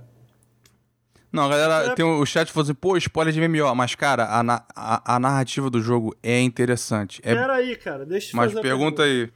[1.32, 1.94] Não, a galera, É.
[1.94, 5.18] tem o chat falou assim, pô, spoiler de MMO, mas cara, a, na- a, a
[5.18, 7.20] narrativa do jogo é interessante.
[7.24, 8.04] É, Pera aí, cara.
[8.04, 9.30] Deixa eu te mas fazer a pergunta aí.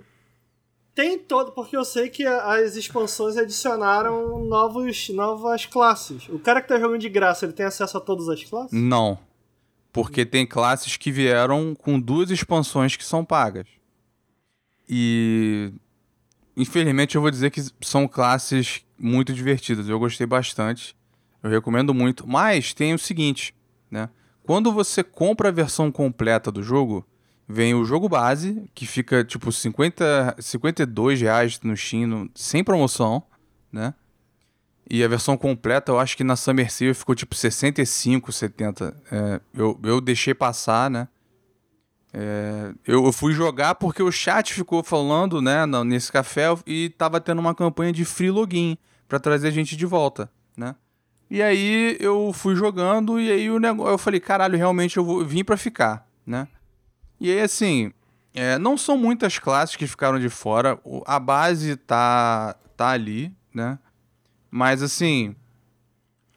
[0.94, 6.28] Tem todo, porque eu sei que as expansões adicionaram novos, novas classes.
[6.28, 8.72] O cara que tá jogando de graça, ele tem acesso a todas as classes?
[8.72, 9.18] Não.
[9.92, 13.66] Porque tem classes que vieram com duas expansões que são pagas.
[14.88, 15.72] E.
[16.56, 19.88] Infelizmente eu vou dizer que são classes muito divertidas.
[19.88, 20.96] Eu gostei bastante.
[21.42, 22.26] Eu recomendo muito.
[22.26, 23.54] Mas tem o seguinte,
[23.90, 24.08] né?
[24.42, 27.04] Quando você compra a versão completa do jogo,
[27.48, 33.22] vem o jogo base, que fica tipo 50, 52 reais no Steam, no- sem promoção,
[33.72, 33.94] né?
[34.88, 38.96] E a versão completa, eu acho que na Summer Sale ficou tipo 65, 70.
[39.10, 41.08] É, eu, eu deixei passar, né?
[42.12, 47.20] É, eu, eu, fui jogar porque o chat ficou falando, né, nesse café e tava
[47.20, 50.74] tendo uma campanha de free login para trazer a gente de volta, né?
[51.28, 55.24] E aí eu fui jogando e aí o negócio, eu falei, caralho, realmente eu vou,
[55.24, 56.46] vim para ficar, né?
[57.20, 57.92] E aí assim,
[58.32, 63.78] é, não são muitas classes que ficaram de fora, a base tá tá ali, né?
[64.50, 65.34] Mas assim,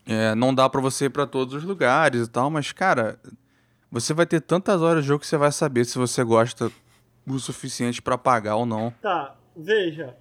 [0.05, 3.19] é, não dá para você ir para todos os lugares e tal, mas cara,
[3.91, 6.71] você vai ter tantas horas de jogo que você vai saber se você gosta
[7.27, 8.91] o suficiente para pagar ou não.
[9.01, 10.17] Tá, veja,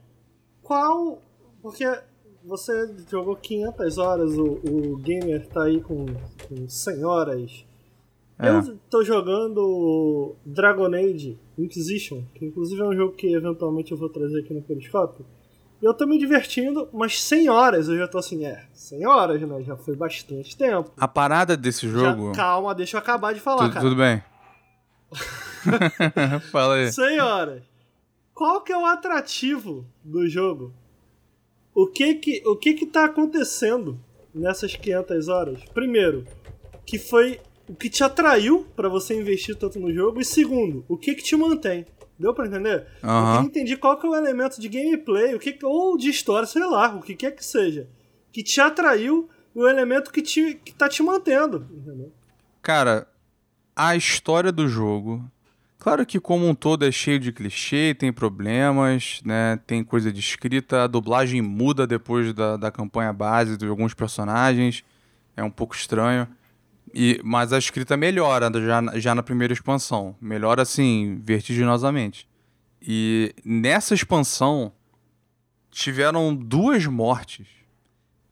[0.62, 1.22] qual
[1.62, 1.84] porque
[2.48, 6.06] você jogou 500 horas, o, o gamer tá aí com,
[6.48, 7.64] com 100 horas.
[8.38, 8.48] É.
[8.48, 14.08] Eu tô jogando Dragon Age Inquisition, que inclusive é um jogo que eventualmente eu vou
[14.08, 15.26] trazer aqui no Periscópio.
[15.82, 19.40] E eu tô me divertindo, mas 100 horas eu já tô assim, é, 100 horas,
[19.40, 19.62] né?
[19.62, 20.90] Já foi bastante tempo.
[20.96, 22.28] A parada desse jogo.
[22.28, 23.80] Já, calma, deixa eu acabar de falar, cara.
[23.80, 24.22] Tudo bem.
[26.50, 26.92] Fala aí.
[26.92, 27.62] 100 horas.
[28.32, 30.72] Qual que é o atrativo do jogo?
[31.78, 34.00] O que que, o que que tá acontecendo
[34.34, 35.60] nessas 500 horas?
[35.72, 36.26] Primeiro,
[36.84, 40.20] que foi o que te atraiu para você investir tanto no jogo.
[40.20, 41.86] E segundo, o que que te mantém.
[42.18, 42.84] Deu pra entender?
[43.00, 43.10] Uhum.
[43.10, 46.48] Eu queria entender qual que é o elemento de gameplay, o que, ou de história,
[46.48, 47.88] sei lá, o que quer que seja.
[48.32, 51.64] Que te atraiu o elemento que, te, que tá te mantendo.
[51.70, 52.12] Entendeu?
[52.60, 53.06] Cara,
[53.76, 55.24] a história do jogo
[55.78, 59.60] Claro que como um todo é cheio de clichê, tem problemas, né?
[59.64, 64.82] Tem coisa de escrita, a dublagem muda depois da, da campanha base de alguns personagens.
[65.36, 66.26] É um pouco estranho.
[66.92, 70.16] E, mas a escrita melhora já, já na primeira expansão.
[70.20, 72.28] Melhora assim, vertiginosamente.
[72.82, 74.72] E nessa expansão
[75.70, 77.46] tiveram duas mortes.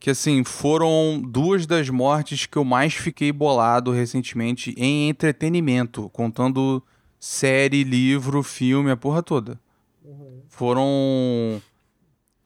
[0.01, 6.83] Que assim, foram duas das mortes que eu mais fiquei bolado recentemente em entretenimento, contando
[7.19, 9.59] série, livro, filme, a porra toda.
[10.05, 10.43] Uhum.
[10.49, 11.63] Foram.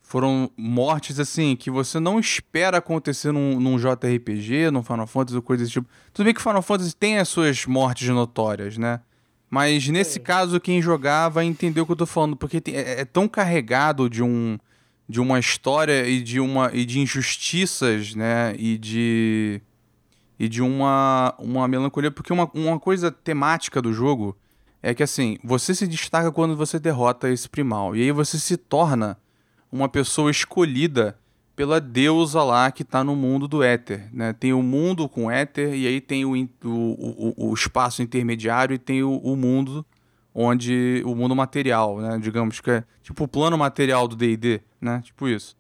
[0.03, 5.43] Foram mortes assim que você não espera acontecer num, num JRPG, num Final Fantasy ou
[5.43, 5.89] coisa desse tipo.
[6.13, 9.01] Tudo bem que Final Fantasy tem as suas mortes notórias, né?
[9.49, 10.23] Mas nesse é.
[10.23, 13.29] caso, quem jogar vai entender o que eu tô falando, porque tem, é, é, tão
[13.29, 14.59] carregado de um
[15.09, 18.55] de uma história e de uma e de injustiças, né?
[18.57, 19.61] E de
[20.39, 24.37] e de uma uma melancolia, porque uma, uma coisa temática do jogo
[24.83, 27.95] é que assim, você se destaca quando você derrota esse primal.
[27.95, 29.19] E aí você se torna
[29.71, 31.19] uma pessoa escolhida
[31.55, 34.09] pela deusa lá que está no mundo do éter.
[34.13, 34.33] Né?
[34.33, 38.79] Tem o mundo com éter, e aí tem o, o, o, o espaço intermediário e
[38.79, 39.85] tem o, o, mundo
[40.35, 41.03] onde.
[41.05, 42.19] o mundo material, né?
[42.19, 45.03] Digamos que é tipo o plano material do DD, né?
[45.05, 45.55] Tipo isso.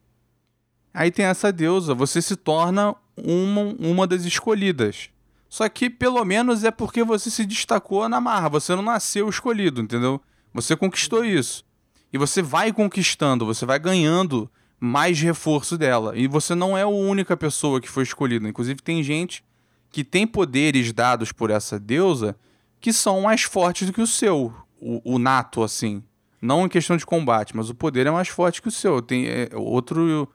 [0.92, 5.10] Aí tem essa deusa, você se torna uma, uma das escolhidas.
[5.50, 9.80] Só que pelo menos é porque você se destacou na marra, você não nasceu escolhido,
[9.80, 10.22] entendeu?
[10.54, 11.64] Você conquistou isso.
[12.12, 14.48] E você vai conquistando, você vai ganhando
[14.78, 16.16] mais reforço dela.
[16.16, 18.48] E você não é a única pessoa que foi escolhida.
[18.48, 19.44] Inclusive, tem gente
[19.90, 22.36] que tem poderes dados por essa deusa
[22.80, 26.00] que são mais fortes do que o seu, o, o nato, assim.
[26.40, 29.02] Não em questão de combate, mas o poder é mais forte que o seu.
[29.02, 30.28] Tem é, outro,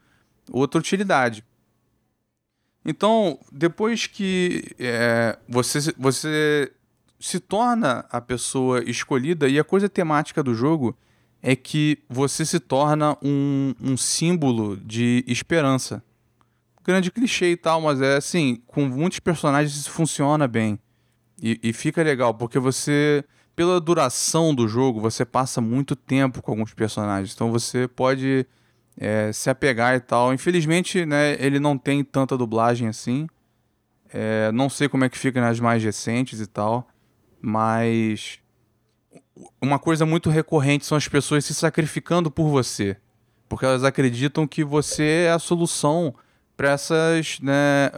[0.51, 1.43] outra utilidade.
[2.85, 6.71] Então, depois que é, você, você
[7.19, 10.95] se torna a pessoa escolhida, e a coisa temática do jogo
[11.41, 16.03] é que você se torna um, um símbolo de esperança.
[16.83, 20.79] Grande clichê e tal, mas é assim, com muitos personagens isso funciona bem.
[21.41, 23.23] E, e fica legal, porque você,
[23.55, 27.33] pela duração do jogo, você passa muito tempo com alguns personagens.
[27.33, 28.45] Então você pode
[28.97, 30.33] é, se apegar e tal.
[30.33, 33.27] Infelizmente, né, ele não tem tanta dublagem assim.
[34.13, 36.87] É, não sei como é que fica nas mais recentes e tal,
[37.41, 38.39] mas
[39.61, 42.95] uma coisa muito recorrente são as pessoas se sacrificando por você,
[43.49, 46.15] porque elas acreditam que você é a solução
[46.55, 47.91] para essas, né,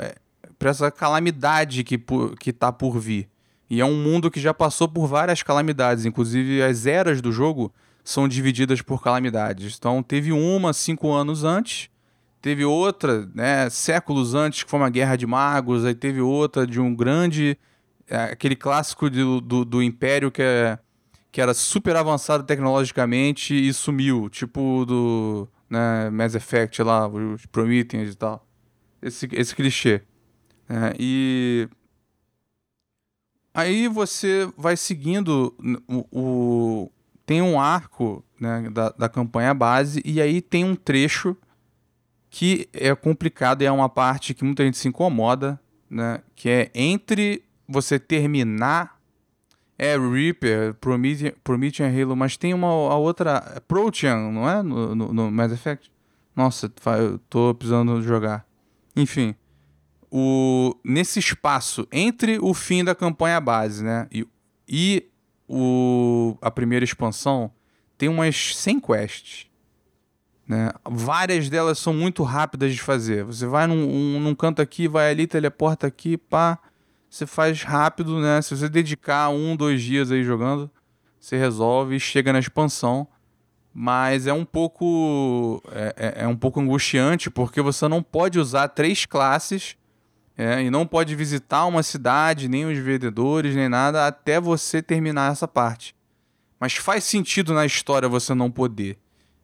[0.57, 2.01] para essa calamidade que
[2.39, 3.29] que tá por vir.
[3.69, 7.71] E é um mundo que já passou por várias calamidades, inclusive as eras do jogo
[8.07, 9.75] são divididas por calamidades.
[9.77, 11.89] Então, teve uma cinco anos antes,
[12.41, 16.79] teve outra, né, séculos antes, que foi uma guerra de magos, aí teve outra de
[16.79, 17.59] um grande.
[18.07, 20.79] É, aquele clássico do, do, do, Império que, é,
[21.33, 28.13] que era super avançado tecnologicamente e sumiu, tipo do né, Mass Effect lá, os Prometheus
[28.13, 28.47] e tal.
[29.01, 30.01] Esse, esse clichê.
[30.69, 31.67] É, e.
[33.53, 35.53] Aí você vai seguindo
[36.09, 36.89] o,
[37.27, 41.35] tem um arco né, da, da campanha base e aí tem um trecho
[42.29, 46.21] que é complicado e é uma parte que muita gente se incomoda, né?
[46.35, 48.97] Que é entre você terminar
[49.77, 54.63] é Reaper, Promethean, Promethean Halo, mas tem uma a outra Protean, não é?
[54.63, 55.91] No, no, no Mass Effect.
[56.33, 58.47] Nossa, eu tô precisando jogar.
[58.95, 59.35] Enfim,
[60.09, 64.25] o nesse espaço entre o fim da campanha base, né, e,
[64.67, 65.09] e
[65.47, 67.51] o a primeira expansão,
[67.97, 69.47] tem umas 100 quests.
[70.47, 70.71] Né?
[70.85, 73.23] Várias delas são muito rápidas de fazer.
[73.23, 76.59] Você vai num, um, num canto aqui, vai ali, teleporta aqui, pá.
[77.09, 78.41] Você faz rápido, né?
[78.41, 80.69] Se você dedicar um, dois dias aí jogando,
[81.19, 83.07] você resolve e chega na expansão.
[83.73, 85.61] Mas é um pouco.
[85.71, 89.77] É, é, é um pouco angustiante, porque você não pode usar três classes
[90.37, 95.31] é, e não pode visitar uma cidade, nem os vendedores, nem nada, até você terminar
[95.31, 95.95] essa parte.
[96.59, 98.99] Mas faz sentido na história você não poder.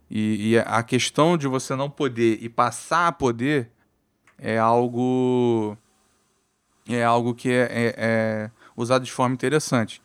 [0.09, 3.72] E, e, a questão de você não poder e passar a poder
[4.38, 5.75] é algo
[6.88, 10.01] é algo que é, é, é usado de forma interessante.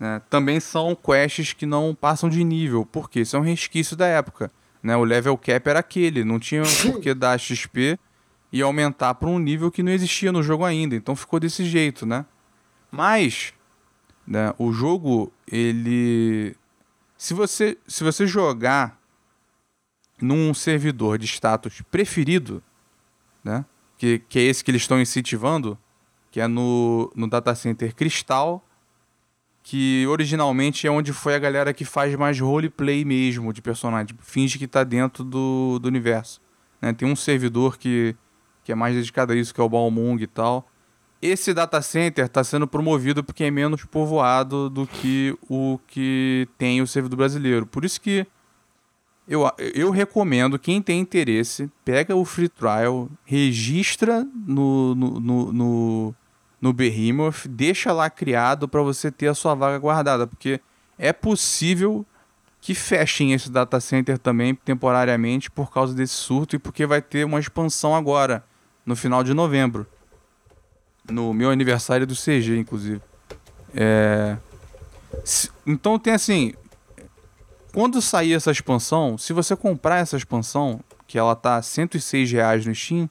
[0.00, 0.20] Né?
[0.28, 4.50] Também são quests que não passam de nível, porque são resquícios da época.
[4.82, 4.96] Né?
[4.96, 7.98] O level cap era aquele, não tinha por que dar XP
[8.52, 10.94] e aumentar para um nível que não existia no jogo ainda.
[10.94, 12.26] Então ficou desse jeito, né?
[12.90, 13.54] Mas
[14.26, 16.54] né, o jogo, ele.
[17.16, 19.00] Se você, se você jogar
[20.20, 22.62] num servidor de status preferido,
[23.42, 23.64] né?
[23.96, 25.78] Que, que é esse que eles estão incentivando,
[26.30, 28.64] que é no, no data center Cristal,
[29.62, 34.58] que originalmente é onde foi a galera que faz mais roleplay mesmo de personagem, finge
[34.58, 36.40] que está dentro do, do universo.
[36.80, 36.92] Né?
[36.92, 38.16] Tem um servidor que,
[38.64, 40.68] que é mais dedicado a isso, que é o Balmung e tal.
[41.20, 46.82] Esse data center está sendo promovido porque é menos povoado do que o que tem
[46.82, 47.64] o servidor brasileiro.
[47.64, 48.26] Por isso que
[49.26, 56.14] eu, eu recomendo, quem tem interesse, pega o free trial, registra no, no, no, no,
[56.60, 60.60] no Behemoth, deixa lá criado para você ter a sua vaga guardada, porque
[60.98, 62.04] é possível
[62.60, 67.24] que fechem esse data center também temporariamente por causa desse surto e porque vai ter
[67.24, 68.44] uma expansão agora,
[68.84, 69.86] no final de novembro.
[71.10, 73.00] No meu aniversário do CG, inclusive.
[73.74, 74.36] É...
[75.66, 76.54] Então tem assim,
[77.72, 82.74] quando sair essa expansão, se você comprar essa expansão, que ela tá 106 reais no
[82.74, 83.08] Steam,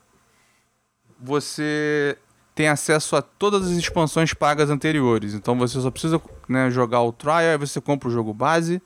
[1.19, 2.17] você
[2.55, 5.33] tem acesso a todas as expansões pagas anteriores.
[5.33, 8.81] Então você só precisa né, jogar o trial, aí você compra o jogo base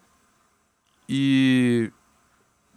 [1.07, 1.91] e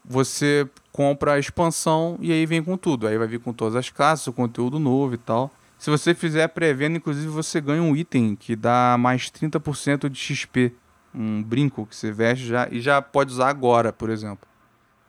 [0.05, 3.07] você compra a expansão e aí vem com tudo.
[3.07, 5.49] Aí vai vir com todas as classes, o conteúdo novo e tal.
[5.78, 10.75] Se você fizer pré-venda, inclusive você ganha um item que dá mais 30% de XP
[11.15, 14.49] um brinco que você veste já, e já pode usar agora, por exemplo.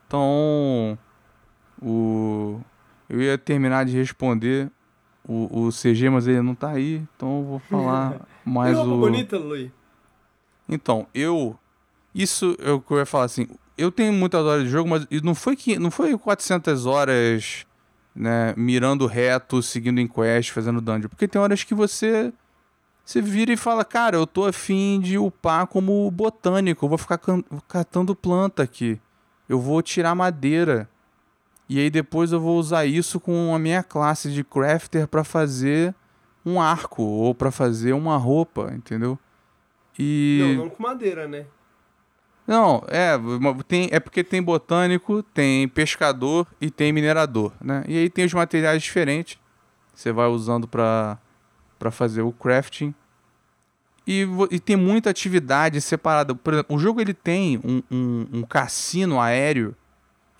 [0.06, 0.96] Então,
[1.82, 2.60] o,
[3.08, 4.70] eu ia terminar de responder
[5.26, 8.84] o, o CG, mas ele não tá aí, então eu vou falar mais o...
[8.84, 9.72] bonita, Luiz.
[10.68, 11.58] Então, eu...
[12.14, 13.48] Isso é o que eu ia falar assim,
[13.80, 17.66] eu tenho muitas horas de jogo, mas não foi que não foi 400 horas,
[18.14, 22.32] né, mirando reto, seguindo em quest, fazendo dungeon, porque tem horas que você
[23.04, 27.18] você vira e fala, cara, eu tô afim de upar como botânico, eu vou ficar
[27.66, 29.00] catando planta aqui.
[29.48, 30.88] Eu vou tirar madeira.
[31.68, 35.92] E aí depois eu vou usar isso com a minha classe de crafter para fazer
[36.46, 39.18] um arco ou para fazer uma roupa, entendeu?
[39.98, 41.46] E Não, não com madeira, né?
[42.50, 43.12] Não, é,
[43.68, 47.84] tem, é porque tem botânico, tem pescador e tem minerador, né?
[47.86, 49.38] E aí tem os materiais diferentes.
[49.94, 51.16] Você vai usando para
[51.78, 52.92] para fazer o crafting.
[54.04, 56.34] E, e, tem muita atividade separada.
[56.34, 59.76] Por exemplo, o jogo ele tem um, um, um cassino aéreo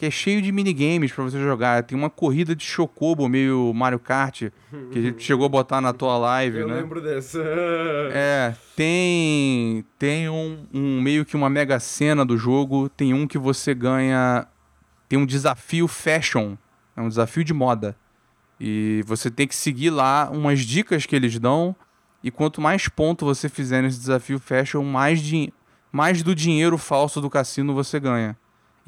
[0.01, 1.83] que é cheio de minigames para você jogar.
[1.83, 4.45] Tem uma corrida de chocobo, meio Mario Kart,
[4.91, 6.73] que a gente chegou a botar na tua live, Eu né?
[6.73, 7.39] Eu lembro dessa.
[8.11, 13.37] é, tem tem um, um, meio que uma mega cena do jogo, tem um que
[13.37, 14.49] você ganha
[15.07, 16.57] tem um desafio fashion,
[16.97, 17.95] é um desafio de moda.
[18.59, 21.77] E você tem que seguir lá umas dicas que eles dão.
[22.25, 25.20] E quanto mais ponto você fizer nesse desafio fashion, mais,
[25.93, 28.35] mais do dinheiro falso do cassino você ganha.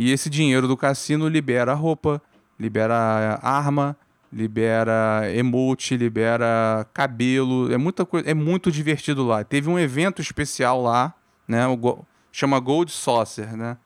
[0.03, 2.21] E esse dinheiro do cassino libera roupa,
[2.59, 3.97] libera arma,
[4.33, 7.73] libera emote, libera cabelo.
[7.73, 9.45] É muita coisa, é muito divertido lá.
[9.45, 11.15] Teve um evento especial lá,
[11.47, 11.69] né?
[11.69, 13.77] O, chama Gold Saucer, né?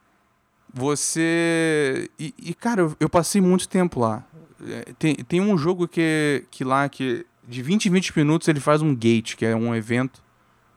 [0.73, 2.11] Você.
[2.19, 4.25] E, e cara, eu, eu passei muito tempo lá.
[4.67, 8.61] É, tem, tem um jogo que, que lá que de 20 em 20 minutos ele
[8.61, 10.23] faz um gate, que é um evento.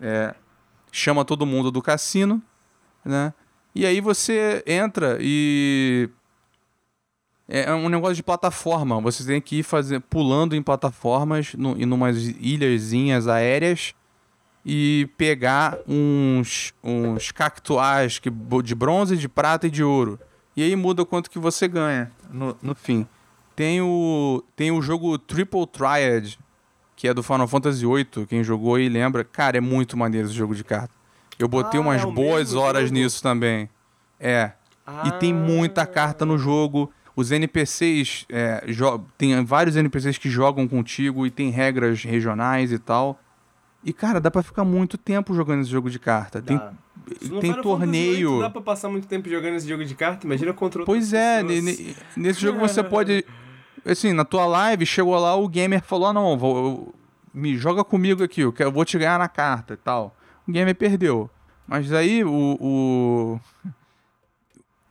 [0.02, 0.36] É,
[0.92, 2.42] chama todo mundo do cassino,
[3.06, 3.34] né?
[3.74, 6.10] E aí você entra e
[7.48, 9.02] É um negócio de plataforma.
[9.02, 13.96] Você tem que ir fazer, pulando em plataformas, no, em umas ilhazinhas aéreas
[14.64, 20.20] e pegar uns, uns cactuais que, de bronze, de prata e de ouro.
[20.56, 23.08] E aí muda quanto que você ganha no, no fim.
[23.56, 26.38] Tem o, tem o jogo Triple Triad,
[26.96, 28.28] que é do Final Fantasy VIII.
[28.28, 29.24] Quem jogou aí lembra.
[29.24, 30.99] Cara, é muito maneiro esse jogo de carta.
[31.40, 32.94] Eu botei Ah, umas é boas horas jogo?
[32.96, 33.70] nisso também.
[34.20, 34.52] É.
[35.06, 36.92] E tem muita carta no jogo.
[37.16, 38.64] Os NPCs, é,
[39.18, 43.20] tem vários NPCs que jogam contigo e tem regras regionais e tal.
[43.84, 46.42] E, cara, dá pra ficar muito tempo jogando esse jogo de carta.
[46.42, 46.74] Tem, Dá.
[47.40, 48.32] Tem Final torneio.
[48.32, 50.26] VIII Dá pra passar muito tempo jogando esse jogo de carta?
[50.28, 53.24] Imagina contra Pois é, nesse jogo você pode.
[53.86, 56.96] Assim, na tua live, chegou lá, o gamer falou: ah, não, vou, eu-
[57.34, 60.16] me joga comigo aqui, eu, quero, eu vou te ganhar na carta e tal.
[60.52, 61.30] Gamer perdeu.
[61.68, 62.58] Mas aí o.
[62.60, 63.40] o-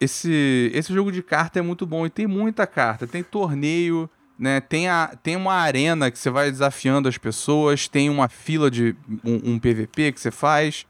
[0.01, 3.07] Esse, esse jogo de carta é muito bom e tem muita carta.
[3.07, 4.61] Tem torneio, né?
[4.61, 8.95] Tem, a, tem uma arena que você vai desafiando as pessoas, tem uma fila de
[9.25, 10.87] um, um PVP que você faz,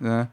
[0.00, 0.26] né?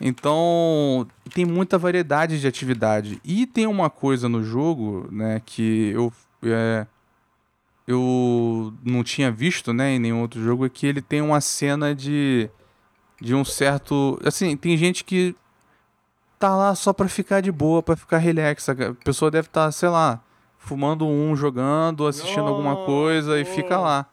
[0.00, 3.20] Então, tem muita variedade de atividade.
[3.24, 6.12] E tem uma coisa no jogo, né, que eu,
[6.44, 6.86] é,
[7.86, 11.94] eu não tinha visto, né, em nenhum outro jogo, é que ele tem uma cena
[11.94, 12.48] de,
[13.20, 14.18] de um certo...
[14.24, 15.34] Assim, tem gente que
[16.38, 18.68] tá lá só pra ficar de boa, pra ficar relax.
[18.68, 18.74] A
[19.04, 20.20] pessoa deve estar, sei lá,
[20.58, 24.06] fumando um, jogando, assistindo alguma coisa e fica lá.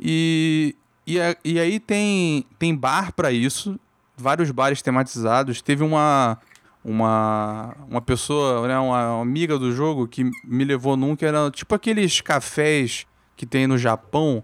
[0.00, 0.74] E,
[1.06, 3.78] e, e aí tem, tem bar pra isso,
[4.16, 5.60] vários bares tematizados.
[5.60, 6.38] Teve uma
[6.84, 11.50] uma uma pessoa, né, uma, uma amiga do jogo que me levou num que era
[11.50, 13.04] tipo aqueles cafés
[13.36, 14.42] que tem no Japão,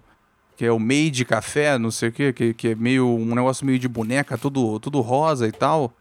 [0.56, 3.66] que é o Made Café, não sei o quê, que, que é meio um negócio
[3.66, 5.92] meio de boneca, tudo tudo rosa e tal.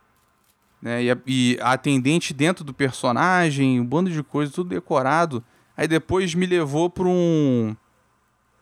[0.81, 5.43] Né, e, a, e a atendente dentro do personagem, um bando de coisa, tudo decorado.
[5.77, 7.75] Aí depois me levou pra um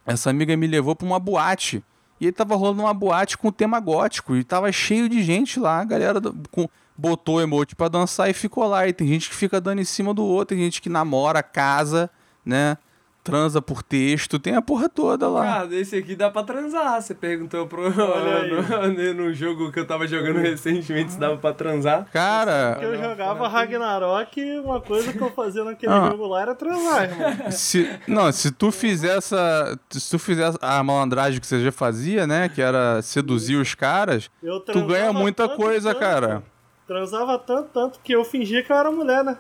[0.06, 1.84] essa amiga me levou pra uma boate.
[2.20, 4.36] E aí tava rolando uma boate com tema gótico.
[4.36, 5.80] E tava cheio de gente lá.
[5.80, 6.20] A galera
[6.52, 8.88] com, botou emote pra dançar e ficou lá.
[8.88, 10.56] E tem gente que fica dando em cima do outro.
[10.56, 12.10] Tem gente que namora, casa,
[12.46, 12.78] né?
[13.24, 14.40] Transa por texto.
[14.40, 15.44] Tem a porra toda lá.
[15.44, 17.00] Cara, esse aqui dá pra transar.
[17.00, 21.54] Você perguntou pro, Olha no, no jogo que eu tava jogando recentemente se dava pra
[21.54, 22.08] transar.
[22.12, 26.10] Cara, Que eu jogava Ragnarok e uma coisa que eu fazia naquele Ah.
[26.10, 27.52] jogo lá era transar, irmão.
[27.52, 29.78] se, não, se tu fizer essa.
[29.92, 32.50] Se tu fizer a malandragem que você já fazia, né?
[32.50, 36.44] Que era seduzir os caras, Eu tu ganha muita tanto, coisa, tanto, cara.
[36.88, 39.38] Transava tanto, tanto que eu fingia que eu era mulher, né?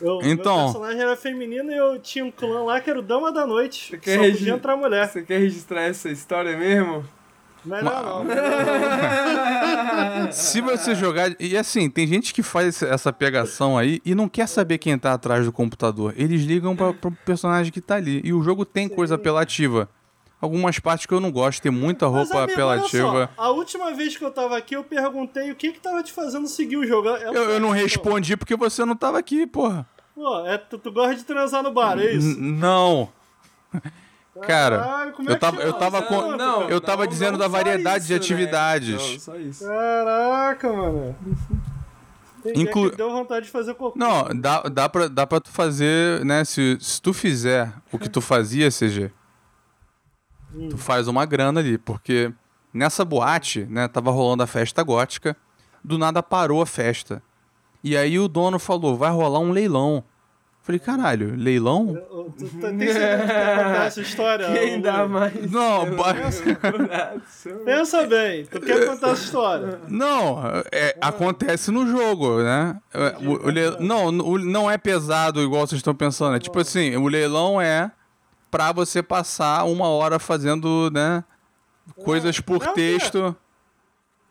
[0.00, 0.54] Eu, Então.
[0.56, 3.46] Meu personagem era feminino e eu tinha um clã lá que era o Dama da
[3.46, 3.90] Noite.
[3.90, 5.08] Você Só quer podia regi- entrar mulher.
[5.08, 7.04] Você quer registrar essa história mesmo?
[7.64, 8.24] Melhor não.
[8.24, 8.32] não.
[10.32, 11.30] Se você jogar.
[11.40, 15.12] E assim, tem gente que faz essa pegação aí e não quer saber quem tá
[15.12, 16.14] atrás do computador.
[16.16, 18.20] Eles ligam pra, pro personagem que tá ali.
[18.24, 19.88] E o jogo tem coisa apelativa.
[20.40, 23.30] Algumas partes que eu não gosto, tem muita Mas, roupa amigo, olha apelativa.
[23.36, 26.12] só, a última vez que eu tava aqui, eu perguntei o que que tava te
[26.12, 27.08] fazendo seguir o jogo.
[27.08, 29.84] É Eu, eu não respondi porque você não tava aqui, porra.
[30.14, 32.38] Pô, é, tu, tu gosta de transar no bar, é isso?
[32.38, 33.08] N- Não.
[34.42, 37.36] Cara, Caralho, como é eu que tava- eu tava essa com- não, eu tava dizendo
[37.36, 38.16] da variedade de né?
[38.18, 38.94] atividades.
[39.12, 39.64] Não, só isso.
[39.64, 41.16] Caraca, mano.
[42.44, 43.98] Tem dia Inclu- que deu vontade de fazer cocô.
[43.98, 46.44] Não, dá, dá, pra, dá pra tu fazer, né?
[46.44, 49.10] Se, se tu fizer o que tu fazia, CG,
[50.70, 52.32] tu faz uma grana ali, porque
[52.72, 55.36] nessa boate, né, tava rolando a festa gótica,
[55.82, 57.22] do nada parou a festa.
[57.82, 60.02] E aí o dono falou, vai rolar um leilão.
[60.62, 61.94] Falei, caralho, leilão?
[62.36, 62.48] Tem
[62.92, 64.46] certeza que quer contar essa história?
[64.52, 65.50] Quem dá mais?
[65.50, 65.86] Não?
[67.64, 69.80] Pensa bem, tu quer contar essa história?
[69.88, 70.38] Não,
[70.70, 72.76] é, acontece no jogo, né?
[72.92, 76.36] É, O, o le- Não, o- não é pesado igual vocês estão pensando.
[76.36, 77.90] É tipo assim, o leilão é
[78.50, 81.22] pra você passar uma hora fazendo, né?
[82.04, 82.74] Coisas por é o quê?
[82.74, 83.36] texto.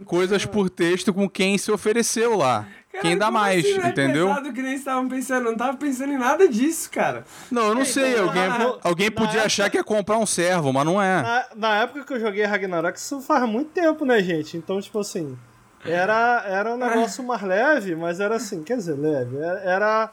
[0.05, 2.67] Coisas por texto com quem se ofereceu lá.
[2.91, 4.27] Cara, quem dá como mais, assim não é entendeu?
[4.27, 5.45] pesado que nem estavam pensando.
[5.45, 7.23] Eu não tava pensando em nada disso, cara.
[7.49, 8.13] Não, eu não sei.
[8.13, 11.01] então, Alguém, na- alguém na podia época- achar que ia comprar um servo, mas não
[11.01, 11.21] é.
[11.23, 14.55] Na, na época que eu joguei Ragnarok, isso faz muito tempo, né, gente?
[14.55, 15.35] Então, tipo assim,
[15.83, 19.35] era, era um negócio mais leve, mas era assim, quer dizer, leve.
[19.37, 20.11] Era, era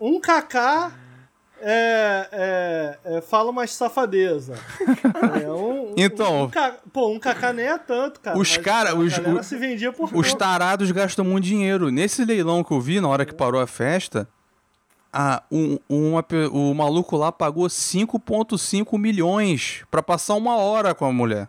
[0.00, 0.56] um kk
[1.60, 2.28] é,
[3.04, 4.54] é, é, fala umas safadeza.
[5.42, 8.38] É, um, um- Então- um, pô, um kk nem é tanto, cara.
[8.38, 10.36] Os mas cara- a os- galera o- se vendia por Os pouco.
[10.36, 11.90] tarados gastam muito dinheiro.
[11.90, 14.28] Nesse leilão que eu vi, na hora que parou a festa,
[15.12, 21.12] a, um, uma o maluco lá pagou 5,5 milhões pra passar uma hora com a
[21.12, 21.48] mulher.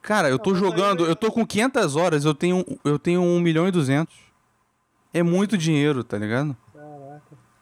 [0.00, 3.22] Cara, eu tô Não, jogando, aí- eu tô com 500 horas, eu tenho, eu tenho
[3.22, 4.14] 1 milhão e 200.
[5.14, 6.56] É muito dinheiro, tá ligado?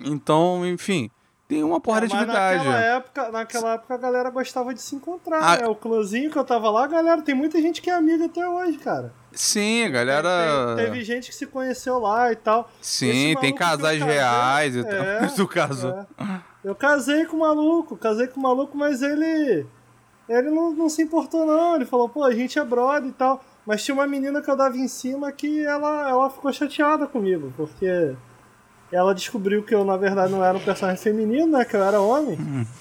[0.05, 1.11] Então, enfim,
[1.49, 2.57] tem uma porra de Mas atividade.
[2.65, 5.57] naquela época, naquela época a galera gostava de se encontrar, Ah.
[5.59, 5.67] né?
[5.67, 8.79] O clãzinho que eu tava lá, galera, tem muita gente que é amiga até hoje,
[8.79, 9.13] cara.
[9.33, 10.75] Sim, a galera.
[10.77, 12.69] Tem- teve gente que se conheceu lá e tal.
[12.81, 14.91] Sim, tem casais casei- reais e tal.
[15.05, 15.91] É, Mas tu casou.
[15.91, 16.07] é.
[16.65, 19.67] Eu casei com o maluco, casei com o maluco, mas ele.
[20.29, 21.75] Ele não, não se importou, não.
[21.75, 23.43] Ele falou, pô, a gente é brother e tal.
[23.67, 27.53] Mas tinha uma menina que eu dava em cima que ela, ela ficou chateada comigo,
[27.57, 28.15] porque
[28.93, 31.65] ela descobriu que eu, na verdade, não era um personagem feminino, né?
[31.65, 32.39] Que eu era homem.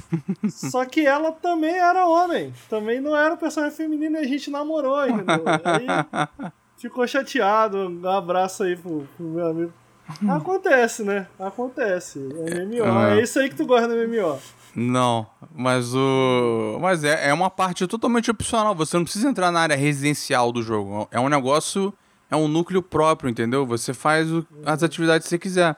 [0.49, 2.53] Só que ela também era homem.
[2.69, 5.43] Também não era um personagem feminino e a gente namorou, entendeu?
[5.63, 7.77] Aí ficou chateado.
[7.89, 9.73] Um abraço aí pro, pro meu amigo.
[10.27, 11.27] Acontece, né?
[11.39, 12.19] Acontece.
[12.47, 12.83] É MMO.
[12.85, 13.15] Ah.
[13.17, 14.39] É isso aí que tu gosta do MMO.
[14.75, 16.77] Não, mas o.
[16.81, 18.73] Mas é, é uma parte totalmente opcional.
[18.75, 21.07] Você não precisa entrar na área residencial do jogo.
[21.11, 21.93] É um negócio.
[22.31, 23.65] É um núcleo próprio, entendeu?
[23.65, 25.75] Você faz o- as atividades que você quiser.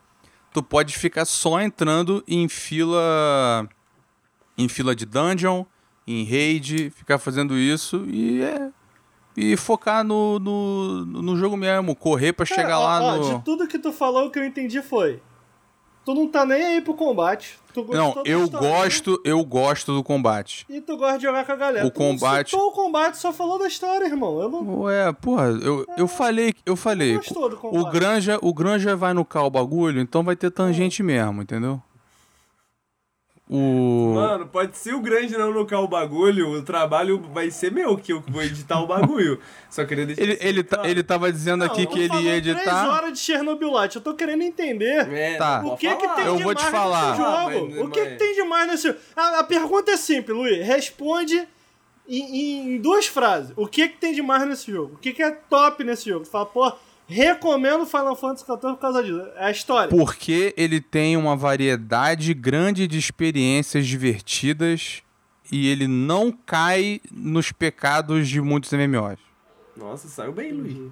[0.53, 3.67] Tu pode ficar só entrando em fila.
[4.57, 5.63] Em fila de dungeon,
[6.05, 8.69] em raid, ficar fazendo isso e é.
[9.35, 13.37] E focar no, no, no jogo mesmo, correr pra chegar Cara, ó, lá ó, no.
[13.37, 15.21] De tudo que tu falou, o que eu entendi foi.
[16.03, 17.59] Tu não tá nem aí pro combate.
[17.89, 20.65] Não, eu historinha gosto, eu gosto do combate.
[20.69, 21.85] E tu gosta de jogar com a galera.
[21.87, 24.41] O Tu não combate- citou o combate, só falou da história, irmão.
[24.41, 24.79] Eu não.
[24.81, 27.15] Ué, porra, eu, eu falei, eu falei.
[27.15, 27.93] gostou do O combate.
[27.93, 31.81] Granja, o Granja vai no cal bagulho, então vai ter tangente mesmo, entendeu?
[33.53, 37.97] O Mano, pode ser o grande não local o bagulho, o trabalho vai ser meu,
[37.97, 39.41] que eu vou editar o bagulho.
[39.69, 42.87] Só queria deixar ele, ele, tá- ele tava dizendo aqui Não, que ele ia editar.
[42.89, 43.97] horas de Chernobylite.
[43.97, 45.05] Eu tô querendo entender.
[45.11, 45.61] É, Tá.
[45.65, 47.05] O que que tem Eu de vou te mais falar.
[47.11, 47.29] nesse jogo?
[47.29, 48.99] Ah, mas- o que, mas- que tem de mais nesse jogo?
[49.17, 50.65] A, a pergunta é simples, Luiz.
[50.65, 51.45] Responde
[52.07, 53.51] em, em duas frases.
[53.57, 54.95] O que, que tem de mais nesse jogo?
[54.95, 56.23] O que, que é top nesse jogo?
[56.25, 56.71] Fala, pô,
[57.11, 59.21] recomendo Final Fantasy XIV por causa disso.
[59.35, 59.89] É a história.
[59.89, 65.03] Porque ele tem uma variedade grande de experiências divertidas
[65.51, 69.19] e ele não cai nos pecados de muitos MMOs.
[69.75, 70.91] Nossa, saiu bem, Luiz.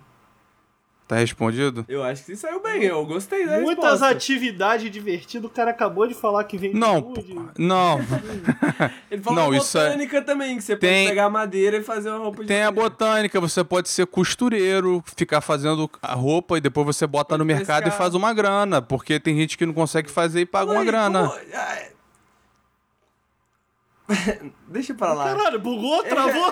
[1.09, 1.83] Tá respondido?
[1.89, 4.09] Eu acho que sim saiu bem, eu gostei da Muitas resposta.
[4.09, 5.49] atividades divertidas.
[5.49, 7.35] O cara acabou de falar que vem Não, de food.
[7.57, 7.99] não.
[9.09, 12.11] Ele falou Não, isso é- botânica também, que você Tem- pode pegar madeira e fazer
[12.11, 12.89] uma roupa de Tem a madeira.
[12.91, 17.45] botânica, você pode ser costureiro, ficar fazendo a roupa e depois você bota Pode no
[17.45, 17.87] mercado pescar.
[17.87, 21.27] e faz uma grana, porque tem gente que não consegue fazer e paga uma grana.
[21.27, 21.98] como-.
[24.67, 25.35] Deixa pra lá.
[25.35, 26.51] Caralho, bugou, travou.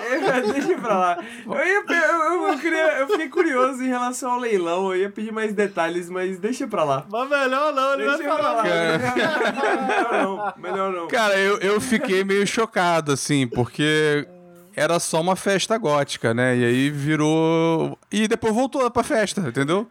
[0.52, 1.18] Deixa pra lá.
[1.46, 5.10] Eu, ia, eu, eu, eu queria, eu fiquei curioso em relação ao leilão, eu ia
[5.10, 7.04] pedir mais detalhes, mas deixa pra lá.
[7.10, 8.62] Mas melhor não, ele Deixa vai pra lá.
[9.88, 11.08] Melhor não, melhor não.
[11.08, 14.26] Cara, eu, eu fiquei meio chocado, assim, porque
[14.74, 16.56] era só uma festa gótica, né?
[16.56, 17.98] E aí virou.
[18.10, 19.88] E depois voltou pra festa, entendeu?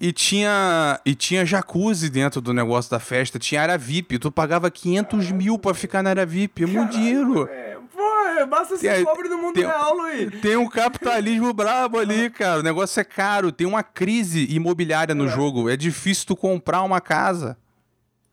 [0.00, 4.18] E tinha, e tinha jacuzzi dentro do negócio da festa, tinha área VIP.
[4.18, 7.48] Tu pagava 500 mil pra ficar na área VIP, é muito dinheiro.
[7.50, 10.40] É, pô, basta ser Tem- pobre no mundo tem- real, Luiz.
[10.40, 12.60] Tem um capitalismo brabo ali, cara.
[12.60, 13.50] O negócio é caro.
[13.50, 15.68] Tem uma crise imobiliária no jogo.
[15.68, 17.56] É difícil tu comprar uma casa.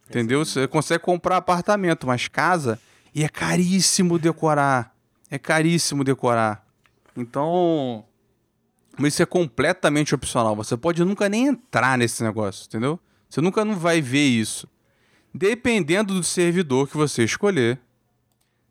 [0.08, 0.46] Entendeu?
[0.46, 2.80] Você consegue comprar apartamento, mas casa.
[3.14, 4.94] E é caríssimo decorar.
[5.32, 6.64] É caríssimo decorar.
[7.18, 8.06] Então.
[8.98, 10.56] Mas isso é completamente opcional.
[10.56, 13.00] Você pode nunca nem entrar nesse negócio, entendeu?
[13.30, 14.68] Você nunca não vai ver isso.
[15.34, 17.80] Dependendo do servidor que você escolher,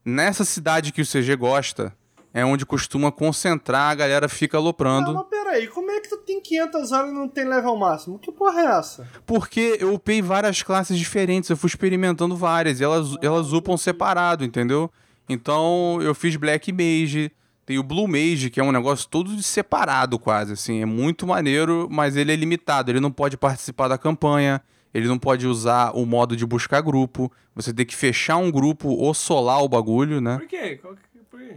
[0.05, 1.95] nessa cidade que o CG gosta,
[2.33, 5.13] é onde costuma concentrar, a galera fica aloprando.
[5.13, 8.19] Não, mas peraí, como é que tu tem 500 horas e não tem level máximo?
[8.19, 9.09] Que porra é essa?
[9.25, 14.45] Porque eu upei várias classes diferentes, eu fui experimentando várias, e elas, elas upam separado,
[14.45, 14.91] entendeu?
[15.29, 17.31] Então eu fiz Black Mage,
[17.67, 21.27] tem o Blue Mage, que é um negócio todo de separado quase, assim, é muito
[21.27, 24.61] maneiro, mas ele é limitado, ele não pode participar da campanha,
[24.93, 28.89] ele não pode usar o modo de buscar grupo, você tem que fechar um grupo
[28.89, 30.39] ou solar o bagulho, né?
[30.39, 30.79] Por quê?
[30.83, 30.97] Por
[31.41, 31.57] quê?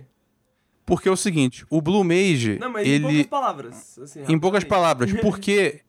[0.85, 3.03] Porque é o seguinte, o Blue Mage, Não, mas em ele...
[3.03, 3.99] poucas palavras.
[3.99, 5.81] Assim, Em poucas palavras, porque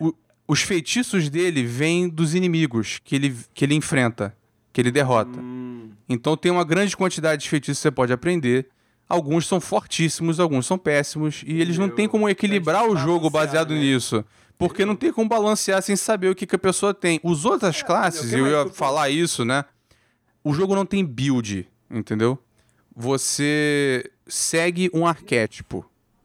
[0.00, 0.14] o-
[0.48, 4.34] os feitiços dele vêm dos inimigos que ele, que ele enfrenta,
[4.72, 5.38] que ele derrota.
[5.38, 8.66] Hum, Então tem uma grande quantidade de feitiços que você pode aprender.
[9.08, 13.72] Alguns são fortíssimos, alguns são péssimos, e eles não têm como equilibrar o jogo baseado
[13.72, 13.80] né?
[13.80, 14.24] nisso.
[14.58, 17.20] Porque não tem como balancear sem saber o que, que a pessoa tem.
[17.22, 19.64] Os outras classes, o que eu ia falar isso, né?
[20.42, 22.38] O jogo não tem build, entendeu?
[22.94, 25.84] Você segue um arquétipo.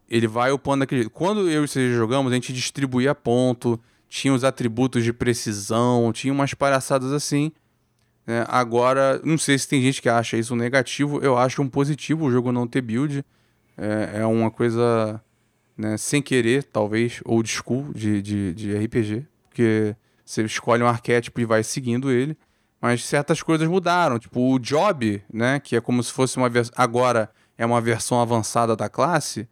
[0.09, 1.09] Ele vai upando aquele.
[1.09, 3.79] Quando eu e você jogamos, a gente distribuía ponto,
[4.09, 7.51] tinha os atributos de precisão, tinha umas palhaçadas assim.
[8.31, 8.45] Né?
[8.47, 12.31] Agora, não sei se tem gente que acha isso negativo, eu acho um positivo o
[12.31, 13.25] jogo não ter build.
[13.77, 15.21] É, é uma coisa
[15.77, 19.27] né, sem querer, talvez, old school de, de, de RPG.
[19.49, 19.93] Porque
[20.23, 22.37] Você escolhe um arquétipo e vai seguindo ele.
[22.79, 24.17] Mas certas coisas mudaram.
[24.17, 25.59] Tipo, o job, né?
[25.59, 26.49] Que é como se fosse uma.
[26.73, 29.45] Agora é uma versão avançada da classe.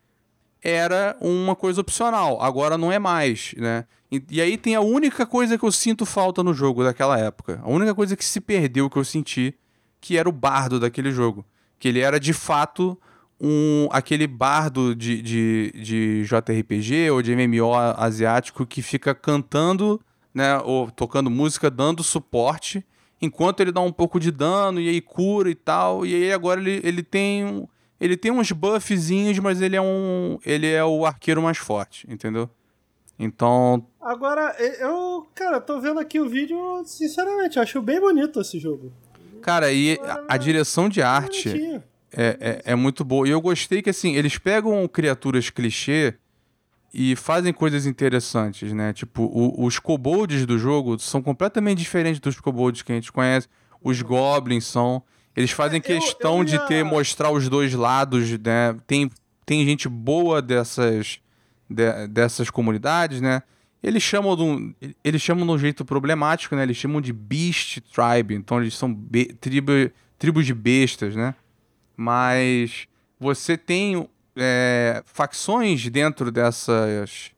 [0.61, 2.41] Era uma coisa opcional.
[2.41, 3.85] Agora não é mais, né?
[4.11, 7.59] E, e aí tem a única coisa que eu sinto falta no jogo daquela época.
[7.63, 9.53] A única coisa que se perdeu que eu senti,
[10.01, 11.45] que era o bardo daquele jogo.
[11.77, 12.97] Que ele era de fato
[13.39, 20.01] um aquele bardo de, de, de JRPG ou de MMO asiático que fica cantando,
[20.33, 22.85] né, ou tocando música, dando suporte,
[23.21, 26.05] enquanto ele dá um pouco de dano e aí cura e tal.
[26.05, 27.67] E aí agora ele, ele tem
[27.99, 32.49] ele tem uns buffzinhos, mas ele é um ele é o arqueiro mais forte, entendeu?
[33.17, 38.57] Então, Agora, eu, cara, tô vendo aqui o vídeo, sinceramente, eu acho bem bonito esse
[38.57, 38.93] jogo.
[39.41, 41.81] cara, e a, a direção de arte
[42.13, 43.27] é, é, é muito boa.
[43.27, 46.13] E eu gostei que, assim, eles pegam criaturas clichê
[46.93, 48.93] e fazem coisas interessantes, né?
[48.93, 53.47] Tipo, o- os kobolds do jogo são completamente diferentes dos kobolds que a gente conhece.
[53.83, 55.03] Os goblins são.
[55.40, 58.76] Eles fazem É, eu- questão eu de ia- ter, mostrar os dois lados, né?
[58.85, 59.09] Tem,
[59.45, 61.19] tem gente boa dessas,
[61.69, 63.42] de- dessas comunidades, né?
[63.82, 66.64] Eles chamam de um, eles chamam de um jeito problemático, né?
[66.64, 69.72] Eles chamam de Beast Tribe, então eles são be- tribo,
[70.18, 71.34] tribos de bestas, né?
[71.95, 72.88] Mas
[73.19, 74.08] você tem
[74.42, 77.32] é, facções dentro dessas,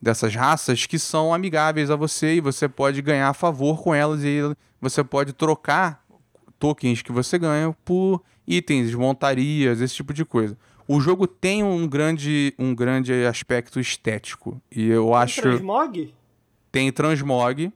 [0.00, 4.40] dessas raças que são amigáveis a você e você pode ganhar favor com elas e
[4.80, 6.03] você pode trocar
[6.64, 10.56] tokens que você ganha por itens, montarias, esse tipo de coisa.
[10.88, 16.14] O jogo tem um grande, um grande aspecto estético e eu acho Transmog?
[16.72, 17.70] tem transmog.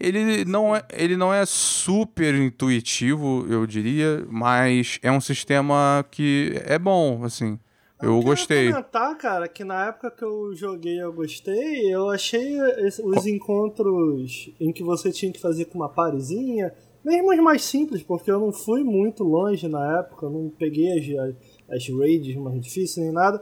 [0.00, 6.60] Ele não, é, ele não é super intuitivo, eu diria, mas é um sistema que
[6.66, 7.56] é bom, assim.
[8.02, 8.72] Eu queria gostei.
[8.72, 12.58] comentar, cara, que na época que eu joguei eu gostei, eu achei
[13.04, 16.74] os encontros em que você tinha que fazer com uma parezinha,
[17.04, 21.34] mesmo os mais simples, porque eu não fui muito longe na época, não peguei as,
[21.70, 23.40] as raids mais difíceis nem nada,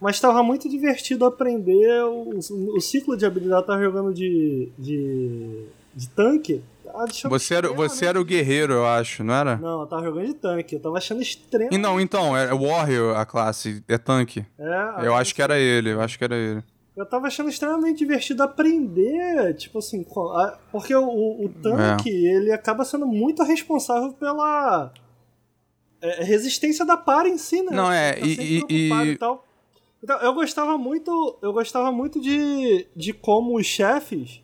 [0.00, 2.30] mas estava muito divertido aprender o,
[2.76, 3.62] o ciclo de habilidade.
[3.62, 6.62] Eu tava jogando de, de, de tanque.
[6.86, 9.56] Ah, Você era, você era o guerreiro, eu acho, não era?
[9.56, 11.72] Não, eu tava jogando de tanque, eu tava achando extremo.
[11.72, 14.44] E não, então, é Warrior a classe, é tanque.
[14.58, 16.62] É, Eu acho que era ele, eu acho que era ele.
[16.96, 20.06] Eu tava achando extremamente divertido aprender, tipo assim,
[20.36, 24.92] a- porque o, o- tanque, ele acaba sendo muito responsável pela
[26.00, 27.70] é, resistência da par em si, né?
[27.72, 29.44] Não, é, tá e- e- e- tal.
[30.02, 34.40] Então, eu gostava muito, eu gostava muito de, de como os chefes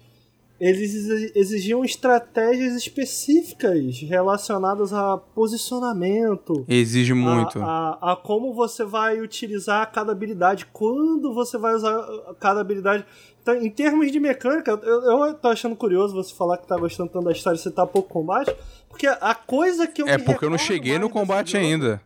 [0.60, 7.58] eles exi- exigiam estratégias específicas relacionadas a posicionamento, Exige muito.
[7.60, 12.60] a, a, a como você vai utilizar cada habilidade, quando você vai usar uh, cada
[12.60, 13.05] habilidade.
[13.42, 17.10] Então, em termos de mecânica, eu, eu tô achando curioso você falar que tá gostando
[17.10, 18.55] tanto da história e você tá pouco combate,
[18.89, 22.02] porque a coisa que eu É porque eu não cheguei no combate jogo- ainda.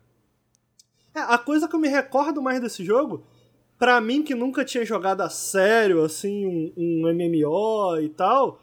[1.13, 3.23] É, a coisa que eu me recordo mais desse jogo,
[3.85, 8.59] pra mim que nunca tinha jogado a sério, assim, um, um MMO e tal,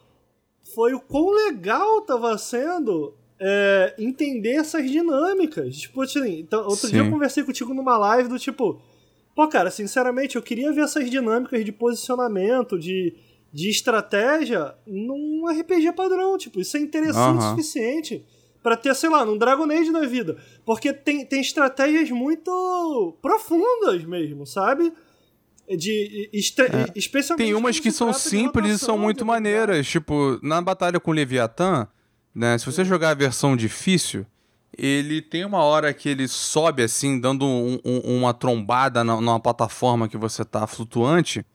[0.74, 5.78] foi o quão legal tava sendo é, entender essas dinâmicas.
[5.78, 7.12] Tipo, assim, então, outro dia eu Sim.
[7.12, 8.82] conversei contigo numa live do tipo,
[9.36, 13.14] pô, cara, sinceramente, eu queria ver essas dinâmicas de posicionamento, de,
[13.54, 16.36] de estratégia num RPG padrão.
[16.36, 17.50] Tipo, isso é interessante o Aham.
[17.52, 18.26] suficiente
[18.64, 20.36] pra ter, sei lá, num Dragon Age da vida.
[20.66, 24.92] Porque tem, tem estratégias muito profundas mesmo, sabe?
[25.70, 27.46] De, estra- especialmente É.
[27.52, 29.26] Tem umas que são simples e são muito habilidade.
[29.26, 29.88] maneiras.
[29.88, 31.88] Tipo, na batalha com o Leviatã,
[32.36, 32.58] né?
[32.58, 34.26] Se você jogar a versão difícil,
[34.78, 39.40] ele tem uma hora que ele sobe assim, dando um- um- uma trombada na- numa
[39.40, 41.46] plataforma que você tá flutuante,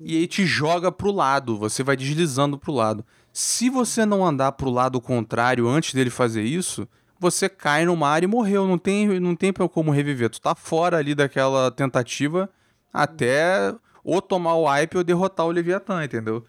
[0.00, 1.56] e aí te joga pro lado.
[1.58, 3.04] Você vai deslizando pro lado.
[3.32, 6.88] Se você não andar pro lado contrário antes dele fazer isso,
[7.20, 8.66] você cai no mar e morreu.
[8.66, 10.30] Não tem, não tem como reviver.
[10.30, 12.50] Tu tá fora ali daquela tentativa
[12.92, 16.44] até ou tomar o wipe ou derrotar o Leviatã, entendeu?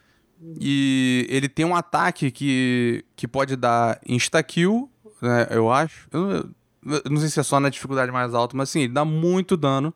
[0.59, 4.89] E ele tem um ataque que, que pode dar insta-kill,
[5.21, 6.07] né, eu acho.
[6.11, 8.93] Eu, não- eu não sei se é só na dificuldade mais alta, mas assim, ele
[8.93, 9.93] dá muito dano.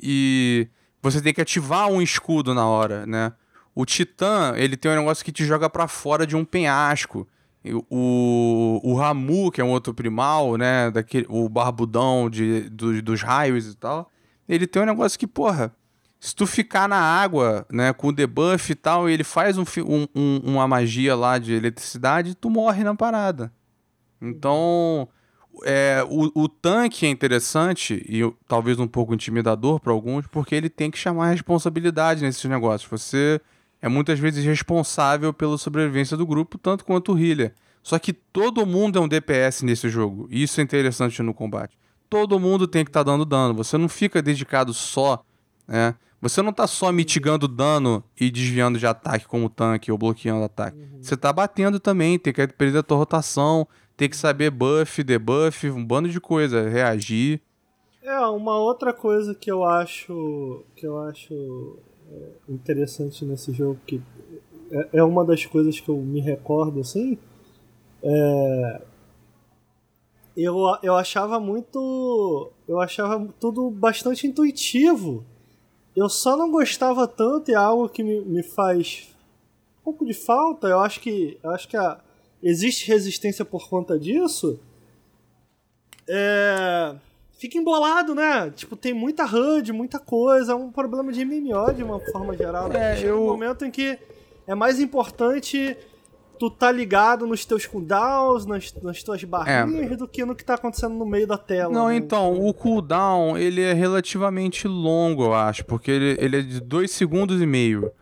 [0.00, 0.68] E
[1.00, 3.32] você tem que ativar um escudo na hora, né?
[3.74, 7.26] O Titã, ele tem um negócio que te joga pra fora de um penhasco.
[7.88, 10.90] O, o Ramu, que é um outro primal, né?
[10.90, 14.10] Daquele, o barbudão de, do- dos raios e tal.
[14.48, 15.74] Ele tem um negócio que, porra,
[16.20, 19.64] se tu ficar na água, né, com o debuff e tal, e ele faz um,
[19.86, 23.52] um- um- uma magia lá de eletricidade, tu morre na parada.
[24.20, 25.08] Então,
[25.64, 30.70] é, o, o tanque é interessante e talvez um pouco intimidador para alguns, porque ele
[30.70, 32.88] tem que chamar responsabilidade nesses negócios.
[32.90, 33.40] Você
[33.80, 37.52] é muitas vezes responsável pela sobrevivência do grupo, tanto quanto o healer.
[37.82, 40.28] Só que todo mundo é um DPS nesse jogo.
[40.30, 41.76] E isso é interessante no combate.
[42.12, 43.54] Todo mundo tem que estar tá dando dano.
[43.54, 45.24] Você não fica dedicado só.
[45.66, 45.94] Né?
[46.20, 50.78] Você não está só mitigando dano e desviando de ataque como tanque ou bloqueando ataque.
[50.78, 50.98] Uhum.
[51.00, 53.66] Você está batendo também, tem que aprender a tua rotação,
[53.96, 57.40] tem que saber buff, debuff, um bando de coisa, reagir.
[58.02, 61.78] É, uma outra coisa que eu acho que eu acho
[62.10, 64.02] é, interessante nesse jogo que
[64.70, 67.18] é, é uma das coisas que eu me recordo assim,
[68.02, 68.82] é,
[70.36, 72.50] eu, eu achava muito.
[72.66, 75.24] Eu achava tudo bastante intuitivo.
[75.94, 79.14] Eu só não gostava tanto, e é algo que me, me faz
[79.80, 80.68] um pouco de falta.
[80.68, 82.00] Eu acho que, eu acho que a,
[82.42, 84.58] existe resistência por conta disso.
[86.08, 86.94] É,
[87.32, 88.50] fica embolado, né?
[88.50, 90.52] Tipo, tem muita HUD, muita coisa.
[90.52, 92.68] É um problema de MMO de uma forma geral.
[92.68, 93.00] Né?
[93.00, 93.20] É, eu...
[93.20, 93.98] um momento em que
[94.46, 95.76] é mais importante
[96.42, 99.96] tu tá ligado nos teus cooldowns, nas, nas tuas barrinhas, é.
[99.96, 101.72] do que no que tá acontecendo no meio da tela.
[101.72, 101.94] Não, né?
[101.94, 106.90] então, o cooldown, ele é relativamente longo, eu acho, porque ele, ele é de 2
[106.90, 107.92] segundos e meio.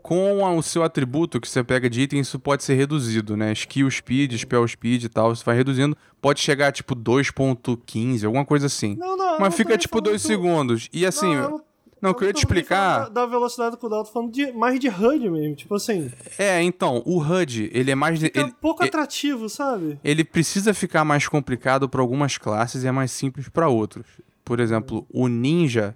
[0.00, 3.52] Com o seu atributo que você pega de item, isso pode ser reduzido, né?
[3.52, 5.94] Skill speed, spell speed e tal, você vai reduzindo.
[6.18, 8.96] Pode chegar a tipo 2.15, alguma coisa assim.
[8.96, 10.88] Não, não, Mas fica tipo 2 segundos.
[10.94, 11.36] E assim.
[11.36, 11.62] Não,
[12.02, 13.04] não, eu queria te explicar.
[13.04, 16.10] Da, da, velocidade do cooldown, tô falando de, mais de HUD mesmo, tipo assim.
[16.36, 18.18] É, então, o HUD, ele é mais.
[18.18, 20.00] Fica ele, um pouco atrativo, sabe?
[20.02, 24.04] Ele precisa ficar mais complicado para algumas classes e é mais simples para outros.
[24.44, 25.94] Por exemplo, o Ninja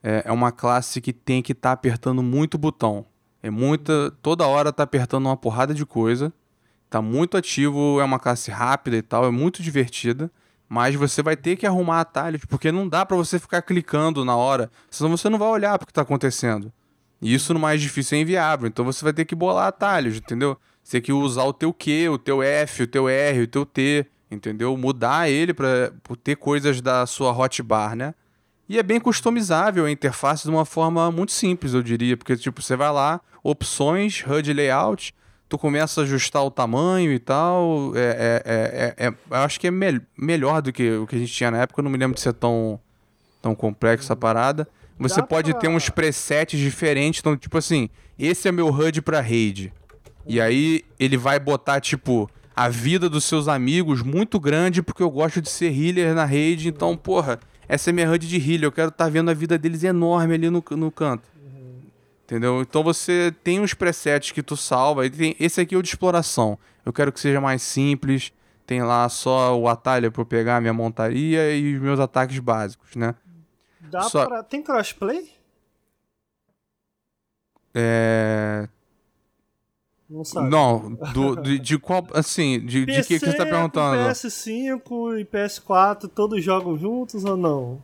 [0.00, 3.04] é, é uma classe que tem que estar tá apertando muito botão.
[3.42, 4.12] É muita.
[4.22, 6.32] Toda hora tá apertando uma porrada de coisa.
[6.88, 10.30] Tá muito ativo, é uma classe rápida e tal, é muito divertida
[10.72, 14.34] mas você vai ter que arrumar atalhos, porque não dá para você ficar clicando na
[14.34, 16.72] hora, senão você não vai olhar para o que tá acontecendo.
[17.20, 20.56] E isso no mais difícil é inviável, então você vai ter que bolar atalhos, entendeu?
[20.82, 23.66] Você tem que usar o teu Q, o teu F, o teu R, o teu
[23.66, 24.74] T, entendeu?
[24.74, 25.92] Mudar ele para
[26.24, 28.14] ter coisas da sua hotbar, né?
[28.66, 32.62] E é bem customizável a interface de uma forma muito simples, eu diria, porque tipo,
[32.62, 35.14] você vai lá, opções, HUD layout,
[35.52, 37.92] tu começa a ajustar o tamanho e tal.
[37.94, 41.18] É, é, é, é eu acho que é me melhor do que o que a
[41.18, 41.80] gente tinha na época.
[41.80, 42.80] Eu não me lembro de ser tão,
[43.42, 44.66] tão complexo essa parada.
[44.98, 45.60] Você Dá pode pra...
[45.60, 47.20] ter uns presets diferentes.
[47.20, 49.70] Então, tipo assim, esse é meu HUD pra raid.
[50.26, 55.10] E aí ele vai botar, tipo, a vida dos seus amigos muito grande, porque eu
[55.10, 56.66] gosto de ser healer na raid.
[56.66, 58.64] Então, porra, essa é minha HUD de healer.
[58.64, 61.28] Eu quero estar tá vendo a vida deles enorme ali no, no canto.
[62.24, 62.62] Entendeu?
[62.62, 65.04] Então você tem uns presets que tu salva.
[65.04, 66.58] E tem, esse aqui é o de exploração.
[66.84, 68.32] Eu quero que seja mais simples.
[68.66, 72.94] Tem lá só o atalho para pegar a minha montaria e os meus ataques básicos,
[72.94, 73.14] né?
[73.80, 74.26] Dá só...
[74.26, 74.42] pra...
[74.42, 75.30] Tem crossplay?
[77.74, 78.68] É.
[80.08, 80.50] Não sabe.
[80.50, 82.06] Não, do, de, de qual.
[82.12, 84.10] Assim, de, PC, de que, que você tá perguntando?
[84.10, 87.82] PS5 e PS4, todos jogam juntos ou não?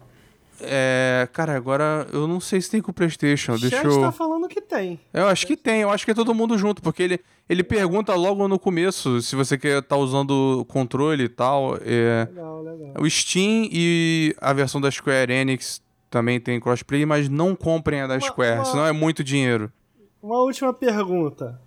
[0.61, 3.53] É, cara, agora eu não sei se tem com o PlayStation.
[3.53, 4.01] O chat eu.
[4.01, 4.99] tá falando que tem.
[5.13, 8.15] Eu acho que tem, eu acho que é todo mundo junto, porque ele, ele pergunta
[8.15, 11.77] logo no começo se você quer tá usando controle e tal.
[11.77, 12.27] É...
[12.31, 12.95] Legal, legal.
[12.99, 15.81] O Steam e a versão da Square Enix
[16.11, 18.65] também tem crossplay, mas não comprem a da uma, Square, uma...
[18.65, 19.73] senão é muito dinheiro.
[20.23, 21.61] Uma última pergunta.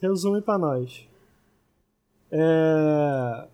[0.00, 1.06] Resume para nós.
[2.30, 3.48] É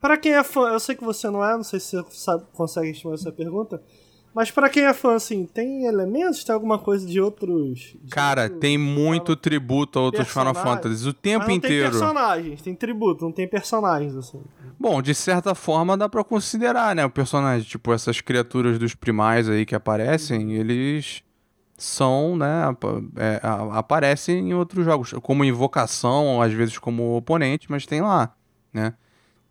[0.00, 2.44] para quem é fã, eu sei que você não é, não sei se você sabe,
[2.52, 3.82] consegue responder essa pergunta.
[4.32, 6.44] Mas para quem é fã, assim, tem elementos?
[6.44, 7.96] Tem alguma coisa de outros.
[8.00, 11.90] De Cara, outro, tem muito tributo a outros Final Fantasy o tempo não inteiro.
[11.90, 14.40] Tem personagens, tem tributo, não tem personagens, assim.
[14.78, 17.04] Bom, de certa forma dá pra considerar, né?
[17.04, 20.52] O personagem, tipo, essas criaturas dos primais aí que aparecem, uhum.
[20.52, 21.24] eles
[21.76, 22.62] são, né?
[23.16, 23.40] É,
[23.72, 28.32] aparecem em outros jogos, como invocação, às vezes como oponente, mas tem lá,
[28.72, 28.94] né?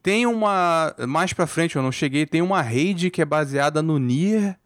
[0.01, 0.95] Tem uma.
[1.07, 2.25] Mais pra frente, eu não cheguei.
[2.25, 4.57] Tem uma raid que é baseada no Nier.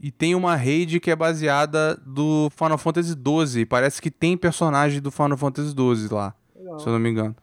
[0.00, 3.64] E tem uma raid que é baseada do Final Fantasy XII.
[3.64, 6.34] Parece que tem personagem do Final Fantasy XII lá.
[6.54, 6.78] Legal.
[6.78, 7.34] Se eu não me engano.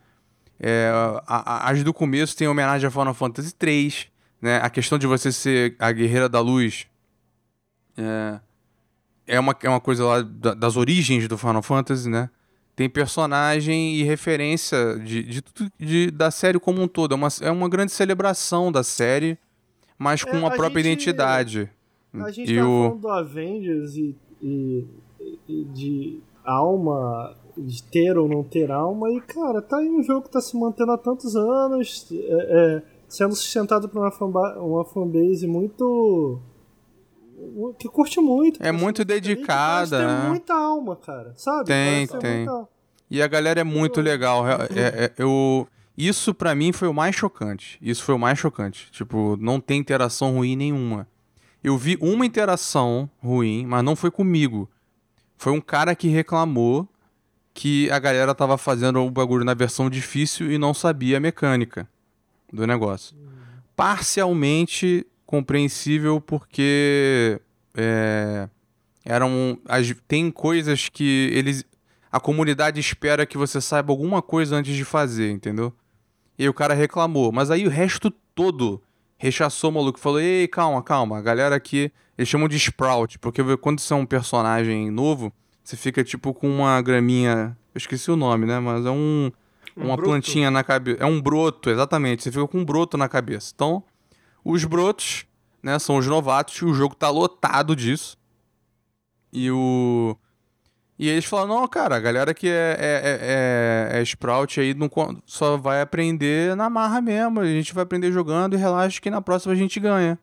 [0.60, 0.92] É,
[1.26, 3.94] a, a, as do começo tem homenagem a Final Fantasy III.
[4.42, 4.58] Né?
[4.58, 6.88] A questão de você ser a Guerreira da Luz.
[7.98, 8.40] É,
[9.28, 12.30] é, uma, é uma coisa lá da, das origens do Final Fantasy, né?
[12.82, 15.44] Tem personagem e referência de, de,
[15.78, 17.14] de, da série como um todo.
[17.14, 19.38] É uma, é uma grande celebração da série,
[20.00, 21.70] mas com é, uma própria gente, identidade.
[22.12, 22.84] A gente e tá o...
[22.84, 24.88] falando do Avengers e, e,
[25.48, 30.24] e, de alma, de ter ou não ter alma, e cara, tá aí um jogo
[30.24, 34.84] que tá se mantendo há tantos anos, é, é, sendo sustentado por uma, fanba uma
[34.86, 36.40] fanbase muito
[37.80, 38.62] que curte muito.
[38.62, 40.28] É muito dedicada, Tem né?
[40.30, 41.66] muita alma, cara, sabe?
[41.66, 42.46] Tem, tem.
[42.46, 42.68] muita-
[43.10, 44.48] E a galera é muito legal.
[44.48, 47.78] É- é- é- eu, isso pra mim foi o mais chocante.
[47.82, 48.90] Isso foi o mais chocante.
[48.92, 51.08] Tipo, não tem interação ruim nenhuma.
[51.64, 54.70] Eu vi uma interação ruim, mas não foi comigo.
[55.38, 56.88] Foi um cara que reclamou
[57.54, 61.88] que a galera tava fazendo o bagulho na versão difícil e não sabia a mecânica
[62.52, 63.16] do negócio.
[63.76, 67.40] Parcialmente compreensível porque
[67.74, 68.50] é,
[69.06, 71.64] eram as, tem coisas que eles
[72.12, 75.72] a comunidade espera que você saiba alguma coisa antes de fazer, entendeu?
[76.38, 78.84] E o cara reclamou, mas aí o resto todo
[79.18, 83.42] rechaçou o maluco, falou: "Ei, calma, calma, a galera aqui, eles chamam de sprout, porque
[83.56, 85.32] quando você é um personagem novo,
[85.64, 89.32] você fica tipo com uma graminha, eu esqueci o nome, né, mas é um
[89.78, 90.10] Um uma broto?
[90.10, 91.02] plantinha na cabeça.
[91.02, 92.22] É um broto, exatamente.
[92.24, 93.54] Você fica com um broto na cabeça.
[93.56, 93.82] Então,
[94.44, 95.26] os brotos,
[95.62, 98.18] né, são os novatos e o jogo tá lotado disso.
[99.32, 100.16] E o.
[101.00, 104.76] E eles falam, não, cara, a galera que é, é, é, é, é Sprout aí
[104.76, 104.90] não,
[105.26, 107.40] só vai aprender na marra mesmo.
[107.40, 110.20] A gente vai aprender jogando e relaxa que na próxima a gente ganha.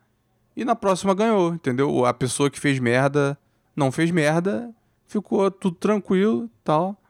[0.57, 2.05] E na próxima ganhou, entendeu?
[2.05, 3.37] A pessoa que fez merda
[3.75, 4.73] não fez merda,
[5.07, 6.97] ficou tudo tranquilo e tal.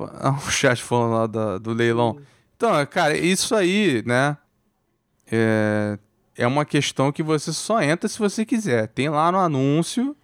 [0.00, 2.18] O chat falando lá do leilão.
[2.56, 4.38] Então, cara, isso aí, né?
[5.30, 5.98] É,
[6.42, 8.88] é uma questão que você só entra se você quiser.
[8.88, 10.16] Tem lá no anúncio.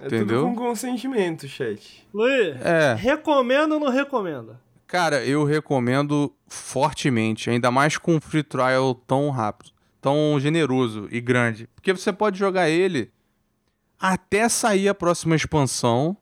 [0.00, 0.42] É Entendeu?
[0.44, 2.06] tudo com consentimento, chat.
[2.12, 2.94] Luiz, É.
[2.94, 4.58] recomenda ou não recomenda?
[4.86, 11.20] Cara, eu recomendo fortemente, ainda mais com um free trial tão rápido, tão generoso e
[11.20, 11.66] grande.
[11.74, 13.10] Porque você pode jogar ele
[13.98, 16.16] até sair a próxima expansão,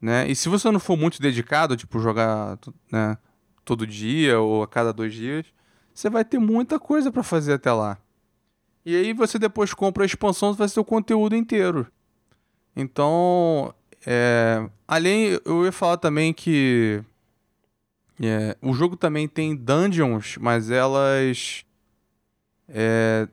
[0.00, 0.28] né?
[0.28, 2.58] E se você não for muito dedicado, tipo, jogar
[2.90, 3.16] né,
[3.64, 5.46] todo dia ou a cada dois dias,
[5.94, 7.98] você vai ter muita coisa pra fazer até lá.
[8.84, 11.86] E aí você depois compra a expansão, vai ter o conteúdo inteiro.
[12.76, 13.74] Então,
[14.06, 17.02] é, além, eu ia falar também que
[18.20, 21.64] é, o jogo também tem dungeons, mas elas.
[22.68, 23.28] É,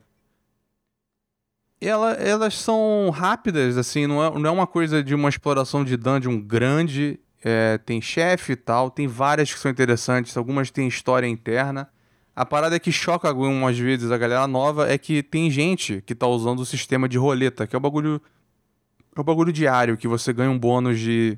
[1.80, 5.96] ela- elas são rápidas, assim, não é, não é uma coisa de uma exploração de
[5.96, 7.18] dungeon grande.
[7.42, 11.88] é, tem chefe e tal, tem várias que são interessantes, algumas têm história interna.
[12.34, 16.26] A parada que choca algumas vezes a galera nova é que tem gente que tá
[16.26, 18.20] usando o sistema de roleta, que é o bagulho.
[19.16, 21.36] É o bagulho diário, que você ganha um bônus de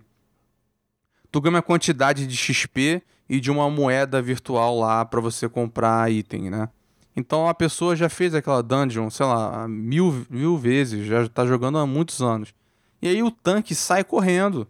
[1.30, 6.10] tu ganha uma quantidade de XP e de uma moeda virtual lá pra você comprar
[6.12, 6.68] item, né?
[7.16, 11.78] Então a pessoa já fez aquela dungeon, sei lá, mil, mil vezes, já tá jogando
[11.78, 12.54] há muitos anos.
[13.00, 14.66] E aí o tanque sai correndo.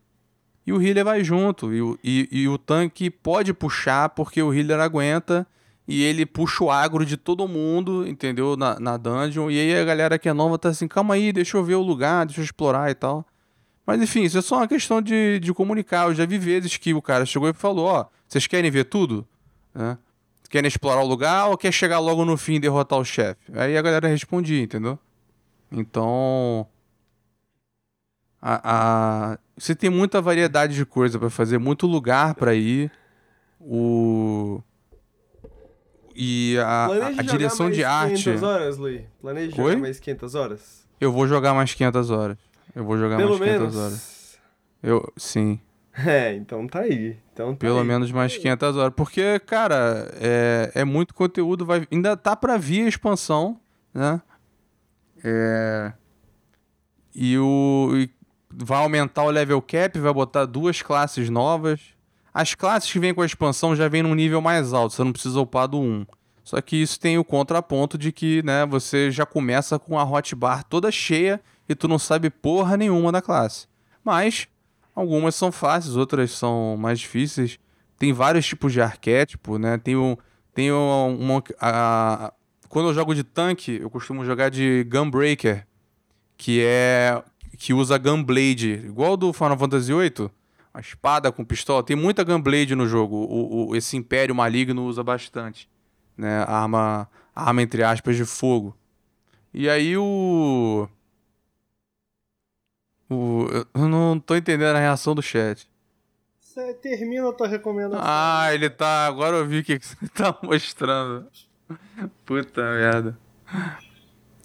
[0.67, 1.73] E o healer vai junto.
[1.75, 5.47] E, e- e o tanque pode puxar porque o healer aguenta.
[5.87, 8.57] E ele puxa o agro de todo mundo, entendeu?
[8.57, 9.51] Na, na dungeon.
[9.51, 11.83] E aí a galera que é nova tá assim, calma aí, deixa eu ver o
[11.83, 13.27] lugar, deixa eu explorar e tal.
[13.85, 16.07] Mas enfim, isso é só uma questão de, de comunicar.
[16.07, 19.27] Eu já vi vezes que o cara chegou e falou: Ó, vocês querem ver tudo?
[19.75, 19.99] Né?
[20.49, 23.41] Querem explorar o lugar ou quer chegar logo no fim e derrotar o chefe?
[23.55, 24.99] Aí a galera respondia, entendeu?
[25.71, 26.67] Então.
[28.41, 32.91] A, a- você tem muita variedade de coisa pra fazer, muito lugar pra ir.
[33.61, 34.61] O.
[36.15, 38.25] E a, a- Planeja a jogar direção mais de arte.
[38.25, 39.03] 500 horas, Luiz?
[39.21, 39.71] Planeja Oi?
[39.71, 40.89] jogar mais 500 horas?
[41.01, 42.37] Eu vou jogar mais 500 horas.
[42.75, 43.77] Eu vou jogar Pelo mais 500 menos.
[43.77, 44.39] horas.
[44.83, 45.61] Eu, sim.
[46.07, 47.17] É, então tá aí.
[47.33, 47.85] Então tá Pelo aí.
[47.87, 48.95] menos mais 500 horas.
[48.97, 51.67] Porque, cara, é, é muito conteúdo.
[51.67, 53.61] Vai, ainda tá pra vir a expansão,
[53.93, 54.21] né?
[55.25, 55.93] É,
[57.15, 57.91] e o.
[57.95, 58.11] e
[58.53, 61.81] vai aumentar o level cap, vai botar duas classes novas.
[62.35, 65.13] As classes que vêm com a expansão já vêm num nível mais alto, você não
[65.13, 66.07] precisa upar do 1.
[66.45, 70.65] Só que isso tem o contraponto de que, né, você já começa com a hotbar
[70.65, 73.67] toda cheia e tu não sabe porra nenhuma da classe.
[74.05, 74.49] Mas
[74.95, 77.59] algumas são fáceis, outras são mais difíceis.
[77.99, 79.79] Tem vários tipos de arquétipo, né?
[79.79, 80.17] Tem um,
[80.55, 82.33] tem um, uma, a- a-
[82.69, 85.67] quando eu jogo de tanque, eu costumo jogar de Gunbreaker,
[86.37, 87.23] que é
[87.59, 90.29] que usa Gunblade, igual do Final Fantasy VIII,
[90.75, 91.83] a espada com pistola.
[91.83, 93.17] Tem muita Gunblade no jogo.
[93.17, 95.69] O, o- esse Império Maligno usa bastante,
[96.17, 96.45] né?
[96.49, 98.77] Arma, arma entre aspas de fogo.
[99.53, 100.89] E aí o
[103.11, 105.71] o eu não tô entendendo a reação do chat.
[106.41, 108.01] Você termina a tua recomendação.
[108.03, 109.07] Ah, ele tá.
[109.07, 111.27] Agora eu vi o que que você tá mostrando.
[112.27, 113.19] Puta merda.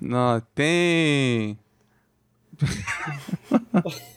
[0.02, 1.58] Não, tem.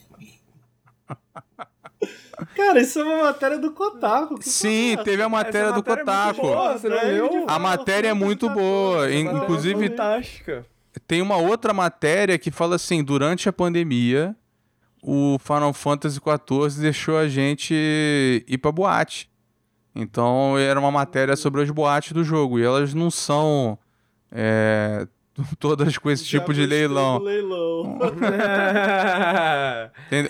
[2.56, 4.36] Cara, isso é uma matéria do Kotaku.
[4.42, 6.42] Sim, é teve a matéria Essa do matéria é Kotaku.
[6.42, 7.46] boa, Velho viu?
[7.46, 9.08] de A matéria é muito boa.
[9.10, 10.66] É Inclusive, Fantástica.
[11.06, 14.34] tem uma outra matéria que fala assim: durante a pandemia,
[15.02, 17.74] o Final Fantasy XIV deixou a gente
[18.46, 19.30] ir pra boate.
[19.94, 22.58] Então era uma matéria sobre as boates do jogo.
[22.58, 23.78] E elas não são
[24.30, 25.06] é,
[25.58, 27.18] todas com esse tipo de leilão.
[27.18, 27.98] leilão.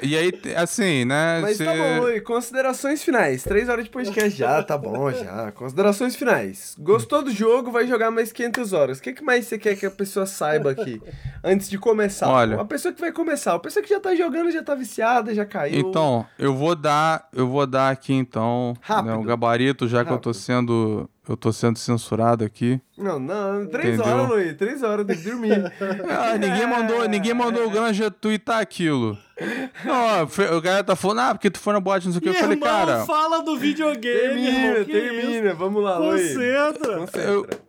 [0.03, 1.41] E aí, assim, né?
[1.41, 3.43] Mas cê- tá bom, e considerações finais.
[3.43, 5.51] Três horas de podcast já, tá bom já.
[5.53, 6.77] Considerações finais.
[6.79, 8.99] Gostou do jogo, vai jogar mais 500 horas.
[8.99, 11.01] O que, que mais você quer que a pessoa saiba aqui?
[11.43, 12.29] Antes de começar.
[12.29, 12.61] Olha.
[12.61, 13.55] A pessoa que vai começar.
[13.55, 15.79] A pessoa que já tá jogando, já tá viciada, já caiu.
[15.81, 19.07] Então, eu vou dar, eu vou dar aqui então, Rápido.
[19.13, 20.43] né, o gabarito, já que eu tô Rápido.
[20.43, 22.81] sendo, eu tô sendo censurado aqui.
[22.99, 24.15] Não, não, três Entendeu?
[24.15, 24.57] horas, Luiz.
[24.57, 25.73] Três horas, tem que dormir.
[26.11, 29.17] Ah, ninguém mandou, ninguém mandou o Granja twittar aquilo.
[29.85, 30.25] Não,
[30.59, 32.29] o cara tá falando, ah, porque tu foi na boate, não sei o que.
[32.29, 34.85] Eu falei, Irmão, cara, fala do videogame, termina, irmão.
[34.85, 35.55] que termina.
[35.55, 35.99] Vamos lá?
[35.99, 36.35] Luiz.
[36.35, 36.99] Concentra.
[36.99, 37.61] Concentra.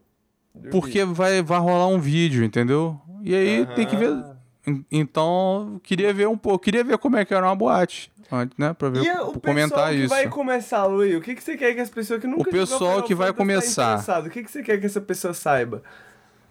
[0.71, 2.99] porque vai, vai rolar um vídeo, entendeu?
[3.23, 4.17] E aí tem que ver.
[4.65, 8.11] En- Então, queria ver um pouco, queria ver como é que era uma boate,
[8.57, 10.09] né, pra ver, E pra o pessoal comentar que isso.
[10.09, 13.01] vai começar, Luiz, o que, que você quer que as pessoas que nunca O pessoal
[13.03, 13.83] que vai tá começar.
[13.93, 14.27] interessado?
[14.27, 15.81] O que, que você quer que essa pessoa saiba?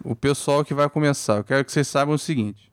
[0.03, 2.71] o pessoal que vai começar, eu quero que vocês saibam o seguinte: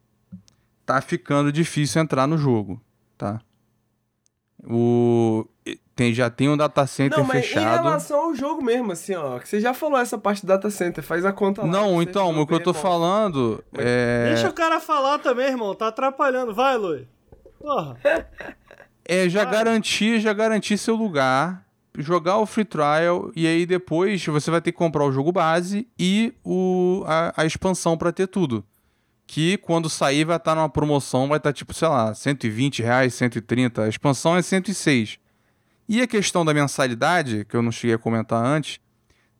[0.86, 2.80] tá ficando difícil entrar no jogo,
[3.18, 3.40] tá?
[4.64, 5.46] O
[5.98, 7.82] tem já tem um data center Não, mas em fechado.
[7.82, 11.02] relação ao jogo mesmo, assim, ó, que você já falou essa parte do data center,
[11.02, 11.66] faz a conta lá.
[11.66, 12.78] Não, então, o que eu tô bom.
[12.78, 15.74] falando é Deixa o cara falar também, irmão.
[15.74, 16.54] Tá atrapalhando.
[16.54, 17.04] Vai, Luiz.
[17.58, 17.96] Porra.
[19.04, 19.54] é já Vai.
[19.54, 21.64] garantir, já garantir seu lugar,
[21.98, 25.88] jogar o free trial e aí depois você vai ter que comprar o jogo base
[25.98, 28.64] e o a, a expansão pra ter tudo.
[29.26, 33.82] Que quando sair vai estar numa promoção, vai estar tipo, sei lá, 120 reais, 130.
[33.82, 35.18] A expansão é 106.
[35.88, 38.78] E a questão da mensalidade, que eu não cheguei a comentar antes,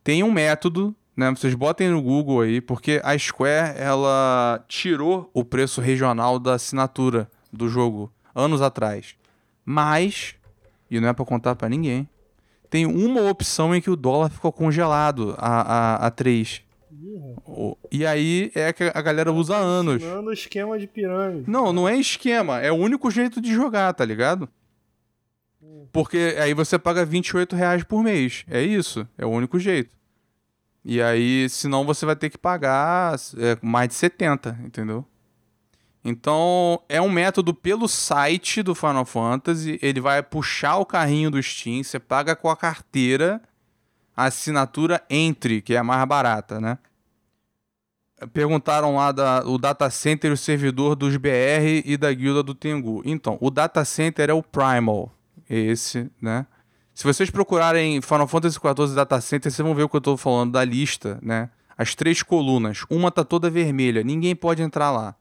[0.03, 1.31] tem um método, né?
[1.31, 7.31] Vocês botem no Google aí, porque a Square, ela tirou o preço regional da assinatura
[7.53, 9.15] do jogo anos atrás.
[9.65, 10.35] Mas,
[10.91, 12.09] e não é pra contar pra ninguém,
[12.71, 16.63] tem uma opção em que o dólar ficou congelado a, a, a 3.
[17.47, 19.97] O- E aí é que a galera usa anos.
[20.03, 21.51] Ensinando o esquema de pirâmide.
[21.51, 24.49] Não, não é esquema, é o único jeito de jogar, tá ligado?
[25.93, 28.45] Porque aí você paga 28 reais por mês.
[28.49, 29.97] É isso, é o único jeito.
[30.85, 35.05] E aí, senão você vai ter que pagar é, mais de 70, entendeu?
[36.05, 39.79] Então, é um método pelo site do Final Fantasy.
[39.83, 43.43] Ele vai puxar o carrinho do Steam, você paga com a carteira
[44.17, 46.79] a assinatura Entre, que é a mais barata, né?
[48.33, 52.53] Perguntaram lá da, o data center e o servidor dos BR e da guilda do
[52.53, 53.01] Tengu.
[53.05, 55.13] Então, o data center é o Primal.
[55.49, 56.47] Esse, né?
[56.95, 60.17] Se vocês procurarem Final Fantasy XIV Data Center, vocês vão ver o que eu tô
[60.17, 61.49] falando da lista, né?
[61.77, 62.85] As três colunas.
[62.91, 64.03] Uma tá toda vermelha.
[64.03, 65.15] Ninguém pode entrar lá.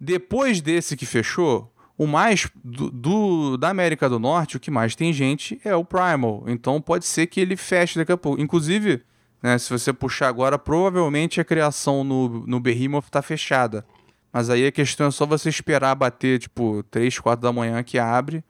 [0.00, 4.94] Depois desse que fechou, o mais do, do- da América do Norte, o que mais
[4.94, 6.44] tem gente é o Primal.
[6.46, 8.40] Então pode ser que ele feche daqui a pouco.
[8.40, 9.02] Inclusive,
[9.42, 13.84] né, se você puxar agora, provavelmente a criação no, no Behemoth tá fechada.
[14.32, 17.98] Mas aí a questão é só você esperar bater, tipo, 3, 4 da manhã que
[17.98, 18.44] abre.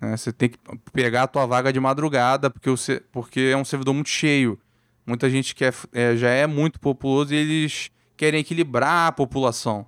[0.00, 0.16] Né?
[0.16, 0.58] Você tem que
[0.92, 4.58] pegar a tua vaga de madrugada, porque, se- porque é um servidor muito cheio.
[5.06, 9.86] Muita gente quer, é, já é muito populoso e eles querem equilibrar a população.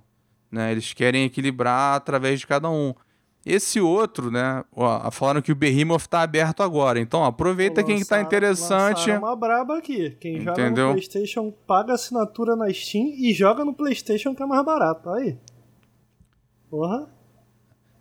[0.51, 0.71] Né?
[0.71, 2.93] Eles querem equilibrar através de cada um.
[3.45, 4.63] Esse outro, né?
[4.73, 6.97] Ó, falaram que o Behemoth tá aberto agora.
[6.99, 9.11] Então, aproveita quem tá interessante.
[9.11, 10.11] uma braba aqui.
[10.11, 10.87] Quem joga Entendeu?
[10.87, 15.09] no PlayStation paga assinatura na Steam e joga no PlayStation que é mais barato.
[15.09, 15.37] Aí.
[16.69, 17.09] Porra.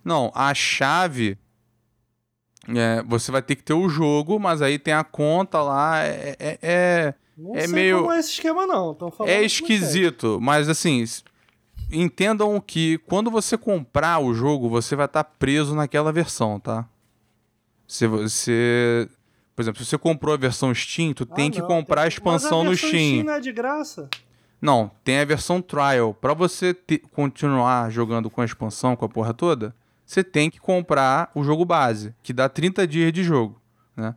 [0.04, 1.36] Não, a chave.
[2.68, 5.98] É, você vai ter que ter o jogo, mas aí tem a conta lá.
[6.04, 8.96] É, é, é, Não É sei meio- como é esse esquema, não.
[9.26, 11.04] É esquisito, mas assim.
[11.90, 16.86] Entendam que quando você comprar o jogo, você vai estar preso naquela versão, tá?
[17.86, 19.08] Se você.
[19.54, 21.34] Por exemplo, se você comprou a versão Steam, tu sei.
[21.34, 23.24] tem Ah, que não, comprar a tem- expansão Mas a no versão Steam.
[23.24, 24.08] não é de graça?
[24.60, 26.14] Não, tem a versão trial.
[26.14, 29.74] Pra você te- continuar jogando com a expansão, com a porra toda,
[30.12, 33.60] você tem que comprar o jogo base, que dá 30 dias de jogo,
[33.96, 34.14] né?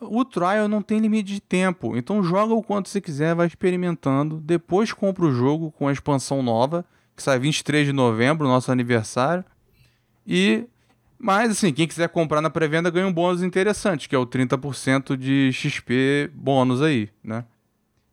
[0.00, 4.36] O trial não tem limite de tempo, então joga o quanto você quiser, vai experimentando,
[4.36, 6.84] depois compra o jogo com a expansão nova,
[7.16, 9.44] que sai 23 de novembro, nosso aniversário.
[10.24, 10.66] E
[11.18, 15.16] mas assim, quem quiser comprar na pré-venda ganha um bônus interessante, que é o 30%
[15.16, 17.44] de XP bônus aí, né?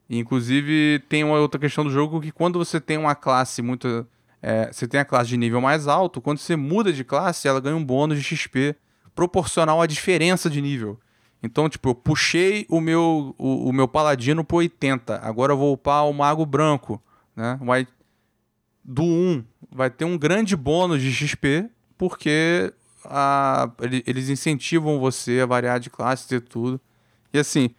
[0.10, 4.08] Inclusive, tem uma outra questão do jogo que quando você tem uma classe muito.
[4.48, 7.60] É, você tem a classe de nível mais alto, quando você muda de classe, ela
[7.60, 8.76] ganha um bônus de XP
[9.16, 11.00] proporcional à diferença de nível.
[11.42, 15.74] Então, tipo, eu puxei o meu, o, o meu paladino pro 80, agora eu vou
[15.74, 17.02] upar o mago branco,
[17.36, 17.58] né?
[17.60, 17.88] Vai,
[18.84, 21.68] do 1 vai ter um grande bônus de XP,
[21.98, 22.72] porque
[23.04, 23.72] a,
[24.06, 26.80] eles incentivam você a variar de classes e tudo.
[27.34, 27.72] E assim,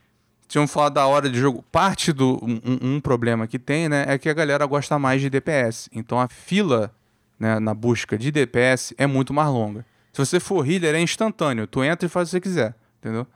[0.49, 1.65] tinham falado da hora de jogo.
[1.70, 2.39] Parte do.
[2.42, 4.05] Um, um, problema que tem, né?
[4.08, 5.89] É que a galera gosta mais de DPS.
[5.92, 6.94] Então a fila
[7.39, 9.84] né, na busca de DPS é muito mais longa.
[10.12, 11.66] Se você for healer, é instantâneo.
[11.66, 12.75] Tu entra e faz o que você quiser.
[12.99, 13.26] Entendeu?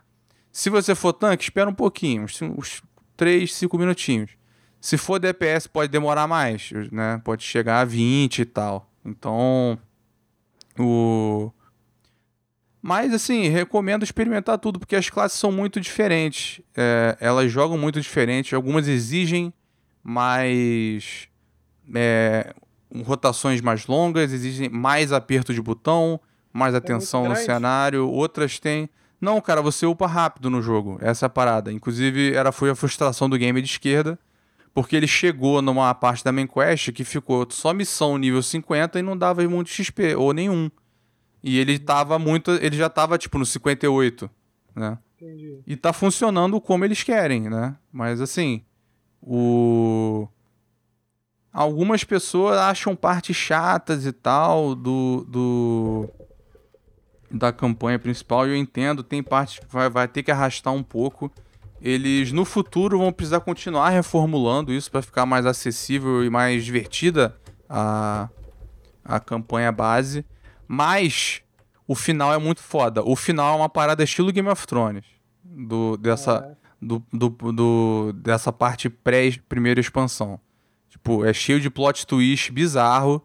[0.52, 2.82] Se você for tanque, espera um pouquinho, uns, uns
[3.16, 4.30] 3, 5 minutinhos.
[4.80, 7.20] Se for DPS, pode demorar mais, né?
[7.22, 8.90] Pode chegar a 20 e tal.
[9.04, 9.78] Então,
[10.78, 11.52] o
[12.82, 16.62] mas, assim, recomendo experimentar tudo, porque as classes são muito diferentes.
[16.74, 18.54] É, elas jogam muito diferente.
[18.54, 19.52] Algumas exigem
[20.02, 21.28] mais.
[21.94, 22.54] É,
[23.04, 26.18] rotações mais longas, exigem mais aperto de botão,
[26.52, 28.08] mais é atenção no cenário.
[28.08, 28.88] Outras têm.
[29.20, 30.98] Não, cara, você upa rápido no jogo.
[31.02, 31.70] Essa é a parada.
[31.70, 34.18] Inclusive, era, foi a frustração do game de esquerda.
[34.72, 39.02] Porque ele chegou numa parte da main quest que ficou só missão nível 50 e
[39.02, 40.70] não dava muito XP, ou nenhum.
[41.42, 42.50] E ele tava muito.
[42.52, 44.30] Ele já tava, tipo, no 58,
[44.74, 44.98] né?
[45.16, 45.60] Entendi.
[45.66, 47.76] E tá funcionando como eles querem, né?
[47.92, 48.62] Mas assim.
[49.22, 50.28] O.
[51.52, 56.08] Algumas pessoas acham partes chatas e tal do, do
[57.30, 60.82] da campanha principal e eu entendo, tem partes que vai, vai ter que arrastar um
[60.82, 61.30] pouco.
[61.80, 67.36] Eles no futuro vão precisar continuar reformulando isso para ficar mais acessível e mais divertida
[67.68, 68.28] a,
[69.04, 70.24] a campanha base.
[70.72, 71.42] Mas
[71.84, 73.02] o final é muito foda.
[73.02, 75.04] O final é uma parada estilo Game of Thrones.
[75.42, 76.56] Do, dessa, é.
[76.80, 80.38] do, do, do, dessa parte pré-primeira expansão.
[80.88, 83.20] Tipo, é cheio de plot twist bizarro.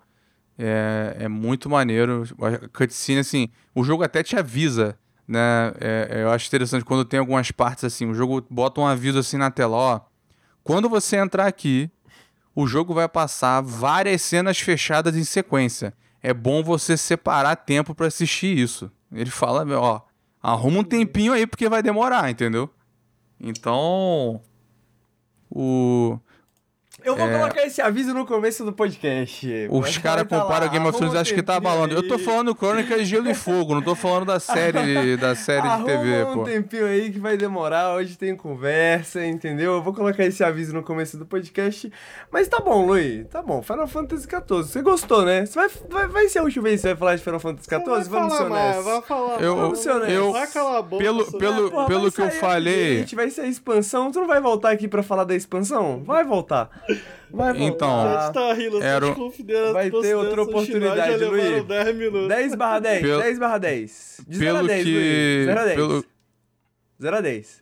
[0.58, 2.24] É, é muito maneiro.
[2.42, 5.72] A cutscene, assim, o jogo até te avisa, né?
[5.80, 9.20] É, é, eu acho interessante quando tem algumas partes assim, o jogo bota um aviso
[9.20, 10.00] assim na tela, ó.
[10.64, 11.92] Quando você entrar aqui,
[12.56, 15.94] o jogo vai passar várias cenas fechadas em sequência
[16.26, 18.92] é bom você separar tempo para assistir isso.
[19.12, 20.02] Ele fala, ó,
[20.42, 22.68] arruma um tempinho aí porque vai demorar, entendeu?
[23.40, 24.42] Então,
[25.48, 26.18] o
[27.04, 27.38] eu vou é...
[27.38, 29.68] colocar esse aviso no começo do podcast.
[29.70, 31.94] Os caras tá comparam Game of Thrones e acham que tá abalando.
[31.94, 35.84] Eu tô falando Crônicas Gelo e Fogo, não tô falando da série, da série de
[35.84, 36.42] TV, um pô.
[36.42, 39.74] um tempinho aí que vai demorar, hoje tem conversa, entendeu?
[39.74, 41.92] Eu vou colocar esse aviso no começo do podcast.
[42.32, 43.62] Mas tá bom, Luiz, tá bom.
[43.62, 45.46] Final Fantasy XIV, você gostou, né?
[45.46, 47.70] Você vai, vai, vai ser a última vez que você vai falar de Final Fantasy
[47.70, 48.10] XIV?
[48.10, 48.86] Vamos ser honestos.
[48.86, 50.16] Vai falar, eu, vamos ser honestos.
[50.16, 51.04] Eu, vai calar a boca.
[51.04, 53.00] Pelo, pelo, Porra, pelo que eu falei...
[53.00, 56.04] Gente, vai ser a expansão, tu não vai voltar aqui pra falar da expansão?
[56.04, 56.70] Vai voltar.
[57.32, 59.08] Vai então, a gente tá rindo, era...
[59.74, 61.66] vai ter outra oportunidade, Luiz.
[61.66, 62.28] 10 minutos.
[62.30, 63.20] 10 barra 10, Pel...
[63.20, 64.22] 10 barra 10.
[64.28, 64.94] De pelo 0 a 10, que...
[64.94, 65.46] Luiz.
[65.46, 65.76] 0 a 10.
[65.76, 66.06] Pelo...
[67.02, 67.62] 0 a 10.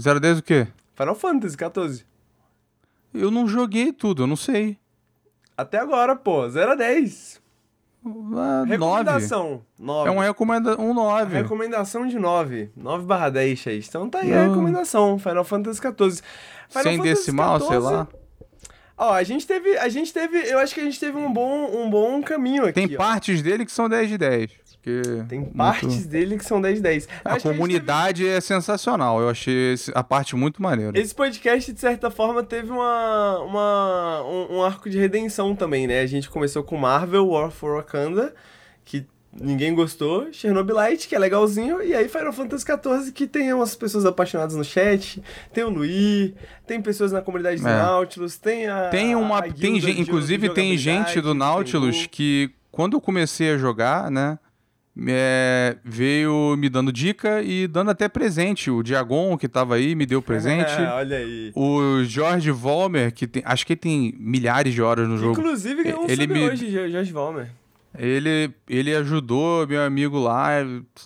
[0.00, 0.68] 0 a 10 o quê?
[0.96, 2.04] Final Fantasy 14.
[3.14, 4.76] Eu não joguei tudo, eu não sei.
[5.56, 7.40] Até agora, pô, 0 a 10.
[8.04, 10.08] Ah, recomendação, 9.
[10.08, 11.34] É uma recomenda um 9.
[11.34, 12.70] Recomendação de 9.
[12.76, 13.86] 9 barra 10, Chase.
[13.88, 14.38] Então tá aí não.
[14.38, 15.18] a recomendação.
[15.18, 16.22] Final Fantasy 14.
[16.68, 18.08] Final Sem Fantasy decimal, 14, sei lá.
[18.96, 19.76] Ó, a gente teve.
[19.78, 20.38] A gente teve.
[20.38, 22.74] Eu acho que a gente teve um bom, um bom caminho aqui.
[22.74, 22.98] Tem ó.
[22.98, 24.67] partes dele que são 10 de 10.
[25.28, 26.08] Tem partes muito...
[26.08, 27.08] dele que são 10 de 10.
[27.24, 28.36] A comunidade teve...
[28.36, 29.20] é sensacional.
[29.20, 30.98] Eu achei a parte muito maneira.
[30.98, 36.00] Esse podcast, de certa forma, teve uma, uma, um, um arco de redenção também, né?
[36.00, 38.34] A gente começou com Marvel War for Wakanda,
[38.84, 43.74] que ninguém gostou, Chernobylite, que é legalzinho, e aí Final Fantasy XIV, que tem umas
[43.74, 46.34] pessoas apaixonadas no chat, tem o Luí,
[46.66, 47.76] tem pessoas na comunidade do é.
[47.76, 48.88] Nautilus, tem a.
[48.88, 49.38] Tem uma.
[49.38, 54.38] A tem, de, inclusive, tem gente do Nautilus que, quando eu comecei a jogar, né?
[55.06, 58.70] É, veio me dando dica e dando até presente.
[58.70, 60.72] O Diagon, que tava aí, me deu presente.
[60.92, 61.52] Olha aí.
[61.54, 65.38] O Jorge Volmer, que tem, acho que tem milhares de horas no jogo.
[65.38, 67.48] Inclusive ganhou um ele me, hoje, Jorge Volmer.
[67.96, 70.48] Ele, ele ajudou meu amigo lá,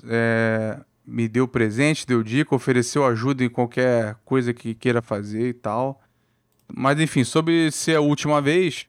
[0.08, 5.52] é, me deu presente, deu dica, ofereceu ajuda em qualquer coisa que queira fazer e
[5.54, 6.02] tal.
[6.74, 8.86] Mas enfim, sobre ser a última vez,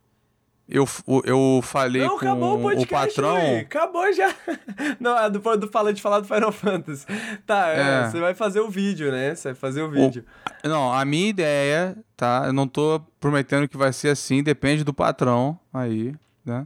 [0.74, 0.88] eu,
[1.24, 3.36] eu falei não, com o, o patrão.
[3.36, 3.62] Luiz.
[3.62, 4.34] Acabou já.
[5.00, 7.06] Não, é do, do fala de falar do Final Fantasy.
[7.46, 7.80] Tá, é.
[7.80, 9.36] É, você vai fazer o vídeo, né?
[9.36, 10.26] Você vai fazer o vídeo.
[10.66, 12.46] O, não, a minha ideia, tá?
[12.48, 16.66] Eu não tô prometendo que vai ser assim, depende do patrão aí, né?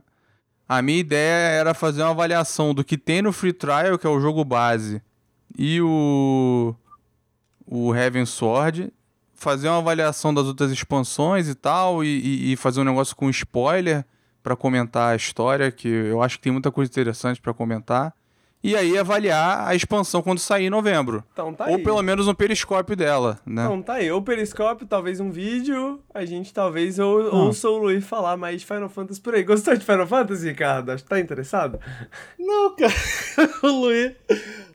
[0.70, 4.10] A minha ideia era fazer uma avaliação do que tem no Free Trial, que é
[4.10, 5.02] o jogo base,
[5.58, 6.74] e o
[7.66, 8.90] o Heaven Sword,
[9.38, 14.04] fazer uma avaliação das outras expansões e tal, e, e fazer um negócio com spoiler
[14.44, 18.14] para comentar a história, que eu acho que tem muita coisa interessante para comentar.
[18.64, 21.24] e aí avaliar a expansão quando sair em novembro.
[21.32, 21.84] Então tá Ou aí.
[21.84, 23.64] pelo menos um periscópio dela, né?
[23.66, 28.04] Então tá aí, ou periscópio, talvez um vídeo, a gente talvez ou, ouça o Luiz
[28.06, 29.44] falar mais de Final Fantasy por aí.
[29.44, 30.92] Gostou de Final Fantasy, Ricardo?
[30.92, 31.80] Acho que tá interessado?
[32.40, 32.94] Não, cara.
[33.64, 34.14] O Luiz.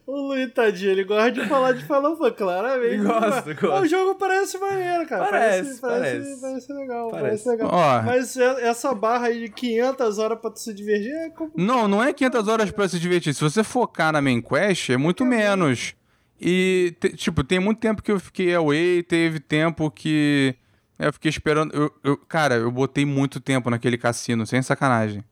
[0.05, 2.97] O Luiz, tadinho, ele gosta de falar de Final Fantasy, claramente.
[2.97, 3.81] Gosta, Mas- gosta.
[3.81, 5.23] O jogo parece maneiro, cara.
[5.25, 5.81] Parece, parece.
[5.81, 6.41] parece.
[6.41, 7.43] Parece, legal, Parece.
[7.45, 7.69] parece, legal.
[7.71, 8.01] Ó.
[8.01, 11.65] Mas é- essa barra aí de 500 horas pra tu se divertir é complicado.
[11.65, 13.33] Não, não é 500 horas pra se divertir.
[13.33, 15.95] Se você focar na main quest, é muito menos.
[16.41, 20.53] E, te- tipo, tem muito tempo que eu fiquei away, teve tempo que
[20.99, 21.73] eu fiquei esperando.
[21.73, 25.23] eu- eu- cara, eu botei muito tempo naquele cassino, sem sacanagem.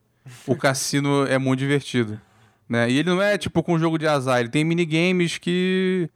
[0.46, 2.18] O cassino é muito divertido.
[2.72, 2.90] Né?
[2.90, 6.08] E ele não é tipo com jogo de azar, ele tem minigames que.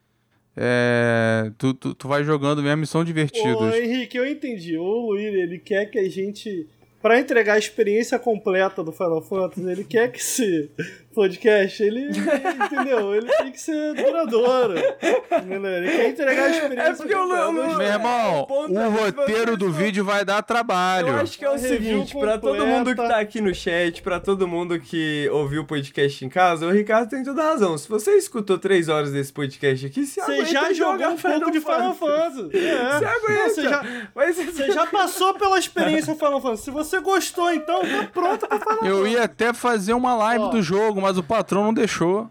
[0.56, 3.60] É, tu, tu, tu vai jogando mesmo e são divertidos.
[3.60, 4.78] Ô, Henrique, eu entendi.
[4.78, 6.66] O Luiz, ele quer que a gente.
[7.02, 10.70] Pra entregar a experiência completa do Final Fantasy, ele quer que esse
[11.16, 12.10] podcast, ele.
[12.10, 13.14] Entendeu?
[13.14, 14.74] Ele tem que ser duradouro.
[14.76, 17.46] Ele quer entregar a experiência É porque o Lu- completa.
[17.48, 21.08] o Lu- Meu É, irmão, o é roteiro do vídeo vai dar trabalho.
[21.08, 24.02] Eu acho que é o review seguinte, pra todo mundo que tá aqui no chat,
[24.02, 27.76] pra todo mundo que ouviu o podcast em casa, o Ricardo tem toda a razão.
[27.78, 31.60] Se você escutou três horas desse podcast aqui, você aguenta já jogou um pouco de
[31.60, 32.50] Final Fantasy.
[32.52, 32.98] É.
[32.98, 33.46] Você aguenta.
[33.56, 36.64] Você já, Mas você já passou pela experiência Final Fantasy.
[36.64, 39.14] Se você gostou, então tá pronto pra Final Eu Fantasy.
[39.14, 40.48] ia até fazer uma live Ó.
[40.48, 42.28] do jogo, mas o patrão não deixou.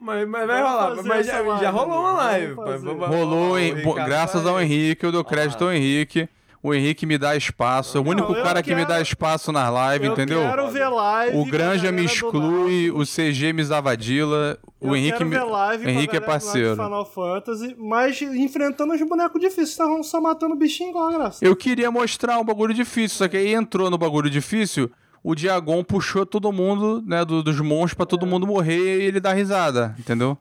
[0.00, 1.02] Mas, mas vai rolar.
[1.04, 2.54] Mas já, já rolou uma live.
[2.54, 3.56] Rolou?
[3.58, 6.28] Ricardo graças vai- ao Henrique, eu dou crédito ao Henrique.
[6.64, 7.98] O Henrique me dá espaço.
[7.98, 10.40] É o único eu cara que me quero- dá espaço nas lives, Eu entendeu?
[10.42, 11.36] quero ver live.
[11.36, 15.36] O Granja me exclui, o CG me zavadila, o Eu Henrique quero me.
[15.36, 16.76] ver live o com a Henrique é parceiro.
[16.76, 19.70] Final Fantasy, mas enfrentando os bonecos difíceis.
[19.70, 21.44] Estavam só matando bichinho igual a graça.
[21.44, 24.88] Eu queria mostrar um bagulho difícil, só que aí entrou no bagulho difícil,
[25.22, 29.20] o Diagon puxou todo mundo, né, do- dos monstros pra todo mundo morrer e ele
[29.20, 30.36] dá risada, entendeu?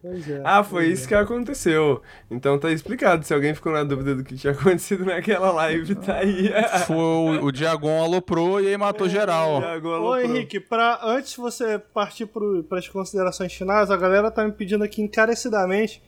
[0.00, 0.40] Pois é.
[0.44, 2.00] Ah, foi isso que aconteceu.
[2.30, 3.24] Então tá explicado.
[3.24, 6.50] Se alguém ficou na dúvida do que tinha acontecido naquela live, tá aí.
[6.86, 9.62] Foi o, o Diagon aloprou e aí matou geral.
[9.64, 14.44] Agora Ô Henrique, pra, antes de você partir para as considerações finais, a galera tá
[14.44, 16.02] me pedindo aqui encarecidamente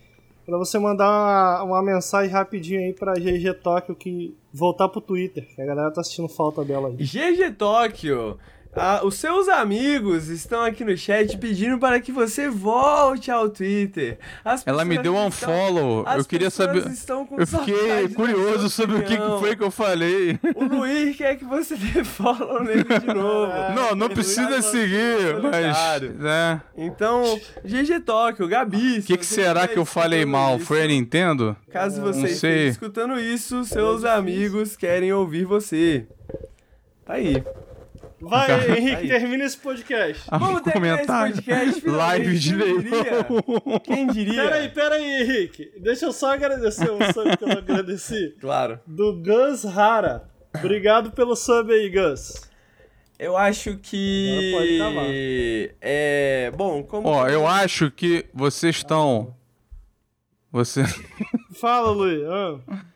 [0.47, 5.45] pra você mandar uma, uma mensagem rapidinho aí pra GG Tóquio que voltar pro Twitter,
[5.55, 6.95] que a galera tá assistindo falta dela aí.
[6.95, 8.39] GG Tóquio,
[8.77, 14.19] ah, os seus amigos estão aqui no chat pedindo para que você volte ao Twitter.
[14.45, 16.05] As Ela me deu um estão- unfollow.
[16.07, 16.87] as Eu queria saber.
[16.89, 19.41] estão com Eu fiquei curioso sobre o que, opinião.
[19.41, 20.39] foi que eu falei.
[20.55, 23.53] O Luiz quer que você dê follow nele de novo.
[23.75, 26.03] Não, não precisa seguir, mas.
[26.19, 26.61] Né?
[26.77, 27.23] Então,
[27.65, 28.99] GG Tóquio, Gabi.
[28.99, 30.59] O que, que será que eu falei mal?
[30.59, 31.57] Foi a Nintendo?
[31.71, 32.31] Caso Não você sei.
[32.33, 36.07] esteja escutando isso, seus amigos querem ouvir você.
[37.05, 37.43] Tá aí.
[38.29, 39.09] Vai, Henrique, Aí.
[39.09, 40.23] termina esse podcast.
[40.29, 41.97] Ah, Vamos terminar esse podcast, finalmente.
[41.97, 42.83] Live de Quem leilão.
[42.83, 43.81] diria?
[43.85, 44.43] Quem diria?
[44.43, 45.73] Pera aí, pera aí, Henrique.
[45.81, 48.35] Deixa eu só agradecer o sub que eu não agradeci.
[48.41, 48.81] Claro.
[48.87, 50.29] Do Gus Rara.
[50.55, 52.41] Obrigado pelo sub aí, Gus.
[53.19, 54.49] Eu acho que.
[54.49, 55.07] Agora pode acabar.
[55.81, 56.53] É.
[56.57, 57.09] Bom, como.
[57.09, 59.35] Ó, eu acho que vocês estão.
[60.53, 60.85] Você...
[61.55, 62.23] Fala, Luiz.
[62.29, 62.59] Ah.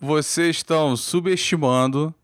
[0.00, 2.14] Vocês estão subestimando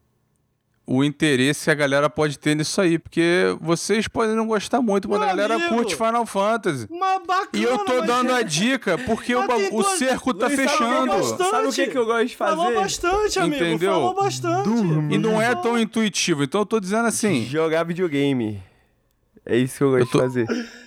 [0.87, 5.09] o interesse que a galera pode ter nisso aí, porque vocês podem não gostar muito,
[5.09, 5.75] mas Meu a galera amigo.
[5.75, 6.87] curte Final Fantasy.
[6.91, 9.41] Mas bacana, E eu tô mas- dando a dica porque o,
[9.73, 11.07] o cerco tá Luiz, sabe eu fechando.
[11.07, 11.45] gosto?
[11.51, 12.57] Sabe o que, que eu gosto de fazer?
[12.57, 13.65] Falou bastante, amigo.
[13.65, 13.93] Entendeu?
[13.93, 14.69] Falou bastante.
[15.15, 17.47] E não é tão intuitivo, então eu tô dizendo assim.
[17.47, 18.63] Jogar videogame.
[19.47, 20.47] É isso que eu gosto Eu tô- de fazer.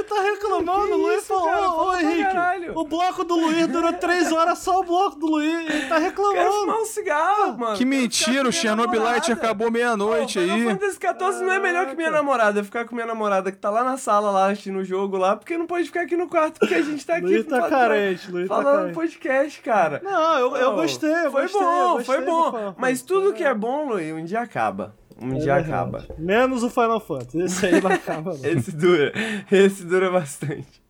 [0.00, 0.94] Luiz tá reclamando.
[0.94, 1.70] O Luiz falou, cara?
[1.70, 5.68] ô, Henrique, o bloco do Luiz durou três horas, só o bloco do Luiz.
[5.68, 6.52] Ele tá Quero reclamando.
[6.52, 7.72] fumar um cigarro, mano.
[7.76, 9.32] Que Quero mentira, o com minha Chernobyl Light namorada.
[9.46, 10.64] acabou meia-noite Pô, Final aí.
[10.64, 12.64] Fantasy XIV não é melhor que minha namorada.
[12.64, 15.56] Ficar com minha namorada que tá lá na sala, lá, assistindo o jogo lá, porque
[15.58, 18.30] não pode ficar aqui no quarto, porque a gente tá aqui Luiz tá falando- carente,
[18.30, 18.94] Luiz tá falando carente.
[18.94, 20.00] podcast, cara.
[20.02, 22.74] Não, eu, gostei, eu Foi gostei, bom, eu gostei foi bom.
[22.78, 24.94] Mas tudo que é bom, Luiz, um dia acaba.
[25.20, 25.70] Um É dia verdade.
[25.72, 26.06] acaba.
[26.18, 27.40] Menos o Final Fantasy.
[27.42, 28.44] Esse aí não acaba, não.
[28.44, 29.12] Esse dura.
[29.50, 30.80] Esse dura bastante.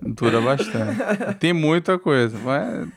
[0.00, 0.98] Dura bastante.
[1.38, 2.88] Tem muita coisa, mas.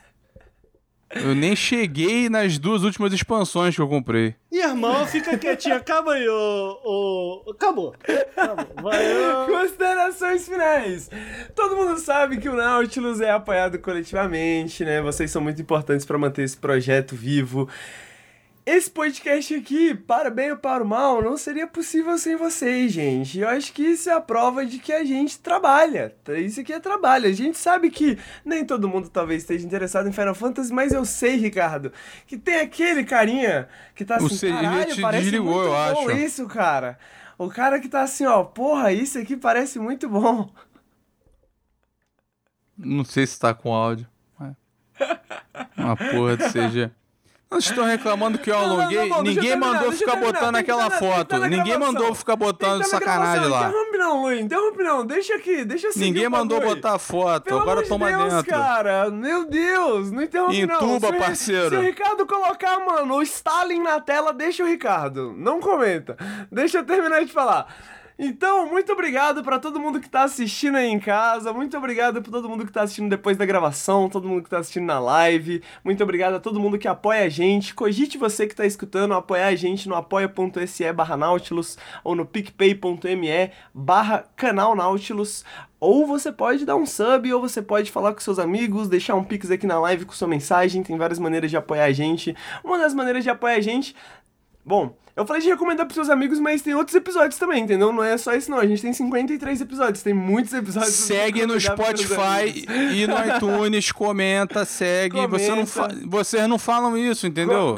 [1.12, 4.36] Eu nem cheguei nas duas últimas expansões que eu comprei.
[4.52, 5.74] Irmão, fica quietinho.
[5.74, 6.78] Acaba aí, ô.
[6.84, 7.50] ô...
[7.50, 7.94] Acabou.
[8.36, 8.66] Acabou.
[8.80, 9.46] Vai, ô.
[9.46, 11.10] Considerações finais.
[11.54, 15.02] Todo mundo sabe que o Nautilus é apoiado coletivamente, né?
[15.02, 17.68] Vocês são muito importantes para manter esse projeto vivo.
[18.72, 23.40] Esse podcast aqui, para bem ou para o mal, não seria possível sem vocês, gente.
[23.40, 26.14] Eu acho que isso é a prova de que a gente trabalha.
[26.38, 27.26] Isso aqui é trabalho.
[27.26, 31.04] A gente sabe que nem todo mundo talvez esteja interessado em Final Fantasy, mas eu
[31.04, 31.92] sei, Ricardo,
[32.28, 35.70] que tem aquele carinha que tá O assim, ele caralho, te parece desligou, muito eu
[35.72, 36.96] bom acho." isso, cara.
[37.36, 40.48] O cara que tá assim, ó, porra, isso aqui parece muito bom.
[42.78, 44.06] Não sei se tá com áudio.
[45.76, 46.90] Uma porra de CG.
[47.50, 49.08] Vocês estão reclamando que eu Não, não, não, alonguei.
[49.08, 51.36] não, eu Ninguém mandou ficar botando aquela foto.
[51.48, 53.66] Ninguém mandou ficar botando sacanagem lá.
[53.68, 55.04] Interrompe não, Luiz, interrompe não.
[55.04, 57.42] Deixa aqui, deixa seguir Ninguém mandou botar foto.
[57.42, 58.50] Pelo Agora toma de Deus, dentro.
[58.52, 59.10] cara.
[59.10, 60.76] Meu Deus, não interrompe não.
[60.76, 61.68] Entuba, Se o- parceiro.
[61.70, 65.34] Se o Ricardo colocar, mano, o Stalin na tela, deixa o Ricardo.
[65.36, 66.16] Não comenta.
[66.52, 67.66] Deixa eu terminar de falar.
[68.22, 71.54] Então, muito obrigado pra todo mundo que tá assistindo aí em casa.
[71.54, 74.58] Muito obrigado pra todo mundo que tá assistindo depois da gravação, todo mundo que tá
[74.58, 75.62] assistindo na live.
[75.82, 77.74] Muito obrigado a todo mundo que apoia a gente.
[77.74, 83.52] Cogite você que tá escutando apoiar a gente no apoia.se barra Nautilus ou no picpay.me
[83.72, 85.42] barra canal Nautilus.
[85.80, 89.24] Ou você pode dar um sub, ou você pode falar com seus amigos, deixar um
[89.24, 90.82] pix aqui na live com sua mensagem.
[90.82, 92.36] Tem várias maneiras de apoiar a gente.
[92.62, 93.96] Uma das maneiras de apoiar a gente.
[94.62, 97.92] Bom, eu falei de recomendar pros seus amigos, mas tem outros episódios também, entendeu?
[97.92, 98.58] Não é só isso, não.
[98.58, 100.92] A gente tem 53 episódios, tem muitos episódios.
[100.94, 102.64] Segue no Spotify
[102.94, 105.26] e no iTunes, comenta, segue.
[105.26, 106.06] Você não fa- Comenta.
[106.08, 107.76] Vocês não falam isso, entendeu?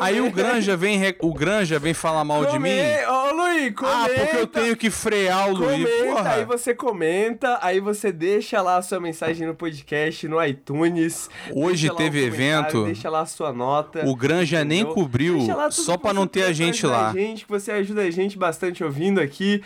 [0.00, 2.70] Aí o Granja vem, re- o Granja vem falar mal de mim.
[2.70, 3.96] Come- Ô, Luiz, comenta.
[3.96, 5.88] Ah, porque eu tenho que frear o Luiz.
[5.88, 6.44] Comenta, aí Porra.
[6.46, 11.28] você comenta, aí você deixa lá a sua mensagem no podcast, no iTunes.
[11.52, 12.84] Hoje um teve comentário, evento.
[12.84, 14.06] Deixa lá a sua nota.
[14.06, 14.94] O Granja nem entendeu?
[14.94, 17.12] cobriu, lá tudo só pra não ter a gente lá.
[17.12, 19.62] Gente, que você ajuda a gente bastante ouvindo aqui.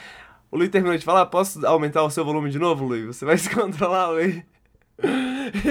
[0.51, 3.05] O Luiz terminou de falar, posso aumentar o seu volume de novo, Luiz?
[3.05, 4.43] Você vai se controlar, Luiz?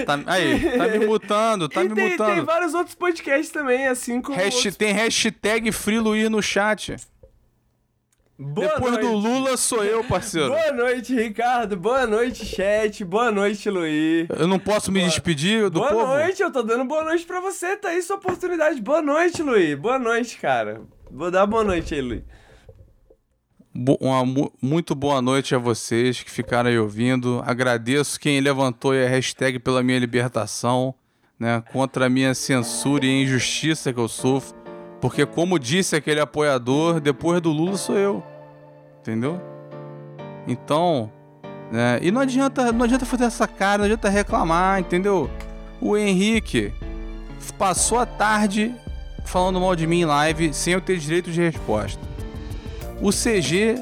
[0.06, 2.46] Tá- aí, tá me mutando, tá e me tem, tem mutando.
[2.46, 4.40] vários outros podcasts também, assim como.
[4.42, 6.96] Outros- tem hashtag FreeLuir no chat.
[8.40, 9.28] Boa Depois do noite.
[9.28, 10.50] Lula sou eu, parceiro.
[10.50, 11.76] Boa noite, Ricardo.
[11.76, 13.04] Boa noite, chat.
[13.04, 14.28] Boa noite, Luiz.
[14.30, 16.06] Eu não posso me despedir do boa povo?
[16.08, 17.76] noite, eu tô dando boa noite pra você.
[17.78, 18.80] Tá aí sua oportunidade.
[18.80, 19.76] Boa noite, Luiz.
[19.80, 20.82] Boa noite, cara.
[21.10, 22.22] Vou dar boa noite aí, Luiz.
[23.74, 27.42] Bo- uma mu- muito boa noite a vocês que ficaram aí ouvindo.
[27.46, 30.94] Agradeço quem levantou a hashtag pela minha libertação,
[31.40, 31.64] né?
[31.72, 34.57] Contra a minha censura e injustiça que eu sofro.
[35.00, 38.24] Porque, como disse aquele apoiador, depois do Lula sou eu.
[39.00, 39.40] Entendeu?
[40.48, 41.12] Então,
[41.72, 42.00] né?
[42.02, 45.30] E não adianta, não adianta fazer essa cara, não adianta reclamar, entendeu?
[45.82, 46.74] O Henrique
[47.58, 48.74] passou a tarde
[49.26, 52.02] falando mal de mim em live sem eu ter direito de resposta.
[53.02, 53.76] O CG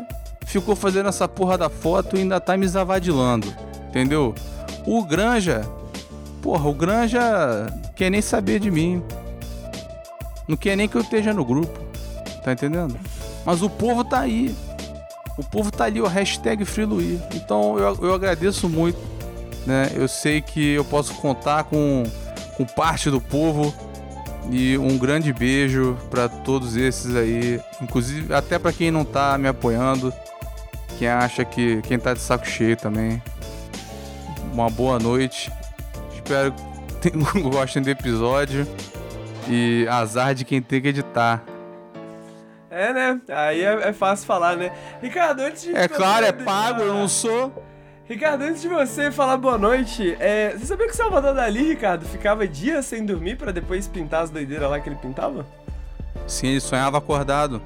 [0.46, 3.48] ficou fazendo essa porra da foto e ainda tá me zavadilando.
[3.88, 4.36] Entendeu?
[4.86, 5.62] O Granja.
[6.42, 7.20] Porra, o Granja
[7.96, 9.02] quer nem saber de mim.
[10.48, 11.80] Não quer nem que eu esteja no grupo.
[12.44, 12.98] Tá entendendo?
[13.46, 14.56] Mas o povo tá aí.
[15.38, 17.20] O povo tá ali, o hashtag FreeLuir.
[17.34, 19.00] Então eu, eu agradeço muito.
[19.66, 19.92] Né?
[19.96, 22.04] Eu sei que eu posso contar com,
[22.56, 23.74] com parte do povo.
[24.52, 29.48] E um grande beijo pra todos esses aí, inclusive até pra quem não tá me
[29.48, 30.14] apoiando,
[31.00, 33.20] quem acha que quem tá de saco cheio também.
[34.54, 35.52] Uma boa noite.
[36.14, 36.54] Espero
[37.02, 37.10] que
[37.42, 38.68] gostem do episódio
[39.48, 41.44] e azar de quem tem que editar.
[42.70, 43.22] É, né?
[43.30, 44.72] Aí é, é fácil falar, né?
[45.02, 45.76] Ricardo, antes de.
[45.76, 47.64] É claro, é pago, eu não sou.
[48.08, 52.06] Ricardo, antes de você falar boa noite, é, você sabia que o Salvador Dali, Ricardo,
[52.06, 55.46] ficava dias sem dormir pra depois pintar as doideiras lá que ele pintava?
[56.28, 57.62] Sim, ele sonhava acordado.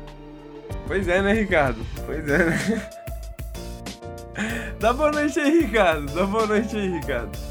[0.87, 1.85] Pois é, né, Ricardo?
[2.05, 2.89] Pois é, né?
[4.79, 6.05] Dá boa noite aí, Ricardo.
[6.13, 7.48] Dá boa noite aí, Ricardo.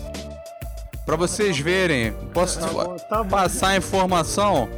[1.08, 3.30] Pra vocês verem, posso Tá bom, tá bom.
[3.30, 4.68] passar a informação?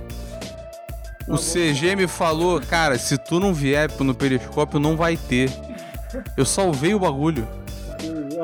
[1.26, 5.50] O CG me falou, cara, se tu não vier no periscópio, não vai ter.
[6.36, 7.48] Eu salvei o bagulho.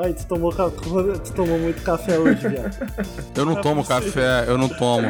[0.03, 2.75] Ai, tu tomou, ca- tu tomou muito café hoje, viado.
[3.35, 5.07] Eu não tomo café, eu não tomo.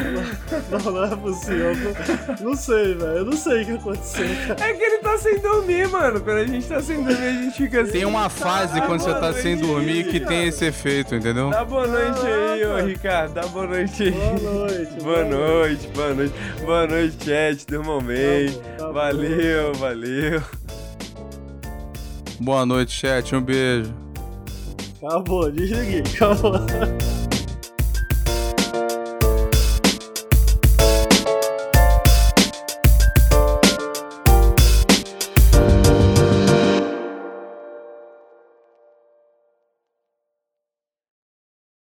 [0.70, 1.72] Não, não é possível.
[1.74, 3.16] Não, não sei, velho.
[3.18, 4.64] Eu não sei o que aconteceu, cara.
[4.64, 6.20] É que ele tá sem dormir, mano.
[6.22, 7.92] Quando a gente tá sem dormir, a gente fica assim.
[7.92, 10.44] Tem uma fase Dá quando você tá sem dormir aí, que tem cara.
[10.44, 11.50] esse efeito, entendeu?
[11.50, 12.86] Dá boa noite aí, ô.
[12.86, 13.34] Ricardo.
[13.34, 14.10] Dá boa noite aí.
[14.10, 14.88] Boa noite.
[15.02, 16.34] Boa noite, boa noite.
[16.64, 17.66] Boa noite, chat.
[17.66, 18.50] Durmam bem.
[18.52, 18.92] Tá bom, tá bom.
[18.94, 20.42] valeu, valeu.
[22.40, 23.34] Boa noite, chat.
[23.36, 24.07] Um beijo.
[25.02, 26.02] Acabou, desliguei.
[26.14, 27.17] Acabou.